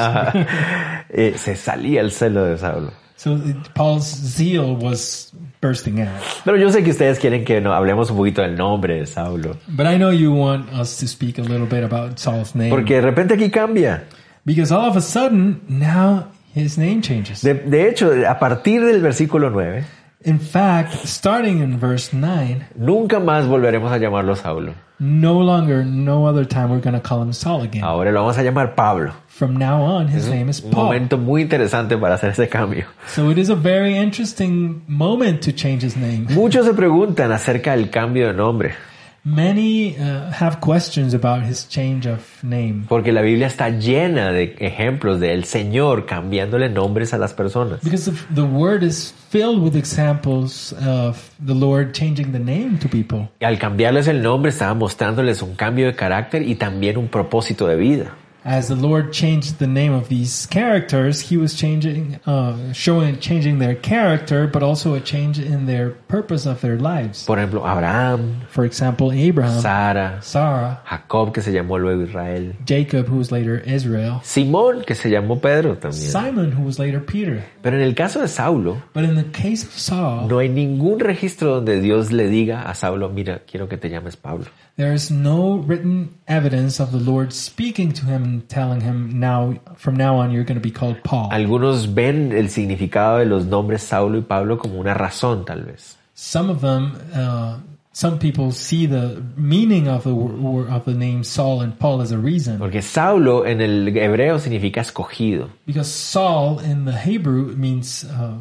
Eh, 1.12 1.34
se 1.36 1.56
salía 1.56 2.00
el 2.00 2.10
celo 2.12 2.44
de 2.44 2.56
Saulo. 2.56 2.92
So 3.16 3.38
Paul's 3.74 4.06
zeal 4.06 4.76
was 4.76 5.32
bursting 5.60 6.00
out. 6.00 6.22
Pero 6.44 6.56
yo 6.56 6.70
sé 6.70 6.82
que 6.82 6.90
ustedes 6.90 7.18
quieren 7.18 7.44
que 7.44 7.60
no, 7.60 7.74
hablemos 7.74 8.10
un 8.10 8.16
poquito 8.16 8.42
del 8.42 8.56
nombre 8.56 9.00
de 9.00 9.06
Saulo. 9.06 9.56
But 9.68 9.86
I 9.86 9.98
know 9.98 10.10
you 10.10 10.32
want 10.32 10.72
us 10.72 10.96
to 10.98 11.06
speak 11.06 11.38
a 11.38 11.42
little 11.42 11.66
bit 11.66 11.84
about 11.84 12.18
Saul's 12.18 12.54
name. 12.54 12.70
Porque 12.70 12.94
de 12.94 13.02
repente 13.02 13.34
aquí 13.34 13.50
cambia. 13.50 14.04
because 14.44 14.72
all 14.72 14.88
of 14.88 14.96
a 14.96 15.00
sudden, 15.00 15.60
now 15.68 16.28
his 16.54 16.78
name 16.78 17.02
changes. 17.02 17.42
De, 17.42 17.54
de 17.54 17.88
hecho, 17.88 18.10
a 18.26 18.38
partir 18.38 18.84
del 18.84 19.00
versículo 19.00 19.50
9, 19.50 19.84
In 20.22 20.38
fact, 20.38 21.06
starting 21.06 21.60
in 21.60 21.78
verse 21.78 22.12
9, 22.12 22.66
nunca 22.76 23.20
más 23.20 23.46
volveremos 23.46 23.90
a 23.90 23.96
llamarlo 23.98 24.36
Saulo. 24.36 24.74
no 24.98 25.40
longer, 25.40 25.82
no 25.82 26.26
other 26.26 26.44
time 26.46 26.68
we're 26.68 26.78
going 26.82 26.92
to 26.92 27.00
call 27.00 27.22
him 27.22 27.32
Saul 27.32 27.62
again. 27.62 27.82
Ahora 27.82 28.12
lo 28.12 28.20
vamos 28.20 28.36
a 28.36 28.42
llamar 28.42 28.74
Pablo. 28.74 29.14
From 29.28 29.56
now 29.56 29.80
on, 29.82 30.08
his 30.08 30.28
name 30.28 30.50
is 30.50 30.62
Un 30.62 30.72
Paul. 30.72 30.84
momento 30.84 31.16
muy 31.16 31.40
interesante 31.40 31.96
para 31.96 32.16
hacer 32.16 32.32
ese 32.32 32.50
cambio. 32.50 32.84
So 33.06 33.30
it 33.30 33.38
is 33.38 33.48
a 33.48 33.54
very 33.54 33.96
interesting 33.96 34.82
moment 34.86 35.40
to 35.44 35.52
change 35.52 35.82
his 35.82 35.96
name. 35.96 36.26
Muchos 36.34 36.66
se 36.66 36.74
preguntan 36.74 37.32
acerca 37.32 37.74
del 37.74 37.88
cambio 37.88 38.26
de 38.26 38.34
nombre, 38.34 38.74
Many 39.22 39.96
uh, 39.98 40.30
have 40.32 40.60
questions 40.60 41.12
about 41.12 41.42
his 41.42 41.68
change 41.68 42.06
of 42.06 42.42
name 42.42 42.86
porque 42.88 43.12
la 43.12 43.20
Biblia 43.20 43.46
está 43.46 43.68
llena 43.68 44.32
de 44.32 44.56
ejemplos 44.60 45.20
del 45.20 45.44
Señor 45.44 46.06
cambiándole 46.06 46.70
nombres 46.70 47.12
a 47.12 47.18
las 47.18 47.34
personas. 47.34 47.80
because 47.82 48.10
the 48.34 48.42
word 48.42 48.82
is 48.82 49.12
filled 49.28 49.62
with 49.62 49.76
examples 49.76 50.72
of 50.86 51.30
the 51.44 51.54
Lord 51.54 51.92
changing 51.92 52.32
the 52.32 52.38
name 52.38 52.78
to 52.78 52.88
people. 52.88 53.28
Y 53.40 53.44
al 53.44 53.58
cambiarles 53.58 54.08
el 54.08 54.22
nombre 54.22 54.50
estaba 54.50 54.72
mostrándoles 54.74 55.42
un 55.42 55.54
cambio 55.54 55.86
de 55.86 55.94
carácter 55.94 56.42
y 56.42 56.54
también 56.54 56.96
un 56.96 57.08
propósito 57.08 57.66
de 57.66 57.76
vida. 57.76 58.14
As 58.44 58.68
the 58.68 58.74
Lord 58.74 59.12
changed 59.12 59.58
the 59.58 59.66
name 59.66 59.92
of 59.92 60.08
these 60.08 60.46
characters, 60.46 61.20
He 61.20 61.36
was 61.36 61.54
changing, 61.54 62.18
uh, 62.26 62.72
showing, 62.72 63.18
changing 63.18 63.58
their 63.58 63.74
character, 63.74 64.46
but 64.46 64.62
also 64.62 64.94
a 64.94 65.00
change 65.00 65.38
in 65.38 65.66
their 65.66 65.90
purpose 66.08 66.46
of 66.46 66.60
their 66.62 66.78
lives. 66.78 67.26
Por 67.26 67.38
ejemplo, 67.38 67.60
Abraham, 67.66 68.40
For 68.48 68.64
example, 68.64 69.12
Abraham, 69.12 69.60
Sara, 69.60 70.22
Sarah, 70.22 70.82
Jacob, 70.88 71.32
que 71.32 71.42
se 71.42 71.52
llamó 71.52 71.78
luego 71.78 72.02
Israel, 72.02 72.54
Jacob, 72.66 73.08
who 73.08 73.18
was 73.18 73.30
later 73.30 73.62
Israel, 73.66 74.20
Simón, 74.22 74.84
que 74.86 74.94
se 74.94 75.10
llamó 75.10 75.40
Pedro 75.40 75.76
también. 75.76 76.10
Simon, 76.10 76.52
who 76.52 76.62
was 76.64 76.78
later 76.78 77.04
Peter. 77.04 77.44
Pero 77.62 77.76
en 77.76 77.82
el 77.82 77.94
caso 77.94 78.20
de 78.20 78.28
Saulo, 78.28 78.82
But 78.94 79.04
in 79.04 79.16
the 79.16 79.30
case 79.30 79.64
of 79.66 79.72
Saul, 79.72 80.28
no 80.28 80.38
hay 80.38 80.48
ningún 80.48 80.98
registro 81.00 81.56
donde 81.56 81.80
Dios 81.80 82.10
le 82.10 82.28
diga 82.28 82.62
a 82.62 82.74
Saulo, 82.74 83.10
mira, 83.10 83.42
quiero 83.46 83.68
que 83.68 83.76
te 83.76 83.90
llames 83.90 84.16
Pablo. 84.16 84.46
There 84.76 84.94
is 84.94 85.10
no 85.10 85.58
written 85.58 86.14
evidence 86.26 86.80
of 86.80 86.90
the 86.90 86.98
Lord 86.98 87.32
speaking 87.34 87.92
to 87.92 88.06
him 88.06 88.29
telling 88.48 88.80
him 88.80 89.18
now 89.18 89.54
from 89.76 89.96
now 89.96 90.16
on 90.16 90.30
you're 90.30 90.44
going 90.44 90.60
to 90.60 90.68
be 90.68 90.70
called 90.70 91.02
Paul. 91.02 91.28
Algunos 91.30 91.94
ven 91.94 92.32
el 92.32 92.48
significado 92.48 93.18
de 93.18 93.26
los 93.26 93.44
nombres 93.46 93.82
Saulo 93.82 94.18
y 94.18 94.22
Pablo 94.22 94.58
como 94.58 94.78
una 94.80 94.94
razón, 94.94 95.44
tal 95.44 95.64
vez. 95.64 95.96
Some 96.14 96.50
of 96.50 96.60
them, 96.60 96.98
uh, 97.14 97.58
some 97.92 98.18
people 98.18 98.52
see 98.52 98.86
the 98.86 99.22
meaning 99.36 99.88
of 99.88 100.04
the 100.04 100.10
of 100.10 100.84
the 100.84 100.94
name 100.94 101.24
Saul 101.24 101.62
and 101.62 101.78
Paul 101.78 102.02
as 102.02 102.12
a 102.12 102.18
reason 102.18 102.58
Porque 102.58 102.82
Saulo 102.82 103.46
en 103.46 103.60
el 103.60 103.88
hebreo 103.96 104.38
significa 104.38 104.80
escogido, 104.80 105.48
because 105.66 105.90
Saul 105.90 106.60
in 106.60 106.84
the 106.84 106.92
Hebrew 106.92 107.56
means 107.56 108.04
uh, 108.04 108.38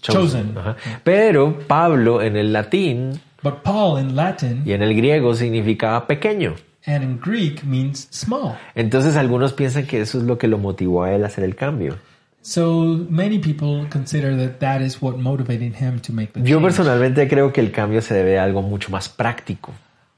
Chosen. 0.00 0.54
Ajá. 0.56 0.76
Pero 1.02 1.58
Pablo 1.66 2.20
en 2.20 2.36
el 2.36 2.52
latín 2.52 3.20
but 3.42 3.62
Paul 3.62 3.98
in 3.98 4.14
Latin 4.14 4.62
y 4.66 4.72
en 4.72 4.82
el 4.82 4.94
griego 4.94 5.34
significaba 5.34 6.06
pequeño. 6.06 6.54
And 6.86 7.02
in 7.02 7.18
Greek 7.18 7.64
means 7.64 8.08
small. 8.10 8.56
Entonces 8.74 9.16
algunos 9.16 9.52
piensan 9.52 9.86
que 9.86 10.00
eso 10.00 10.18
es 10.18 10.24
lo 10.24 10.38
que 10.38 10.48
lo 10.48 10.58
motivó 10.58 11.04
a 11.04 11.12
él 11.12 11.24
a 11.24 11.28
hacer 11.28 11.44
el 11.44 11.54
cambio. 11.54 11.96
So 12.42 13.06
many 13.08 13.38
people 13.38 13.88
consider 13.90 14.36
that 14.36 14.58
that 14.58 14.82
is 14.82 15.00
what 15.00 15.16
motivated 15.16 15.74
him 15.80 15.98
to 16.00 16.12
make 16.12 16.32
the 16.32 16.40
Yo 16.40 16.58
change. 16.58 16.62
personalmente 16.62 17.26
creo 17.26 17.52
que 17.52 17.62
el 17.62 17.70
cambio 17.70 18.02
se 18.02 18.14
debe 18.14 18.38
a 18.38 18.44
algo 18.44 18.60
mucho 18.60 18.90
más 18.90 19.08
práctico. 19.08 19.72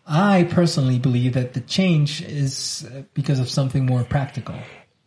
I 0.09 0.45
personally 0.45 0.99
believe 0.99 1.33
that 1.33 1.53
the 1.53 1.65
change 1.65 2.23
is 2.23 2.85
uh, 2.91 3.03
because 3.15 3.41
of 3.41 3.49
something 3.49 3.87
more 3.87 4.05
practical. 4.05 4.57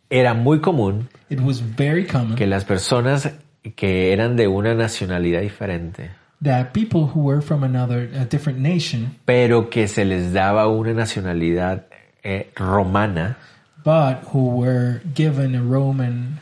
Era 0.08 0.34
muy 0.34 0.60
común 0.60 1.08
It 1.28 1.40
was 1.40 1.60
very 1.60 2.06
common 2.06 2.36
que 2.36 2.46
las 2.46 2.64
personas 2.64 3.30
que 3.76 4.12
eran 4.12 4.36
de 4.36 4.48
una 4.48 4.74
nacionalidad 4.74 5.42
diferente 5.42 6.10
that 6.42 6.72
people 6.72 7.06
who 7.08 7.20
were 7.20 7.40
from 7.42 7.62
another, 7.62 8.08
a 8.14 8.24
different 8.24 8.58
nation, 8.58 9.16
pero 9.26 9.68
que 9.68 9.86
se 9.88 10.04
les 10.04 10.32
daba 10.32 10.68
una 10.68 10.92
nacionalidad 10.94 11.84
eh, 12.22 12.46
romana, 12.56 13.36
but 13.84 14.18
who 14.32 14.56
were 14.56 15.00
given 15.14 15.54
a 15.54 15.62
Roman 15.62 16.38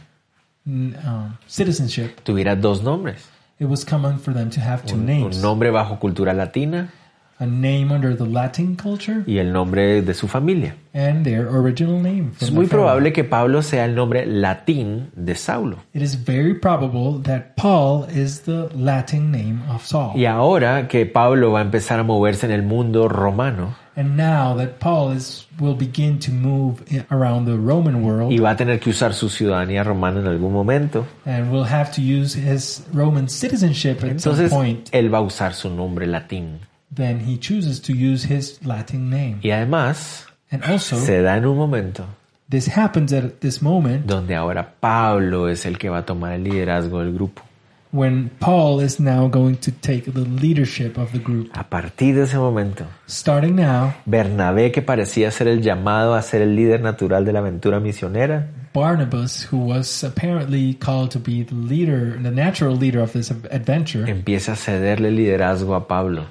um, 0.66 1.36
citizenship, 1.46 2.20
tuviera 2.24 2.54
dos 2.60 2.82
nombres. 2.82 3.26
it 3.58 3.66
was 3.66 3.84
common 3.84 4.18
for 4.18 4.32
them 4.32 4.50
to 4.50 4.60
have 4.60 4.84
two 4.86 4.94
Un, 4.94 5.00
un 5.00 5.06
names. 5.06 5.42
nombre 5.42 5.70
bajo 5.70 5.98
cultura 5.98 6.32
latina 6.32 6.92
A 7.40 7.46
name 7.46 7.92
under 7.92 8.16
the 8.16 8.26
Latin 8.26 8.74
culture 8.74 9.22
y 9.26 9.38
el 9.38 9.52
nombre 9.52 10.02
de 10.02 10.14
su 10.14 10.26
familia. 10.26 10.74
and 10.92 11.24
their 11.24 11.46
original 11.46 12.02
name. 12.02 12.32
Es 12.40 12.50
muy 12.50 12.66
probable 12.66 13.12
que 13.12 13.22
Pablo 13.22 13.62
sea 13.62 13.84
el 13.84 13.94
nombre 13.94 14.26
latín 14.26 15.10
de 15.14 15.34
Saulo. 15.36 15.78
It 15.94 16.02
is 16.02 16.16
very 16.16 16.54
probable 16.54 17.22
that 17.22 17.54
Paul 17.56 18.06
is 18.10 18.40
the 18.42 18.68
Latin 18.74 19.30
name 19.30 19.62
of 19.70 19.84
Saul. 19.84 20.18
Y 20.18 20.26
ahora 20.26 20.88
que 20.88 21.06
Pablo 21.06 21.52
va 21.52 21.60
a 21.60 21.62
empezar 21.62 22.00
a 22.00 22.02
moverse 22.02 22.46
en 22.46 22.52
el 22.52 22.62
mundo 22.62 23.08
romano 23.08 23.76
And 23.98 24.16
now 24.16 24.54
that 24.56 24.78
Paul 24.78 25.10
is 25.10 25.48
will 25.58 25.74
begin 25.74 26.20
to 26.20 26.30
move 26.30 26.84
around 27.10 27.46
the 27.46 27.56
Roman 27.56 28.04
world 28.04 28.30
y 28.30 28.38
va 28.38 28.50
a 28.50 28.56
tener 28.56 28.78
que 28.78 28.90
usar 28.90 29.12
su 29.12 29.28
ciudadanía 29.28 29.82
romana 29.82 30.20
en 30.20 30.28
algún 30.28 30.52
momento, 30.52 31.04
and 31.26 31.50
will 31.50 31.64
have 31.64 31.90
to 31.90 32.00
use 32.00 32.38
his 32.38 32.86
Roman 32.92 33.28
citizenship 33.28 33.96
at 33.96 34.02
some 34.02 34.10
entonces 34.10 34.52
point, 34.52 34.88
él 34.92 35.12
va 35.12 35.18
a 35.18 35.22
usar 35.22 35.52
su 35.52 35.68
nombre 35.68 36.06
latín. 36.06 36.60
Then 36.94 37.20
he 37.20 37.38
chooses 37.38 37.80
to 37.82 37.92
use 37.92 38.24
his 38.24 38.58
Latin 38.64 39.10
name. 39.10 39.38
Y 39.42 39.50
además 39.50 40.26
And 40.50 40.64
also, 40.64 40.96
se 40.98 41.20
da 41.22 41.36
en 41.36 41.46
un 41.46 41.56
momento 41.56 42.06
this 42.48 42.68
happens 42.68 43.12
at 43.12 43.40
this 43.40 43.60
moment 43.60 44.06
donde 44.06 44.34
ahora 44.34 44.74
Pablo 44.80 45.48
es 45.48 45.66
el 45.66 45.76
que 45.78 45.90
va 45.90 45.98
a 45.98 46.06
tomar 46.06 46.32
el 46.32 46.44
liderazgo 46.44 47.00
del 47.00 47.12
grupo. 47.12 47.42
when 47.90 48.30
Paul 48.38 48.80
is 48.80 49.00
now 49.00 49.28
going 49.28 49.56
to 49.56 49.70
take 49.72 50.12
the 50.12 50.20
leadership 50.20 50.98
of 50.98 51.12
the 51.12 51.18
group. 51.18 51.50
A 51.54 51.64
partir 51.64 52.14
de 52.14 52.22
ese 52.24 52.36
momento, 52.36 52.84
Starting 53.08 53.56
now, 53.56 53.94
Bernabé, 54.04 54.70
que 54.72 54.82
parecía 54.82 55.30
ser 55.30 55.48
el 55.48 55.62
llamado 55.62 56.14
a 56.14 56.20
ser 56.22 56.42
el 56.42 56.54
líder 56.54 56.82
natural 56.82 57.24
de 57.24 57.32
la 57.32 57.38
aventura 57.38 57.80
misionera, 57.80 58.46
Barnabas, 58.74 59.48
who 59.50 59.56
was 59.58 60.04
apparently 60.04 60.74
called 60.74 61.10
to 61.10 61.18
be 61.18 61.42
the 61.42 61.54
leader, 61.54 62.18
the 62.22 62.30
natural 62.30 62.76
leader 62.76 63.00
of 63.00 63.12
this 63.12 63.30
adventure, 63.30 64.04
empieza 64.10 64.52
a 64.52 64.56
cederle 64.56 65.10
liderazgo 65.10 65.74
a 65.74 65.88
Pablo. 65.88 66.26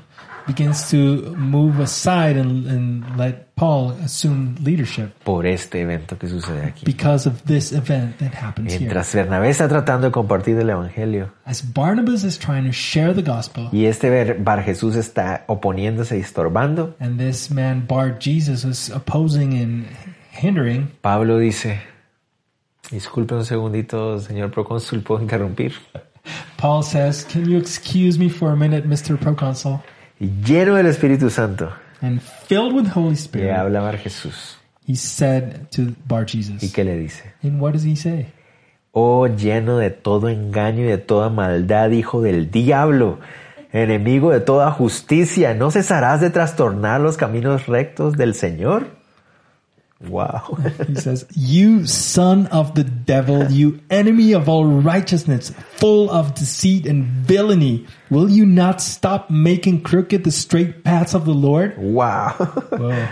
Begins 0.48 0.89
to 0.89 1.36
move 1.36 1.80
aside 1.80 2.38
and, 2.38 2.66
and 2.68 3.18
let 3.18 3.54
Paul 3.56 3.91
assume 4.04 4.56
leadership 4.64 5.12
por 5.24 5.45
este 5.45 5.82
evento 5.82 6.18
que 6.18 6.28
sucede 6.28 6.66
aquí. 6.66 6.86
because 6.86 7.28
of 7.28 7.43
this 7.45 7.72
event 7.72 8.18
that 8.20 8.34
happens 8.34 8.74
here. 8.74 8.89
Bernabé 8.89 9.50
está 9.50 9.68
tratando 9.68 10.08
de 10.08 10.12
compartir 10.12 10.58
el 10.58 10.70
Evangelio 10.70 11.32
As 11.45 11.62
Barnabas 11.62 12.24
is 12.24 12.38
trying 12.38 12.66
to 12.66 12.72
share 12.72 13.14
the 13.14 13.22
gospel, 13.22 13.70
y 13.72 13.86
este 13.86 14.34
Bar 14.39 14.64
Jesús 14.64 14.95
está 14.95 15.43
oponiéndose 15.48 16.18
y 16.18 16.22
estorbando, 16.22 16.95
and 17.00 17.20
this 17.20 17.52
man 17.52 17.86
Bar 17.88 18.18
Jesus 18.20 18.64
is 18.64 18.89
opposing 18.89 19.54
and 19.54 19.86
hindering, 20.32 20.91
Pablo 21.02 21.38
dice, 21.39 21.82
disculpe 22.91 23.36
un 23.36 23.45
segundito, 23.45 24.20
señor 24.20 24.52
procónsul, 24.52 25.04
¿puedo 25.04 25.22
interrumpir? 25.22 25.74
Paul 26.58 26.84
says, 26.84 27.24
Can 27.24 27.50
you 27.50 27.58
excuse 27.58 28.18
me 28.18 28.30
for 28.30 28.52
a 28.52 28.56
minute, 28.56 28.86
Mr. 28.88 29.20
Proconsul? 29.20 29.82
Y 30.20 30.30
lleno 30.43 30.76
del 30.76 30.88
Espíritu 30.88 31.30
Santo, 31.30 31.72
And 32.01 32.20
filled 32.22 32.74
with 32.74 32.88
Holy 32.95 33.09
le 33.09 33.15
Spirit, 33.15 33.51
habla 33.51 33.82
Bar 33.82 33.97
Jesús. 33.97 34.57
he 34.88 34.95
said 34.95 35.70
to 35.72 35.93
Bar 36.07 36.26
¿Y 36.26 36.43
Jesus. 36.43 36.72
qué 36.74 36.84
le 36.84 36.97
dice? 36.97 37.34
And 37.43 37.59
what 37.61 37.74
does 37.74 37.84
he 37.86 37.95
say? 37.95 38.28
Oh, 38.91 39.28
lleno 39.28 39.78
de 39.78 39.91
todo 39.91 40.30
engaño 40.30 40.82
y 40.82 40.88
de 40.88 40.97
toda 40.97 41.30
maldad, 41.30 41.91
hijo 41.91 42.22
del 42.22 42.49
diablo, 42.49 43.20
enemigo 43.72 44.32
de 44.32 44.39
toda 44.39 44.72
justicia, 44.72 45.53
¿no 45.53 45.70
cesarás 45.70 46.20
de 46.22 46.30
trastornar 46.32 47.01
los 47.01 47.18
caminos 47.18 47.68
rectos 47.68 48.18
del 48.18 48.34
Señor? 48.34 48.97
Wow. 50.00 50.58
He 50.86 50.95
says, 50.95 51.26
You 51.36 51.88
son 51.88 52.45
of 52.48 52.76
the 52.76 52.84
devil, 52.84 53.52
you 53.52 53.80
enemy 53.89 54.34
of 54.34 54.48
all 54.48 54.64
righteousness, 54.66 55.50
full 55.78 56.12
of 56.12 56.36
deceit 56.36 56.86
and 56.86 57.04
villainy, 57.06 57.88
will 58.12 58.30
you 58.30 58.45
not 58.45 58.80
stop 58.80 59.32
making 59.32 59.82
crooked 59.82 60.24
the 60.24 60.32
straight 60.32 60.84
paths 60.84 61.16
of 61.16 61.26
the 61.26 61.34
Lord? 61.34 61.78
Wow. 61.78 62.36
Wow, 62.72 63.10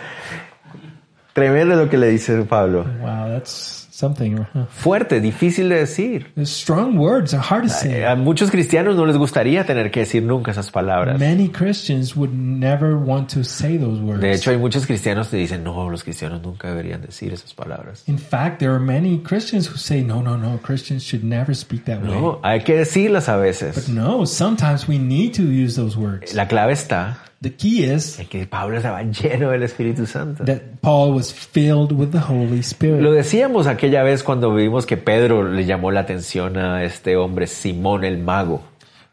Tremendo 1.33 1.75
lo 1.75 1.87
que 1.89 1.97
le 1.97 2.11
dice 2.11 2.45
Pablo. 2.47 2.83
wow 3.01 3.27
that's 3.29 3.74
something. 3.95 4.37
huh? 4.53 4.65
Fuerte, 4.69 5.21
difícil 5.21 5.69
de 5.69 5.75
decir. 5.75 6.27
Strong 6.43 6.97
words 6.97 7.33
are 7.33 7.41
hard 7.41 7.63
to 7.63 7.69
say. 7.69 8.03
A 8.03 8.15
muchos 8.15 8.51
cristianos 8.51 8.95
no 8.95 9.05
les 9.05 9.17
gustaría 9.17 9.65
tener 9.65 9.91
que 9.91 10.01
decir 10.01 10.23
nunca 10.23 10.51
esas 10.51 10.69
palabras. 10.71 11.19
Many 11.19 11.49
Christians 11.49 12.15
would 12.15 12.33
never 12.33 12.95
want 12.97 13.29
to 13.33 13.43
say 13.43 13.77
those 13.77 14.01
words. 14.01 14.21
De 14.21 14.33
hecho, 14.33 14.51
hay 14.51 14.57
muchos 14.57 14.85
cristianos 14.85 15.29
que 15.29 15.37
dicen, 15.37 15.63
no, 15.63 15.89
los 15.89 16.03
cristianos 16.03 16.41
nunca 16.41 16.67
deberían 16.69 17.01
decir 17.01 17.33
esas 17.33 17.53
palabras. 17.53 18.03
In 18.07 18.17
fact, 18.19 18.59
there 18.59 18.71
are 18.71 18.79
many 18.79 19.19
Christians 19.23 19.67
who 19.69 19.77
say, 19.77 20.01
no, 20.03 20.21
no, 20.21 20.37
no, 20.37 20.59
Christians 20.61 21.03
should 21.03 21.23
never 21.23 21.55
speak 21.55 21.85
that 21.85 22.01
way. 22.01 22.11
No, 22.11 22.39
hay 22.43 22.61
que 22.61 22.75
decirlas 22.75 23.29
a 23.29 23.35
But 23.37 23.43
veces. 23.43 23.89
no, 23.89 24.25
sometimes 24.25 24.87
we 24.87 24.97
need 24.97 25.33
to 25.35 25.43
use 25.43 25.75
those 25.75 25.97
words. 25.97 26.33
La 26.33 26.47
clave 26.47 26.73
está 26.73 27.17
The 27.41 27.51
key 27.51 27.83
is 27.83 28.17
que 28.29 28.47
Pablo 28.47 28.77
estaba 28.77 29.03
lleno 29.03 29.51
del 29.51 29.63
Espíritu 29.63 30.05
Santo. 30.05 30.43
that 30.45 30.61
Paul 30.81 31.13
was 31.13 31.31
filled 31.31 31.91
with 31.91 32.11
the 32.11 32.19
Holy 32.19 32.59
Spirit. 32.59 33.01
Lo 33.01 33.11
decíamos 33.11 33.67
aquella 33.67 34.03
vez 34.03 34.23
cuando 34.23 34.53
vimos 34.53 34.85
que 34.85 34.97
Pedro 34.97 35.43
le 35.43 35.65
llamó 35.65 35.91
la 35.91 36.01
atención 36.01 36.57
a 36.57 36.83
este 36.83 37.17
hombre 37.17 37.47
Simón 37.47 38.03
el 38.03 38.17
mago. 38.17 38.61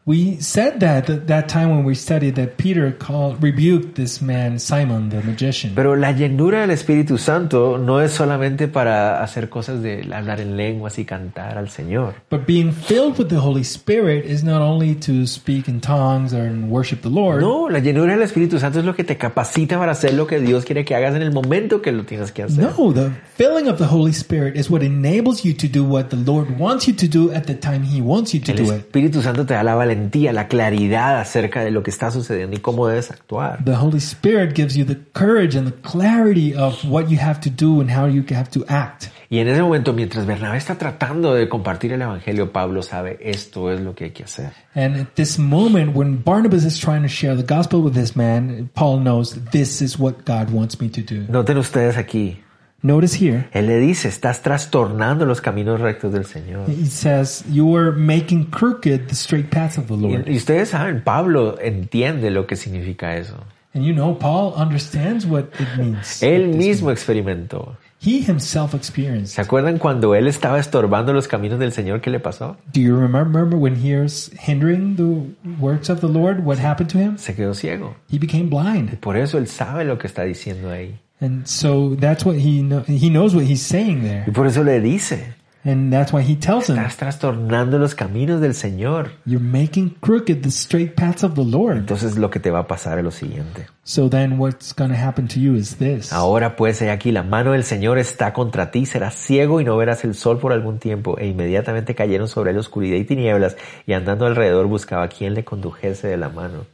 We 0.05 0.35
said 0.41 0.81
that 0.81 1.09
at 1.09 1.27
that 1.27 1.47
time 1.47 1.69
when 1.69 1.85
we 1.85 1.95
studied 1.95 2.35
that 2.35 2.57
Peter 2.57 2.91
called 2.91 3.41
rebuked 3.41 3.95
this 3.95 4.21
man 4.21 4.59
Simon 4.59 5.07
the 5.07 5.21
magician. 5.23 5.71
Pero 5.75 5.95
la 5.95 6.11
llenura 6.11 6.59
del 6.59 6.71
Espíritu 6.71 7.17
Santo 7.17 7.77
no 7.77 8.01
es 8.01 8.11
solamente 8.11 8.67
para 8.67 9.23
hacer 9.23 9.47
cosas 9.47 9.81
de 9.81 10.05
hablar 10.13 10.41
en 10.41 10.57
lenguas 10.57 10.99
y 10.99 11.05
cantar 11.05 11.57
al 11.57 11.69
Señor. 11.69 12.15
But 12.29 12.45
being 12.45 12.73
filled 12.73 13.17
with 13.17 13.29
the 13.29 13.37
Holy 13.37 13.61
Spirit 13.61 14.25
is 14.25 14.43
not 14.43 14.61
only 14.61 14.93
to 14.95 15.25
speak 15.25 15.69
in 15.69 15.79
tongues 15.79 16.33
or 16.33 16.51
worship 16.67 16.99
the 17.01 17.09
Lord. 17.09 17.39
No, 17.39 17.69
la 17.69 17.79
llenura 17.79 18.11
del 18.11 18.23
Espíritu 18.23 18.59
Santo 18.59 18.79
es 18.79 18.85
lo 18.85 18.97
que 18.97 19.05
te 19.05 19.15
capacita 19.17 19.79
para 19.79 19.93
hacer 19.93 20.15
lo 20.15 20.27
que 20.27 20.41
Dios 20.41 20.65
quiere 20.65 20.83
que 20.83 20.95
hagas 20.95 21.15
en 21.15 21.21
el 21.21 21.31
momento 21.31 21.81
que 21.81 21.93
lo 21.93 22.03
tienes 22.03 22.33
que 22.33 22.43
hacer. 22.43 22.61
No, 22.61 22.91
the 22.91 23.09
filling 23.37 23.69
of 23.69 23.77
the 23.77 23.87
Holy 23.89 24.11
Spirit 24.11 24.57
is 24.57 24.69
what 24.69 24.81
enables 24.83 25.45
you 25.45 25.53
to 25.53 25.69
do 25.69 25.85
what 25.85 26.09
the 26.09 26.17
Lord 26.17 26.59
wants 26.59 26.89
you 26.89 26.93
to 26.93 27.07
do 27.07 27.31
at 27.31 27.43
the 27.45 27.55
time 27.55 27.83
He 27.85 28.01
wants 28.01 28.33
you 28.33 28.41
to 28.41 28.51
El 28.51 28.57
do 28.57 28.63
it. 28.73 28.81
Espíritu 28.81 29.21
Santo 29.21 29.45
te 29.45 29.53
da 29.53 29.63
la 29.63 29.92
valentía, 29.93 30.33
la 30.33 30.47
claridad 30.47 31.19
acerca 31.19 31.63
de 31.63 31.71
lo 31.71 31.83
que 31.83 31.91
está 31.91 32.11
sucediendo 32.11 32.55
y 32.55 32.59
cómo 32.59 32.87
debes 32.87 33.11
actuar. 33.11 33.63
The 33.63 33.75
Holy 33.75 33.99
Spirit 33.99 34.55
gives 34.55 34.75
you 34.75 34.85
the 34.85 34.97
courage 35.13 35.57
and 35.57 35.67
the 35.67 35.77
clarity 35.81 36.55
of 36.55 36.83
what 36.85 37.09
you 37.09 37.19
have 37.19 37.39
to 37.41 37.49
do 37.49 37.81
and 37.81 37.91
how 37.91 38.07
you 38.07 38.23
have 38.31 38.49
to 38.51 38.65
act. 38.67 39.07
Y 39.29 39.39
en 39.39 39.47
ese 39.47 39.61
momento, 39.61 39.93
mientras 39.93 40.27
Bernabé 40.27 40.57
está 40.57 40.77
tratando 40.77 41.33
de 41.33 41.49
compartir 41.49 41.91
el 41.93 42.01
Evangelio, 42.01 42.51
Pablo 42.51 42.83
sabe 42.83 43.17
esto 43.19 43.71
es 43.71 43.81
lo 43.81 43.95
que 43.95 44.05
hay 44.05 44.11
que 44.11 44.23
hacer. 44.23 44.51
And 44.75 44.95
at 44.95 45.15
this 45.15 45.39
moment, 45.39 45.95
when 45.95 46.21
Barnabas 46.23 46.63
is 46.63 46.79
trying 46.79 47.01
to 47.01 47.07
share 47.07 47.35
the 47.35 47.43
gospel 47.43 47.81
with 47.81 47.93
this 47.93 48.15
man, 48.15 48.69
Paul 48.75 48.99
knows 48.99 49.35
this 49.51 49.81
is 49.81 49.97
what 49.97 50.25
God 50.25 50.51
wants 50.51 50.79
me 50.79 50.89
to 50.89 51.01
do. 51.01 51.25
Noten 51.31 51.57
ustedes 51.57 51.97
aquí, 51.97 52.43
Notice 52.83 53.15
here, 53.15 53.47
él 53.53 53.67
le 53.67 53.79
dice, 53.79 54.09
estás 54.09 54.41
trastornando 54.41 55.25
los 55.25 55.39
caminos 55.39 55.79
rectos 55.79 56.11
del 56.11 56.25
Señor. 56.25 56.69
he 56.69 56.85
says, 56.85 57.45
You 57.49 57.77
are 57.77 57.93
making 57.93 58.51
crooked 58.51 59.07
the 59.07 59.15
straight 59.15 59.49
paths 59.49 59.77
of 59.77 59.87
the 59.87 59.95
Lord. 59.95 60.27
Y, 60.27 60.33
y 60.33 60.35
ustedes 60.35 60.69
saben, 60.69 61.01
Pablo 61.01 61.57
entiende 61.61 62.29
lo 62.29 62.45
que 62.45 62.57
significa 62.57 63.15
eso. 63.15 63.37
And 63.73 63.85
you 63.85 63.93
know, 63.93 64.19
Paul 64.19 64.53
understands 64.55 65.25
what 65.25 65.45
it 65.59 65.67
means. 65.77 66.21
Él 66.21 66.49
mismo 66.49 66.87
means. 66.87 66.99
experimentó. 66.99 67.77
He 68.05 68.19
himself 68.19 68.75
experienced. 68.75 69.35
¿Se 69.35 69.41
acuerdan 69.41 69.77
cuando 69.77 70.13
él 70.13 70.27
estaba 70.27 70.59
estorbando 70.59 71.13
los 71.13 71.29
caminos 71.29 71.57
del 71.57 71.71
Señor? 71.71 72.01
¿Qué 72.01 72.09
le 72.09 72.19
pasó? 72.19 72.57
Do 72.73 72.81
you 72.81 72.97
remember 72.99 73.45
when 73.45 73.77
he 73.77 73.95
was 73.95 74.29
hindering 74.37 74.97
the 74.97 75.33
works 75.57 75.89
of 75.89 76.01
the 76.01 76.09
Lord? 76.09 76.43
What 76.43 76.59
happened 76.59 76.91
to 76.91 76.99
him? 76.99 77.17
Se 77.17 77.33
quedó 77.33 77.53
ciego. 77.53 77.95
He 78.11 78.19
became 78.19 78.49
blind. 78.49 78.99
Por 78.99 79.15
eso 79.15 79.37
él 79.37 79.47
sabe 79.47 79.85
lo 79.85 79.97
que 79.97 80.07
está 80.07 80.23
diciendo 80.23 80.69
ahí. 80.69 80.99
And 81.23 81.47
so 81.47 81.95
that's 81.95 82.25
what 82.25 82.35
he 82.35 82.61
know, 82.61 82.81
he 82.81 83.09
knows 83.09 83.33
what 83.33 83.45
he's 83.45 83.61
saying 83.61 84.03
there. 84.03 84.25
Y 84.27 84.33
por 84.33 84.45
eso 84.45 84.61
le 84.61 84.81
dice, 84.81 85.35
And 85.65 85.93
that's 85.93 86.11
why 86.11 86.21
he 86.21 86.35
tells 86.35 86.67
him, 86.67 86.75
estás 86.75 86.97
trastornando 86.97 87.79
los 87.79 87.95
caminos 87.95 88.41
del 88.41 88.53
Señor. 88.53 89.11
You're 89.25 89.39
making 89.41 89.95
crooked 90.01 90.43
the 90.43 90.51
straight 90.51 90.95
paths 90.95 91.23
of 91.23 91.35
the 91.35 91.45
Lord. 91.45 91.77
Entonces 91.77 92.17
lo 92.17 92.29
que 92.29 92.41
te 92.41 92.51
va 92.51 92.59
a 92.59 92.67
pasar 92.67 92.97
es 92.97 93.05
lo 93.05 93.11
siguiente. 93.11 93.67
So 93.85 94.09
then 94.09 94.37
what's 94.37 94.73
going 94.75 94.89
to 94.89 94.97
happen 94.97 95.29
to 95.29 95.39
you 95.39 95.55
is 95.55 95.77
this. 95.77 96.11
Ahora 96.11 96.57
pues 96.57 96.81
he 96.81 96.91
aquí 96.91 97.13
la 97.13 97.23
mano 97.23 97.53
del 97.53 97.63
Señor 97.63 97.97
está 97.97 98.33
contra 98.33 98.71
ti, 98.71 98.85
serás 98.85 99.15
ciego 99.15 99.61
y 99.61 99.63
no 99.63 99.77
verás 99.77 100.03
el 100.03 100.15
sol 100.15 100.39
por 100.39 100.51
algún 100.51 100.79
tiempo. 100.79 101.17
E 101.17 101.27
inmediatamente 101.27 101.95
cayeron 101.95 102.27
sobre 102.27 102.51
él 102.51 102.57
oscuridad 102.57 102.97
y 102.97 103.05
tinieblas 103.05 103.55
y 103.87 103.93
andando 103.93 104.25
alrededor 104.25 104.67
buscaba 104.67 105.03
a 105.03 105.07
quien 105.07 105.33
le 105.33 105.45
condujese 105.45 106.09
de 106.09 106.17
la 106.17 106.27
mano. 106.27 106.65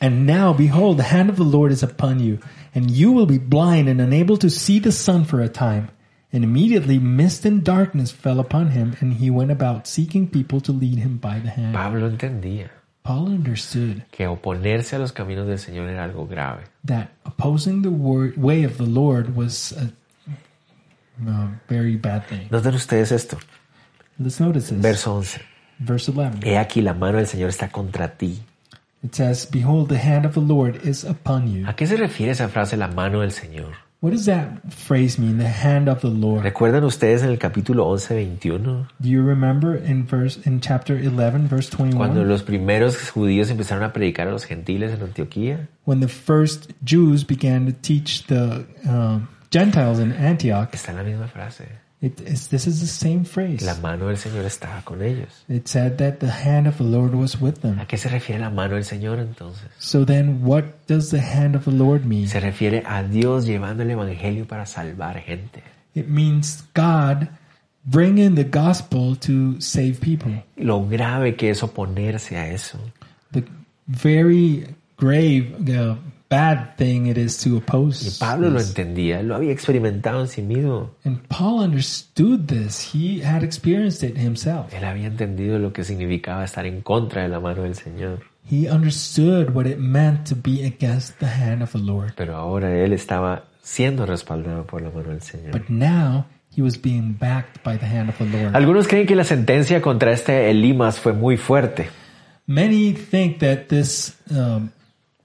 And 0.00 0.26
now 0.26 0.52
behold, 0.54 0.96
the 0.96 1.02
hand 1.04 1.28
of 1.28 1.36
the 1.36 1.44
Lord 1.44 1.72
is 1.72 1.82
upon 1.82 2.20
you, 2.20 2.38
and 2.74 2.90
you 2.90 3.12
will 3.12 3.26
be 3.26 3.38
blind 3.38 3.88
and 3.88 4.00
unable 4.00 4.38
to 4.38 4.48
see 4.48 4.78
the 4.78 4.92
sun 4.92 5.24
for 5.24 5.40
a 5.40 5.48
time. 5.48 5.90
And 6.32 6.44
immediately 6.44 6.98
mist 6.98 7.44
and 7.44 7.62
darkness 7.64 8.10
fell 8.12 8.38
upon 8.40 8.70
him, 8.70 8.96
and 9.00 9.14
he 9.14 9.30
went 9.30 9.50
about 9.50 9.86
seeking 9.88 10.28
people 10.28 10.60
to 10.62 10.72
lead 10.72 10.98
him 10.98 11.18
by 11.18 11.40
the 11.40 11.50
hand. 11.50 11.74
Pablo 11.74 12.08
entendía. 12.08 12.70
Paul 13.02 13.28
understood 13.28 14.04
que 14.12 14.26
oponerse 14.26 14.94
a 14.94 14.98
los 14.98 15.12
caminos 15.12 15.46
del 15.46 15.58
Señor 15.58 15.88
era 15.88 16.04
algo 16.04 16.26
grave. 16.28 16.60
that 16.84 17.08
opposing 17.24 17.82
the 17.82 17.90
word, 17.90 18.36
way 18.36 18.62
of 18.64 18.76
the 18.78 18.86
Lord 18.86 19.34
was 19.34 19.72
a, 19.72 19.90
a 21.28 21.60
very 21.68 21.96
bad 21.96 22.26
thing. 22.26 22.46
Noten 22.50 22.74
ustedes 22.74 23.10
esto, 23.10 23.38
Let's 24.18 24.38
notice 24.38 24.68
this. 24.68 24.78
verso 24.80 25.14
11. 25.14 25.40
Verse 25.80 26.08
11. 26.12 26.40
He 26.46 26.56
aquí 26.58 26.82
la 26.82 26.92
mano 26.94 27.16
del 27.18 27.26
Señor 27.26 27.48
está 27.48 27.70
contra 27.72 28.08
ti. 28.16 28.38
It 29.02 29.14
says, 29.14 29.46
Behold, 29.46 29.88
the 29.88 29.98
hand 29.98 30.26
of 30.26 30.34
the 30.34 30.40
Lord 30.40 30.84
is 30.84 31.04
upon 31.04 31.48
you. 31.48 31.66
¿A 31.66 31.74
qué 31.74 31.86
se 31.86 31.96
refiere 31.96 32.32
esa 32.32 32.48
frase, 32.48 32.76
la 32.76 32.88
mano 32.88 33.20
del 33.20 33.30
Señor? 33.30 33.74
What 34.02 34.12
does 34.12 34.24
that 34.26 34.72
phrase 34.72 35.18
mean? 35.18 35.36
The 35.36 35.48
hand 35.48 35.88
of 35.88 36.00
the 36.00 36.08
Lord. 36.08 36.42
¿Recuerdan 36.42 36.84
ustedes 36.84 37.22
en 37.22 37.28
el 37.28 37.38
capítulo 37.38 37.86
11, 37.86 38.14
21? 38.14 38.88
Do 38.98 39.08
you 39.08 39.22
remember 39.22 39.76
in 39.76 40.06
verse 40.06 40.38
in 40.46 40.60
chapter 40.60 40.96
11, 40.96 41.48
verse 41.48 41.68
Cuando 41.68 42.20
21, 42.20 42.24
los 42.24 42.42
primeros 42.42 43.10
judíos 43.10 43.50
empezaron 43.50 43.84
a 43.84 43.92
predicar 43.92 44.28
a 44.28 44.30
los 44.30 44.44
gentiles 44.44 44.94
en 44.94 45.02
Antioquía, 45.02 45.68
when 45.84 46.00
the 46.00 46.08
first 46.08 46.72
Jews 46.82 47.26
began 47.26 47.66
to 47.66 47.72
teach 47.72 48.26
the 48.26 48.66
um, 48.86 49.28
Gentiles 49.50 49.98
in 49.98 50.12
Antioch? 50.12 50.70
está 50.72 50.92
en 50.92 50.96
la 50.96 51.02
misma 51.02 51.28
frase. 51.28 51.68
It 52.02 52.18
is, 52.22 52.48
this 52.48 52.66
is 52.66 52.80
the 52.80 52.86
same 52.86 53.24
phrase. 53.24 53.62
La 53.62 53.74
mano 53.74 54.06
del 54.06 54.16
Señor 54.16 54.46
estaba 54.46 54.82
con 54.84 55.02
ellos. 55.02 55.44
It 55.48 55.68
said 55.68 55.98
that 55.98 56.20
the 56.20 56.30
hand 56.30 56.66
of 56.66 56.78
the 56.78 56.84
Lord 56.84 57.14
was 57.14 57.38
with 57.38 57.60
them. 57.60 57.78
¿A 57.78 57.86
qué 57.86 57.98
se 57.98 58.08
refiere 58.08 58.40
la 58.40 58.48
mano 58.48 58.76
del 58.76 58.84
Señor 58.84 59.18
entonces? 59.18 59.68
So 59.78 60.06
then, 60.06 60.42
what 60.42 60.64
does 60.86 61.10
the 61.10 61.20
hand 61.20 61.54
of 61.54 61.64
the 61.66 61.72
Lord 61.72 62.06
mean? 62.06 62.26
Se 62.26 62.40
refiere 62.40 62.82
a 62.86 63.02
Dios 63.02 63.44
llevando 63.44 63.82
el 63.82 63.90
Evangelio 63.90 64.46
para 64.46 64.64
salvar 64.64 65.20
gente. 65.20 65.62
It 65.94 66.08
means 66.08 66.64
God 66.74 67.28
bringing 67.84 68.34
the 68.34 68.44
gospel 68.44 69.14
to 69.16 69.60
save 69.60 70.00
people. 70.00 70.42
Lo 70.56 70.86
grave 70.86 71.36
que 71.36 71.50
es 71.50 71.62
oponerse 71.62 72.36
a 72.36 72.48
eso. 72.48 72.78
The 73.32 73.44
very 73.86 74.66
grave, 74.96 75.54
uh, 75.68 75.96
bad 76.30 76.76
thing 76.76 77.06
it 77.06 77.18
is 77.18 77.36
to 77.38 77.50
Y 77.50 77.56
oppose. 77.58 78.18
Pablo 78.18 78.48
lo 78.48 78.60
entendía, 78.60 79.22
lo 79.22 79.34
había 79.34 79.52
experimentado 79.52 80.20
en 80.20 80.28
sí 80.28 80.42
mismo. 80.42 80.94
And 81.04 81.18
Paul 81.28 81.60
understood 81.60 82.46
this. 82.46 82.94
He 82.94 83.20
had 83.22 83.42
experienced 83.42 84.08
it 84.08 84.16
himself. 84.16 84.72
Él 84.72 84.84
había 84.84 85.08
entendido 85.08 85.58
lo 85.58 85.72
que 85.72 85.84
significaba 85.84 86.44
estar 86.44 86.64
en 86.66 86.80
contra 86.80 87.22
de 87.22 87.28
la 87.28 87.40
mano 87.40 87.64
del 87.64 87.74
Señor. 87.74 88.20
He 88.50 88.70
understood 88.70 89.50
what 89.54 89.66
it 89.66 89.78
meant 89.78 90.28
to 90.28 90.34
be 90.34 90.64
against 90.64 91.18
the 91.18 91.26
hand 91.26 91.62
of 91.62 91.72
the 91.72 91.78
Lord. 91.78 92.14
Pero 92.16 92.36
ahora 92.36 92.72
él 92.72 92.92
estaba 92.92 93.44
siendo 93.62 94.06
respaldado 94.06 94.66
por 94.66 94.80
la 94.80 94.90
mano 94.90 95.10
del 95.10 95.22
Señor. 95.22 95.52
But 95.52 95.68
now 95.68 96.26
he 96.56 96.62
was 96.62 96.80
being 96.80 97.16
backed 97.18 97.62
by 97.64 97.76
the 97.76 97.86
hand 97.86 98.08
of 98.08 98.18
the 98.18 98.24
Lord. 98.24 98.56
Algunos 98.56 98.86
creen 98.86 99.06
que 99.06 99.16
la 99.16 99.24
sentencia 99.24 99.82
contra 99.82 100.12
este 100.12 100.50
Elimas 100.50 101.00
fue 101.00 101.12
muy 101.12 101.36
fuerte. 101.36 101.88
Many 102.46 102.92
think 102.92 103.38
that 103.38 103.68
this 103.68 104.16
um, 104.30 104.70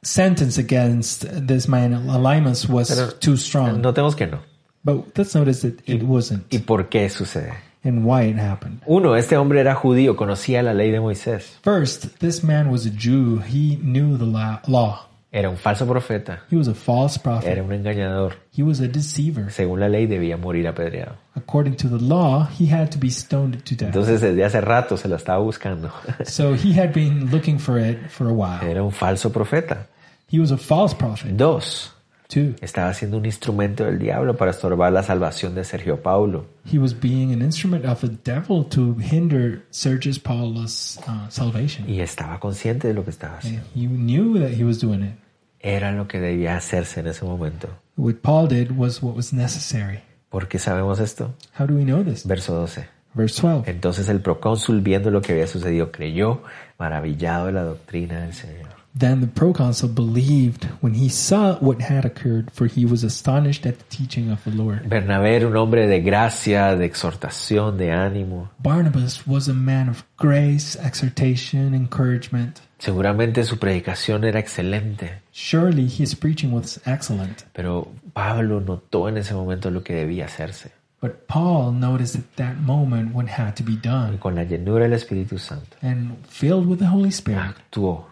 sentence 0.06 0.58
against 0.58 1.26
this 1.48 1.68
man 1.68 1.94
Elimas 1.94 2.70
was 2.70 2.90
Pero 2.90 3.12
too 3.20 3.36
strong. 3.38 3.82
Notemos 3.82 4.16
que 4.16 4.28
no. 4.28 4.40
But 4.84 5.18
let's 5.18 5.34
notice 5.34 5.62
that 5.62 5.82
it 5.90 6.04
wasn't 6.04 6.46
¿Y 6.54 6.60
por 6.60 6.90
qué 6.90 7.10
sucede? 7.10 7.54
and 7.84 8.06
why 8.06 8.24
it 8.30 8.38
happened. 8.38 8.82
Uno, 8.88 9.16
este 9.16 9.36
hombre 9.38 9.60
era 9.62 9.74
judío, 9.76 10.16
conocía 10.16 10.62
la 10.64 10.74
ley 10.74 10.92
de 10.92 11.00
Moisés. 11.00 11.58
First, 11.64 12.20
this 12.20 12.44
man 12.44 12.70
was 12.72 12.86
a 12.86 12.92
Jew. 12.92 13.40
He 13.42 13.78
knew 13.82 14.18
the 14.18 14.26
la- 14.26 14.62
law. 14.68 15.08
Era 15.32 15.50
un 15.50 15.58
falso 15.58 15.86
profeta, 15.86 16.44
He 16.50 16.56
was 16.56 16.70
a 16.70 16.74
false 16.74 17.20
prophet. 17.20 17.50
era 17.52 17.62
un 17.62 17.74
engañador. 17.74 18.36
He 18.56 18.64
was 18.64 18.80
a 18.80 18.88
deceiver. 18.88 19.52
Según 19.52 19.82
la 19.82 19.90
ley 19.90 20.06
debía 20.08 20.38
morir 20.38 20.66
apedreado. 20.68 21.16
According 21.36 21.76
to 21.78 21.90
the 21.90 22.00
law, 22.02 22.48
he 22.58 22.72
had 22.74 22.90
to 22.92 22.98
be 22.98 23.10
stoned 23.10 23.62
to 23.66 23.76
death. 23.76 23.88
Entonces 23.94 24.22
desde 24.22 24.46
hace 24.46 24.62
rato 24.62 24.96
se 24.96 25.10
lo 25.10 25.18
estaba 25.18 25.40
buscando. 25.40 25.92
So 26.26 26.54
he 26.56 26.80
had 26.80 26.94
been 26.94 27.30
looking 27.32 27.60
for 27.60 27.78
it 27.80 28.08
for 28.10 28.30
a 28.30 28.34
while. 28.34 28.62
Era 28.66 28.82
un 28.82 28.92
falso 28.94 29.30
profeta. 29.34 29.88
He 30.36 30.40
was 30.40 30.52
a 30.52 30.58
false 30.58 30.94
prophet 30.94 31.38
Dos, 31.38 31.94
too. 32.28 32.56
estaba 32.60 32.94
siendo 32.94 33.18
un 33.18 33.26
instrumento 33.26 33.86
del 33.86 33.98
diablo 33.98 34.36
para 34.36 34.52
estorbar 34.52 34.92
la 34.92 35.02
salvación 35.02 35.56
de 35.56 35.64
Sergio 35.64 36.04
Paulo. 36.04 36.46
He 36.70 36.78
was 36.78 36.94
being 36.94 37.32
an 37.32 37.42
instrument 37.42 37.86
of 37.86 38.02
the 38.02 38.10
devil 38.10 38.66
to 38.66 38.98
hinder 39.00 39.64
Sergius 39.72 40.20
Paulus' 40.20 41.00
uh, 41.08 41.30
salvation. 41.30 41.90
Y 41.90 42.02
estaba 42.02 42.38
consciente 42.42 42.90
de 42.90 42.94
lo 42.94 43.06
que 43.06 43.12
estaba 43.12 43.38
haciendo. 43.38 43.62
And 43.62 43.82
he 43.82 43.88
knew 43.88 44.38
that 44.40 44.60
he 44.60 44.66
was 44.66 44.82
doing 44.82 45.04
it. 45.04 45.14
Era 45.62 45.94
lo 45.94 46.06
que 46.10 46.20
debía 46.20 46.58
hacerse 46.58 47.00
en 47.00 47.08
ese 47.08 47.24
momento. 47.24 47.70
What 47.96 48.16
Paul 48.22 48.50
did 48.50 48.72
was 48.76 49.02
what 49.02 49.16
was 49.16 49.32
necessary. 49.32 50.02
¿Por 50.28 50.50
qué 50.50 50.60
sabemos 50.60 51.00
esto? 51.00 51.34
How 51.58 51.66
do 51.66 51.76
we 51.76 51.86
know 51.86 52.04
this? 52.04 52.28
Verso 52.28 52.54
12. 52.54 52.86
Verse 53.14 53.42
12. 53.42 53.72
Entonces 53.72 54.10
el 54.10 54.20
procónsul, 54.20 54.82
viendo 54.82 55.12
lo 55.12 55.22
que 55.22 55.32
había 55.32 55.48
sucedido, 55.48 55.94
creyó, 55.94 56.44
maravillado 56.78 57.46
de 57.46 57.54
la 57.54 57.64
doctrina 57.64 58.20
del 58.20 58.34
Señor. 58.34 58.65
Then 58.98 59.20
the 59.20 59.28
proconsul 59.28 59.90
believed 59.90 60.66
when 60.80 60.94
he 60.94 61.10
saw 61.10 61.56
what 61.60 61.82
had 61.82 62.06
occurred, 62.06 62.50
for 62.54 62.66
he 62.66 62.86
was 62.86 63.04
astonished 63.04 63.66
at 63.66 63.78
the 63.78 63.84
teaching 63.90 64.32
of 64.32 64.42
the 64.46 64.52
Lord. 64.52 64.88
Bernabé 64.88 65.36
era 65.36 65.48
un 65.48 65.58
hombre 65.58 65.86
de 65.86 66.00
gracia, 66.00 66.78
de 66.78 66.86
exhortación, 66.86 67.78
de 67.78 67.92
ánimo. 67.92 68.50
Barnabas 68.60 69.28
was 69.28 69.50
a 69.50 69.54
man 69.54 69.90
of 69.90 70.06
grace, 70.18 70.78
exhortation, 70.78 71.74
encouragement. 71.74 72.62
Seguramente 72.80 73.44
su 73.44 73.58
predicación 73.58 74.24
era 74.24 74.40
excelente, 74.40 75.22
Surely 75.34 75.88
his 75.88 76.16
preaching 76.16 76.54
was 76.54 76.80
excellent. 76.86 77.44
pero 77.54 77.92
Pablo 78.14 78.62
notó 78.62 79.10
en 79.10 79.18
ese 79.18 79.34
momento 79.34 79.70
lo 79.72 79.84
que 79.84 79.94
debía 79.94 80.26
hacerse. 80.26 80.72
But 81.02 81.28
Paul 81.28 81.74
noticed 81.74 82.16
at 82.16 82.36
that 82.38 82.56
moment 82.62 83.14
what 83.14 83.28
had 83.28 83.56
to 83.58 83.64
be 83.64 83.74
Y 83.74 83.80
done. 83.84 84.18
con 84.20 84.36
la 84.36 84.44
llenura 84.44 84.86
del 84.86 84.94
Espíritu 84.94 85.38
Santo 85.38 85.76
And 85.82 86.16
filled 86.28 86.66
with 86.68 86.80
the 86.80 86.88
Holy 86.88 87.10
Spirit, 87.12 87.42
actuó. 87.58 88.06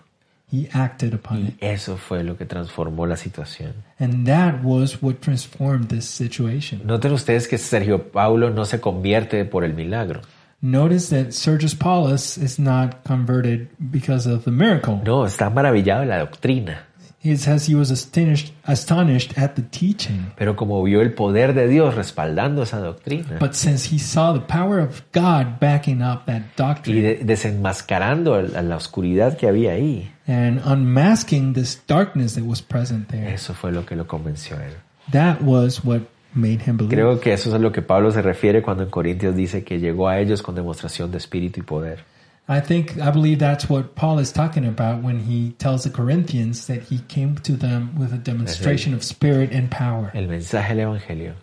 He 0.53 0.69
acted 0.73 1.13
upon 1.15 1.39
Y 1.39 1.47
it. 1.49 1.55
eso 1.59 1.97
fue 1.97 2.23
lo 2.23 2.37
que 2.37 2.45
transformó 2.45 3.07
la 3.07 3.17
situación. 3.17 3.73
And 3.99 4.27
that 4.27 4.61
was 4.63 5.01
what 5.01 5.15
transformed 5.21 5.87
this 5.87 6.05
situation. 6.05 6.81
Noten 6.85 7.11
ustedes 7.13 7.47
que 7.47 7.57
Sergio 7.57 8.11
Paulo 8.11 8.51
no 8.51 8.63
se 8.65 8.79
convierte 8.79 9.43
por 9.45 9.63
el 9.63 9.73
milagro. 9.73 10.21
Notice 10.61 11.09
that 11.09 11.33
Sergius 11.33 11.75
Paulus 11.75 12.37
is 12.37 12.57
not 12.57 13.03
converted 13.05 13.67
because 13.91 14.25
of 14.29 14.45
the 14.45 14.51
miracle. 14.51 15.01
No, 15.03 15.25
está 15.25 15.49
maravillado 15.49 16.01
de 16.01 16.07
la 16.07 16.19
doctrina. 16.19 16.85
It 17.25 17.37
says 17.37 17.69
he 17.69 17.73
was 17.75 17.89
astonished, 17.89 18.53
astonished 18.65 19.37
at 19.37 19.51
the 19.55 19.61
teaching. 19.61 20.33
Pero 20.37 20.57
como 20.57 20.83
vio 20.83 21.01
el 21.01 21.13
poder 21.13 21.53
de 21.53 21.67
Dios 21.69 21.95
respaldando 21.95 22.63
esa 22.63 22.79
doctrina 22.79 23.37
But 23.39 23.53
since 23.53 23.93
he 23.93 23.97
saw 23.97 24.33
the 24.33 24.45
power 24.45 24.79
of 24.81 25.01
God 25.13 25.59
backing 25.61 26.01
up 26.01 26.25
that 26.25 26.41
y 26.41 26.51
doctrine 26.57 27.01
de- 27.01 27.23
desenmascarando 27.23 28.35
a 28.35 28.61
la 28.61 28.75
oscuridad 28.75 29.37
que 29.37 29.47
había 29.47 29.71
ahí, 29.71 30.11
and 30.27 30.61
unmasking 30.65 31.53
this 31.53 31.81
darkness 31.87 32.35
that 32.35 32.43
was 32.43 32.61
present 32.61 33.07
there, 33.09 33.33
eso 33.33 33.53
fue 33.53 33.71
lo 33.71 33.85
que 33.85 33.95
lo 33.95 34.05
convenció 34.05 34.57
a 34.57 34.65
él. 34.65 34.73
that 35.11 35.41
was 35.41 35.83
what 35.85 36.01
made 36.33 36.61
him 36.65 36.75
believe. 36.77 36.93
Creo 36.93 37.19
que 37.21 37.31
eso 37.31 37.49
es 37.49 37.55
a 37.55 37.59
lo 37.59 37.71
que 37.71 37.81
Pablo 37.81 38.11
se 38.11 38.21
refiere 38.21 38.61
cuando 38.61 38.83
en 38.83 38.89
Corintios 38.89 39.35
dice 39.35 39.63
que 39.63 39.79
llegó 39.79 40.09
a 40.09 40.19
ellos 40.19 40.41
con 40.41 40.55
demostración 40.55 41.11
de 41.11 41.19
espíritu 41.19 41.59
y 41.61 41.63
poder. 41.63 42.03
I 42.47 42.59
think, 42.59 42.99
I 42.99 43.09
believe 43.11 43.39
that's 43.39 43.69
what 43.69 43.95
Paul 43.95 44.19
is 44.19 44.31
talking 44.33 44.65
about 44.65 45.01
when 45.01 45.19
he 45.19 45.51
tells 45.59 45.83
the 45.83 45.89
Corinthians 45.89 46.67
that 46.67 46.83
he 46.83 46.99
came 47.07 47.35
to 47.43 47.53
them 47.53 47.95
with 47.97 48.13
a 48.13 48.17
demonstration 48.17 48.93
of 48.93 49.01
spirit 49.03 49.51
and 49.53 49.71
power. 49.71 50.11
El 50.13 50.27
mensaje 50.27 50.75
del 50.75 50.87
Evangelio 50.89 51.35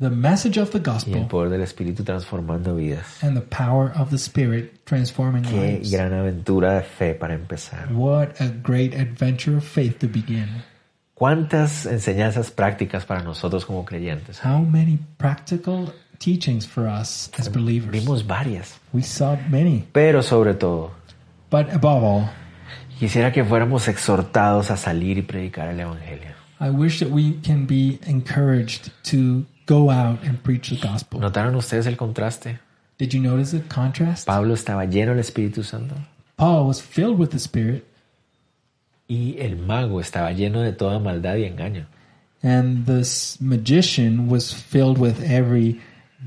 The 0.00 0.10
message 0.10 0.56
of 0.56 0.70
the 0.70 0.78
y 0.78 0.82
el 0.86 0.92
gospel 0.94 1.26
poder 1.28 1.50
del 1.50 1.62
Espíritu 1.62 2.04
transformando 2.04 2.76
vidas. 2.76 3.20
and 3.20 3.36
the 3.36 3.40
power 3.42 3.90
of 3.96 4.10
the 4.10 4.18
spirit 4.18 4.86
transforming 4.86 5.42
Qué 5.42 5.78
lives. 5.78 5.90
gran 5.90 6.12
aventura 6.12 6.74
de 6.74 6.82
fe 6.82 7.14
para 7.14 7.34
empezar. 7.34 7.92
What 7.92 8.40
a 8.40 8.46
great 8.48 8.94
adventure 8.94 9.56
of 9.56 9.64
faith 9.64 9.98
to 9.98 10.06
begin. 10.06 10.46
¿Cuántas 11.14 11.84
enseñanzas 11.84 12.52
prácticas 12.52 13.04
para 13.04 13.24
nosotros 13.24 13.66
como 13.66 13.84
creyentes? 13.84 14.38
How 14.44 14.60
many 14.60 15.00
practical 15.16 15.92
teachings 16.18 16.66
for 16.66 16.86
us 16.88 17.30
as 17.38 17.48
believers? 17.48 17.90
Vimos 17.92 18.22
varias, 18.26 18.78
We 18.92 19.02
saw 19.02 19.36
many. 19.50 19.84
pero 19.92 20.22
sobre 20.22 20.54
todo, 20.54 20.92
But 21.50 21.72
above 21.72 22.04
all, 22.04 22.30
quisiera 22.98 23.32
que 23.32 23.44
fuéramos 23.44 23.88
exhortados 23.88 24.70
a 24.70 24.76
salir 24.76 25.18
y 25.18 25.22
predicar 25.22 25.68
el 25.68 25.80
Evangelio. 25.80 26.32
I 26.60 26.70
wish 26.70 26.98
that 27.00 27.10
we 27.10 27.38
can 27.42 27.66
be 27.66 27.98
encouraged 28.06 28.90
to 29.04 29.44
go 29.66 29.90
out 29.90 30.22
and 30.24 30.42
preach 30.42 30.70
the 30.70 30.76
gospel. 30.76 31.20
¿Notaron 31.20 31.54
ustedes 31.54 31.86
el 31.86 31.96
contraste? 31.96 32.58
Did 32.98 33.12
you 33.14 33.20
notice 33.20 33.52
the 33.56 33.62
contrast? 33.68 34.26
Pablo 34.26 34.54
estaba 34.54 34.84
lleno 34.84 35.12
del 35.12 35.20
Espíritu 35.20 35.62
Santo 35.64 35.94
Paul 36.36 36.66
was 36.66 36.80
filled 36.80 37.18
with 37.18 37.30
the 37.30 37.38
Spirit, 37.38 37.84
y 39.08 39.36
el 39.38 39.56
mago 39.56 40.00
estaba 40.00 40.32
lleno 40.32 40.60
de 40.62 40.72
toda 40.72 40.98
maldad 40.98 41.36
y 41.36 41.44
engaño. 41.44 41.86
and 42.42 42.86
this 42.86 43.40
magician 43.40 44.28
was 44.28 44.52
filled 44.52 44.96
with 44.98 45.20
every 45.24 45.80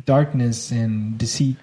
darkness 0.05 0.72
and 0.72 1.18
deceit. 1.18 1.57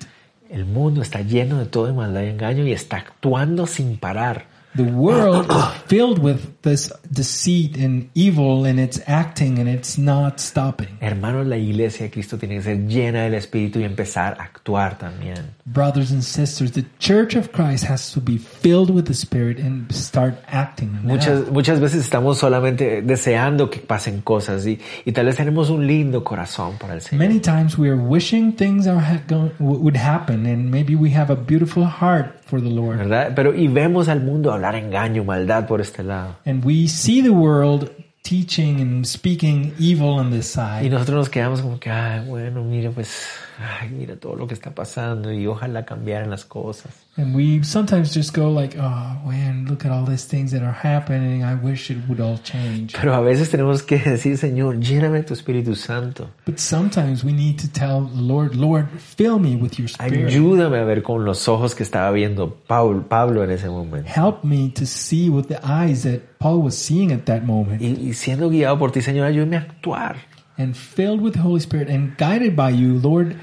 El 0.51 0.65
mundo 0.65 1.03
está 1.03 1.21
lleno 1.21 1.59
de 1.59 1.67
toda 1.67 1.93
maldad 1.93 2.23
y 2.23 2.29
engaño 2.29 2.67
y 2.67 2.73
está 2.73 2.97
actuando 2.97 3.67
sin 3.67 3.99
parar. 3.99 4.47
The 4.79 4.85
world 4.93 5.47
is 5.51 5.65
filled 5.89 6.21
with 6.21 6.39
this 6.63 6.93
deceit 7.11 7.77
and 7.77 8.09
evil 8.15 8.65
and 8.65 8.79
it's 8.79 9.01
acting 9.09 9.59
and 9.59 9.69
it's 9.69 9.99
not 9.99 10.39
stopping. 10.39 10.99
Hermanos, 11.01 11.49
la 11.49 11.57
iglesia 11.57 12.05
de 12.07 12.11
Cristo 12.13 12.39
tiene 12.39 12.55
que 12.57 12.63
ser 12.63 12.87
llena 12.87 13.23
del 13.25 13.35
Espíritu 13.35 13.81
y 13.81 13.85
empezar 13.85 14.37
a 14.39 14.45
actuar 14.45 14.97
también. 14.99 15.55
Brothers 15.67 16.13
and 16.13 16.23
sisters, 16.23 16.71
the 16.73 16.85
church 17.01 17.35
of 17.35 17.51
Christ 17.51 17.85
has 17.91 18.13
to 18.13 18.21
be 18.21 18.39
filled 18.39 18.91
with 18.91 19.07
the 19.07 19.15
Spirit 19.15 19.59
and 19.59 19.91
start 19.93 20.35
acting. 20.47 20.93
now. 20.93 21.01
Muchas, 21.03 21.51
muchas 21.51 21.81
veces 21.81 22.05
estamos 22.05 22.39
solamente 22.39 23.03
deseando 23.03 23.71
que 23.71 23.81
pasen 23.81 24.21
cosas 24.21 24.65
y, 24.65 24.79
y 25.05 25.11
tal 25.13 25.27
vez 25.27 25.35
tenemos 25.37 25.71
un 25.71 25.87
lindo 25.89 26.23
corazón 26.23 26.79
para 26.79 26.95
el 26.95 27.01
Señor. 27.01 27.27
Many 27.27 27.41
times 27.41 27.77
we 27.77 27.89
are 27.89 27.99
wishing 27.99 28.53
things 28.53 28.87
are 28.87 29.01
ha- 29.01 29.21
go- 29.27 29.51
w- 29.59 29.81
would 29.81 29.97
happen, 29.97 30.47
and 30.47 30.71
maybe 30.71 30.95
we 30.95 31.11
have 31.15 31.33
a 31.33 31.37
beautiful 31.37 31.85
heart 31.85 32.39
for 32.47 32.61
the 32.61 32.71
Lord. 32.71 32.99
¿verdad? 32.99 33.33
Pero 33.35 33.55
y 33.55 33.67
vemos 33.69 34.09
al 34.09 34.21
mundo 34.23 34.53
hablar 34.53 34.68
engaño, 34.74 35.24
maldad 35.24 35.66
por 35.66 35.81
este 35.81 36.03
lado. 36.03 36.36
And 36.45 36.65
we 36.65 36.89
see 36.89 37.23
the 37.23 37.31
world 37.31 37.90
teaching 38.23 38.81
and 38.81 39.07
speaking 39.07 39.74
evil 39.78 40.19
on 40.19 40.31
this 40.31 40.55
Y 40.57 40.82
side. 40.82 40.90
nosotros 40.90 41.16
nos 41.16 41.28
quedamos 41.31 41.61
como 41.62 41.78
que, 41.78 41.90
bueno, 42.27 42.62
mira, 42.62 42.90
pues, 42.90 43.27
ay, 43.59 43.89
mira 43.91 44.17
todo 44.17 44.37
lo 44.37 44.47
que 44.47 44.55
está 44.55 44.75
pasando 44.75 45.33
y 45.33 45.47
ojalá 45.47 45.85
cambiaran 45.85 46.31
las 46.31 46.45
cosas. 46.45 46.93
And 47.17 47.35
we 47.35 47.65
sometimes 47.65 48.15
just 48.15 48.33
go 48.37 48.49
like, 48.49 48.77
oh 48.79 49.17
man, 49.27 49.67
look 49.69 49.85
at 49.85 49.91
all 49.91 50.05
these 50.07 50.25
things 50.25 50.53
that 50.53 50.63
are 50.63 50.73
happening. 50.73 51.43
I 51.43 51.55
wish 51.57 51.91
it 51.91 51.99
would 52.09 52.21
all 52.21 52.39
change. 52.43 52.95
Pero 53.01 53.13
a 53.15 53.21
veces 53.21 53.51
tenemos 53.51 53.83
que 53.83 53.99
decir, 53.99 54.39
Señor, 54.39 54.79
lléname 54.79 55.25
tu 55.25 55.35
Espíritu 55.35 55.75
Santo. 55.75 56.31
But 56.47 56.59
sometimes 56.59 57.25
we 57.25 57.33
need 57.33 57.59
to 57.59 57.69
tell 57.69 58.07
the 58.07 58.23
Lord, 58.23 58.55
Lord, 58.55 58.89
fill 59.01 59.41
me 59.41 59.57
with 59.57 59.79
your 59.79 59.89
spirit. 59.89 60.29
Ayúdame 60.29 60.79
a 60.79 60.85
ver 60.85 61.03
con 61.03 61.25
los 61.25 61.49
ojos 61.49 61.75
que 61.75 61.83
estaba 61.83 62.13
viendo 62.13 62.55
Paul- 62.69 63.07
Pablo 63.09 63.43
en 63.43 63.51
ese 63.51 63.69
momento. 63.69 64.09
Help 64.09 64.45
me 64.45 64.71
to 64.71 64.87
see 64.87 65.29
with 65.29 65.49
the 65.49 65.59
eyes 65.65 66.05
that 66.05 66.21
Paul 66.39 66.63
was 66.63 66.77
seeing 66.77 67.11
at 67.11 67.25
that 67.25 67.43
moment. 67.43 67.83
Y, 67.83 67.97
y 68.11 68.15
siendo 68.15 68.49
guiado 68.49 68.79
por 68.79 68.93
ti, 68.93 69.01
Señor, 69.03 69.27
ayúdame 69.27 69.57
a 69.57 69.61
actuar. 69.61 70.17
And 70.57 70.75
filled 70.77 71.21
with 71.21 71.35
the 71.35 71.41
Holy 71.41 71.61
Spirit 71.61 71.89
and 71.89 72.17
guided 72.17 72.57
by 72.57 72.71
you, 72.71 72.99
Lord, 73.01 73.37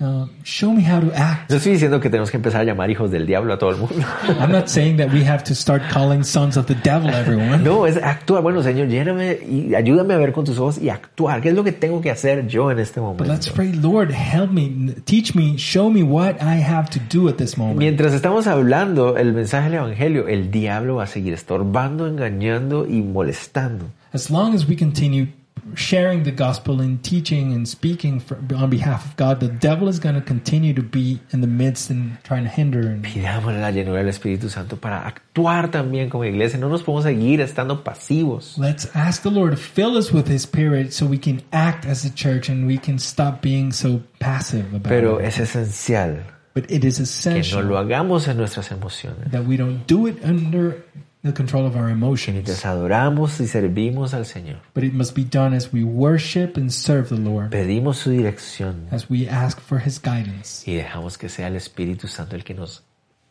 uh, 0.00 0.26
show 0.42 0.72
me 0.72 0.82
how 0.82 1.00
to 1.00 1.12
act. 1.14 1.50
No 1.50 1.56
estoy 1.56 1.72
diciendo 1.72 2.00
que 2.00 2.10
tenemos 2.10 2.30
que 2.30 2.36
empezar 2.36 2.62
a 2.62 2.64
llamar 2.64 2.90
hijos 2.90 3.10
del 3.10 3.26
diablo 3.26 3.52
a 3.54 3.58
todo 3.58 3.70
el 3.70 3.76
mundo. 3.76 3.94
I'm 4.40 4.50
not 4.50 4.68
saying 4.68 4.96
that 4.96 5.12
we 5.12 5.24
have 5.26 5.44
to 5.44 5.54
start 5.54 5.82
calling 5.92 6.24
sons 6.24 6.56
of 6.56 6.66
the 6.66 6.74
devil 6.74 7.10
everyone. 7.10 7.62
No, 7.62 7.86
es 7.86 7.96
actuar. 7.96 8.42
Bueno, 8.42 8.62
Señor, 8.62 8.88
lléname 8.88 9.38
y 9.48 9.74
ayúdame 9.74 10.14
a 10.14 10.18
ver 10.18 10.32
con 10.32 10.44
tus 10.44 10.58
ojos 10.58 10.78
y 10.78 10.88
actuar. 10.88 11.40
¿Qué 11.40 11.50
es 11.50 11.54
lo 11.54 11.64
que 11.64 11.72
tengo 11.72 12.00
que 12.00 12.10
hacer 12.10 12.46
yo 12.46 12.70
en 12.70 12.78
este 12.78 13.00
But 13.00 13.26
let's 13.26 13.48
momento? 13.48 13.52
pray, 13.54 13.72
Lord, 13.72 14.10
help 14.12 14.50
me, 14.50 14.94
teach 15.04 15.34
me, 15.34 15.56
show 15.56 15.90
me 15.90 16.02
what 16.02 16.36
I 16.40 16.62
have 16.62 16.90
to 16.90 17.00
do 17.16 17.28
at 17.28 17.36
this 17.36 17.56
moment. 17.56 17.78
Mientras 17.78 18.12
estamos 18.14 18.46
hablando 18.46 19.16
el 19.16 19.32
mensaje 19.32 19.70
del 19.70 19.78
Evangelio, 19.78 20.28
el 20.28 20.50
diablo 20.50 20.96
va 20.96 21.04
a 21.04 21.06
seguir 21.06 21.32
estorbando, 21.32 22.06
engañando 22.06 22.86
y 22.86 23.02
molestando. 23.02 23.86
As 24.12 24.30
long 24.30 24.54
as 24.54 24.68
we 24.68 24.76
continue 24.76 25.28
sharing 25.74 26.22
the 26.24 26.30
gospel 26.30 26.80
and 26.80 27.02
teaching 27.02 27.52
and 27.52 27.66
speaking 27.68 28.20
for, 28.20 28.36
on 28.54 28.70
behalf 28.70 29.06
of 29.06 29.16
God, 29.16 29.40
the 29.40 29.48
devil 29.48 29.88
is 29.88 29.98
going 29.98 30.14
to 30.14 30.20
continue 30.20 30.74
to 30.74 30.82
be 30.82 31.20
in 31.32 31.40
the 31.40 31.46
midst 31.46 31.90
and 31.90 32.16
trying 32.22 32.44
to 32.44 32.50
hinder. 32.50 32.80
And 32.80 33.04
Pidámosle 33.04 33.60
la 33.60 33.70
llenura 33.70 33.98
del 34.02 34.08
Espíritu 34.10 34.48
Santo 34.50 34.76
para 34.76 35.06
actuar 35.06 35.70
también 35.70 36.10
como 36.10 36.24
iglesia. 36.24 36.58
No 36.58 36.68
nos 36.68 36.82
podemos 36.82 37.04
seguir 37.04 37.40
estando 37.40 37.82
pasivos. 37.82 38.56
let's 38.58 38.86
ask 38.94 39.22
the 39.22 39.30
Lord 39.30 39.52
to 39.52 39.56
fill 39.56 39.96
us 39.96 40.12
with 40.12 40.28
His 40.28 40.42
Spirit 40.42 40.92
so 40.92 41.06
we 41.06 41.18
can 41.18 41.42
act 41.52 41.86
as 41.86 42.04
a 42.04 42.10
church 42.14 42.48
and 42.48 42.66
we 42.66 42.78
can 42.78 42.98
stop 42.98 43.40
being 43.42 43.72
so 43.72 44.00
passive 44.18 44.66
about 44.74 44.88
Pero 44.90 45.18
it. 45.18 45.26
es 45.26 45.38
esencial 45.38 46.24
But 46.54 46.70
it 46.70 46.84
is 46.84 46.98
que 46.98 47.00
no 47.00 47.04
essential 47.04 47.64
lo 47.68 47.78
hagamos 47.78 48.28
en 48.28 48.36
nuestras 48.36 48.70
emociones. 48.70 49.30
that 49.32 49.44
we 49.44 49.56
don't 49.56 49.86
do 49.88 50.06
it 50.06 50.22
under 50.24 50.84
the 51.24 51.32
control 51.32 51.66
of 51.66 51.74
our 51.76 51.88
emotions, 51.90 52.34
Mientras 52.34 52.64
adoramos 52.64 53.40
y 53.40 53.46
servimos 53.46 54.14
al 54.14 54.24
Señor, 54.26 54.58
but 54.74 54.84
it 54.84 54.92
must 54.92 55.14
be 55.14 55.24
done 55.24 55.54
as 55.56 55.72
we 55.72 55.82
worship 55.82 56.56
and 56.56 56.70
serve 56.72 57.08
the 57.08 57.16
Lord, 57.16 57.50
pedimos 57.50 57.96
su 57.96 58.10
dirección 58.10 58.86
as 58.92 59.08
we 59.10 59.26
ask 59.28 59.58
for 59.60 59.80
His 59.84 59.98
guidance. 60.00 60.62
y 60.70 60.74
dejamos 60.74 61.18
que 61.18 61.28
sea 61.28 61.48
el 61.48 61.56
Espíritu 61.56 62.06
Santo 62.08 62.36
el 62.36 62.44
que 62.44 62.54
nos 62.54 62.82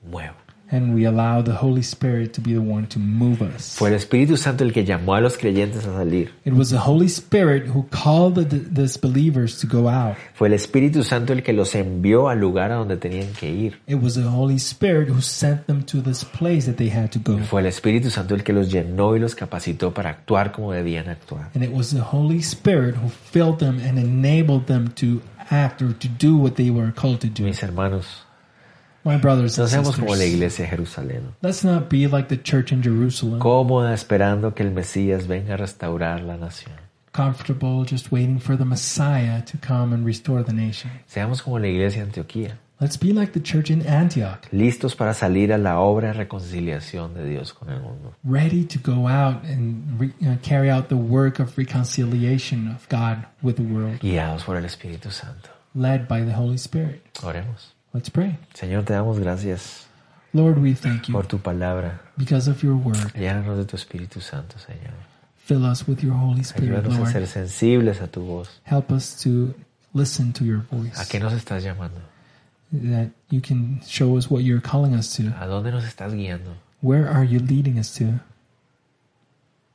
mueva. 0.06 0.36
And 0.74 0.96
we 0.96 1.06
allow 1.06 1.44
the 1.44 1.54
Holy 1.54 1.84
Spirit 1.84 2.34
to 2.34 2.42
be 2.42 2.54
the 2.54 2.60
one 2.60 2.88
to 2.88 2.98
move 2.98 3.44
us. 3.44 3.78
Fue 3.78 3.90
el 3.90 3.96
Espíritu 3.96 4.38
Santo 4.38 4.64
el 4.64 4.74
que 4.74 4.84
llamó 4.84 5.14
a 5.14 5.22
los 5.22 5.38
creyentes 5.38 5.86
a 5.86 5.94
salir. 5.94 6.32
It 6.46 6.54
was 6.54 6.72
the 6.72 6.80
Holy 6.80 7.06
Spirit 7.06 7.68
who 7.68 7.86
called 7.92 8.36
the, 8.36 8.58
the 8.58 8.98
believers 9.00 9.60
to 9.60 9.68
go 9.68 9.88
out. 9.88 10.18
Fue 10.34 10.48
el 10.48 10.54
Espíritu 10.54 11.04
Santo 11.04 11.34
el 11.34 11.44
que 11.44 11.54
los 11.54 11.76
envió 11.76 12.28
al 12.28 12.40
lugar 12.40 12.72
a 12.72 12.76
donde 12.76 12.98
tenían 12.98 13.32
que 13.34 13.52
ir. 13.52 13.80
It 13.88 14.02
was 14.02 14.16
the 14.16 14.28
Holy 14.28 14.58
Spirit 14.58 15.10
who 15.10 15.22
sent 15.22 15.68
them 15.68 15.84
to 15.84 16.02
this 16.02 16.26
place 16.26 16.66
that 16.66 16.78
they 16.78 16.90
had 16.90 17.12
to 17.12 17.20
go. 17.20 17.38
Fue 17.44 17.62
el 17.62 17.68
Espíritu 17.68 18.10
Santo 18.10 18.34
el 18.34 18.44
que 18.44 18.54
los 18.54 18.72
llenó 18.72 19.16
y 19.16 19.20
los 19.20 19.36
capacitó 19.36 19.94
para 19.94 20.10
actuar 20.10 20.52
como 20.52 20.72
debían 20.72 21.08
actuar. 21.08 21.52
And 21.54 21.64
it 21.64 21.72
was 21.72 21.92
the 21.92 22.02
Holy 22.02 22.40
Spirit 22.40 22.96
who 22.96 23.10
filled 23.10 23.60
them 23.60 23.80
and 23.80 24.00
enabled 24.00 24.66
them 24.66 24.90
to 24.96 25.22
act 25.52 25.82
or 25.84 25.94
to 25.94 26.08
do 26.08 26.36
what 26.36 26.56
they 26.56 26.72
were 26.72 26.92
called 26.92 27.20
to 27.22 27.28
do. 27.28 27.44
Mis 27.44 27.62
hermanos, 27.62 28.26
My 29.06 29.18
brothers 29.18 29.58
no 29.58 29.68
seamos 29.68 29.96
como 29.98 30.16
la 30.16 30.24
iglesia 30.26 30.64
de 30.66 30.70
Jerusalén, 30.72 31.34
let's 31.42 31.64
not 31.66 31.90
be 31.90 32.08
like 32.08 32.30
the 32.30 32.42
church 32.42 32.72
in 32.72 32.82
Jerusalem, 32.82 33.40
cómoda 33.40 33.94
esperando 33.94 34.54
que 34.56 34.64
el 34.64 34.72
Mesías 34.72 35.28
venga 35.28 35.56
a 35.56 35.58
restaurar 35.58 36.22
la 36.22 36.38
nación. 36.38 36.74
comfortable 37.12 37.84
just 37.86 38.12
waiting 38.12 38.40
for 38.40 38.58
the 38.58 38.66
Messiah 38.66 39.42
to 39.46 39.58
come 39.58 39.94
and 39.94 40.06
restore 40.06 40.44
the 40.44 40.54
nation. 40.54 40.90
Seamos 41.08 41.42
como 41.44 41.60
la 41.60 41.68
iglesia 41.68 42.02
de 42.02 42.08
Antioquía, 42.12 42.58
Let's 42.80 42.98
be 43.00 43.14
like 43.14 43.32
the 43.34 43.40
church 43.40 43.70
in 43.70 43.86
Antioch. 43.88 44.48
listos 44.52 44.96
para 44.96 45.14
salir 45.14 45.54
a 45.54 45.58
la 45.58 45.80
obra 45.80 46.08
de 46.08 46.14
reconciliación 46.14 47.14
de 47.14 47.26
Dios 47.26 47.54
con 47.54 47.70
el 47.70 47.80
mundo. 47.82 48.14
ready 48.24 48.66
to 48.66 48.80
go 48.80 49.08
out 49.08 49.44
and 49.46 50.00
re, 50.00 50.14
uh, 50.26 50.38
carry 50.42 50.70
out 50.72 50.88
the 50.90 50.96
work 50.96 51.40
of 51.40 51.58
reconciliation 51.58 52.68
of 52.70 52.88
God 52.90 53.26
with 53.42 53.56
the 53.58 53.64
world, 53.64 54.00
guiados 54.02 54.44
por 54.44 54.58
el 54.58 54.66
Espíritu 54.66 55.12
Santo. 55.12 55.50
led 55.76 56.08
by 56.08 56.22
the 56.26 56.34
Holy 56.34 56.58
Spirit. 56.58 57.02
Oremos. 57.22 57.74
Let's 57.94 58.10
pray. 58.10 58.38
Señor, 58.54 58.86
te 58.86 58.94
damos 58.94 59.20
gracias 59.20 59.86
Lord, 60.34 60.58
we 60.60 60.74
thank 60.74 61.08
you 61.08 61.14
por 61.14 61.28
tu 61.28 61.38
palabra. 61.40 62.02
because 62.18 62.50
of 62.50 62.62
your 62.64 62.76
word. 62.76 63.14
Llénanos 63.14 63.58
de 63.58 63.66
tu 63.66 63.76
Espíritu 63.76 64.20
Santo, 64.20 64.58
Señor. 64.58 64.94
Fill 65.46 65.66
us 65.66 65.88
with 65.88 66.00
your 66.02 66.16
Holy 66.16 66.42
Spirit, 66.42 66.86
Ayúdanos 66.86 67.08
a 67.08 67.12
ser 67.12 67.22
Lord. 67.22 67.28
sensibles 67.32 68.02
a 68.02 68.08
tu 68.08 68.22
voz. 68.22 68.50
Help 68.64 68.92
us 68.92 69.22
to 69.24 69.54
listen 69.94 70.34
to 70.34 70.44
your 70.44 70.66
¿A 70.72 70.76
voice, 70.76 71.08
qué 71.10 71.20
nos 71.20 71.34
estás 71.34 71.64
llamando? 71.64 72.00
that 72.72 73.10
you 73.30 73.40
can 73.42 73.80
show 73.86 74.18
us 74.18 74.32
what 74.32 74.40
you're 74.44 74.62
calling 74.62 74.96
us 74.96 75.16
to. 75.16 75.24
¿A 75.40 75.46
dónde 75.46 75.72
nos 75.72 75.84
estás 75.84 76.14
guiando? 76.16 76.56
Where 76.82 77.08
are 77.08 77.24
you 77.28 77.40
leading 77.40 77.78
us 77.78 77.94
to? 77.96 78.06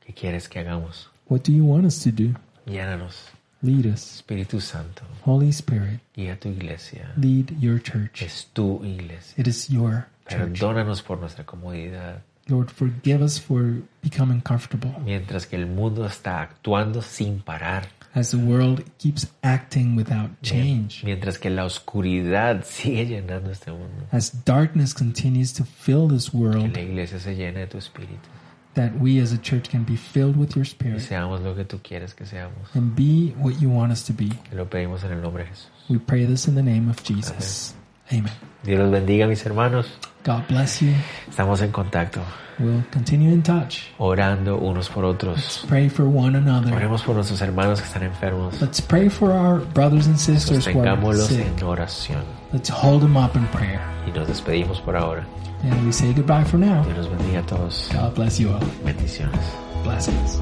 ¿Qué 0.05 0.13
quieres 0.13 0.49
que 0.49 0.59
hagamos? 0.59 1.07
What 1.29 1.43
do 1.43 1.53
you 1.53 1.63
want 1.63 1.85
us 1.85 2.03
to 2.03 2.11
do? 2.11 2.33
Llénanos. 2.65 3.29
Lead 3.61 3.85
us. 3.87 4.15
Espíritu 4.21 4.61
Santo, 4.61 5.03
Holy 5.25 5.49
Spirit, 5.49 5.99
guía 6.15 6.39
tu 6.39 6.49
iglesia. 6.49 7.11
lead 7.17 7.51
your 7.59 7.81
church. 7.81 8.21
Es 8.21 8.47
tu 8.53 8.81
iglesia. 8.85 9.33
It 9.37 9.47
is 9.47 9.67
your 9.69 10.07
church. 10.29 10.59
Perdónanos 10.59 11.01
por 11.01 11.19
nuestra 11.19 11.45
comodidad, 11.45 12.21
Lord, 12.47 12.69
forgive 12.71 13.21
us 13.23 13.39
for 13.39 13.81
becoming 14.01 14.41
comfortable 14.41 14.91
mientras 15.05 15.45
que 15.45 15.55
el 15.55 15.67
mundo 15.67 16.05
está 16.05 16.41
actuando 16.41 17.01
sin 17.01 17.41
parar. 17.41 17.89
as 18.15 18.31
the 18.31 18.37
world 18.37 18.83
keeps 18.97 19.27
acting 19.43 19.95
without 19.95 20.31
change, 20.41 21.03
Mientras 21.03 21.37
que 21.37 21.49
la 21.51 21.63
oscuridad 21.65 22.63
sigue 22.65 23.05
llenando 23.05 23.51
este 23.51 23.71
mundo. 23.71 24.07
as 24.11 24.31
darkness 24.45 24.93
continues 24.95 25.53
to 25.53 25.63
fill 25.63 26.07
this 26.07 26.31
Que 26.31 26.37
world, 26.37 26.73
la 26.75 26.81
iglesia 26.81 27.19
se 27.19 27.35
llene 27.35 27.59
de 27.59 27.67
tu 27.67 27.77
espíritu. 27.77 28.27
That 28.75 28.91
we 28.99 29.19
as 29.21 29.31
a 29.33 29.37
church 29.37 29.69
can 29.69 29.83
be 29.83 29.95
filled 29.95 30.37
with 30.37 30.55
your 30.55 30.63
Y 30.65 30.69
spirit 30.69 30.99
seamos 31.01 31.41
lo 31.41 31.55
que 31.55 31.65
tú 31.65 31.79
quieres 31.81 32.13
que 32.13 32.25
seamos. 32.25 32.73
and 32.75 32.95
be 32.95 33.33
what 33.37 33.59
you 33.59 33.69
want 33.69 33.91
us 33.91 34.03
to 34.05 34.13
be. 34.13 34.29
Te 34.49 34.55
lo 34.55 34.65
pedimos 34.69 35.03
en 35.03 35.11
el 35.11 35.21
nombre 35.21 35.43
de 35.43 35.49
Jesús. 35.49 35.69
We 35.89 35.97
pray 35.99 36.25
this 36.25 36.47
in 36.47 36.55
the 36.55 36.63
name 36.63 36.89
of 36.89 37.03
Jesus. 37.03 37.73
Amen. 38.11 38.31
Dios 38.63 38.79
los 38.79 38.91
bendiga, 38.91 39.27
mis 39.27 39.45
hermanos. 39.45 39.87
God 40.25 40.43
bless 40.47 40.81
you. 40.81 40.93
Estamos 41.29 41.61
en 41.61 41.71
contacto, 41.71 42.21
We'll 42.59 42.83
continue 42.91 43.31
in 43.31 43.41
touch. 43.41 43.83
orando 43.99 44.57
unos 44.57 44.89
por 44.89 45.05
otros. 45.05 45.63
Pray 45.69 45.87
for 45.89 46.05
one 46.05 46.35
another. 46.35 46.73
Oremos 46.73 47.03
por 47.03 47.15
nuestros 47.15 47.39
hermanos 47.41 47.79
que 47.79 47.87
están 47.87 48.03
enfermos. 48.03 48.59
Let's 48.61 48.81
pray 48.81 49.09
for 49.09 49.31
our 49.31 49.59
brothers 49.73 50.07
and 50.07 50.17
sisters 50.17 50.67
who 50.67 50.81
are 50.81 51.15
sick. 51.15 51.45
en 51.45 51.63
oración. 51.63 52.23
Let's 52.51 52.69
hold 52.69 53.01
them 53.01 53.15
up 53.15 53.35
in 53.35 53.45
prayer. 53.47 53.79
Y 54.07 54.11
nos 54.11 54.27
despedimos 54.27 54.81
por 54.81 54.95
ahora. 54.97 55.25
And 55.63 55.85
we 55.85 55.91
say 55.91 56.13
goodbye 56.13 56.43
for 56.45 56.57
now. 56.57 56.83
Dios 56.83 56.97
los 56.97 57.07
bendiga 57.07 57.43
a 57.43 57.47
todos. 57.47 57.89
God 57.89 58.15
bless 58.15 58.39
you 58.39 58.51
all. 58.51 58.61
Bendiciones. 58.83 59.83
Blessings. 59.83 60.39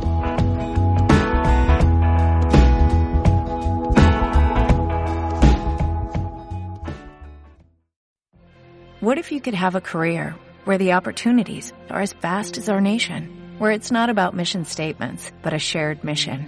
What 9.00 9.20
if 9.20 9.32
you 9.32 9.42
could 9.42 9.54
have 9.54 9.76
a 9.76 9.82
career 9.82 10.36
where 10.66 10.80
the 10.80 10.94
opportunities 10.94 11.72
are 11.90 12.02
as 12.02 12.14
vast 12.14 12.58
as 12.58 12.68
our 12.68 12.82
nation, 12.82 13.54
where 13.60 13.72
it's 13.72 13.92
not 13.92 14.10
about 14.10 14.36
mission 14.36 14.66
statements, 14.66 15.32
but 15.44 15.54
a 15.54 15.60
shared 15.60 16.04
mission? 16.04 16.46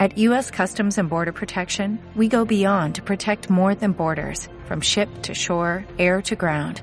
At 0.00 0.18
U.S. 0.18 0.50
Customs 0.50 0.98
and 0.98 1.08
Border 1.08 1.32
Protection, 1.32 2.00
we 2.16 2.26
go 2.26 2.44
beyond 2.44 2.96
to 2.96 3.02
protect 3.02 3.48
more 3.48 3.76
than 3.76 3.92
borders. 3.92 4.48
From 4.66 4.80
ship 4.80 5.08
to 5.22 5.34
shore, 5.34 5.84
air 5.98 6.20
to 6.22 6.34
ground, 6.34 6.82